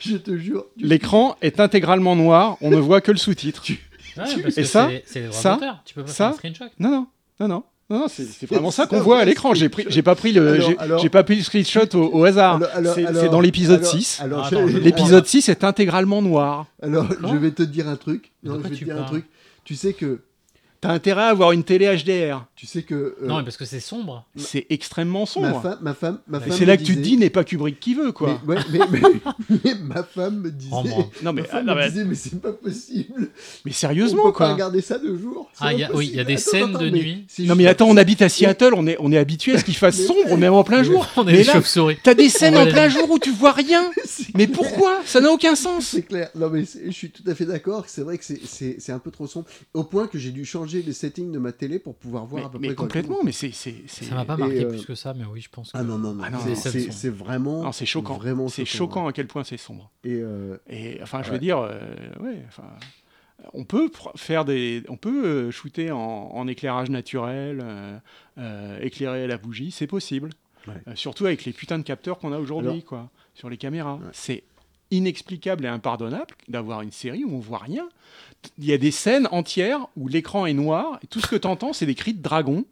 Je 0.00 0.16
te 0.16 0.36
jure. 0.36 0.66
tu- 0.78 0.84
L'écran 0.86 1.36
est 1.42 1.60
intégralement 1.60 2.16
noir, 2.16 2.56
on 2.60 2.70
ne 2.70 2.76
voit 2.76 3.00
que 3.00 3.12
le 3.12 3.18
sous-titre. 3.18 3.64
Ouais, 3.68 3.76
parce 4.16 4.34
Et 4.58 4.62
que 4.62 4.66
ça, 4.66 4.88
c'est 5.06 5.20
les- 5.20 5.26
droits 5.26 5.38
ça, 5.40 5.54
d'auteur. 5.54 5.82
Tu 5.84 5.94
peux 5.94 6.02
pas 6.02 6.08
ça, 6.08 6.14
faire 6.14 6.28
un 6.28 6.32
screenshot. 6.54 6.64
Non, 6.78 6.90
non, 6.90 7.06
non, 7.40 7.48
non. 7.48 7.62
Non, 7.88 7.98
non, 8.00 8.08
c'est 8.08 8.24
c'est 8.24 8.46
vraiment 8.46 8.72
ça 8.72 8.86
qu'on 8.88 8.98
voit 9.00 9.20
à 9.20 9.24
l'écran. 9.24 9.54
J'ai 9.54 9.68
pris, 9.68 9.82
screenshot. 9.82 9.94
j'ai 9.94 10.02
pas 10.02 10.14
pris 10.16 10.32
le, 10.32 10.48
Alors, 10.54 10.68
j'ai 10.70 10.78
alors- 10.78 10.98
j'ai 10.98 11.08
pas 11.08 11.22
pris 11.22 11.36
le 11.36 11.42
screenshot 11.42 11.86
au, 11.94 12.18
au 12.18 12.24
hasard. 12.24 12.60
Alors- 12.74 12.94
C'est 12.94 13.28
dans 13.28 13.40
l'épisode 13.40 13.80
alors- 13.80 13.90
6. 13.92 14.18
Alors, 14.20 14.40
Ah, 14.42 14.46
attends, 14.48 14.66
L'épisode 14.66 15.24
6 15.26 15.48
est 15.48 15.62
intégralement 15.62 16.20
noir. 16.20 16.66
Alors, 16.82 17.04
D'accord. 17.04 17.30
je 17.32 17.36
vais 17.36 17.50
te 17.52 17.62
dire 17.62 17.88
un 17.88 17.94
truc. 17.96 18.32
Non, 18.42 18.54
je 18.54 18.68
vais 18.68 18.76
te 18.76 18.84
dire 18.84 19.00
un 19.00 19.04
truc. 19.04 19.26
Tu 19.64 19.76
sais 19.76 19.92
que 19.92 20.20
T'as 20.80 20.90
intérêt 20.90 21.22
à 21.22 21.26
avoir 21.28 21.52
une 21.52 21.64
télé 21.64 21.86
HDR. 21.86 22.44
Tu 22.54 22.66
sais 22.66 22.82
que. 22.82 22.94
euh, 22.94 23.14
Non, 23.26 23.38
mais 23.38 23.44
parce 23.44 23.56
que 23.56 23.64
c'est 23.64 23.80
sombre. 23.80 24.26
C'est 24.36 24.66
extrêmement 24.70 25.20
ma, 25.20 25.26
sombre. 25.26 25.62
femme, 25.62 25.78
ma 25.80 25.94
femme, 25.94 26.18
ma 26.28 26.38
Et 26.38 26.40
femme 26.42 26.52
c'est 26.52 26.60
me 26.60 26.66
là 26.66 26.76
que 26.76 26.82
tu 26.82 26.94
te 26.94 26.98
disait- 27.00 27.10
dis, 27.10 27.16
n'est 27.16 27.30
pas 27.30 27.44
Kubrick 27.44 27.80
qui 27.80 27.94
veut, 27.94 28.12
quoi. 28.12 28.40
Mais, 28.46 28.54
ouais, 28.56 28.62
mais, 28.70 28.78
mais- 28.90 29.00
mais 29.64 29.74
ma 29.82 30.02
femme 30.02 30.40
me 30.40 30.50
disait. 30.50 30.70
Rembrandt. 30.70 31.10
Non, 31.22 31.32
mais, 31.32 31.42
ma 31.42 31.48
femme 31.48 31.66
ah, 31.68 31.74
me 31.74 31.80
mais- 31.80 31.88
disait, 31.88 32.04
mais 32.04 32.14
c'est 32.14 32.40
pas 32.40 32.52
possible. 32.52 33.30
mais 33.64 33.70
On 33.70 33.74
sérieusement, 33.74 34.22
peut 34.24 34.32
pas 34.32 34.36
quoi. 34.36 34.52
regarder 34.52 34.80
ça 34.82 34.98
deux 34.98 35.18
jours. 35.18 35.50
c'est 35.54 35.64
Ah, 35.64 35.72
il 35.72 35.80
y 35.80 35.84
a- 35.84 35.94
oui, 35.94 36.08
il 36.08 36.16
y 36.16 36.18
a 36.18 36.22
impossible. 36.22 36.26
des 36.26 36.32
Attends, 36.34 36.50
scènes 36.50 36.76
attends, 36.76 36.84
de 36.84 36.90
mais 36.90 36.98
nuit. 36.98 37.24
c'est 37.28 37.42
Non, 37.44 37.54
mais 37.56 37.66
attends, 37.66 37.86
on 37.88 37.96
habite 37.96 38.22
à 38.22 38.28
Seattle, 38.28 38.72
on 38.76 38.86
est, 38.86 38.96
on 39.00 39.10
est 39.12 39.18
habitué 39.18 39.54
à 39.54 39.58
ce 39.58 39.64
qu'il 39.64 39.76
fasse 39.76 39.98
Mais 39.98 40.04
sombre, 40.06 40.36
même 40.36 40.52
en 40.52 40.62
plein 40.64 40.82
jour. 40.82 41.06
On 41.16 41.22
est 41.22 41.32
Mais 41.32 41.38
des 41.38 41.44
là, 41.44 41.52
chauves-souris. 41.54 41.98
t'as 42.02 42.14
des 42.14 42.28
scènes 42.28 42.56
On 42.56 42.60
en 42.62 42.66
plein 42.66 42.88
jour 42.88 43.10
où 43.10 43.18
tu 43.18 43.30
vois 43.30 43.52
rien. 43.52 43.90
C'est 44.04 44.34
Mais 44.36 44.46
pourquoi? 44.46 45.00
Ça 45.06 45.20
n'a 45.20 45.30
aucun 45.30 45.54
sens. 45.54 45.86
C'est 45.86 46.02
clair. 46.02 46.28
Non, 46.34 46.50
mais 46.50 46.64
c'est- 46.66 46.84
je 46.86 46.90
suis 46.90 47.10
tout 47.10 47.22
à 47.26 47.34
fait 47.34 47.46
d'accord. 47.46 47.84
que 47.86 47.90
C'est 47.90 48.02
vrai 48.02 48.18
que 48.18 48.24
c'est- 48.24 48.40
c'est 48.46 48.76
c'est 48.78 48.92
un 48.92 48.98
peu 48.98 49.10
trop 49.10 49.26
sombre. 49.26 49.46
Au 49.74 49.82
point 49.84 50.06
que 50.06 50.18
j'ai 50.18 50.30
dû 50.30 50.44
changer 50.44 50.65
les 50.72 50.92
settings 50.92 51.32
de 51.32 51.38
ma 51.38 51.52
télé 51.52 51.78
pour 51.78 51.94
pouvoir 51.96 52.26
voir 52.26 52.42
Mais, 52.42 52.46
à 52.46 52.50
peu 52.50 52.58
mais 52.58 52.66
près 52.68 52.74
complètement, 52.76 53.18
mais 53.24 53.32
c'est. 53.32 53.52
Ça 53.52 53.70
m'a 54.14 54.24
pas 54.24 54.36
marqué 54.36 54.64
euh, 54.64 54.68
plus 54.68 54.84
que 54.86 54.94
ça, 54.94 55.14
mais 55.14 55.24
oui, 55.24 55.40
je 55.40 55.48
pense 55.48 55.72
que. 55.72 55.78
Ah 55.78 55.82
non, 55.82 55.98
non, 55.98 56.14
non. 56.14 56.22
Ah 56.24 56.30
non, 56.30 56.38
c'est- 56.54 57.08
vraiment. 57.08 57.70
C'est 57.72 57.86
choquant. 57.86 58.14
Vraiment 58.16 58.48
C'est 58.48 58.64
choquant, 58.64 59.04
ouais. 59.04 59.10
à 59.10 59.12
quel 59.12 59.26
point 59.26 59.44
c'est 59.44 59.56
sombre. 59.56 59.90
Et 60.04 60.14
euh, 60.20 60.56
Et 60.68 60.98
enfin, 61.02 61.22
je 61.22 61.28
Ouais. 61.28 61.34
veux 61.34 61.38
dire, 61.40 61.58
euh, 61.58 61.78
ouais, 62.20 62.42
enfin, 62.48 62.64
on 63.52 63.64
peut 63.64 63.90
faire 64.16 64.44
des, 64.44 64.82
on 64.88 64.96
peut 64.96 65.50
shooter 65.50 65.90
en, 65.90 65.98
en 65.98 66.46
éclairage 66.48 66.90
naturel, 66.90 67.60
euh, 67.62 67.98
euh, 68.38 68.78
éclairer 68.80 69.24
à 69.24 69.26
la 69.26 69.38
bougie, 69.38 69.70
c'est 69.70 69.86
possible. 69.86 70.30
Ouais. 70.66 70.74
Euh, 70.88 70.92
surtout 70.96 71.26
avec 71.26 71.44
les 71.44 71.52
putains 71.52 71.78
de 71.78 71.84
capteurs 71.84 72.18
qu'on 72.18 72.32
a 72.32 72.38
aujourd'hui, 72.38 72.82
quoi, 72.82 73.08
sur 73.34 73.48
les 73.48 73.56
caméras. 73.56 73.94
Ouais. 73.96 74.08
C'est 74.12 74.42
inexplicable 74.90 75.64
et 75.64 75.68
impardonnable 75.68 76.34
d'avoir 76.48 76.82
une 76.82 76.92
série 76.92 77.24
où 77.24 77.34
on 77.34 77.40
voit 77.40 77.58
rien. 77.58 77.88
Il 78.58 78.64
y 78.64 78.72
a 78.72 78.78
des 78.78 78.90
scènes 78.90 79.28
entières 79.32 79.86
où 79.96 80.08
l'écran 80.08 80.46
est 80.46 80.52
noir 80.52 80.98
et 81.02 81.06
tout 81.06 81.20
ce 81.20 81.26
que 81.26 81.36
tu 81.36 81.46
entends, 81.48 81.72
c'est 81.72 81.86
des 81.86 81.94
cris 81.94 82.14
de 82.14 82.22
dragon. 82.22 82.64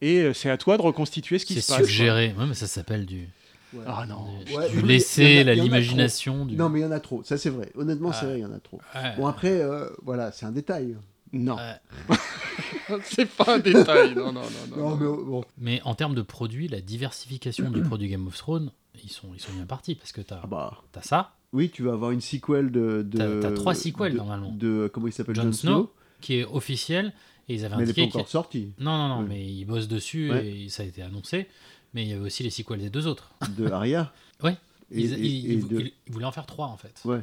Et 0.00 0.18
euh, 0.20 0.32
c'est 0.34 0.50
à 0.50 0.56
toi 0.58 0.76
de 0.76 0.82
reconstituer 0.82 1.38
ce 1.38 1.46
qui 1.46 1.54
C'est 1.54 1.60
se 1.60 1.68
passe. 1.68 1.78
quoi. 1.78 1.86
suggéré. 1.86 2.34
Ouais, 2.36 2.46
mais 2.46 2.54
ça 2.54 2.66
s'appelle 2.66 3.06
du, 3.06 3.28
ouais. 3.72 3.84
Ah 3.86 4.04
non. 4.08 4.26
du, 4.44 4.54
Ouais, 4.54 4.68
laisser, 4.82 5.44
l'imagination. 5.44 6.44
Du... 6.44 6.56
Non, 6.56 6.68
mais 6.68 6.80
il 6.80 6.82
y 6.82 6.84
en 6.86 6.90
a 6.90 6.98
trop. 7.00 7.22
Ça, 7.22 7.38
c'est 7.38 7.50
vrai. 7.50 7.70
Honnêtement, 7.76 8.12
c'est 8.12 8.22
Ouais. 8.26 8.32
vrai, 8.32 8.38
il 8.40 8.42
y 8.42 8.46
en 8.46 8.52
a 8.52 8.58
trop. 8.58 8.80
Ouais. 8.94 9.14
Bon, 9.16 9.26
après, 9.28 9.60
euh, 9.62 9.88
voilà, 10.02 10.32
c'est 10.32 10.44
un 10.44 10.50
détail. 10.52 10.96
Non. 11.32 11.56
Ouais. 11.56 12.16
c'est 13.04 13.26
pas 13.28 13.54
un 13.54 13.58
détail. 13.60 14.14
Non, 14.14 14.32
non, 14.32 14.42
non. 14.42 14.76
non, 14.76 14.90
Non, 14.90 14.96
mais 14.96 15.24
bon. 15.24 15.44
Mais 15.56 15.80
en 15.84 15.94
termes 15.94 16.14
de 16.16 16.22
produits, 16.22 16.66
la 16.68 16.80
diversification 16.80 17.70
du 17.70 17.80
produit 17.82 18.08
Game 18.08 18.26
of 18.26 18.36
Thrones, 18.36 18.72
ils 19.02 19.10
sont, 19.10 19.28
ils 19.34 19.40
sont 19.40 19.52
bien 19.52 19.66
partis 19.66 19.94
parce 19.94 20.12
que 20.12 20.20
t'as 20.20 20.40
Ah 20.42 20.46
bah. 20.46 20.82
as 20.94 21.02
ça, 21.02 21.34
Oui, 21.52 21.70
tu 21.70 21.82
vas 21.82 21.92
avoir 21.92 22.10
une 22.10 22.20
sequel 22.20 22.70
de. 22.70 23.02
de 23.02 23.40
T'as- 23.40 23.52
trois 23.52 23.74
sequels, 23.74 24.12
de- 24.12 24.16
normalement. 24.18 24.52
De. 24.52 24.90
Comment 24.92 25.06
il 25.08 25.12
s'appelle 25.12 25.34
Jon 25.36 25.52
Snow, 25.52 25.92
qui 26.20 26.34
est 26.36 26.44
officiel, 26.44 27.12
et 27.48 27.54
ils 27.54 27.64
avaient 27.64 27.76
Mais 27.76 27.82
elle 27.82 27.88
n'est 27.88 27.94
pas 27.94 28.00
indiqué. 28.02 28.02
encore 28.18 28.22
qu'il- 28.24 28.30
sortie. 28.30 28.68
Non, 28.78 28.96
non, 28.96 29.08
non, 29.08 29.22
mais 29.22 29.44
ils 29.44 29.64
bossent 29.64 29.88
dessus 29.88 30.30
Ouais. 30.30 30.46
et 30.46 30.68
ça 30.68 30.82
a 30.82 30.86
été 30.86 31.02
annoncé. 31.02 31.48
Mais 31.94 32.04
il 32.04 32.08
y 32.08 32.12
avait 32.14 32.24
aussi 32.24 32.42
les 32.42 32.50
sequels 32.50 32.80
des 32.80 32.88
deux 32.90 33.06
autres. 33.06 33.32
De 33.56 33.66
Arya. 33.70 34.12
Ouais. 34.42 34.56
Et, 34.90 35.00
Ils, 35.02 35.12
et- 35.14 35.18
ils- 35.18 35.50
et 35.50 35.54
ils- 35.54 35.68
de- 35.68 35.80
ils- 35.80 35.92
ils 36.06 36.12
voulaient 36.12 36.24
en 36.26 36.32
faire 36.32 36.46
trois 36.46 36.66
en 36.68 36.76
fait. 36.76 37.00
Ouais. 37.04 37.20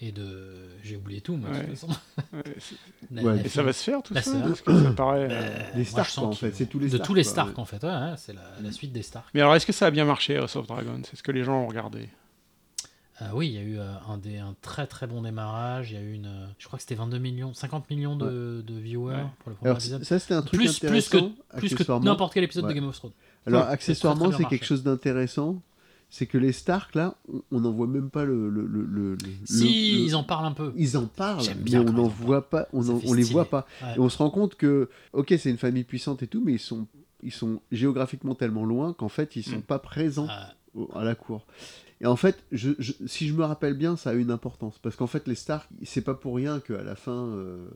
Et 0.00 0.12
de. 0.12 0.52
J'ai 0.82 0.96
oublié 0.96 1.22
tout, 1.22 1.36
moi, 1.36 1.48
de 1.50 1.56
toute 1.58 1.70
façon. 1.70 1.88
Ouais, 2.32 2.42
c'est- 2.58 2.76
La- 3.10 3.22
Ouais. 3.22 3.36
la 3.36 3.44
Et 3.46 3.48
ça 3.48 3.62
va 3.62 3.72
se 3.72 3.82
faire 3.82 4.02
tout 4.02 4.12
Là, 4.12 4.20
ça 4.20 4.32
Parce 4.40 4.60
que 4.60 4.82
ça 4.82 4.90
paraît. 4.92 5.20
euh, 5.24 5.28
Euh, 5.30 5.58
Les 5.74 5.82
moi, 5.90 6.04
Stark, 6.04 6.18
en 6.18 6.32
fait, 6.32 6.54
c'est 6.54 6.66
tous 6.66 6.78
les 6.78 6.86
De 6.88 6.96
Stark, 6.96 7.06
tous 7.06 7.14
les 7.14 7.24
Stark 7.24 7.48
ouais. 7.50 7.58
en 7.60 7.64
fait, 7.64 7.80
c'est 8.18 8.34
la, 8.34 8.42
la 8.62 8.72
suite 8.72 8.92
des 8.92 9.00
Stark. 9.02 9.26
Mais 9.32 9.40
alors, 9.40 9.54
est-ce 9.54 9.64
que 9.64 9.72
ça 9.72 9.86
a 9.86 9.90
bien 9.90 10.04
marché, 10.04 10.36
House 10.36 10.54
of 10.56 10.66
Dragon 10.66 11.00
C'est 11.08 11.16
ce 11.16 11.22
que 11.22 11.32
les 11.32 11.44
gens 11.44 11.62
ont 11.62 11.66
regardé? 11.66 12.10
Ah 13.18 13.30
oui, 13.34 13.46
il 13.48 13.54
y 13.54 13.58
a 13.58 13.62
eu 13.62 13.78
euh, 13.78 13.94
un, 14.10 14.18
des, 14.18 14.36
un 14.36 14.54
très 14.60 14.86
très 14.86 15.06
bon 15.06 15.22
démarrage. 15.22 15.90
Il 15.90 15.94
y 15.94 15.96
a 15.98 16.02
eu 16.02 16.12
une. 16.12 16.26
euh, 16.26 16.46
Je 16.58 16.66
crois 16.66 16.76
que 16.76 16.82
c'était 16.82 16.94
22 16.96 17.16
millions, 17.16 17.54
50 17.54 17.88
millions 17.88 18.14
de, 18.16 18.62
de 18.66 18.74
viewers 18.78 19.14
Ouais. 19.14 19.22
pour 19.38 19.48
le 19.50 19.56
premier 19.56 19.70
Alors, 19.70 19.78
épisode. 19.78 20.04
ça, 20.04 20.18
c'était 20.18 20.34
un 20.34 20.42
truc 20.42 20.60
Plus, 20.60 20.78
plus 20.78 20.80
que, 20.80 20.86
intéressant. 21.16 21.32
plus 21.56 21.74
que 21.74 21.92
n'importe 22.04 22.34
quel 22.34 22.44
épisode 22.44 22.64
Ouais. 22.66 22.74
de 22.74 22.78
Game 22.80 22.86
of 22.88 22.94
Thrones. 22.98 23.12
Alors, 23.46 23.60
Ouais, 23.62 23.66
c'est 23.68 23.72
accessoirement, 23.72 24.26
très, 24.26 24.34
très 24.34 24.42
c'est 24.44 24.48
quelque 24.50 24.66
chose 24.66 24.82
d'intéressant. 24.82 25.62
C'est 26.08 26.26
que 26.26 26.38
les 26.38 26.52
Stark, 26.52 26.94
là, 26.94 27.14
on- 27.50 27.60
n'en 27.60 27.72
voit 27.72 27.86
même 27.88 28.10
pas 28.10 28.24
le. 28.24 28.48
le, 28.48 28.64
le, 28.66 28.82
le- 28.84 29.18
Si, 29.44 30.04
ils 30.04 30.14
en 30.14 30.22
parlent 30.22 30.46
un 30.46 30.52
peu. 30.52 30.72
Ils 30.76 30.96
en 30.96 31.06
parlent, 31.06 31.42
J'aime 31.42 31.58
mais 31.58 31.64
bien 31.64 31.80
on 31.82 31.92
n'en 31.92 32.06
voit 32.08 32.48
pas, 32.48 32.68
on, 32.72 32.88
en- 32.88 33.14
les 33.14 33.22
voit 33.24 33.44
pas. 33.46 33.66
Ouais. 33.82 33.94
Et 33.96 33.98
on 33.98 34.08
se 34.08 34.18
rend 34.18 34.30
compte 34.30 34.54
que, 34.54 34.88
ok, 35.12 35.34
c'est 35.38 35.50
une 35.50 35.58
famille 35.58 35.84
puissante 35.84 36.22
et 36.22 36.26
tout, 36.28 36.40
mais 36.42 36.52
ils 36.52 36.58
sont, 36.60 36.86
ils 37.22 37.32
sont 37.32 37.60
géographiquement 37.72 38.34
tellement 38.36 38.64
loin 38.64 38.92
qu'en 38.92 39.08
fait, 39.08 39.34
ils 39.36 39.42
sont 39.42 39.58
Mm. 39.58 39.62
pas 39.62 39.78
présents 39.80 40.28
Ah, 40.30 40.54
à 40.94 41.02
la 41.04 41.14
cour. 41.16 41.44
Et 42.02 42.06
en 42.06 42.16
fait, 42.16 42.36
je, 42.52 42.72
je- 42.78 42.92
si 43.06 43.26
je 43.26 43.32
me 43.32 43.42
rappelle 43.44 43.72
bien, 43.74 43.96
ça 43.96 44.10
a 44.10 44.12
une 44.12 44.30
importance. 44.30 44.78
Parce 44.82 44.96
qu'en 44.96 45.06
fait, 45.06 45.26
les 45.26 45.34
Stark, 45.34 45.66
c'est 45.82 46.02
pas 46.02 46.12
pour 46.14 46.36
rien 46.36 46.60
qu'à 46.60 46.82
la 46.82 46.94
fin, 46.94 47.26
euh, 47.28 47.66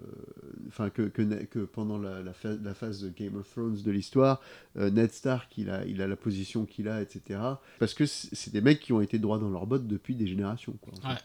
enfin, 0.69 0.91
que, 0.91 1.03
que, 1.03 1.23
que 1.45 1.61
pendant 1.61 1.97
la, 1.99 2.23
la, 2.23 2.35
phase, 2.35 2.59
la 2.63 2.75
phase 2.75 3.01
de 3.03 3.09
Game 3.09 3.37
of 3.37 3.51
Thrones 3.51 3.79
de 3.83 3.91
l'histoire, 3.91 4.41
euh, 4.79 4.91
Ned 4.91 5.11
Stark, 5.13 5.51
il 5.57 5.71
a, 5.71 5.87
il 5.87 6.03
a 6.03 6.07
la 6.07 6.17
position 6.17 6.67
qu'il 6.67 6.89
a, 6.89 7.01
etc. 7.01 7.41
Parce 7.79 7.95
que 7.95 8.05
c'est 8.07 8.53
des 8.53 8.61
mecs 8.61 8.81
qui 8.81 8.93
ont 8.93 9.01
été 9.01 9.19
droits 9.19 9.39
dans 9.39 9.49
leurs 9.49 9.67
bottes 9.67 9.87
depuis 9.87 10.15
des 10.15 10.27
générations. 10.27 10.75
Quoi, 10.83 10.93
en 10.99 11.01
fait. 11.01 11.15
Ouais. 11.15 11.21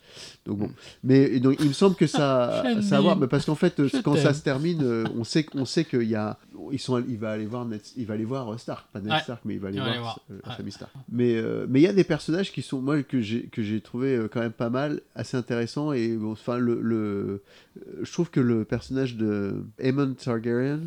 Donc 0.45 0.59
bon. 0.59 0.71
Mais 1.03 1.23
et 1.23 1.39
donc, 1.41 1.57
il 1.59 1.67
me 1.67 1.73
semble 1.73 1.95
que 1.97 2.07
ça, 2.07 2.63
ça 2.81 2.95
a 2.95 2.97
à 2.97 3.01
voir, 3.01 3.17
mais 3.17 3.27
parce 3.27 3.45
qu'en 3.45 3.55
fait, 3.55 3.85
Je 3.87 3.97
quand 4.01 4.15
ça 4.15 4.33
se 4.33 4.41
termine, 4.41 4.81
euh, 4.83 5.03
on 5.17 5.25
sait, 5.25 5.45
on 5.53 5.65
sait 5.65 5.83
qu'il 5.83 6.03
y 6.03 6.15
a, 6.15 6.39
ils 6.71 6.79
sont, 6.79 7.03
il 7.07 7.17
va 7.17 7.31
aller 7.31 7.45
voir 7.45 7.65
Ned, 7.65 7.81
il 7.97 8.05
va 8.05 8.13
aller 8.15 8.25
voir 8.25 8.51
euh, 8.53 8.57
Stark, 8.57 8.87
pas 8.93 8.99
Ned 8.99 9.11
Ouais. 9.11 9.19
Stark, 9.21 9.41
mais 9.45 9.55
il 9.55 9.59
va 9.59 9.67
aller 9.69 9.77
Il 9.77 9.79
va 9.79 9.85
voir, 9.85 9.93
aller 9.93 10.01
voir. 10.01 10.19
euh, 10.59 10.63
Ouais. 10.63 10.71
Stark. 10.71 10.91
Mais 11.11 11.35
euh, 11.35 11.65
mais 11.69 11.79
il 11.79 11.83
y 11.83 11.87
a 11.87 11.93
des 11.93 12.03
personnages 12.03 12.51
qui 12.51 12.61
sont 12.61 12.81
moi 12.81 13.01
que 13.03 13.21
j'ai 13.21 13.43
que 13.43 13.61
j'ai 13.63 13.81
trouvé 13.81 14.19
quand 14.31 14.39
même 14.41 14.51
pas 14.51 14.69
mal, 14.69 15.01
assez 15.15 15.37
intéressants 15.37 15.91
et 15.93 16.09
bon, 16.15 16.31
enfin 16.31 16.57
le, 16.57 16.79
le 16.81 17.43
je 18.03 18.11
trouve 18.11 18.29
que 18.29 18.39
le 18.39 18.63
personnage 18.65 19.15
de 19.15 19.63
Aemon 19.79 20.13
Targaryen, 20.13 20.79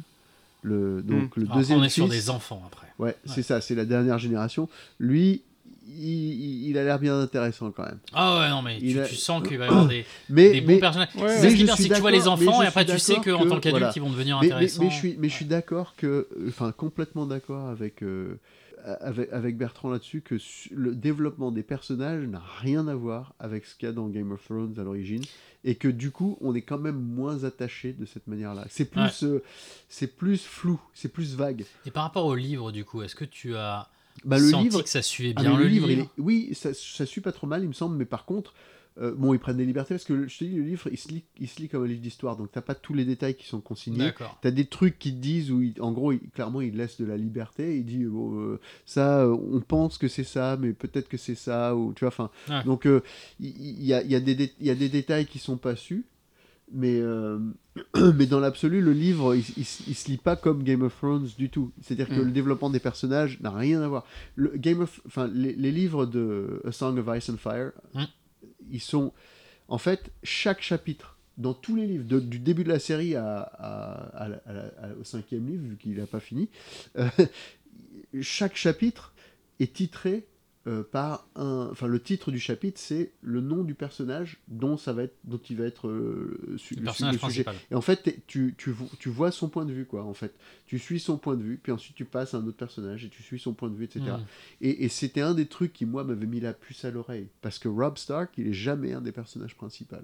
le 0.63 1.03
donc 1.03 1.37
le 1.37 1.45
alors, 1.45 1.57
deuxième 1.57 1.79
on 1.81 1.85
est 1.85 1.89
sur 1.89 2.09
des 2.09 2.31
enfants 2.31 2.63
après. 2.67 2.87
Ouais, 2.99 3.17
c'est 3.27 3.43
ça, 3.43 3.61
c'est 3.61 3.75
la 3.77 3.85
dernière 3.85 4.19
génération. 4.19 4.69
Lui, 4.99 5.43
il, 5.89 6.77
a 6.79 6.85
l'air 6.85 6.99
bien 6.99 7.19
intéressant 7.21 7.71
quand 7.71 7.85
même. 7.85 7.99
Ah 8.13 8.39
ouais, 8.41 8.49
non, 8.51 8.63
mais 8.63 8.79
Il 8.81 8.93
tu, 8.95 9.01
a- 9.01 9.07
tu 9.07 9.15
sens 9.17 9.47
qu'il 9.47 9.59
va 9.59 9.67
y 9.67 9.69
avoir 9.69 9.87
des, 9.89 10.05
Mais, 10.29 10.51
des 10.53 10.61
mais, 10.61 10.75
bons 10.75 10.81
personnages. 10.81 11.09
Ouais, 11.17 11.29
C'est 11.37 11.43
mais 11.43 11.51
ce 11.51 11.55
qui 11.57 11.63
est 11.63 11.65
bien, 11.65 11.77
c'est 11.77 11.89
que 11.89 11.95
tu 11.95 12.01
vois 12.01 12.11
les 12.11 12.19
mais 12.19 12.29
enfants 12.29 12.63
et 12.63 12.67
après 12.67 12.85
tu 12.85 12.99
sais 12.99 13.15
qu'en 13.17 13.21
que- 13.23 13.49
tant 13.49 13.61
qu'adulte, 13.61 13.71
voilà. 13.71 13.93
ils 13.97 14.03
vont 14.03 14.11
devenir 14.11 14.37
mais, 14.41 14.49
mais- 14.49 14.53
intéressants. 14.55 14.83
mais 14.85 14.91
je 14.91 14.95
suis, 14.97 15.17
mais 15.19 15.29
je 15.29 15.35
suis 15.35 15.45
d'accord 15.47 15.95
que, 15.97 16.29
enfin, 16.49 16.73
complètement 16.73 17.27
d'accord 17.27 17.69
avec, 17.69 18.03
euh, 18.03 18.39
avec, 19.01 19.33
avec 19.33 19.57
Bertrand 19.59 19.91
là-dessus 19.91 20.21
que 20.23 20.37
le 20.73 20.95
développement 20.95 21.51
des 21.51 21.63
personnages 21.65 22.25
n'a 22.25 22.43
rien 22.61 22.87
à 22.89 22.95
voir 22.95 23.35
avec 23.39 23.67
ce 23.67 23.75
qu'il 23.75 23.87
y 23.87 23.91
a 23.91 23.93
dans 23.93 24.07
Game 24.09 24.31
of 24.33 24.43
Thrones 24.45 24.75
à 24.79 24.83
l'origine 24.83 25.23
et 25.65 25.75
que 25.75 25.89
du 25.89 26.13
coup, 26.13 26.39
on 26.41 26.55
est 26.55 26.63
quand 26.63 26.79
même 26.79 26.95
moins 27.01 27.43
attaché 27.45 27.93
de 27.93 28.07
cette 28.07 28.29
manière-là. 28.29 28.65
C'est 28.71 28.85
plus, 28.85 29.25
euh, 29.25 29.43
c'est 29.89 30.17
plus 30.17 30.45
flou, 30.45 30.81
c'est 30.95 31.09
plus 31.13 31.35
vague. 31.35 31.65
Et 31.87 31.91
par 31.91 32.05
rapport 32.05 32.25
au 32.27 32.37
livre, 32.37 32.71
du 32.71 32.85
coup, 32.85 33.03
est-ce 33.03 33.17
que 33.17 33.25
tu 33.25 33.57
as 33.57 33.89
Bah, 34.25 34.39
le 34.39 34.51
livre, 34.63 34.83
que 34.83 34.89
ça 34.89 35.03
suivait 35.03 35.33
Ah, 35.37 35.43
bien 35.43 35.57
mais 35.57 35.63
le, 35.65 35.69
livre, 35.69 35.89
livre, 35.89 36.11
il 36.17 36.23
est- 36.23 36.23
oui, 36.25 36.51
ça, 36.55 36.75
ça 36.75 37.07
suit 37.07 37.21
pas 37.21 37.33
trop 37.33 37.47
mal, 37.47 37.63
il 37.63 37.69
me 37.69 37.73
semble, 37.73 37.97
mais 37.97 38.05
par 38.05 38.25
contre, 38.25 38.55
euh, 39.01 39.15
bon, 39.17 39.33
ils 39.33 39.39
prennent 39.39 39.57
des 39.59 39.65
libertés 39.65 39.95
parce 39.95 40.03
que 40.05 40.27
je 40.27 40.39
te 40.39 40.45
dis, 40.45 40.57
le 40.57 40.65
livre, 40.65 40.89
il 40.91 40.99
se 40.99 41.07
lit, 41.09 41.23
il 41.39 41.47
se 41.47 41.61
lit 41.63 41.69
comme 41.69 41.85
un 41.85 41.87
livre 41.87 42.01
d'histoire, 42.01 42.37
donc 42.37 42.51
t'as 42.51 42.63
pas 42.63 42.75
tous 42.75 42.95
les 42.95 43.05
détails 43.05 43.37
qui 43.37 43.47
sont 43.47 43.61
consignés. 43.61 43.99
T'as 44.43 44.51
des 44.51 44.65
trucs 44.65 44.99
qui 44.99 45.13
te 45.13 45.19
disent 45.21 45.53
où, 45.53 45.63
il- 45.63 45.81
en 45.81 45.93
gros, 45.93 46.11
il- 46.11 46.19
clairement, 46.35 46.61
il 46.61 46.77
laisse 46.77 47.01
de 47.01 47.07
la 47.07 47.17
liberté. 47.17 47.77
Il 47.79 47.85
dit, 47.85 48.05
bon, 48.07 48.41
euh, 48.41 48.61
ça, 48.87 49.21
euh, 49.25 49.37
on 49.53 49.61
pense 49.61 49.99
que 49.99 50.09
c'est 50.09 50.25
ça, 50.25 50.57
mais 50.61 50.73
peut-être 50.73 51.09
que 51.09 51.17
c'est 51.17 51.37
ça, 51.37 51.77
ou 51.77 51.93
tu 51.95 52.01
vois, 52.01 52.09
enfin. 52.09 52.31
Ouais. 52.49 52.65
Donc, 52.65 52.87
il 52.87 53.01
il 53.41 53.85
y, 53.85 53.95
a, 53.95 54.03
y 54.03 54.17
a 54.17 54.21
des 54.21 54.53
y 54.61 54.71
a 54.71 54.75
des 54.75 54.89
détails 54.89 55.27
qui 55.27 55.39
sont 55.39 55.59
pas 55.59 55.77
su, 55.77 56.05
mais, 56.73 56.99
euh, 57.01 57.39
mais 58.15 58.27
dans 58.27 58.41
l'absolu, 58.41 58.81
le 58.81 58.93
livre, 58.93 59.35
il, 59.35 59.45
il, 59.57 59.65
se- 59.65 59.83
il 59.87 59.95
se 59.95 60.09
lit 60.11 60.17
pas 60.19 60.37
comme 60.37 60.63
Game 60.63 60.83
of 60.83 60.97
Thrones 60.97 61.29
du 61.39 61.49
tout. 61.51 61.73
C'est-à-dire 61.83 62.09
que 62.09 62.21
Mm. 62.21 62.25
le 62.27 62.31
développement 62.31 62.71
des 62.71 62.81
personnages 62.81 63.41
n'a 63.41 63.51
rien 63.51 63.81
à 63.83 63.89
voir. 63.89 64.05
Le 64.37 64.51
Game 64.57 64.81
of, 64.81 65.01
enfin, 65.07 65.29
les, 65.33 65.55
les 65.55 65.73
livres 65.73 66.07
de 66.07 66.61
A 66.67 66.73
Song 66.73 66.99
of 66.99 67.17
Ice 67.17 67.31
and 67.31 67.37
Fire, 67.39 67.73
Mm. 67.95 68.05
ils 68.71 68.81
sont, 68.81 69.13
en 69.69 69.79
fait, 69.79 70.11
chaque 70.23 70.63
chapitre 70.63 71.17
dans 71.39 71.55
tous 71.55 71.77
les 71.77 71.87
livres, 71.87 72.05
de- 72.05 72.21
du 72.21 72.39
début 72.41 72.65
de 72.65 72.69
la 72.69 72.79
série 72.81 73.15
à- 73.15 74.29
au 75.01 75.05
cinquième 75.05 75.47
livre, 75.47 75.63
vu 75.69 75.77
qu'il 75.77 75.97
n'a 75.97 76.07
pas 76.07 76.21
fini, 76.21 76.49
euh, 76.99 77.07
chaque 78.21 78.57
chapitre 78.57 79.13
est 79.61 79.73
titré 79.75 80.27
euh, 80.69 80.83
par 80.83 81.27
un. 81.35 81.69
Enfin, 81.73 81.87
le 81.87 81.99
titre 82.01 82.31
du 82.31 82.39
chapitre, 82.39 82.79
c'est 82.79 83.11
le 83.23 83.41
nom 83.41 83.65
du 83.65 83.75
personnage 83.75 84.37
dont 84.49 84.77
ça 84.77 84.93
va 84.93 85.05
être, 85.05 85.17
dont 85.25 85.41
il 85.49 85.57
va 85.57 85.65
être 85.65 85.89
euh, 85.89 86.55
su- 86.59 86.75
Le 86.75 86.81
le, 86.81 86.85
personnage 86.85 87.15
le 87.15 87.19
sujet. 87.31 87.45
Et 87.71 87.75
en 87.75 87.81
fait, 87.81 88.23
tu, 88.27 88.55
tu, 88.59 88.71
vo- 88.71 88.89
tu 88.99 89.09
vois 89.09 89.31
son 89.31 89.49
point 89.49 89.65
de 89.65 89.73
vue, 89.73 89.87
quoi. 89.87 90.05
En 90.05 90.15
fait, 90.15 90.35
tu 90.67 90.79
suis 90.79 91.01
son 91.01 91.17
point 91.17 91.37
de 91.37 91.43
vue, 91.43 91.59
puis 91.63 91.73
ensuite 91.73 91.97
tu 91.97 92.05
passes 92.05 92.35
à 92.35 92.37
un 92.39 92.47
autre 92.47 92.57
personnage 92.59 93.05
et 93.05 93.09
tu 93.09 93.23
suis 93.23 93.39
son 93.41 93.55
point 93.55 93.71
de 93.71 93.75
vue, 93.77 93.85
etc. 93.85 94.01
Mm. 94.07 94.25
Et, 94.61 94.85
et 94.85 94.89
c'était 94.89 95.23
un 95.23 95.35
des 95.35 95.47
trucs 95.47 95.73
qui, 95.73 95.87
moi, 95.87 96.05
m'avait 96.05 96.27
mis 96.27 96.41
la 96.41 96.53
puce 96.53 96.85
à 96.85 96.91
l'oreille. 96.91 97.29
Parce 97.41 97.59
que 97.59 97.69
Rob 97.69 97.97
Stark, 97.97 98.33
il 98.37 98.49
est 98.49 98.53
jamais 98.53 98.93
un 98.93 99.01
des 99.01 99.13
personnages 99.13 99.55
principaux. 99.57 99.97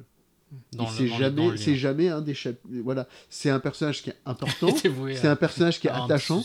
C'est 0.90 1.08
jamais, 1.18 1.42
c'est 1.58 1.74
jamais 1.74 2.08
un 2.08 2.20
des 2.20 2.34
chapitres. 2.34 2.64
Voilà, 2.84 3.08
c'est 3.28 3.50
un 3.50 3.58
personnage 3.60 4.02
qui 4.02 4.10
est 4.10 4.16
important. 4.24 4.68
C'est 5.16 5.28
un 5.28 5.36
personnage 5.36 5.80
qui 5.80 5.88
est 5.88 5.90
attachant. 6.04 6.42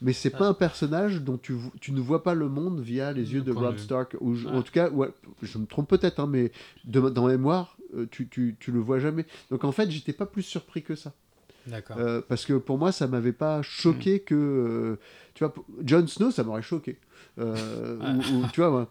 Mais 0.00 0.12
c'est 0.12 0.30
pas 0.30 0.46
un 0.48 0.54
personnage 0.54 1.22
dont 1.22 1.38
tu, 1.38 1.54
tu 1.80 1.92
ne 1.92 2.00
vois 2.00 2.22
pas 2.22 2.34
le 2.34 2.48
monde 2.48 2.80
via 2.80 3.12
les 3.12 3.32
yeux 3.32 3.38
Le 3.40 3.44
de 3.44 3.52
Rob. 3.52 3.78
Stark. 3.78 4.16
Ou 4.20 4.34
je-. 4.34 4.48
En 4.48 4.62
tout 4.62 4.72
cas, 4.72 4.90
ouais, 4.90 5.08
je 5.42 5.58
me 5.58 5.66
trompe 5.66 5.88
peut-être, 5.88 6.20
hein, 6.20 6.26
mais 6.26 6.52
de, 6.84 7.00
dans 7.08 7.26
mémoire, 7.28 7.76
euh, 7.94 8.06
tu, 8.10 8.28
tu, 8.28 8.56
tu 8.60 8.72
le 8.72 8.80
vois 8.80 8.98
jamais. 8.98 9.24
Donc 9.50 9.64
en 9.64 9.72
fait, 9.72 9.90
j'étais 9.90 10.12
pas 10.12 10.26
plus 10.26 10.42
surpris 10.42 10.82
que 10.82 10.94
ça. 10.94 11.12
D'accord. 11.66 11.96
Euh, 11.98 12.20
parce 12.28 12.44
que 12.44 12.52
pour 12.54 12.78
moi, 12.78 12.92
ça 12.92 13.06
m'avait 13.08 13.32
pas 13.32 13.60
choqué 13.62 14.20
que. 14.20 14.34
euh, 14.34 14.96
tu 15.34 15.44
vois, 15.44 15.52
Jon 15.84 16.06
Snow, 16.06 16.30
ça 16.30 16.44
m'aurait 16.44 16.62
choqué. 16.62 16.98
Euh, 17.38 17.98
ou- 18.14 18.36
ou, 18.36 18.46
tu 18.52 18.60
vois, 18.60 18.70
ouais. 18.80 18.86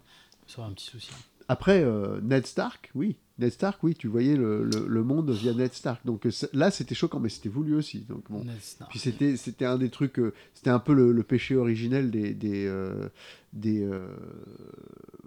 Ça 0.48 0.60
aurait 0.62 0.70
un 0.72 0.74
petit 0.74 0.88
souci. 0.88 1.12
Après, 1.48 1.86
Ned 2.24 2.46
Stark, 2.46 2.92
oui. 2.96 3.16
Ned 3.38 3.52
Stark, 3.52 3.84
oui, 3.84 3.96
tu 3.96 4.08
voyais 4.08 4.36
le, 4.38 4.64
le- 4.64 4.88
le 4.88 5.04
monde 5.04 5.30
via 5.32 5.54
Ned 5.54 5.74
Stark. 5.74 6.06
Donc 6.06 6.26
euh, 6.26 6.32
là, 6.54 6.72
c'était 6.72 6.96
choquant, 6.96 7.20
mais 7.20 7.28
c'était 7.30 7.50
voulu 7.50 7.76
aussi. 7.76 8.00
Donc, 8.00 8.24
bon. 8.30 8.44
Ned 8.46 8.62
Stark. 8.62 8.90
Puis 8.90 9.00
c'était, 9.00 9.36
c'était 9.36 9.66
un 9.66 9.78
des 9.78 9.90
trucs, 9.90 10.20
euh, 10.20 10.34
c'était 10.54 10.70
un 10.70 10.80
peu 10.80 10.94
le, 10.94 11.12
le 11.12 11.24
péché 11.24 11.56
originel 11.58 12.12
des, 12.12 12.34
des, 12.34 12.66
euh, 12.66 13.10
des 13.52 13.84
euh, 13.84 14.08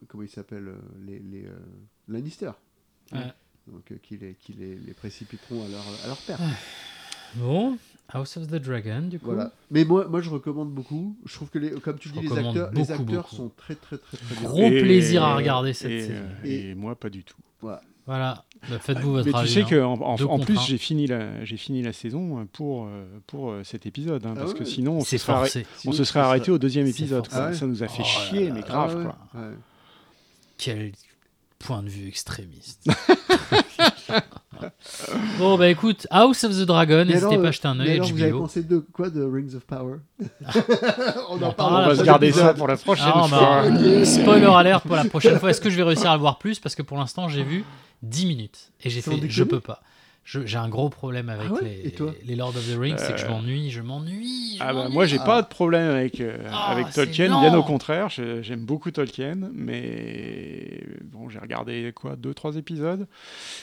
comment 0.09 0.23
ils 0.23 0.31
s'appellent, 0.31 0.73
les, 1.07 1.19
les 1.19 1.45
euh, 1.45 1.51
Lannister. 2.09 2.53
Ouais. 3.13 3.33
Donc 3.71 3.93
euh, 3.93 3.97
qui, 4.03 4.17
les, 4.17 4.35
qui 4.41 4.55
les, 4.55 4.77
les 4.77 4.95
précipiteront 4.95 5.63
à 5.65 5.69
leur, 5.69 5.85
à 6.05 6.07
leur 6.07 6.17
perte. 6.19 6.41
Bon, 7.37 7.77
House 8.09 8.39
of 8.39 8.47
the 8.47 8.55
Dragon, 8.55 9.03
du 9.03 9.19
coup. 9.19 9.27
Voilà. 9.27 9.53
Mais 9.71 9.85
moi, 9.85 10.09
moi, 10.09 10.23
je 10.23 10.31
recommande 10.31 10.71
beaucoup. 10.73 11.15
Je 11.27 11.35
trouve 11.35 11.51
que, 11.51 11.59
les, 11.59 11.73
comme 11.73 11.99
tu 11.99 12.09
Je 12.09 12.15
dis, 12.15 12.21
les 12.21 12.33
acteurs, 12.39 12.71
les 12.73 12.91
acteurs 12.91 13.05
beaucoup. 13.25 13.37
sont 13.37 13.51
très, 13.55 13.75
très, 13.75 13.99
très, 13.99 14.17
très 14.17 14.35
bien. 14.37 14.49
Gros 14.49 14.71
plaisir 14.71 15.23
à 15.25 15.37
regarder 15.37 15.75
cette 15.75 15.91
et, 15.91 16.07
série. 16.07 16.17
euh, 16.17 16.71
Et, 16.71 16.75
moi, 16.75 16.95
pas 16.99 17.11
du 17.11 17.23
tout. 17.25 17.37
Voilà. 17.61 17.83
Voilà, 18.09 18.43
Bah, 18.71 18.79
faites-vous 18.81 19.13
votre 19.13 19.27
Mais 19.27 19.33
tu 19.33 19.39
avis. 19.39 19.53
sais 19.53 19.63
hein. 19.63 19.97
qu'en 19.99 20.01
en, 20.31 20.39
plus, 20.39 20.59
j'ai 20.67 20.79
fini, 20.79 21.07
la, 21.07 21.45
j'ai 21.45 21.59
fini 21.59 21.83
la 21.83 21.93
saison 21.93 22.49
pour, 22.55 22.87
euh, 22.87 23.07
pour 23.27 23.51
euh, 23.51 23.63
cet 23.65 23.85
épisode. 23.85 24.25
hein, 24.25 24.33
Ah 24.35 24.41
parce 24.41 24.53
ouais. 24.55 24.59
que 24.61 24.65
sinon, 24.65 24.95
on 24.97 25.05
se 25.05 25.19
serait, 25.19 25.35
arrêt- 25.35 25.67
on 25.85 25.93
se 25.93 26.19
arrêté 26.19 26.51
au 26.51 26.57
deuxième 26.59 26.87
épisode. 26.87 27.29
Ah 27.33 27.49
ouais. 27.49 27.55
Ça 27.55 27.67
nous 27.67 27.83
a 27.83 27.87
fait 27.89 28.03
Oh 28.03 28.07
là 28.07 28.09
chier, 28.09 28.49
là. 28.49 28.55
mais 28.55 28.61
Ah 28.65 28.69
grave. 28.69 28.97
ouais, 28.97 29.05
quoi. 29.05 29.19
ouais. 29.43 29.55
Quel 30.57 30.93
point 31.59 31.83
de 31.83 31.89
vue 31.91 32.09
extrémiste. 32.09 32.89
bon, 35.39 35.57
bah 35.57 35.69
écoute, 35.69 36.07
House 36.11 36.45
of 36.45 36.53
the 36.53 36.63
Dragon, 36.63 37.05
n'hésitez 37.05 37.39
pas 37.39 37.49
à 37.49 37.51
jeter 37.51 37.69
un 37.69 37.75
mais 37.75 38.01
œil, 38.01 38.01
vous 38.01 38.23
avez 38.23 38.33
pensé 38.33 38.63
de 38.63 38.79
quoi 38.79 39.11
de 39.11 39.23
Rings 39.23 39.55
of 39.55 39.65
Power 39.65 39.97
On 41.31 41.43
en 41.43 41.49
en 41.49 41.53
parle 41.53 41.85
On 41.85 41.89
va 41.89 41.97
se 41.97 42.03
garder 42.03 42.33
ça 42.33 42.55
pour 42.55 42.69
la 42.69 42.77
prochaine 42.77 43.13
Ah, 43.15 43.25
fois. 43.29 43.63
bah, 43.69 44.05
spoiler 44.05 44.47
alert 44.47 44.83
pour 44.87 44.97
la 44.97 45.05
prochaine 45.05 45.39
fois. 45.39 45.51
Est-ce 45.51 45.61
que 45.61 45.71
je 45.71 45.77
vais 45.77 45.83
réussir 45.83 46.11
à 46.11 46.15
le 46.15 46.21
voir 46.21 46.39
plus? 46.39 46.59
Parce 46.59 46.75
que 46.75 46.83
pour 46.83 46.99
l'instant, 46.99 47.29
j'ai 47.29 47.43
vu 47.43 47.65
10 48.03 48.27
minutes. 48.27 48.71
Et 48.83 48.91
j'ai 48.91 49.01
fait, 49.01 49.19
je 49.29 49.45
peux 49.45 49.61
pas. 49.61 49.83
J'ai 50.31 50.59
un 50.59 50.69
gros 50.69 50.91
problème 50.91 51.31
avec 51.31 51.47
Ah 51.49 51.55
ouais 51.55 51.63
les, 51.63 51.95
les 52.27 52.37
Lord 52.37 52.51
of 52.51 52.63
the 52.71 52.77
Rings, 52.79 52.97
c'est 52.99 53.15
que 53.15 53.19
je 53.19 53.25
Euh, 53.25 53.31
m'ennuie, 53.31 53.71
je 53.71 53.81
m'ennuie. 53.81 54.59
Ah 54.61 54.75
bah, 54.75 54.89
moi, 54.91 55.07
j'ai 55.07 55.17
Ah. 55.21 55.25
pas 55.25 55.41
de 55.41 55.47
problème 55.47 55.91
avec, 55.91 56.21
euh, 56.21 56.37
Ah, 56.53 56.71
avec 56.73 56.91
Tolkien, 56.93 57.29
bien 57.41 57.55
au 57.57 57.63
contraire. 57.63 58.11
J'aime 58.11 58.67
beaucoup 58.67 58.91
Tolkien, 58.91 59.39
mais 59.55 60.83
bon, 61.05 61.31
j'ai 61.31 61.39
regardé 61.39 61.93
quoi, 61.97 62.15
deux, 62.17 62.35
trois 62.35 62.57
épisodes. 62.57 63.07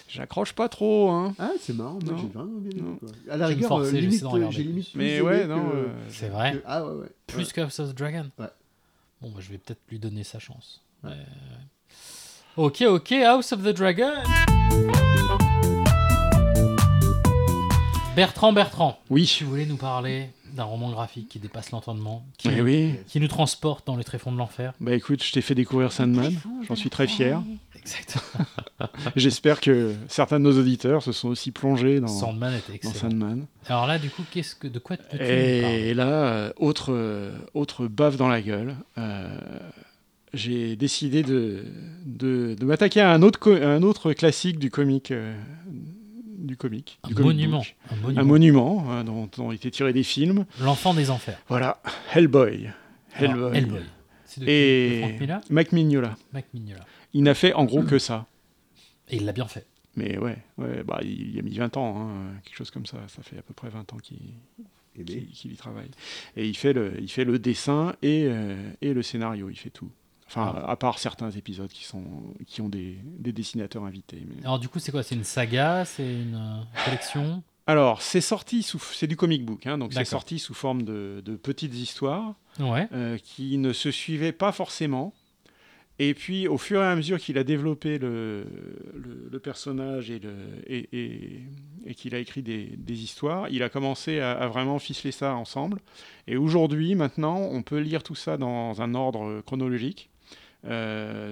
J'accroche 0.09 0.53
pas 0.53 0.67
trop, 0.67 1.11
hein. 1.11 1.35
Ah, 1.37 1.51
c'est 1.59 1.75
marrant. 1.75 1.99
Moi, 2.03 2.13
Non. 2.13 2.17
j'ai 2.17 2.27
vraiment 2.29 2.59
bien 2.59 2.71
aimé. 2.79 2.95
À 3.29 3.37
la 3.37 3.45
rigueur, 3.45 3.67
forcer, 3.69 3.97
euh, 3.97 3.99
limite, 3.99 4.23
j'ai 4.49 4.63
limite 4.63 4.89
Mais 4.95 5.21
ouais, 5.21 5.45
non. 5.45 5.69
euh, 5.71 5.85
C'est 6.09 6.29
vrai. 6.29 6.53
que- 6.53 6.63
Ah 6.65 6.83
ouais, 6.83 7.01
ouais. 7.01 7.07
Plus 7.27 7.53
que 7.53 7.61
House 7.61 7.79
of 7.79 7.93
the 7.93 7.97
Dragon 7.97 8.31
Ouais. 8.39 8.47
Bon, 9.21 9.29
bah, 9.29 9.37
je 9.39 9.51
vais 9.51 9.59
peut-être 9.59 9.81
lui 9.91 9.99
donner 9.99 10.23
sa 10.23 10.39
chance. 10.39 10.81
Ouais, 11.03 11.11
ouais. 11.11 11.15
Ok, 12.57 12.81
ok, 12.87 13.11
House 13.11 13.51
of 13.53 13.61
the 13.61 13.67
Dragon 13.75 14.13
Bertrand, 18.15 18.53
Bertrand, 18.53 18.99
Oui. 19.09 19.25
tu 19.37 19.43
voulais 19.43 19.65
nous 19.65 19.75
parler 19.77 20.29
d'un 20.53 20.63
roman 20.63 20.89
graphique 20.91 21.27
qui 21.29 21.39
dépasse 21.39 21.71
l'entendement, 21.71 22.25
qui, 22.37 22.47
Eh 22.55 22.61
oui. 22.61 22.95
qui 23.07 23.19
nous 23.19 23.27
transporte 23.27 23.85
dans 23.85 23.97
les 23.97 24.03
tréfonds 24.05 24.31
de 24.31 24.37
l'enfer. 24.37 24.73
Bah 24.79 24.93
écoute, 24.93 25.21
je 25.23 25.31
t'ai 25.33 25.41
fait 25.41 25.55
découvrir 25.55 25.91
Sandman. 25.91 26.33
J'en 26.67 26.75
suis 26.75 26.89
très 26.89 27.07
fier. 27.07 27.41
Exactement. 27.77 28.45
J'espère 29.17 29.59
que 29.59 29.93
certains 30.07 30.39
de 30.39 30.45
nos 30.45 30.57
auditeurs 30.57 31.03
se 31.03 31.11
sont 31.11 31.27
aussi 31.27 31.51
plongés 31.51 31.99
dans, 31.99 32.07
Sandman 32.07 32.53
était 32.53 32.69
dans 32.69 32.75
excellent. 32.75 32.93
Sandman. 33.11 33.45
Alors 33.67 33.85
là, 33.85 33.99
du 33.99 34.09
coup, 34.09 34.23
qu'est-ce 34.31 34.55
que, 34.55 34.67
de 34.67 34.79
quoi 34.79 34.95
nous 34.95 35.17
parler 35.17 35.89
Et 35.89 35.93
là, 35.93 36.07
euh, 36.07 36.53
autre, 36.57 36.91
euh, 36.93 37.35
autre 37.53 37.87
baffe 37.87 38.15
dans 38.17 38.29
la 38.29 38.41
gueule. 38.41 38.75
euh, 38.97 39.27
j'ai 40.33 40.75
décidé 40.75 41.23
de, 41.23 41.63
de, 42.05 42.55
de 42.59 42.65
m'attaquer 42.65 42.99
à 42.99 43.09
un 43.11 43.21
autre, 43.21 43.53
un 43.53 43.81
autre 43.83 44.11
classique 44.13 44.59
du 44.59 44.69
comic. 44.69 45.11
euh, 45.11 45.33
du 46.45 46.57
comic. 46.57 46.99
Un 47.03 47.09
du 47.09 47.15
comic 47.15 47.27
monument. 47.27 47.63
Un 47.89 47.93
Un 47.93 48.23
monument. 48.23 48.23
monument 48.25 48.85
euh, 48.91 49.03
dont, 49.03 49.29
ont 49.39 49.51
été 49.51 49.71
tirés 49.71 49.93
des 49.93 50.03
films. 50.03 50.45
L'enfant 50.61 50.93
des 50.93 51.09
enfers. 51.09 51.39
Voilà, 51.47 51.81
Hellboy. 52.13 52.69
Alors, 53.15 53.53
Hellboy. 53.53 53.57
Hellboy. 53.57 53.81
C'est 54.25 54.41
de, 54.41 54.45
qui 54.45 54.95
de 54.95 54.99
Frank 55.01 55.11
Et 55.13 55.19
Miller 55.19 55.41
Mac 55.49 55.71
Mignola. 55.71 56.15
Mac 56.33 56.45
Mignola. 56.53 56.85
Il 57.13 57.23
n'a 57.23 57.33
fait 57.33 57.53
en 57.53 57.65
gros 57.65 57.83
que 57.83 57.99
ça. 57.99 58.25
Et 59.09 59.17
il 59.17 59.25
l'a 59.25 59.31
bien 59.31 59.47
fait. 59.47 59.65
Mais 59.95 60.17
ouais, 60.17 60.37
ouais 60.57 60.83
bah, 60.83 60.99
il, 61.03 61.33
il 61.33 61.39
a 61.39 61.41
mis 61.41 61.57
20 61.57 61.77
ans, 61.77 62.09
hein, 62.09 62.41
quelque 62.43 62.57
chose 62.57 62.71
comme 62.71 62.85
ça. 62.85 62.97
Ça 63.07 63.21
fait 63.23 63.37
à 63.37 63.41
peu 63.41 63.53
près 63.53 63.69
20 63.69 63.93
ans 63.93 63.97
qu'il 63.97 64.17
bien, 65.03 65.15
qu'il 65.15 65.29
qu'il 65.29 65.51
y 65.53 65.55
travaille. 65.55 65.89
Et 66.35 66.47
il 66.47 66.55
fait 66.55 66.73
le, 66.73 66.93
il 67.01 67.09
fait 67.09 67.25
le 67.25 67.39
dessin 67.39 67.95
et, 68.01 68.25
euh, 68.27 68.55
et 68.81 68.93
le 68.93 69.01
scénario, 69.01 69.49
il 69.49 69.57
fait 69.57 69.69
tout. 69.69 69.89
Enfin, 70.27 70.53
Ah. 70.57 70.71
à 70.71 70.75
part 70.75 70.97
certains 70.99 71.29
épisodes 71.31 71.69
qui, 71.69 71.83
sont, 71.83 72.03
qui 72.47 72.61
ont 72.61 72.69
des, 72.69 72.97
des 73.19 73.31
dessinateurs 73.31 73.83
invités. 73.83 74.25
mais- 74.27 74.43
Alors 74.43 74.59
du 74.59 74.67
coup, 74.67 74.79
c'est 74.79 74.91
quoi? 74.91 75.03
C'est 75.03 75.15
une 75.15 75.23
saga? 75.23 75.85
C'est 75.85 76.03
une 76.13 76.35
euh, 76.35 76.83
collection? 76.85 77.43
Alors, 77.67 78.01
c'est 78.01 78.21
sorti 78.21 78.61
sous, 78.63 78.79
c'est 78.79 79.07
du 79.07 79.15
comic 79.17 79.43
book, 79.45 79.65
hein, 79.67 79.77
donc 79.77 79.93
c'est 79.93 80.05
sorti 80.05 80.37
sous 80.39 80.53
forme 80.53 80.83
de, 80.83 81.21
de 81.25 81.35
petites 81.35 81.73
histoires 81.75 82.35
Ouais. 82.59 82.87
euh, 82.93 83.17
qui 83.17 83.57
ne 83.57 83.73
se 83.73 83.89
suivaient 83.91 84.31
pas 84.31 84.51
forcément. 84.51 85.13
Et 85.97 86.13
puis, 86.13 86.47
au 86.47 86.57
fur 86.57 86.81
et 86.81 86.85
à 86.85 86.95
mesure 86.95 87.19
qu'il 87.19 87.37
a 87.37 87.43
développé 87.45 87.97
le, 87.99 88.45
le, 88.93 89.29
le 89.31 89.39
personnage 89.39 90.11
et, 90.11 90.19
et, 90.67 90.89
et- 90.91 91.39
et 91.85 91.93
qu'il 91.95 92.13
a 92.15 92.19
écrit 92.19 92.41
des, 92.41 92.65
des 92.77 93.03
histoires, 93.03 93.47
il 93.49 93.61
a 93.63 93.69
commencé 93.69 94.19
à, 94.19 94.31
à 94.33 94.47
vraiment 94.47 94.77
ficeler 94.79 95.11
ça 95.11 95.35
ensemble. 95.35 95.79
Et 96.27 96.35
aujourd'hui, 96.35 96.95
maintenant, 96.95 97.37
on 97.39 97.61
peut 97.61 97.79
lire 97.79 98.01
tout 98.03 98.15
ça 98.15 98.37
dans 98.37 98.81
un 98.81 98.93
ordre 98.95 99.41
chronologique 99.45 100.09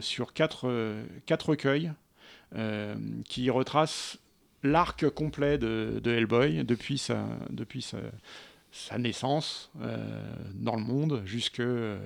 sur 0.01 0.33
quatre, 0.33 0.67
euh, 0.67 1.03
quatre 1.25 1.49
recueils 1.49 1.91
euh, 2.55 2.95
qui 3.27 3.49
retracent 3.49 4.19
l'arc 4.61 5.09
complet 5.09 5.57
de, 5.57 6.01
Hellboy 6.05 6.63
depuis 6.63 6.99
sa, 6.99 7.25
naissance 8.99 9.71
euh, 9.81 10.35
dans 10.53 10.75
le 10.75 10.83
monde 10.83 11.23
euh, 11.59 11.97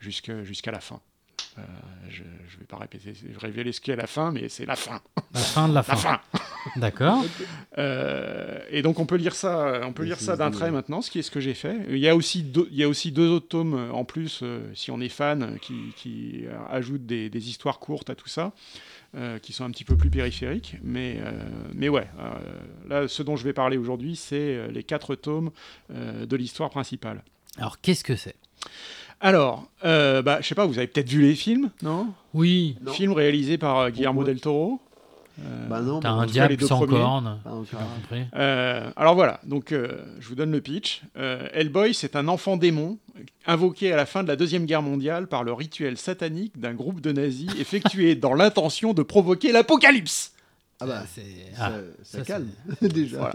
jusqu'à 0.00 0.72
la 0.72 0.80
fin. 0.80 1.02
Euh, 1.58 1.62
je 2.08 2.22
ne 2.22 2.58
vais 2.58 2.66
pas 2.66 2.76
répéter, 2.76 3.12
révéler 3.38 3.72
ce 3.72 3.80
qu'est 3.80 3.96
la 3.96 4.06
fin, 4.06 4.32
mais 4.32 4.48
c'est 4.48 4.66
la 4.66 4.76
fin. 4.76 5.00
La 5.32 5.40
fin 5.40 5.68
de 5.68 5.74
la 5.74 5.82
fin. 5.82 5.94
La 5.94 6.00
fin. 6.00 6.20
D'accord. 6.76 7.24
Euh, 7.76 8.60
et 8.70 8.82
donc 8.82 9.00
on 9.00 9.06
peut 9.06 9.16
lire 9.16 9.34
ça, 9.34 9.80
on 9.82 9.92
peut 9.92 10.04
lire 10.04 10.20
ça 10.20 10.36
d'un 10.36 10.52
trait 10.52 10.70
maintenant, 10.70 11.02
ce 11.02 11.10
qui 11.10 11.18
est 11.18 11.22
ce 11.22 11.30
que 11.32 11.40
j'ai 11.40 11.54
fait. 11.54 11.76
Il 11.90 11.98
y 11.98 12.08
a 12.08 12.14
aussi 12.14 12.44
deux, 12.44 12.68
il 12.70 12.76
y 12.76 12.84
a 12.84 12.88
aussi 12.88 13.10
deux 13.10 13.28
autres 13.28 13.48
tomes 13.48 13.74
euh, 13.74 13.90
en 13.90 14.04
plus, 14.04 14.40
euh, 14.44 14.70
si 14.74 14.92
on 14.92 15.00
est 15.00 15.08
fan, 15.08 15.58
qui, 15.60 15.92
qui, 15.96 16.44
ajoutent 16.70 17.04
des, 17.04 17.30
des 17.30 17.48
histoires 17.48 17.80
courtes 17.80 18.10
à 18.10 18.14
tout 18.14 18.28
ça, 18.28 18.52
euh, 19.16 19.38
qui 19.38 19.52
sont 19.52 19.64
un 19.64 19.70
petit 19.70 19.84
peu 19.84 19.96
plus 19.96 20.10
périphériques. 20.10 20.76
Mais, 20.82 21.18
euh, 21.20 21.30
mais 21.72 21.88
ouais, 21.88 22.08
euh, 22.18 22.32
là, 22.88 23.06
ce 23.06 23.22
dont 23.22 23.36
je 23.36 23.44
vais 23.44 23.52
parler 23.52 23.76
aujourd'hui, 23.76 24.16
c'est 24.16 24.66
les 24.72 24.82
quatre 24.82 25.14
tomes 25.14 25.52
euh, 25.92 26.26
de 26.26 26.36
l'histoire 26.36 26.68
principale. 26.70 27.22
Alors 27.56 27.80
qu'est-ce 27.80 28.02
que 28.02 28.16
c'est? 28.16 28.34
Alors, 29.24 29.64
euh, 29.86 30.20
bah, 30.20 30.38
je 30.42 30.46
sais 30.46 30.54
pas, 30.54 30.66
vous 30.66 30.76
avez 30.76 30.86
peut-être 30.86 31.08
vu 31.08 31.22
les 31.22 31.34
films, 31.34 31.70
non? 31.82 32.08
Oui. 32.34 32.76
Non. 32.82 32.92
Films 32.92 33.12
réalisés 33.14 33.56
par 33.56 33.78
euh, 33.78 33.88
Guillermo 33.90 34.20
Pourquoi 34.20 34.34
del 34.34 34.40
Toro. 34.42 34.80
Euh, 35.40 35.66
Bah 35.66 35.80
non, 35.80 35.98
T'as 36.00 36.10
bah, 36.14 36.20
un 36.22 36.26
diable 36.26 36.60
sans 36.60 36.76
premiers. 36.76 37.00
cornes. 37.00 37.38
compris. 37.42 38.20
Euh, 38.36 38.90
alors 38.96 39.14
voilà, 39.14 39.40
donc 39.46 39.72
euh, 39.72 40.04
je 40.20 40.28
vous 40.28 40.34
donne 40.34 40.52
le 40.52 40.60
pitch. 40.60 41.00
Euh, 41.16 41.48
Hellboy, 41.54 41.94
c'est 41.94 42.16
un 42.16 42.28
enfant 42.28 42.58
démon 42.58 42.98
invoqué 43.46 43.92
à 43.92 43.96
la 43.96 44.04
fin 44.04 44.22
de 44.22 44.28
la 44.28 44.36
Deuxième 44.36 44.66
Guerre 44.66 44.82
mondiale 44.82 45.26
par 45.26 45.42
le 45.42 45.54
rituel 45.54 45.96
satanique 45.96 46.60
d'un 46.60 46.74
groupe 46.74 47.00
de 47.00 47.10
nazis 47.10 47.50
effectué 47.58 48.16
dans 48.16 48.34
l'intention 48.34 48.92
de 48.92 49.02
provoquer 49.02 49.52
l'apocalypse. 49.52 50.34
Ah 50.80 50.86
bah, 50.86 51.02
C'est- 51.14 51.22
ça, 51.56 51.66
ah, 51.66 51.72
ça 52.02 52.18
ça, 52.18 52.24
calme, 52.24 52.48
déjà. 52.82 53.16
Voilà. 53.18 53.34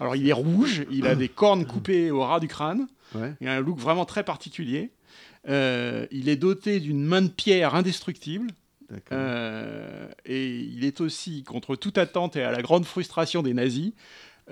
Alors 0.00 0.16
il 0.16 0.28
est 0.28 0.32
rouge, 0.34 0.84
il 0.90 1.06
a 1.06 1.14
des 1.14 1.28
cornes 1.28 1.64
coupées 1.64 2.10
au 2.10 2.20
ras 2.24 2.40
du 2.40 2.48
crâne, 2.48 2.88
Ouais. 3.14 3.32
il 3.40 3.48
a 3.48 3.54
un 3.54 3.60
look 3.60 3.78
vraiment 3.78 4.04
très 4.04 4.22
particulier. 4.24 4.90
Euh, 5.48 6.06
il 6.10 6.28
est 6.28 6.36
doté 6.36 6.80
d'une 6.80 7.04
main 7.04 7.22
de 7.22 7.28
pierre 7.28 7.74
indestructible. 7.74 8.48
Euh, 9.12 10.08
et 10.24 10.50
il 10.50 10.84
est 10.84 11.00
aussi, 11.00 11.42
contre 11.42 11.76
toute 11.76 11.98
attente 11.98 12.36
et 12.36 12.42
à 12.42 12.52
la 12.52 12.62
grande 12.62 12.84
frustration 12.84 13.42
des 13.42 13.54
nazis, 13.54 13.92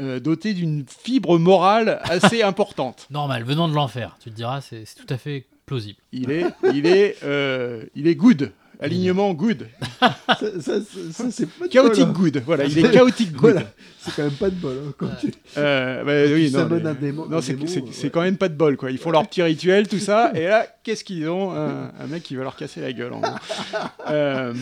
euh, 0.00 0.20
doté 0.20 0.54
d'une 0.54 0.84
fibre 0.86 1.38
morale 1.38 2.00
assez 2.04 2.42
importante. 2.42 3.06
Normal, 3.10 3.44
venant 3.44 3.68
de 3.68 3.74
l'enfer, 3.74 4.16
tu 4.20 4.30
te 4.30 4.34
diras, 4.34 4.60
c'est 4.60 4.84
c'est 4.86 4.96
tout 4.96 5.12
à 5.12 5.18
fait 5.18 5.46
plausible. 5.66 5.98
Il 6.12 6.30
est, 6.30 6.46
il 6.72 6.86
est, 6.86 7.22
euh, 7.22 7.84
il 7.94 8.06
est 8.06 8.14
good. 8.14 8.52
Alignement 8.82 9.32
good. 9.34 9.66
ça, 10.00 10.10
ça, 10.36 10.48
ça, 10.60 10.80
ça, 11.12 11.24
c'est 11.30 11.48
pas 11.48 11.66
de 11.66 11.70
Chaotic 11.72 12.04
bol, 12.04 12.08
hein. 12.10 12.12
good. 12.18 12.42
Voilà, 12.44 12.64
il 12.64 12.78
est 12.78 12.90
chaotic 12.92 13.32
good. 13.32 13.52
Voilà. 13.52 13.62
C'est 14.00 14.14
quand 14.16 14.22
même 14.24 14.32
pas 14.32 14.50
de 14.50 14.54
bol. 14.56 14.76
hein, 14.88 14.92
quand 14.98 15.08
tu- 15.20 15.32
Euh, 15.56 16.04
bah 16.04 16.32
oui, 16.34 16.46
Tu 16.50 16.56
non, 16.56 16.60
un 16.60 16.62
un 16.72 17.40
c'est 17.40 18.04
ouais. 18.04 18.10
quand 18.10 18.22
même 18.22 18.36
pas 18.36 18.48
de 18.48 18.54
bol, 18.54 18.76
quoi. 18.76 18.90
Ils 18.90 18.98
font 18.98 19.10
leur 19.10 19.26
petit 19.28 19.42
rituel, 19.42 19.86
tout 19.88 19.98
ça, 20.00 20.32
et 20.34 20.46
là, 20.46 20.66
qu'est-ce 20.82 21.04
qu'ils 21.04 21.28
ont? 21.28 21.52
Un, 21.52 21.92
un 22.00 22.06
mec 22.08 22.22
qui 22.24 22.34
va 22.34 22.42
leur 22.42 22.56
casser 22.56 22.80
la 22.80 22.92
gueule, 22.92 23.12
en 23.12 23.20
gros. 23.20 23.30
Euh, 24.10 24.52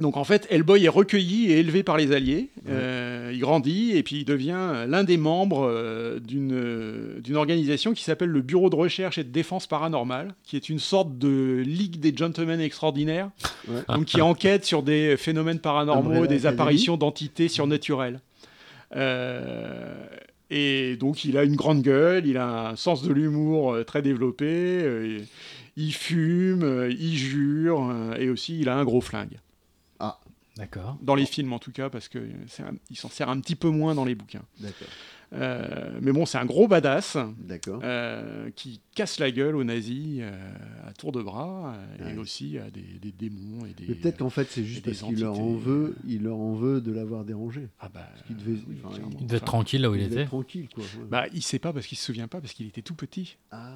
Donc 0.00 0.16
en 0.16 0.24
fait, 0.24 0.48
Hellboy 0.50 0.86
est 0.86 0.88
recueilli 0.88 1.52
et 1.52 1.60
élevé 1.60 1.84
par 1.84 1.96
les 1.96 2.10
Alliés. 2.10 2.48
Euh, 2.68 3.30
il 3.32 3.38
grandit 3.38 3.92
et 3.92 4.02
puis 4.02 4.16
il 4.16 4.24
devient 4.24 4.84
l'un 4.88 5.04
des 5.04 5.16
membres 5.16 5.68
euh, 5.70 6.18
d'une 6.18 6.52
euh, 6.52 7.34
organisation 7.34 7.92
qui 7.94 8.02
s'appelle 8.02 8.30
le 8.30 8.40
Bureau 8.40 8.70
de 8.70 8.74
recherche 8.74 9.18
et 9.18 9.24
de 9.24 9.30
défense 9.30 9.68
paranormale, 9.68 10.34
qui 10.42 10.56
est 10.56 10.68
une 10.68 10.80
sorte 10.80 11.16
de 11.18 11.62
ligue 11.64 12.00
des 12.00 12.14
gentlemen 12.16 12.60
extraordinaires, 12.60 13.30
Ouais. 13.68 13.80
donc 13.88 14.06
qui 14.06 14.20
enquête 14.20 14.64
sur 14.64 14.82
des 14.82 15.16
phénomènes 15.16 15.60
paranormaux, 15.60 16.26
des 16.26 16.46
apparitions 16.46 16.96
d'entités 16.96 17.48
surnaturelles. 17.48 18.20
Euh, 18.96 19.94
et 20.50 20.96
donc 20.96 21.24
il 21.24 21.38
a 21.38 21.44
une 21.44 21.56
grande 21.56 21.82
gueule, 21.82 22.26
il 22.26 22.36
a 22.36 22.70
un 22.70 22.76
sens 22.76 23.02
de 23.02 23.12
l'humour 23.12 23.72
euh, 23.72 23.84
très 23.84 24.02
développé, 24.02 24.46
euh, 24.48 25.18
il 25.76 25.92
fume, 25.92 26.62
euh, 26.62 26.90
il 26.90 27.16
jure, 27.16 27.88
euh, 27.90 28.16
et 28.18 28.28
aussi 28.28 28.60
il 28.60 28.68
a 28.68 28.76
un 28.76 28.84
gros 28.84 29.00
flingue. 29.00 29.38
D'accord. 30.56 30.98
Dans 31.02 31.14
les 31.14 31.26
films 31.26 31.52
en 31.52 31.58
tout 31.58 31.72
cas, 31.72 31.90
parce 31.90 32.08
qu'il 32.08 32.46
s'en 32.94 33.08
sert 33.08 33.28
un 33.28 33.40
petit 33.40 33.56
peu 33.56 33.68
moins 33.68 33.94
dans 33.94 34.04
les 34.04 34.14
bouquins. 34.14 34.44
D'accord. 34.60 34.88
Euh, 35.32 35.98
mais 36.00 36.12
bon, 36.12 36.26
c'est 36.26 36.38
un 36.38 36.44
gros 36.44 36.68
badass 36.68 37.16
D'accord. 37.40 37.80
euh, 37.82 38.50
qui 38.54 38.80
casse 38.94 39.18
la 39.18 39.32
gueule 39.32 39.56
aux 39.56 39.64
nazis 39.64 40.18
euh, 40.20 40.54
à 40.86 40.92
tour 40.92 41.10
de 41.10 41.20
bras, 41.22 41.74
euh, 42.00 42.14
et 42.14 42.18
aussi 42.18 42.56
à 42.58 42.70
des, 42.70 42.82
des 43.02 43.10
démons 43.10 43.66
et 43.66 43.72
des... 43.72 43.86
Mais 43.88 43.94
peut-être 43.96 44.18
qu'en 44.18 44.30
fait, 44.30 44.46
c'est 44.48 44.62
juste 44.62 44.84
des 44.84 44.92
parce 44.92 45.02
qu'il 45.02 45.18
leur 45.20 45.40
en 45.40 45.56
veut, 45.56 45.96
il 46.06 46.22
leur 46.22 46.36
en 46.36 46.54
veut 46.54 46.80
de 46.80 46.92
l'avoir 46.92 47.24
dérangé. 47.24 47.68
Ah 47.80 47.88
bah, 47.92 48.08
qu'il 48.28 48.36
devait- 48.36 48.60
oui, 48.68 48.76
enfin, 48.84 48.94
clairement. 48.94 49.16
Il 49.20 49.26
devait 49.26 49.38
être 49.38 49.44
tranquille 49.44 49.82
là 49.82 49.90
où 49.90 49.96
il, 49.96 50.02
était. 50.02 50.24
tranquille, 50.26 50.68
quoi. 50.72 50.84
ouais. 50.84 51.06
Bah, 51.10 51.24
il 51.32 51.42
sait 51.42 51.58
pas 51.58 51.72
parce 51.72 51.86
qu'il 51.88 51.98
se 51.98 52.04
souvient 52.04 52.28
pas, 52.28 52.40
parce 52.40 52.52
qu'il 52.52 52.66
était 52.68 52.82
tout 52.82 52.94
petit. 52.94 53.36
Ah. 53.50 53.72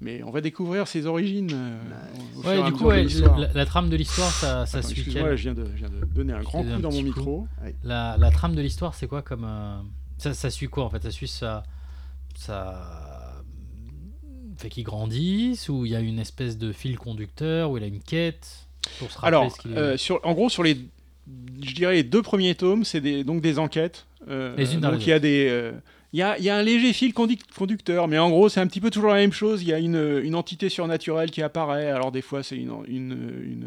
Mais 0.00 0.22
on 0.22 0.30
va 0.30 0.40
découvrir 0.40 0.86
ses 0.88 1.06
origines. 1.06 1.50
et 1.50 2.46
Ouais, 2.46 2.62
du 2.64 2.72
coup, 2.72 2.86
ouais, 2.86 3.04
la, 3.04 3.52
la 3.54 3.64
trame 3.66 3.88
de 3.88 3.96
l'histoire, 3.96 4.30
ça, 4.30 4.66
ça 4.66 4.78
Attends, 4.78 4.88
suit 4.88 5.04
quel 5.04 5.36
je 5.36 5.42
viens, 5.42 5.54
de, 5.54 5.64
je 5.74 5.78
viens 5.86 5.88
de 5.88 6.04
donner 6.04 6.32
un 6.32 6.42
grand 6.42 6.62
Je 6.62 6.68
coup 6.68 6.74
un 6.74 6.80
dans 6.80 6.90
mon 6.90 6.98
coup. 6.98 7.04
micro. 7.04 7.48
la, 7.84 8.16
la 8.18 8.30
trame 8.30 8.54
de 8.54 8.60
l'histoire, 8.60 8.94
c'est 8.94 9.06
quoi 9.06 9.22
comme 9.22 9.44
euh, 9.44 9.76
ça, 10.18 10.34
ça 10.34 10.50
suit 10.50 10.68
quoi 10.68 10.84
en 10.84 10.90
fait? 10.90 11.02
Ça 11.02 11.10
suit 11.10 11.28
ça, 11.28 11.62
ça 12.36 13.42
fait 14.58 14.68
qu'il 14.68 14.84
grandisse 14.84 15.68
ou 15.68 15.84
il 15.84 15.92
y 15.92 15.96
a 15.96 16.00
une 16.00 16.18
espèce 16.18 16.58
de 16.58 16.72
fil 16.72 16.96
conducteur 16.98 17.70
ou 17.70 17.76
il 17.78 17.82
a 17.84 17.86
une 17.86 18.00
quête 18.00 18.66
pour 18.98 19.10
se 19.10 19.18
rappeler 19.18 19.28
Alors, 19.28 19.52
ce 19.52 19.58
qu'il 19.60 19.72
est? 19.72 19.76
euh, 19.78 19.96
sur, 19.96 20.20
en 20.24 20.32
gros, 20.32 20.48
sur 20.48 20.62
les, 20.62 20.76
je 21.62 21.74
dirais 21.74 21.94
les 21.94 22.04
deux 22.04 22.22
premiers 22.22 22.54
tomes, 22.54 22.84
c'est 22.84 23.00
des, 23.00 23.24
donc 23.24 23.40
des 23.40 23.58
enquêtes. 23.58 24.06
Euh, 24.28 24.54
Les 24.56 24.74
unes 24.74 24.80
dans 24.80 24.92
donc 24.92 25.06
il 25.06 25.10
y 25.10 25.12
a 25.12 25.18
des, 25.18 25.72
il 26.14 26.18
y, 26.18 26.22
a, 26.22 26.38
il 26.38 26.44
y 26.44 26.48
a 26.48 26.56
un 26.56 26.62
léger 26.62 26.92
fil 26.92 27.12
conduc- 27.12 27.42
conducteur, 27.58 28.06
mais 28.06 28.18
en 28.18 28.30
gros, 28.30 28.48
c'est 28.48 28.60
un 28.60 28.68
petit 28.68 28.80
peu 28.80 28.88
toujours 28.88 29.10
la 29.10 29.16
même 29.16 29.32
chose. 29.32 29.62
Il 29.62 29.68
y 29.68 29.72
a 29.72 29.80
une, 29.80 30.20
une 30.22 30.36
entité 30.36 30.68
surnaturelle 30.68 31.32
qui 31.32 31.42
apparaît. 31.42 31.90
Alors 31.90 32.12
des 32.12 32.22
fois, 32.22 32.44
c'est 32.44 32.56
une, 32.56 32.72
une, 32.86 33.12
une, 33.44 33.66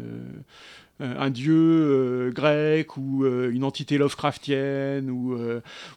euh, 1.02 1.14
un 1.18 1.28
dieu 1.28 1.54
euh, 1.54 2.30
grec 2.32 2.96
ou 2.96 3.24
euh, 3.24 3.50
une 3.52 3.64
entité 3.64 3.98
Lovecraftienne 3.98 5.10
ou, 5.10 5.38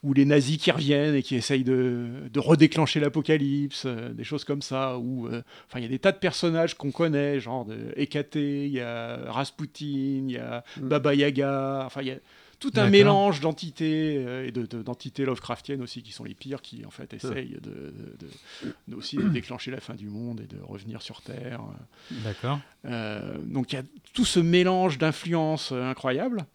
ou 0.04 0.14
les 0.14 0.26
nazis 0.26 0.58
qui 0.58 0.72
reviennent 0.72 1.16
et 1.16 1.24
qui 1.24 1.36
essayent 1.36 1.64
de, 1.64 2.08
de 2.32 2.39
redéclencher 2.41 2.99
l'apocalypse, 2.99 3.88
des 3.88 4.26
choses 4.26 4.43
comme 4.43 4.62
ça. 4.62 4.97
Ou 4.97 5.28
enfin, 5.30 5.80
il 5.80 5.84
y 5.84 5.86
a 5.86 5.89
des 5.89 5.99
tas 5.99 6.12
de 6.12 6.18
personnages 6.20 6.76
qu'on 6.76 6.91
connaît, 6.91 7.39
genre 7.39 7.64
de 7.64 7.78
Hécaté, 7.95 8.66
il 8.66 8.74
y 8.74 8.82
a 8.82 9.20
Rasputin, 9.32 10.26
il 10.28 10.32
y 10.32 10.38
a 10.38 10.66
Mm. 10.82 10.88
Baba 10.89 11.16
Yaga. 11.16 11.84
Enfin, 11.86 12.02
il 12.02 12.10
y 12.10 12.12
a 12.12 12.18
tout 12.62 12.72
un 12.76 12.84
mélange 12.91 13.41
d'entités 13.41 14.24
euh, 14.26 14.47
et 14.47 14.51
de- 14.53 14.66
de- 14.66 15.24
Lovecraftiennes 15.26 15.82
aussi 15.82 16.01
qui 16.03 16.12
sont 16.14 16.24
les 16.24 16.34
pires, 16.36 16.62
qui 16.62 16.86
en 16.86 16.89
fait 16.91 17.14
essayent 17.14 17.57
de, 17.62 17.93
de- 18.88 18.95
aussi 18.95 19.18
déclencher 19.18 19.72
la 19.72 19.82
fin 19.82 19.95
du 19.95 20.07
monde 20.07 20.39
et 20.41 20.47
de 20.47 20.62
revenir 20.62 21.01
sur 21.01 21.22
Terre. 21.22 21.59
D'accord. 22.12 22.59
Euh, 22.86 23.38
donc 23.43 23.74
il 23.74 23.76
y 23.76 23.80
a 23.80 23.84
tout 24.14 24.26
ce 24.26 24.39
mélange 24.39 24.97
d'influences 24.97 25.72
euh, 25.74 25.84
incroyables. 25.89 26.45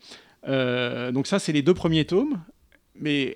Euh, 0.49 1.11
donc 1.13 1.27
ça, 1.27 1.39
c'est 1.39 1.53
les 1.53 1.63
deux 1.63 1.75
premiers 1.75 2.05
tomes. 2.05 2.41
Mais 2.99 3.35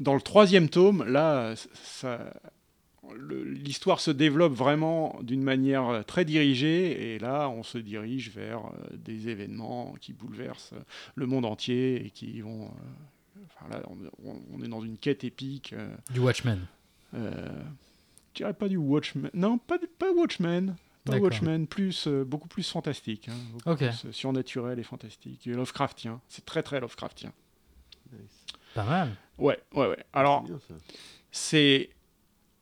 dans 0.00 0.14
le 0.14 0.20
troisième 0.20 0.68
tome, 0.68 1.04
là, 1.04 1.54
ça- 1.74 2.32
l'histoire 3.16 4.00
se 4.00 4.10
développe 4.10 4.52
vraiment 4.54 5.18
d'une 5.22 5.42
manière 5.42 6.04
très 6.06 6.24
dirigée. 6.24 7.14
Et 7.14 7.18
là, 7.18 7.48
on 7.48 7.62
se 7.62 7.78
dirige 7.78 8.30
vers 8.30 8.66
euh, 8.66 8.96
des 8.96 9.28
événements 9.28 9.94
qui 10.00 10.12
bouleversent 10.12 10.72
euh, 10.74 10.80
le 11.14 11.26
monde 11.26 11.44
entier 11.44 12.04
et 12.06 12.10
qui 12.10 12.40
vont... 12.40 12.64
euh, 12.66 13.40
enfin, 13.46 13.68
là, 13.70 13.82
on, 14.52 14.62
est 14.62 14.68
dans 14.68 14.80
une 14.80 14.98
quête 14.98 15.24
épique. 15.24 15.72
euh, 15.72 15.94
Du 16.12 16.20
Watchmen. 16.20 16.66
euh, 17.14 17.48
je 18.32 18.38
dirais 18.38 18.54
pas 18.54 18.68
du 18.68 18.76
Watchmen. 18.76 19.30
Non, 19.34 19.58
pas, 19.58 19.78
du- 19.78 19.86
pas 19.86 20.12
Watchmen. 20.12 20.76
Pas. 21.04 21.18
Watchmen, 21.18 21.66
plus, 21.66 22.06
euh, 22.06 22.24
beaucoup 22.24 22.48
plus 22.48 22.66
fantastique. 22.68 23.28
hein, 23.28 23.34
beaucoup 23.52 23.70
Ok. 23.70 23.78
plus, 23.86 24.10
surnaturel 24.12 24.78
et 24.78 24.82
fantastique. 24.82 25.46
Et 25.46 25.50
Lovecraftien. 25.52 26.20
C'est 26.28 26.46
très 26.46 26.62
très 26.62 26.80
Lovecraftien. 26.80 27.30
Pas 28.74 28.84
mal. 28.84 29.10
Ouais, 29.38 29.58
ouais, 29.74 29.86
ouais. 29.88 30.04
Alors, 30.12 30.46
c'est 31.30 31.90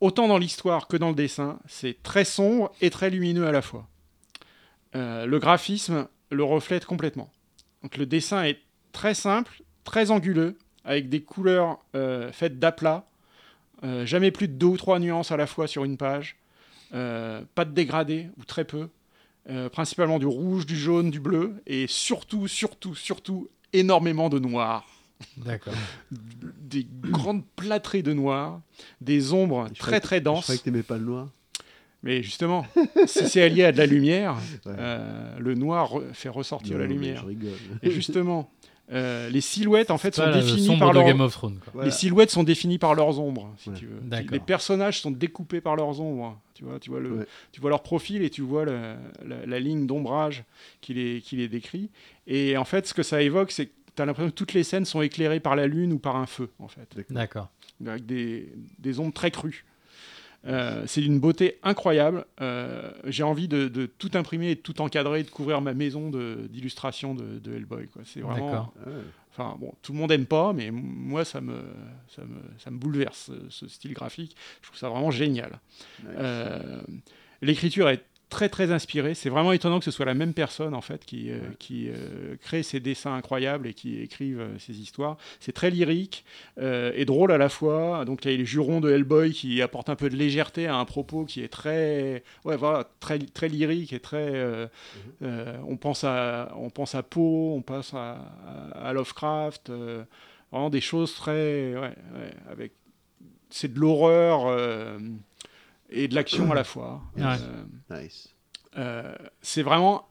autant 0.02 0.26
dans 0.26 0.36
l'histoire 0.36 0.88
que 0.88 0.96
dans 0.96 1.10
le 1.10 1.14
dessin, 1.14 1.60
c'est 1.68 2.02
très 2.02 2.24
sombre 2.24 2.72
et 2.80 2.90
très 2.90 3.08
lumineux 3.08 3.46
à 3.46 3.52
la 3.52 3.62
fois. 3.62 3.86
Euh, 4.96 5.26
le 5.26 5.38
graphisme 5.38 6.08
le 6.30 6.42
reflète 6.42 6.84
complètement. 6.84 7.30
Donc 7.82 7.96
le 7.96 8.04
dessin 8.04 8.42
est 8.42 8.58
très 8.90 9.14
simple, 9.14 9.62
très 9.84 10.10
anguleux, 10.10 10.58
avec 10.84 11.08
des 11.08 11.22
couleurs 11.22 11.78
euh, 11.94 12.32
faites 12.32 12.58
d'aplats, 12.58 13.06
euh, 13.84 14.04
jamais 14.04 14.32
plus 14.32 14.48
de 14.48 14.54
deux 14.54 14.66
ou 14.66 14.76
trois 14.76 14.98
nuances 14.98 15.30
à 15.30 15.36
la 15.36 15.46
fois 15.46 15.68
sur 15.68 15.84
une 15.84 15.96
page, 15.96 16.36
pas 16.90 17.64
de 17.64 17.70
dégradé 17.70 18.28
ou 18.38 18.44
très 18.44 18.64
peu, 18.64 18.88
principalement 19.72 20.18
du 20.18 20.26
rouge, 20.26 20.66
du 20.66 20.76
jaune, 20.76 21.10
du 21.10 21.20
bleu, 21.20 21.54
et 21.66 21.86
surtout, 21.86 22.48
surtout, 22.48 22.94
surtout 22.94 23.48
énormément 23.72 24.28
de 24.28 24.38
noir 24.38 24.84
D'accord. 25.38 25.74
des 26.10 26.86
grandes 27.02 27.44
plâtrées 27.56 28.02
de 28.02 28.12
noir, 28.12 28.60
des 29.00 29.32
ombres 29.32 29.68
Je 29.74 29.78
très 29.80 30.00
très 30.00 30.18
Je 30.18 30.22
denses. 30.24 30.42
croyais 30.44 30.58
que 30.58 30.64
t'aimais 30.64 30.82
pas 30.82 30.98
le 30.98 31.04
noir. 31.04 31.28
Mais 32.04 32.22
justement, 32.22 32.66
si 33.06 33.28
c'est 33.28 33.42
allié 33.42 33.62
à 33.64 33.70
de 33.72 33.78
la 33.78 33.86
lumière, 33.86 34.34
Ouais. 34.66 34.72
euh, 34.76 35.38
le 35.38 35.54
noir 35.54 35.92
re- 35.94 36.12
fait 36.12 36.28
ressortir 36.28 36.74
Non, 36.74 36.80
la 36.80 36.86
lumière. 36.86 37.20
Je 37.22 37.26
rigole. 37.26 37.52
Et 37.82 37.92
justement, 37.92 38.50
euh, 38.90 39.30
les 39.30 39.40
silhouettes 39.40 39.92
en 39.92 39.98
fait 39.98 40.12
sont 40.16 40.28
définies 40.32 40.76
par 40.80 40.92
leur... 40.92 41.04
Game 41.06 41.20
of 41.20 41.32
Thrones. 41.32 41.58
Quoi. 41.62 41.70
Voilà. 41.74 41.86
Les 41.88 41.94
silhouettes 41.94 42.30
sont 42.32 42.42
définies 42.42 42.78
par 42.78 42.96
leurs 42.96 43.20
ombres, 43.20 43.54
si 43.56 43.70
Ouais. 43.70 43.76
tu 43.76 43.86
veux. 43.86 44.00
D'accord. 44.02 44.32
Les 44.32 44.40
personnages 44.40 45.00
sont 45.00 45.12
découpés 45.12 45.60
par 45.60 45.76
leurs 45.76 46.00
ombres. 46.00 46.40
Tu 46.54 46.64
vois, 46.64 46.80
tu 46.80 46.90
vois, 46.90 46.98
le, 46.98 47.18
Ouais. 47.18 47.26
tu 47.52 47.60
vois 47.60 47.70
leur 47.70 47.84
profil 47.84 48.22
et 48.22 48.30
tu 48.30 48.42
vois 48.42 48.64
le- 48.64 48.96
la, 49.24 49.46
la 49.46 49.60
ligne 49.60 49.86
d'ombrage 49.86 50.42
qui 50.80 50.94
les, 50.94 51.20
qui 51.20 51.36
les 51.36 51.46
décrit. 51.46 51.88
Et 52.26 52.56
en 52.56 52.64
fait, 52.64 52.88
ce 52.88 52.94
que 52.94 53.04
ça 53.04 53.22
évoque, 53.22 53.52
c'est 53.52 53.66
que 53.66 53.72
tu 53.96 54.02
as 54.02 54.06
l'impression 54.06 54.30
que 54.30 54.34
toutes 54.36 54.52
les 54.54 54.64
scènes 54.64 54.84
sont 54.84 55.02
éclairées 55.02 55.40
par 55.40 55.56
la 55.56 55.66
lune 55.66 55.92
ou 55.92 55.98
par 55.98 56.16
un 56.16 56.26
feu, 56.26 56.50
en 56.58 56.68
fait 56.68 56.96
D'accord. 57.10 57.50
avec 57.86 58.06
des, 58.06 58.52
des 58.78 59.00
ombres 59.00 59.12
très 59.12 59.30
crues. 59.30 59.64
Euh, 60.44 60.82
c'est 60.88 61.00
d'une 61.00 61.20
beauté 61.20 61.58
incroyable. 61.62 62.24
Euh, 62.40 62.90
J'ai 63.04 63.22
envie 63.22 63.46
de, 63.46 63.68
de 63.68 63.86
tout 63.86 64.10
imprimer 64.14 64.50
et 64.50 64.54
de 64.56 64.60
tout 64.60 64.80
encadrer, 64.82 65.20
et 65.20 65.22
de 65.22 65.30
couvrir 65.30 65.60
ma 65.60 65.72
maison 65.72 66.10
de- 66.10 66.48
d'illustration 66.50 67.14
de, 67.14 67.38
de 67.38 67.52
Hellboy. 67.54 67.88
C'est 68.04 68.20
vraiment. 68.22 68.46
D'accord. 68.50 68.74
Ouais. 68.84 68.92
Enfin 69.30 69.56
bon, 69.60 69.72
tout 69.82 69.92
le 69.92 69.98
monde 69.98 70.10
aime 70.10 70.26
pas, 70.26 70.52
mais 70.52 70.70
moi 70.72 71.24
ça 71.24 71.40
me, 71.40 71.62
ça 72.08 72.22
me, 72.22 72.36
ça 72.58 72.70
me 72.72 72.76
bouleverse 72.76 73.30
ce, 73.30 73.50
ce 73.50 73.68
style 73.68 73.92
graphique. 73.94 74.36
Je 74.60 74.66
trouve 74.66 74.78
ça 74.78 74.88
vraiment 74.88 75.10
génial. 75.12 75.60
Nice. 76.00 76.08
Euh, 76.18 76.80
L'écriture 77.40 77.88
est 77.88 78.04
très 78.32 78.48
très 78.48 78.72
inspirée. 78.72 79.14
C'est 79.14 79.28
vraiment 79.28 79.52
étonnant 79.52 79.78
que 79.78 79.84
ce 79.84 79.90
soit 79.90 80.06
la 80.06 80.14
même 80.14 80.32
personne 80.34 80.74
en 80.74 80.80
fait 80.80 81.04
qui, 81.04 81.30
euh, 81.30 81.38
qui 81.58 81.88
euh, 81.88 82.34
crée 82.40 82.62
ces 82.62 82.80
dessins 82.80 83.14
incroyables 83.14 83.66
et 83.68 83.74
qui 83.74 84.00
écrive 84.00 84.40
euh, 84.40 84.58
ces 84.58 84.80
histoires. 84.80 85.16
C'est 85.38 85.52
très 85.52 85.70
lyrique 85.70 86.24
et 86.60 87.04
drôle 87.04 87.30
à 87.32 87.38
la 87.38 87.48
fois. 87.48 88.04
Donc 88.04 88.24
il 88.24 88.30
y 88.30 88.34
a 88.34 88.36
les 88.36 88.44
jurons 88.44 88.80
de 88.80 88.90
Hellboy 88.90 89.32
qui 89.32 89.60
apportent 89.62 89.90
un 89.90 89.96
peu 89.96 90.08
de 90.08 90.16
légèreté 90.16 90.66
à 90.66 90.76
un 90.76 90.84
propos 90.84 91.24
qui 91.24 91.42
est 91.42 91.48
très, 91.48 92.22
ouais 92.44 92.56
voilà, 92.56 92.88
très 93.00 93.18
très 93.18 93.48
lyrique 93.48 93.92
et 93.92 94.00
très. 94.00 94.30
euh, 94.32 94.66
on 95.66 95.76
pense 95.76 96.04
à 96.04 96.52
on 96.56 96.70
pense 96.70 96.94
à 96.94 97.02
Poe, 97.02 97.54
on 97.54 97.62
pense 97.62 97.94
à, 97.94 98.18
à- 98.74 98.88
à 98.88 98.92
Lovecraft. 98.92 99.70
vraiment 100.50 100.70
des 100.70 100.80
choses 100.80 101.14
très, 101.14 101.74
ouais, 101.74 101.80
ouais, 102.14 102.30
avec 102.50 102.72
c'est 103.50 103.72
de 103.72 103.78
l'horreur. 103.78 104.46
Et 105.92 106.08
de 106.08 106.14
l'action 106.14 106.50
à 106.50 106.54
la 106.54 106.64
fois. 106.64 107.02
Euh, 107.18 107.36
Nice. 107.90 108.28
euh, 108.78 109.14
c'est 109.42 109.62
vraiment 109.62 110.06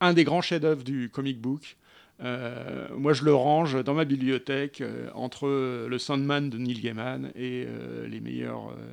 un 0.00 0.12
des 0.12 0.24
grands 0.24 0.42
chefs-d'œuvre 0.42 0.84
du 0.84 1.08
comic 1.10 1.40
book. 1.40 1.76
Euh, 2.22 2.88
moi, 2.96 3.12
je 3.12 3.24
le 3.24 3.34
range 3.34 3.82
dans 3.84 3.92
ma 3.92 4.06
bibliothèque 4.06 4.80
euh, 4.80 5.10
entre 5.14 5.48
le 5.86 5.98
Sandman 5.98 6.48
de 6.48 6.56
Neil 6.56 6.80
Gaiman 6.80 7.30
et 7.34 7.64
euh, 7.68 8.06
les 8.08 8.20
meilleures, 8.20 8.70
euh, 8.70 8.92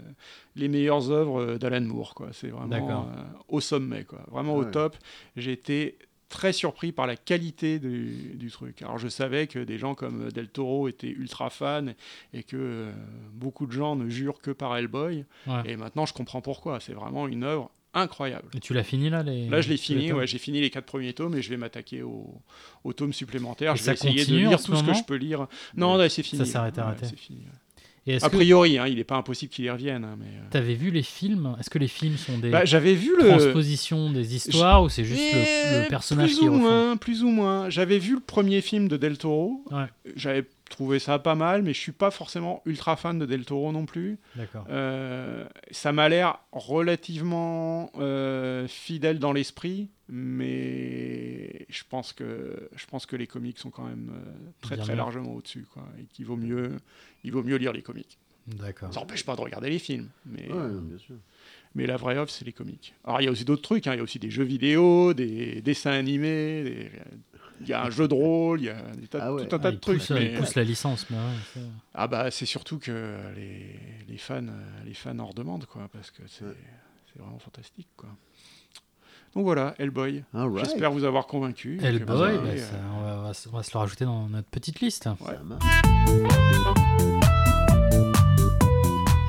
les 0.58 0.68
meilleures 0.68 1.10
œuvres 1.10 1.56
d'Alan 1.56 1.82
Moore. 1.82 2.16
Quoi. 2.16 2.30
C'est 2.34 2.50
vraiment 2.50 3.08
euh, 3.08 3.24
au 3.48 3.62
sommet, 3.62 4.04
quoi. 4.04 4.20
vraiment 4.30 4.56
au 4.56 4.64
Ouais. 4.66 4.72
top. 4.72 4.98
J'ai 5.38 5.54
été 5.54 5.98
très 6.34 6.52
surpris 6.52 6.92
par 6.92 7.06
la 7.06 7.16
qualité 7.16 7.78
du, 7.80 8.34
du 8.36 8.50
truc. 8.50 8.82
Alors, 8.82 8.98
je 8.98 9.08
savais 9.08 9.46
que 9.46 9.60
des 9.60 9.78
gens 9.78 9.94
comme 9.94 10.32
Del 10.32 10.48
Toro 10.50 10.88
étaient 10.88 11.08
ultra 11.10 11.52
fans 11.52 11.86
et 12.34 12.42
que 12.42 12.58
euh, 12.58 12.92
beaucoup 13.34 13.68
de 13.68 13.72
gens 13.72 13.96
ne 13.96 14.10
jurent 14.10 14.42
que 14.42 14.50
par 14.52 14.76
Hellboy. 14.76 15.26
Ouais. 15.46 15.54
Et 15.66 15.76
maintenant, 15.78 16.06
je 16.08 16.14
comprends 16.14 16.42
pourquoi. 16.42 16.80
C'est 16.80 16.94
vraiment 16.94 17.28
une 17.28 17.44
œuvre 17.44 17.70
incroyable. 17.94 18.50
Et 18.56 18.60
tu 18.60 18.74
l'as 18.74 18.84
fini 18.84 19.12
là 19.12 19.22
les... 19.22 19.48
Là, 19.48 19.62
je 19.62 19.70
l'ai 19.70 19.78
fini, 19.78 20.12
ouais, 20.12 20.26
j'ai 20.26 20.40
fini 20.40 20.60
les 20.60 20.72
quatre 20.72 20.86
premiers 20.88 21.14
tomes 21.14 21.36
et 21.38 21.44
je 21.44 21.50
vais 21.52 21.58
m'attaquer 21.58 22.02
aux, 22.02 22.42
aux 22.84 22.94
tomes 22.94 23.14
supplémentaires. 23.14 23.74
Et 23.74 23.78
je 23.78 23.84
vais 23.84 23.94
essayer 23.94 24.26
de 24.26 24.36
lire 24.36 24.62
tout 24.64 24.76
ce 24.76 24.84
que 24.84 24.94
je 24.94 25.04
peux 25.04 25.16
lire. 25.16 25.46
Non, 25.78 25.96
là, 25.98 26.10
c'est 26.10 26.24
fini. 26.24 26.40
Ça 26.44 26.52
s'est 26.52 26.58
arrêté, 26.58 26.82
Ouais, 26.82 26.88
arrêté. 26.88 27.06
c'est 27.06 27.16
fini, 27.20 27.42
ouais. 27.42 27.60
Et 28.06 28.18
A 28.18 28.30
que 28.30 28.36
priori, 28.36 28.78
hein, 28.78 28.86
il 28.88 28.98
n'est 28.98 29.04
pas 29.06 29.16
impossible 29.16 29.52
qu'il 29.52 29.64
y 29.66 29.70
revienne. 29.70 30.04
hein, 30.04 30.16
mais, 30.20 30.26
euh, 30.26 30.50
t'avais 30.50 30.74
vu 30.74 30.92
les 30.92 31.04
films? 31.04 31.56
Est-ce 31.60 31.70
que 31.70 31.80
les 31.80 31.88
films 31.88 32.18
sont 32.18 32.38
des 32.38 32.50
Bah, 32.50 32.66
j'avais 32.66 32.96
vu 32.96 33.16
le 33.18 33.28
transpositions 33.30 34.12
des 34.12 34.36
histoires 34.36 34.84
ou 34.84 34.90
c'est 34.90 35.06
juste 35.06 35.22
le, 35.34 35.84
le 35.84 35.88
personnage 35.90 36.32
plus 36.32 36.40
qui 36.40 36.50
ou 36.50 36.54
moins, 36.54 36.98
plus 36.98 37.24
ou 37.24 37.30
moins. 37.30 37.70
J'avais 37.70 38.00
vu 38.00 38.16
le 38.16 38.20
premier 38.20 38.60
film 38.62 38.90
de 38.90 38.98
Del 38.98 39.18
Toro. 39.18 39.64
Ouais. 39.72 39.86
J'avais 40.18 40.46
trouvé 40.70 41.00
ça 41.00 41.18
pas 41.20 41.36
mal, 41.36 41.62
mais 41.62 41.74
je 41.74 41.80
suis 41.80 41.92
pas 41.94 42.12
forcément 42.12 42.62
ultra 42.66 42.96
fan 42.98 43.20
de 43.20 43.26
Del 43.26 43.46
Toro 43.46 43.72
non 43.72 43.86
plus. 43.86 44.18
D'accord. 44.36 44.66
Euh, 44.70 45.46
ça 45.72 45.92
m'a 45.94 46.10
l'air 46.10 46.40
relativement 46.52 47.90
euh, 48.00 48.68
fidèle 48.68 49.20
dans 49.20 49.32
l'esprit, 49.34 49.90
mais 50.14 51.66
je 51.70 51.84
pense 51.90 52.14
que 52.14 52.70
je 52.76 52.86
pense 52.86 53.06
que 53.06 53.16
les 53.16 53.28
comics 53.28 53.58
sont 53.58 53.70
quand 53.72 53.86
même 53.86 54.12
euh, 54.14 54.32
très 54.62 54.76
Bien 54.76 54.84
très 54.86 54.94
mieux. 54.94 54.98
largement 54.98 55.34
au-dessus, 55.36 55.66
quoi, 55.74 55.88
et 56.00 56.04
qu'il 56.06 56.26
vaut 56.26 56.38
mieux 56.38 56.72
il 57.24 57.32
vaut 57.32 57.44
mieux 57.44 57.56
lire 57.58 57.74
les 57.74 57.82
comics. 57.82 58.18
D'accord. 58.48 58.94
Ça 58.94 59.00
n'empêche 59.00 59.26
pas 59.26 59.36
de 59.38 59.42
regarder 59.42 59.70
les 59.70 59.80
films, 59.80 60.10
mais 60.26 60.52
Ouais, 60.52 60.68
non, 60.68 60.82
bien 60.82 60.98
sûr. 60.98 61.16
mais 61.76 61.86
la 61.86 61.96
vraie 61.96 62.18
œuvre, 62.18 62.30
c'est 62.30 62.44
les 62.44 62.52
comics. 62.52 62.94
Alors, 63.06 63.22
il 63.22 63.24
y 63.24 63.28
a 63.28 63.32
aussi 63.32 63.46
d'autres 63.46 63.62
trucs. 63.62 63.88
hein. 63.88 63.94
Il 63.94 63.98
y 63.98 64.00
a 64.02 64.04
aussi 64.04 64.20
des 64.20 64.30
jeux 64.30 64.44
vidéo, 64.44 65.14
des 65.14 65.62
dessins 65.62 65.92
animés, 65.92 66.64
des- 66.64 66.92
il 67.62 67.68
y 67.70 67.72
a 67.74 67.86
un 67.86 67.90
jeu 67.90 68.06
de 68.10 68.14
rôle, 68.14 68.60
il 68.60 68.66
y 68.66 68.70
a 68.70 68.82
des 68.98 69.08
tas- 69.08 69.20
Ah 69.22 69.34
ouais. 69.34 69.48
tout 69.48 69.56
un 69.56 69.60
tas 69.60 69.70
Ah, 69.70 69.72
de 69.72 69.78
trucs. 69.78 70.00
pousse, 70.00 70.10
il 70.10 70.16
mais- 70.16 70.34
pousse 70.38 70.56
la 70.56 70.66
licence, 70.66 71.10
mais 71.10 71.16
ouais, 71.16 71.62
Ah 71.94 72.08
bah, 72.10 72.32
c'est 72.32 72.46
surtout 72.46 72.80
que 72.80 73.16
les, 73.38 73.80
les, 74.10 74.18
fans, 74.18 74.46
euh, 74.46 74.84
les 74.86 74.94
fans 74.94 75.18
en 75.20 75.28
redemandent, 75.28 75.66
quoi, 75.66 75.88
parce 75.94 76.12
que 76.12 76.24
c'est 76.28 76.44
Ouais. 76.44 76.52
c'est 77.14 77.20
vraiment 77.22 77.40
fantastique, 77.40 77.88
quoi. 77.96 78.10
Donc 79.36 79.46
voilà, 79.46 79.74
Hellboy. 79.80 80.24
Right. 80.34 80.60
J'espère 80.66 80.92
vous 80.92 81.04
avoir 81.04 81.26
convaincu. 81.26 81.80
Hellboy, 81.82 82.06
bah, 82.38 82.44
euh, 82.46 82.58
ça, 82.58 82.76
on, 82.96 83.02
va, 83.04 83.18
on 83.20 83.24
va 83.24 83.34
se- 83.34 83.50
on 83.50 83.52
va 83.58 83.64
se 83.64 83.72
le 83.74 83.80
rajouter 83.80 84.06
dans 84.06 84.28
notre 84.30 84.48
petite 84.50 84.80
liste. 84.80 85.10
Ouais. 85.22 85.34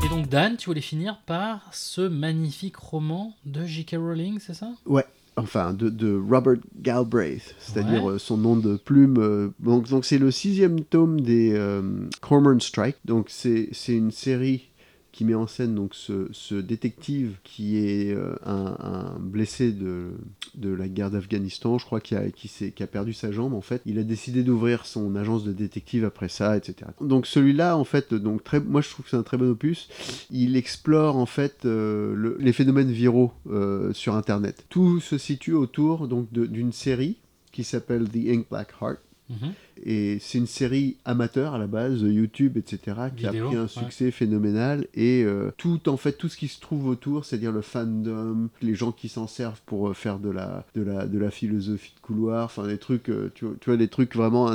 Et 0.04 0.08
donc 0.08 0.28
Dan, 0.28 0.56
tu 0.56 0.66
voulais 0.66 0.80
finir 0.82 1.20
par 1.26 1.60
ce 1.72 2.02
magnifique 2.02 2.76
roman 2.76 3.34
de 3.46 3.64
J.K. 3.64 3.96
Rowling, 3.98 4.38
c'est 4.40 4.52
ça? 4.54 4.70
Ouais, 4.84 5.06
enfin 5.36 5.72
de, 5.72 5.88
de 5.88 6.14
Robert 6.30 6.56
Galbraith, 6.80 7.54
c'est-à-dire 7.58 8.04
Ouais. 8.04 8.12
euh, 8.14 8.18
son 8.18 8.36
nom 8.36 8.56
de 8.56 8.76
plume. 8.76 9.16
euh, 9.18 9.48
donc 9.60 9.88
donc 9.88 10.04
c'est 10.04 10.18
le 10.18 10.30
sixième 10.30 10.80
tome 10.82 11.20
des 11.22 11.54
euh, 11.54 11.82
Cormoran 12.20 12.60
Strike. 12.60 12.96
Donc 13.06 13.26
c'est 13.30 13.70
c'est 13.72 13.94
une 13.96 14.10
série 14.10 14.68
qui 15.14 15.24
met 15.24 15.34
en 15.34 15.46
scène 15.46 15.76
donc 15.76 15.94
ce, 15.94 16.54
détective 16.60 17.36
qui 17.44 17.76
est 17.76 18.12
euh, 18.12 18.34
un, 18.44 19.16
blessé 19.20 19.70
de, 19.70 20.10
de 20.56 20.70
la 20.70 20.88
guerre 20.88 21.12
d'Afghanistan, 21.12 21.78
je 21.78 21.84
crois, 21.86 22.00
qui 22.00 22.16
a, 22.16 22.86
perdu 22.88 23.12
sa 23.12 23.30
jambe 23.30 23.54
en 23.54 23.60
fait. 23.60 23.80
Il 23.86 24.00
a 24.00 24.02
décidé 24.02 24.42
d'ouvrir 24.42 24.86
son 24.86 25.14
agence 25.14 25.44
de 25.44 25.52
détective 25.52 26.04
après 26.04 26.28
ça, 26.28 26.56
etc. 26.56 26.90
Donc 27.00 27.28
celui-là, 27.28 27.76
en 27.76 27.84
fait, 27.84 28.12
donc 28.12 28.42
très, 28.42 28.58
moi 28.58 28.80
je 28.80 28.90
trouve 28.90 29.04
que 29.04 29.10
c'est 29.12 29.16
un 29.16 29.22
très 29.22 29.36
bon 29.36 29.50
opus. 29.50 29.88
Il 30.32 30.56
explore 30.56 31.16
en 31.16 31.26
fait 31.26 31.64
euh, 31.64 32.12
le- 32.16 32.36
les 32.40 32.52
phénomènes 32.52 32.90
viraux 32.90 33.30
euh, 33.48 33.92
sur 33.92 34.16
Internet. 34.16 34.66
Tout 34.68 34.98
se 34.98 35.16
situe 35.16 35.52
autour 35.52 36.08
donc 36.08 36.26
d'une 36.32 36.72
série 36.72 37.18
qui 37.52 37.62
s'appelle 37.62 38.08
The 38.08 38.16
Ink 38.30 38.46
Black 38.50 38.74
Heart. 38.82 38.98
Mhm. 39.30 39.52
Et 39.86 40.18
c'est 40.20 40.36
une 40.38 40.46
série 40.46 40.96
amateur 41.06 41.54
à 41.54 41.58
la 41.58 41.66
base, 41.66 42.02
YouTube, 42.02 42.56
etc., 42.58 42.78
qui 43.16 43.24
Vidéo, 43.24 43.46
a 43.46 43.48
pris 43.48 43.56
un 43.56 43.62
ouais. 43.62 43.68
succès 43.68 44.10
phénoménal. 44.10 44.86
Et 44.94 45.22
euh, 45.24 45.50
tout, 45.56 45.88
en 45.88 45.96
fait, 45.96 46.12
tout 46.12 46.28
ce 46.28 46.36
qui 46.36 46.48
se 46.48 46.60
trouve 46.60 46.86
autour, 46.86 47.24
c'est-à-dire 47.24 47.50
le 47.52 47.62
fandom, 47.62 48.48
les 48.60 48.74
gens 48.74 48.92
qui 48.92 49.08
s'en 49.08 49.26
servent 49.26 49.60
pour 49.64 49.88
euh, 49.88 49.94
faire 49.94 50.18
de 50.18 50.28
la, 50.30 50.66
de, 50.74 50.82
la, 50.82 51.06
de 51.06 51.18
la 51.18 51.30
philosophie 51.30 51.92
de 51.96 52.00
couloir, 52.00 52.44
enfin 52.44 52.66
des 52.66 52.78
trucs, 52.78 53.08
euh, 53.08 53.30
tu, 53.34 53.46
vois- 53.46 53.54
tu 53.60 53.70
vois, 53.70 53.76
des 53.78 53.88
trucs 53.88 54.14
vraiment 54.14 54.50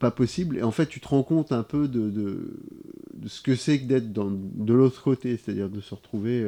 pas 0.00 0.10
possibles. 0.10 0.56
Et 0.58 0.62
en 0.62 0.70
fait, 0.72 0.86
tu 0.86 1.00
te 1.00 1.08
rends 1.08 1.22
compte 1.22 1.52
un 1.52 1.62
peu 1.62 1.86
de, 1.86 2.10
de, 2.10 2.56
de 3.14 3.28
ce 3.28 3.40
que 3.42 3.54
c'est 3.54 3.78
que 3.78 3.84
d'être 3.86 4.12
de 4.12 4.72
l'autre 4.74 5.02
côté, 5.02 5.36
c'est-à-dire 5.36 5.68
de 5.68 5.80
se 5.80 5.94
retrouver. 5.94 6.44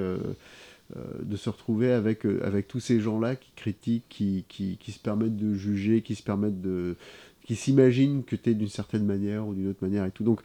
Euh, 0.97 1.01
de 1.22 1.36
se 1.36 1.51
retrouver 1.51 1.93
avec, 1.93 2.24
euh, 2.24 2.41
avec 2.45 2.66
tous 2.66 2.80
ces 2.80 3.01
gens-là 3.01 3.36
qui 3.36 3.51
critiquent, 3.55 4.09
qui, 4.09 4.45
qui, 4.49 4.78
qui 4.78 4.93
se 4.93 4.99
permettent 4.99 5.36
de 5.36 5.55
juger, 5.55 6.01
qui 6.03 6.14
se 6.14 6.22
permettent 6.22 6.62
de, 6.62 6.97
qui 7.45 7.57
s'imaginent 7.57 8.24
que 8.24 8.36
tu 8.36 8.51
es 8.51 8.55
d'une 8.55 8.68
certaine 8.68 9.05
manière 9.05 9.47
ou 9.47 9.55
d'une 9.55 9.68
autre 9.68 9.82
manière 9.82 10.05
et 10.05 10.11
tout. 10.11 10.24
Donc, 10.24 10.41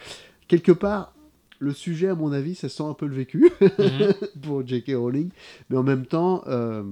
quelque 0.48 0.72
part, 0.72 1.14
le 1.60 1.72
sujet, 1.72 2.10
à 2.10 2.16
mon 2.16 2.32
avis, 2.32 2.56
ça 2.56 2.68
sent 2.68 2.84
un 2.84 2.94
peu 2.94 3.06
le 3.06 3.16
vécu 3.16 3.50
Mhm. 3.62 4.14
pour 4.42 4.68
J.K. 4.68 4.92
Rowling, 4.96 5.30
mais 5.70 5.78
en 5.78 5.84
même 5.84 6.06
temps, 6.06 6.44
euh, 6.48 6.84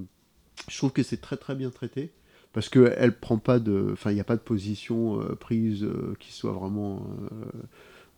je 0.70 0.78
trouve 0.78 0.92
que 0.92 1.04
c'est 1.04 1.20
très 1.20 1.38
très 1.38 1.56
bien 1.56 1.70
traité. 1.70 2.12
Parce 2.54 2.68
qu'elle 2.68 3.18
prend 3.18 3.38
pas 3.38 3.60
de. 3.60 3.90
Enfin, 3.94 4.12
il 4.12 4.16
n'y 4.16 4.20
a 4.20 4.26
pas 4.26 4.36
de 4.36 4.42
position 4.42 5.22
euh, 5.22 5.36
prise 5.36 5.84
euh, 5.84 6.16
qui 6.20 6.34
soit 6.34 6.52
vraiment 6.52 7.08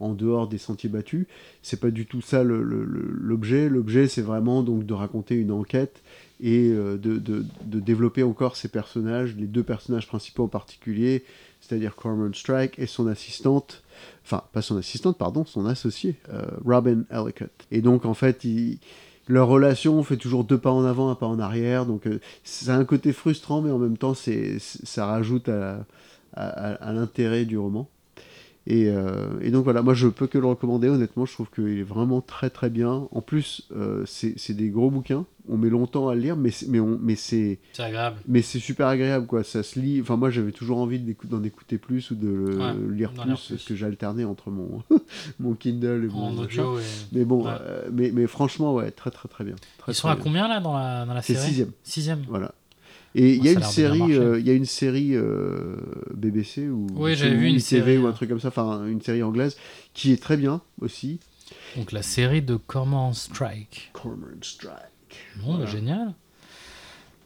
en 0.04 0.14
dehors 0.14 0.48
des 0.48 0.58
sentiers 0.58 0.90
battus. 0.90 1.26
C'est 1.62 1.80
pas 1.80 1.92
du 1.92 2.06
tout 2.06 2.22
ça 2.22 2.44
l'objet. 2.44 3.70
L'objet, 3.70 4.08
c'est 4.08 4.22
vraiment 4.22 4.64
donc 4.64 4.86
de 4.86 4.94
raconter 4.94 5.36
une 5.36 5.52
enquête 5.52 6.02
et 6.42 6.70
euh, 6.72 6.98
de, 6.98 7.46
développer 7.80 8.22
encore 8.22 8.58
ces 8.58 8.68
personnages, 8.68 9.36
les 9.36 9.48
deux 9.48 9.64
personnages 9.64 10.08
principaux 10.08 10.44
en 10.44 10.48
particulier, 10.50 11.24
c'est-à-dire 11.62 11.96
Cormoran 11.96 12.34
Strike 12.34 12.78
et 12.78 12.86
son 12.86 13.08
assistante, 13.08 13.82
enfin 14.26 14.44
pas 14.52 14.62
son 14.62 14.78
assistante, 14.78 15.18
pardon, 15.18 15.46
son 15.46 15.66
associé, 15.66 16.16
euh, 16.30 16.42
Robin 16.66 17.04
Ellicott. 17.10 17.52
Et 17.72 17.82
donc 17.82 18.06
en 18.06 18.14
fait, 18.14 18.46
leur 19.30 19.48
relation 19.48 20.04
fait 20.04 20.18
toujours 20.18 20.44
deux 20.44 20.58
pas 20.58 20.72
en 20.72 20.84
avant, 20.84 21.10
un 21.10 21.16
pas 21.16 21.28
en 21.28 21.40
arrière, 21.40 21.86
donc 21.86 22.08
euh, 22.08 22.20
c'est 22.44 22.70
un 22.70 22.84
côté 22.84 23.14
frustrant, 23.14 23.62
mais 23.62 23.72
en 23.72 23.80
même 23.80 23.98
temps, 23.98 24.14
c'est, 24.14 24.58
ça 24.60 25.06
rajoute 25.06 25.48
à 26.36 26.94
l'intérêt 26.94 27.46
du 27.46 27.58
roman. 27.58 27.88
Et, 28.66 28.88
euh, 28.88 29.26
et 29.42 29.52
donc 29.52 29.66
voilà, 29.66 29.82
moi 29.82 29.94
je 29.94 30.08
peux 30.08 30.26
que 30.28 30.38
le 30.38 30.46
recommander, 30.48 30.88
honnêtement, 30.88 31.26
je 31.26 31.34
trouve 31.34 31.50
qu'il 31.54 31.80
est 31.80 31.84
vraiment 31.84 32.22
très 32.22 32.50
très 32.50 32.70
bien. 32.70 33.08
En 33.12 33.22
plus, 33.22 33.68
euh, 33.76 34.04
c'est, 34.06 34.36
c'est 34.38 34.54
des 34.54 34.70
gros 34.70 34.90
bouquins, 34.90 35.26
on 35.50 35.58
met 35.58 35.70
longtemps 35.70 36.08
à 36.08 36.16
le 36.16 36.22
lire, 36.22 36.38
mais 36.38 36.50
c'est, 36.50 36.68
mais 36.70 36.80
on, 36.80 36.98
mais 37.02 37.16
c'est, 37.16 37.60
C'est 37.74 37.84
agréable. 37.84 38.22
mais 38.26 38.42
c'est 38.42 38.60
super 38.60 38.88
agréable, 38.88 39.26
quoi. 39.28 39.44
Ça 39.44 39.64
se 39.64 39.78
lit. 39.78 40.00
Enfin, 40.00 40.16
moi, 40.16 40.30
j'avais 40.30 40.54
toujours 40.54 40.78
envie 40.78 40.98
d'en 41.26 41.44
écouter 41.44 41.78
plus 41.78 42.10
ou 42.12 42.16
de 42.16 42.28
le 42.28 42.58
Ouais, 42.58 42.96
lire 42.96 43.12
plus, 43.12 43.50
parce 43.50 43.66
que 43.66 43.76
j'alternais 43.76 44.24
entre 44.24 44.50
mon, 44.50 44.82
mon 45.42 45.56
Kindle 45.56 46.06
et 46.06 46.08
mon. 46.08 46.28
En 46.28 46.38
audio. 46.38 46.80
Et... 46.80 46.84
Mais 47.12 47.26
bon, 47.26 47.44
Ouais. 47.46 47.52
euh, 47.60 47.90
mais, 47.92 48.12
mais 48.14 48.28
franchement, 48.28 48.74
ouais, 48.76 48.92
très 48.92 49.12
très 49.12 49.28
très 49.28 49.44
bien. 49.44 49.56
Très, 49.78 49.92
Ils 49.92 49.96
sont 49.96 50.08
à 50.08 50.16
bien. 50.16 50.24
combien 50.24 50.48
là 50.48 50.62
dans 50.62 50.74
la, 50.78 51.06
dans 51.06 51.14
la 51.14 51.22
C'est 51.22 51.34
série? 51.34 51.48
sixième. 51.48 51.72
Sixième. 51.84 52.24
Voilà. 52.30 52.54
Et 53.16 53.34
il 53.36 53.42
Oh, 53.42 53.46
y 53.46 53.50
a 53.50 53.52
une 53.52 53.62
série, 53.64 54.14
euh, 54.18 54.40
il 54.40 54.48
y 54.48 54.50
a 54.50 54.54
une 54.54 54.66
série 54.66 55.12
euh, 55.16 55.76
BBC 56.16 56.68
ou 56.68 56.88
Oui, 56.96 57.16
j'avais 57.16 57.36
vu 57.36 57.48
une 57.48 57.56
ITV 57.58 57.62
série, 57.62 57.98
ou 58.00 58.08
un 58.08 58.12
truc 58.12 58.30
comme 58.30 58.40
ça, 58.40 58.48
enfin 58.48 58.86
une 58.88 59.02
série 59.02 59.22
anglaise 59.24 59.56
qui 59.94 60.12
est 60.14 60.22
très 60.22 60.36
bien 60.38 60.62
aussi. 60.82 61.20
Donc 61.78 61.92
la 61.92 62.02
série 62.02 62.42
de 62.42 62.56
Cormoran 62.56 63.14
Strike. 63.14 63.90
Cormoran 63.94 64.32
Strike. 64.42 64.74
Bon, 65.44 65.52
bah, 65.52 65.58
Voilà. 65.58 65.72
génial. 65.72 66.14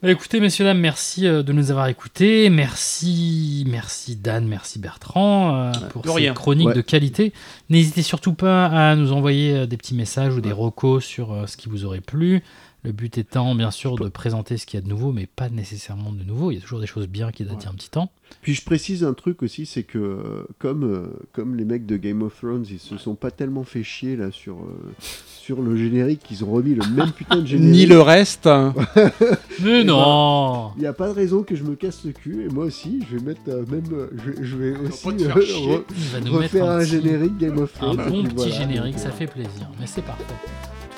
Bah, 0.03 0.11
écoutez, 0.11 0.39
messieurs, 0.39 0.63
dames, 0.65 0.77
merci 0.79 1.25
euh, 1.25 1.41
de 1.41 1.51
nous 1.53 1.71
avoir 1.71 1.87
écoutés. 1.87 2.49
Merci, 2.51 3.65
merci 3.67 4.15
Dan, 4.15 4.45
merci 4.47 4.77
Bertrand 4.79 5.55
euh, 5.55 5.71
pour 5.89 6.03
ces 6.05 6.11
rien. 6.11 6.33
chroniques 6.33 6.67
Ouais. 6.67 6.73
de 6.75 6.81
qualité. 6.81 7.33
N'hésitez 7.69 8.03
surtout 8.03 8.33
pas 8.33 8.67
à 8.67 8.95
nous 8.95 9.11
envoyer 9.11 9.53
euh, 9.53 9.65
des 9.65 9.75
petits 9.77 9.95
messages 9.95 10.35
ou 10.35 10.41
des 10.41 10.51
recos 10.51 11.03
sur 11.03 11.31
euh, 11.33 11.47
ce 11.47 11.57
qui 11.57 11.67
vous 11.69 11.83
aurait 11.85 12.01
plu. 12.01 12.43
Le 12.87 12.93
but 12.93 13.17
étant, 13.17 13.53
bien 13.53 13.69
sûr, 13.69 13.97
de 13.97 14.07
présenter 14.07 14.55
ce 14.55 14.65
qu'il 14.65 14.79
y 14.79 14.81
a 14.81 14.85
de 14.85 14.87
nouveau, 14.89 15.11
mais 15.11 15.25
pas 15.27 15.49
nécessairement 15.49 16.13
de 16.13 16.23
nouveau. 16.23 16.51
Il 16.51 16.55
y 16.55 16.57
a 16.57 16.61
toujours 16.61 16.79
des 16.79 16.87
choses 16.87 17.05
bien 17.07 17.33
qui 17.33 17.43
datent 17.43 17.63
Ouais. 17.63 17.67
un 17.67 17.73
petit 17.73 17.89
temps. 17.89 18.09
Puis 18.41 18.53
je 18.53 18.63
précise 18.63 19.03
un 19.03 19.13
truc 19.13 19.43
aussi, 19.43 19.65
c'est 19.65 19.83
que 19.83 19.97
euh, 19.97 20.45
comme, 20.57 20.83
euh, 20.85 21.07
comme 21.33 21.55
les 21.57 21.65
mecs 21.65 21.85
de 21.85 21.97
Game 21.97 22.21
of 22.21 22.37
Thrones, 22.37 22.65
ils 22.71 22.79
se 22.79 22.97
sont 22.97 23.15
pas 23.15 23.29
tellement 23.29 23.65
fait 23.65 23.83
chier 23.83 24.15
là 24.15 24.31
sur, 24.31 24.55
euh, 24.55 24.93
sur 25.01 25.61
le 25.61 25.75
générique, 25.75 26.21
ils 26.31 26.45
ont 26.45 26.51
remis 26.51 26.75
le 26.75 26.85
même 26.95 27.11
putain 27.15 27.39
de 27.41 27.45
générique. 27.45 27.73
Ni 27.75 27.85
le 27.87 27.99
reste. 27.99 28.45
Mais 28.95 29.83
ben, 29.83 29.87
non 29.87 30.71
Il 30.77 30.81
n'y 30.81 30.87
a 30.87 30.93
pas 30.93 31.09
de 31.09 31.13
raison 31.13 31.43
que 31.43 31.55
je 31.57 31.63
me 31.65 31.75
casse 31.75 32.05
le 32.05 32.13
cul, 32.13 32.45
et 32.45 32.47
moi 32.47 32.63
aussi, 32.63 33.03
je 33.11 33.17
vais 33.17 33.23
mettre 33.23 33.41
euh, 33.49 33.65
même, 33.69 33.83
je, 34.25 34.43
je 34.45 34.55
vais 34.55 34.77
aussi 34.77 35.07
euh, 35.09 35.11
re- 35.11 35.83
va 36.13 36.19
nous 36.21 36.39
mettre 36.39 36.53
refaire 36.53 36.65
un, 36.69 36.77
un, 36.77 36.79
petit- 36.79 36.89
générique 36.91 37.37
Game 37.37 37.57
of 37.57 37.73
un 37.81 37.95
Thrones. 37.95 37.99
et 37.99 38.09
bon 38.09 38.23
petit 38.23 38.35
voilà, 38.35 38.51
générique, 38.55 38.97
ça 38.99 39.11
fait 39.11 39.27
plaisir. 39.27 39.69
Mais 39.77 39.87
c'est 39.87 40.03
parfait. 40.03 40.23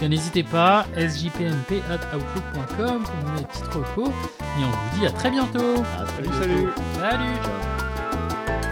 N'hésitez 0.08 0.44
pas, 0.44 0.88
sgpmp.outlook.com 0.96 3.04
pour 3.04 3.16
nous 3.16 3.32
mettre 3.34 3.42
des 3.42 3.46
petites 3.48 3.68
recos. 3.68 4.14
Et 4.58 4.64
on 4.64 4.72
vous 4.72 4.98
dit 5.00 5.06
à 5.06 5.12
très 5.12 5.30
bientôt. 5.30 5.84
à 5.84 6.06
très 6.06 6.24
Salut, 6.24 6.24
bientôt. 6.24 6.72
salut. 6.94 6.96
Salut 6.96 7.42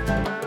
Ciao. 0.06 0.47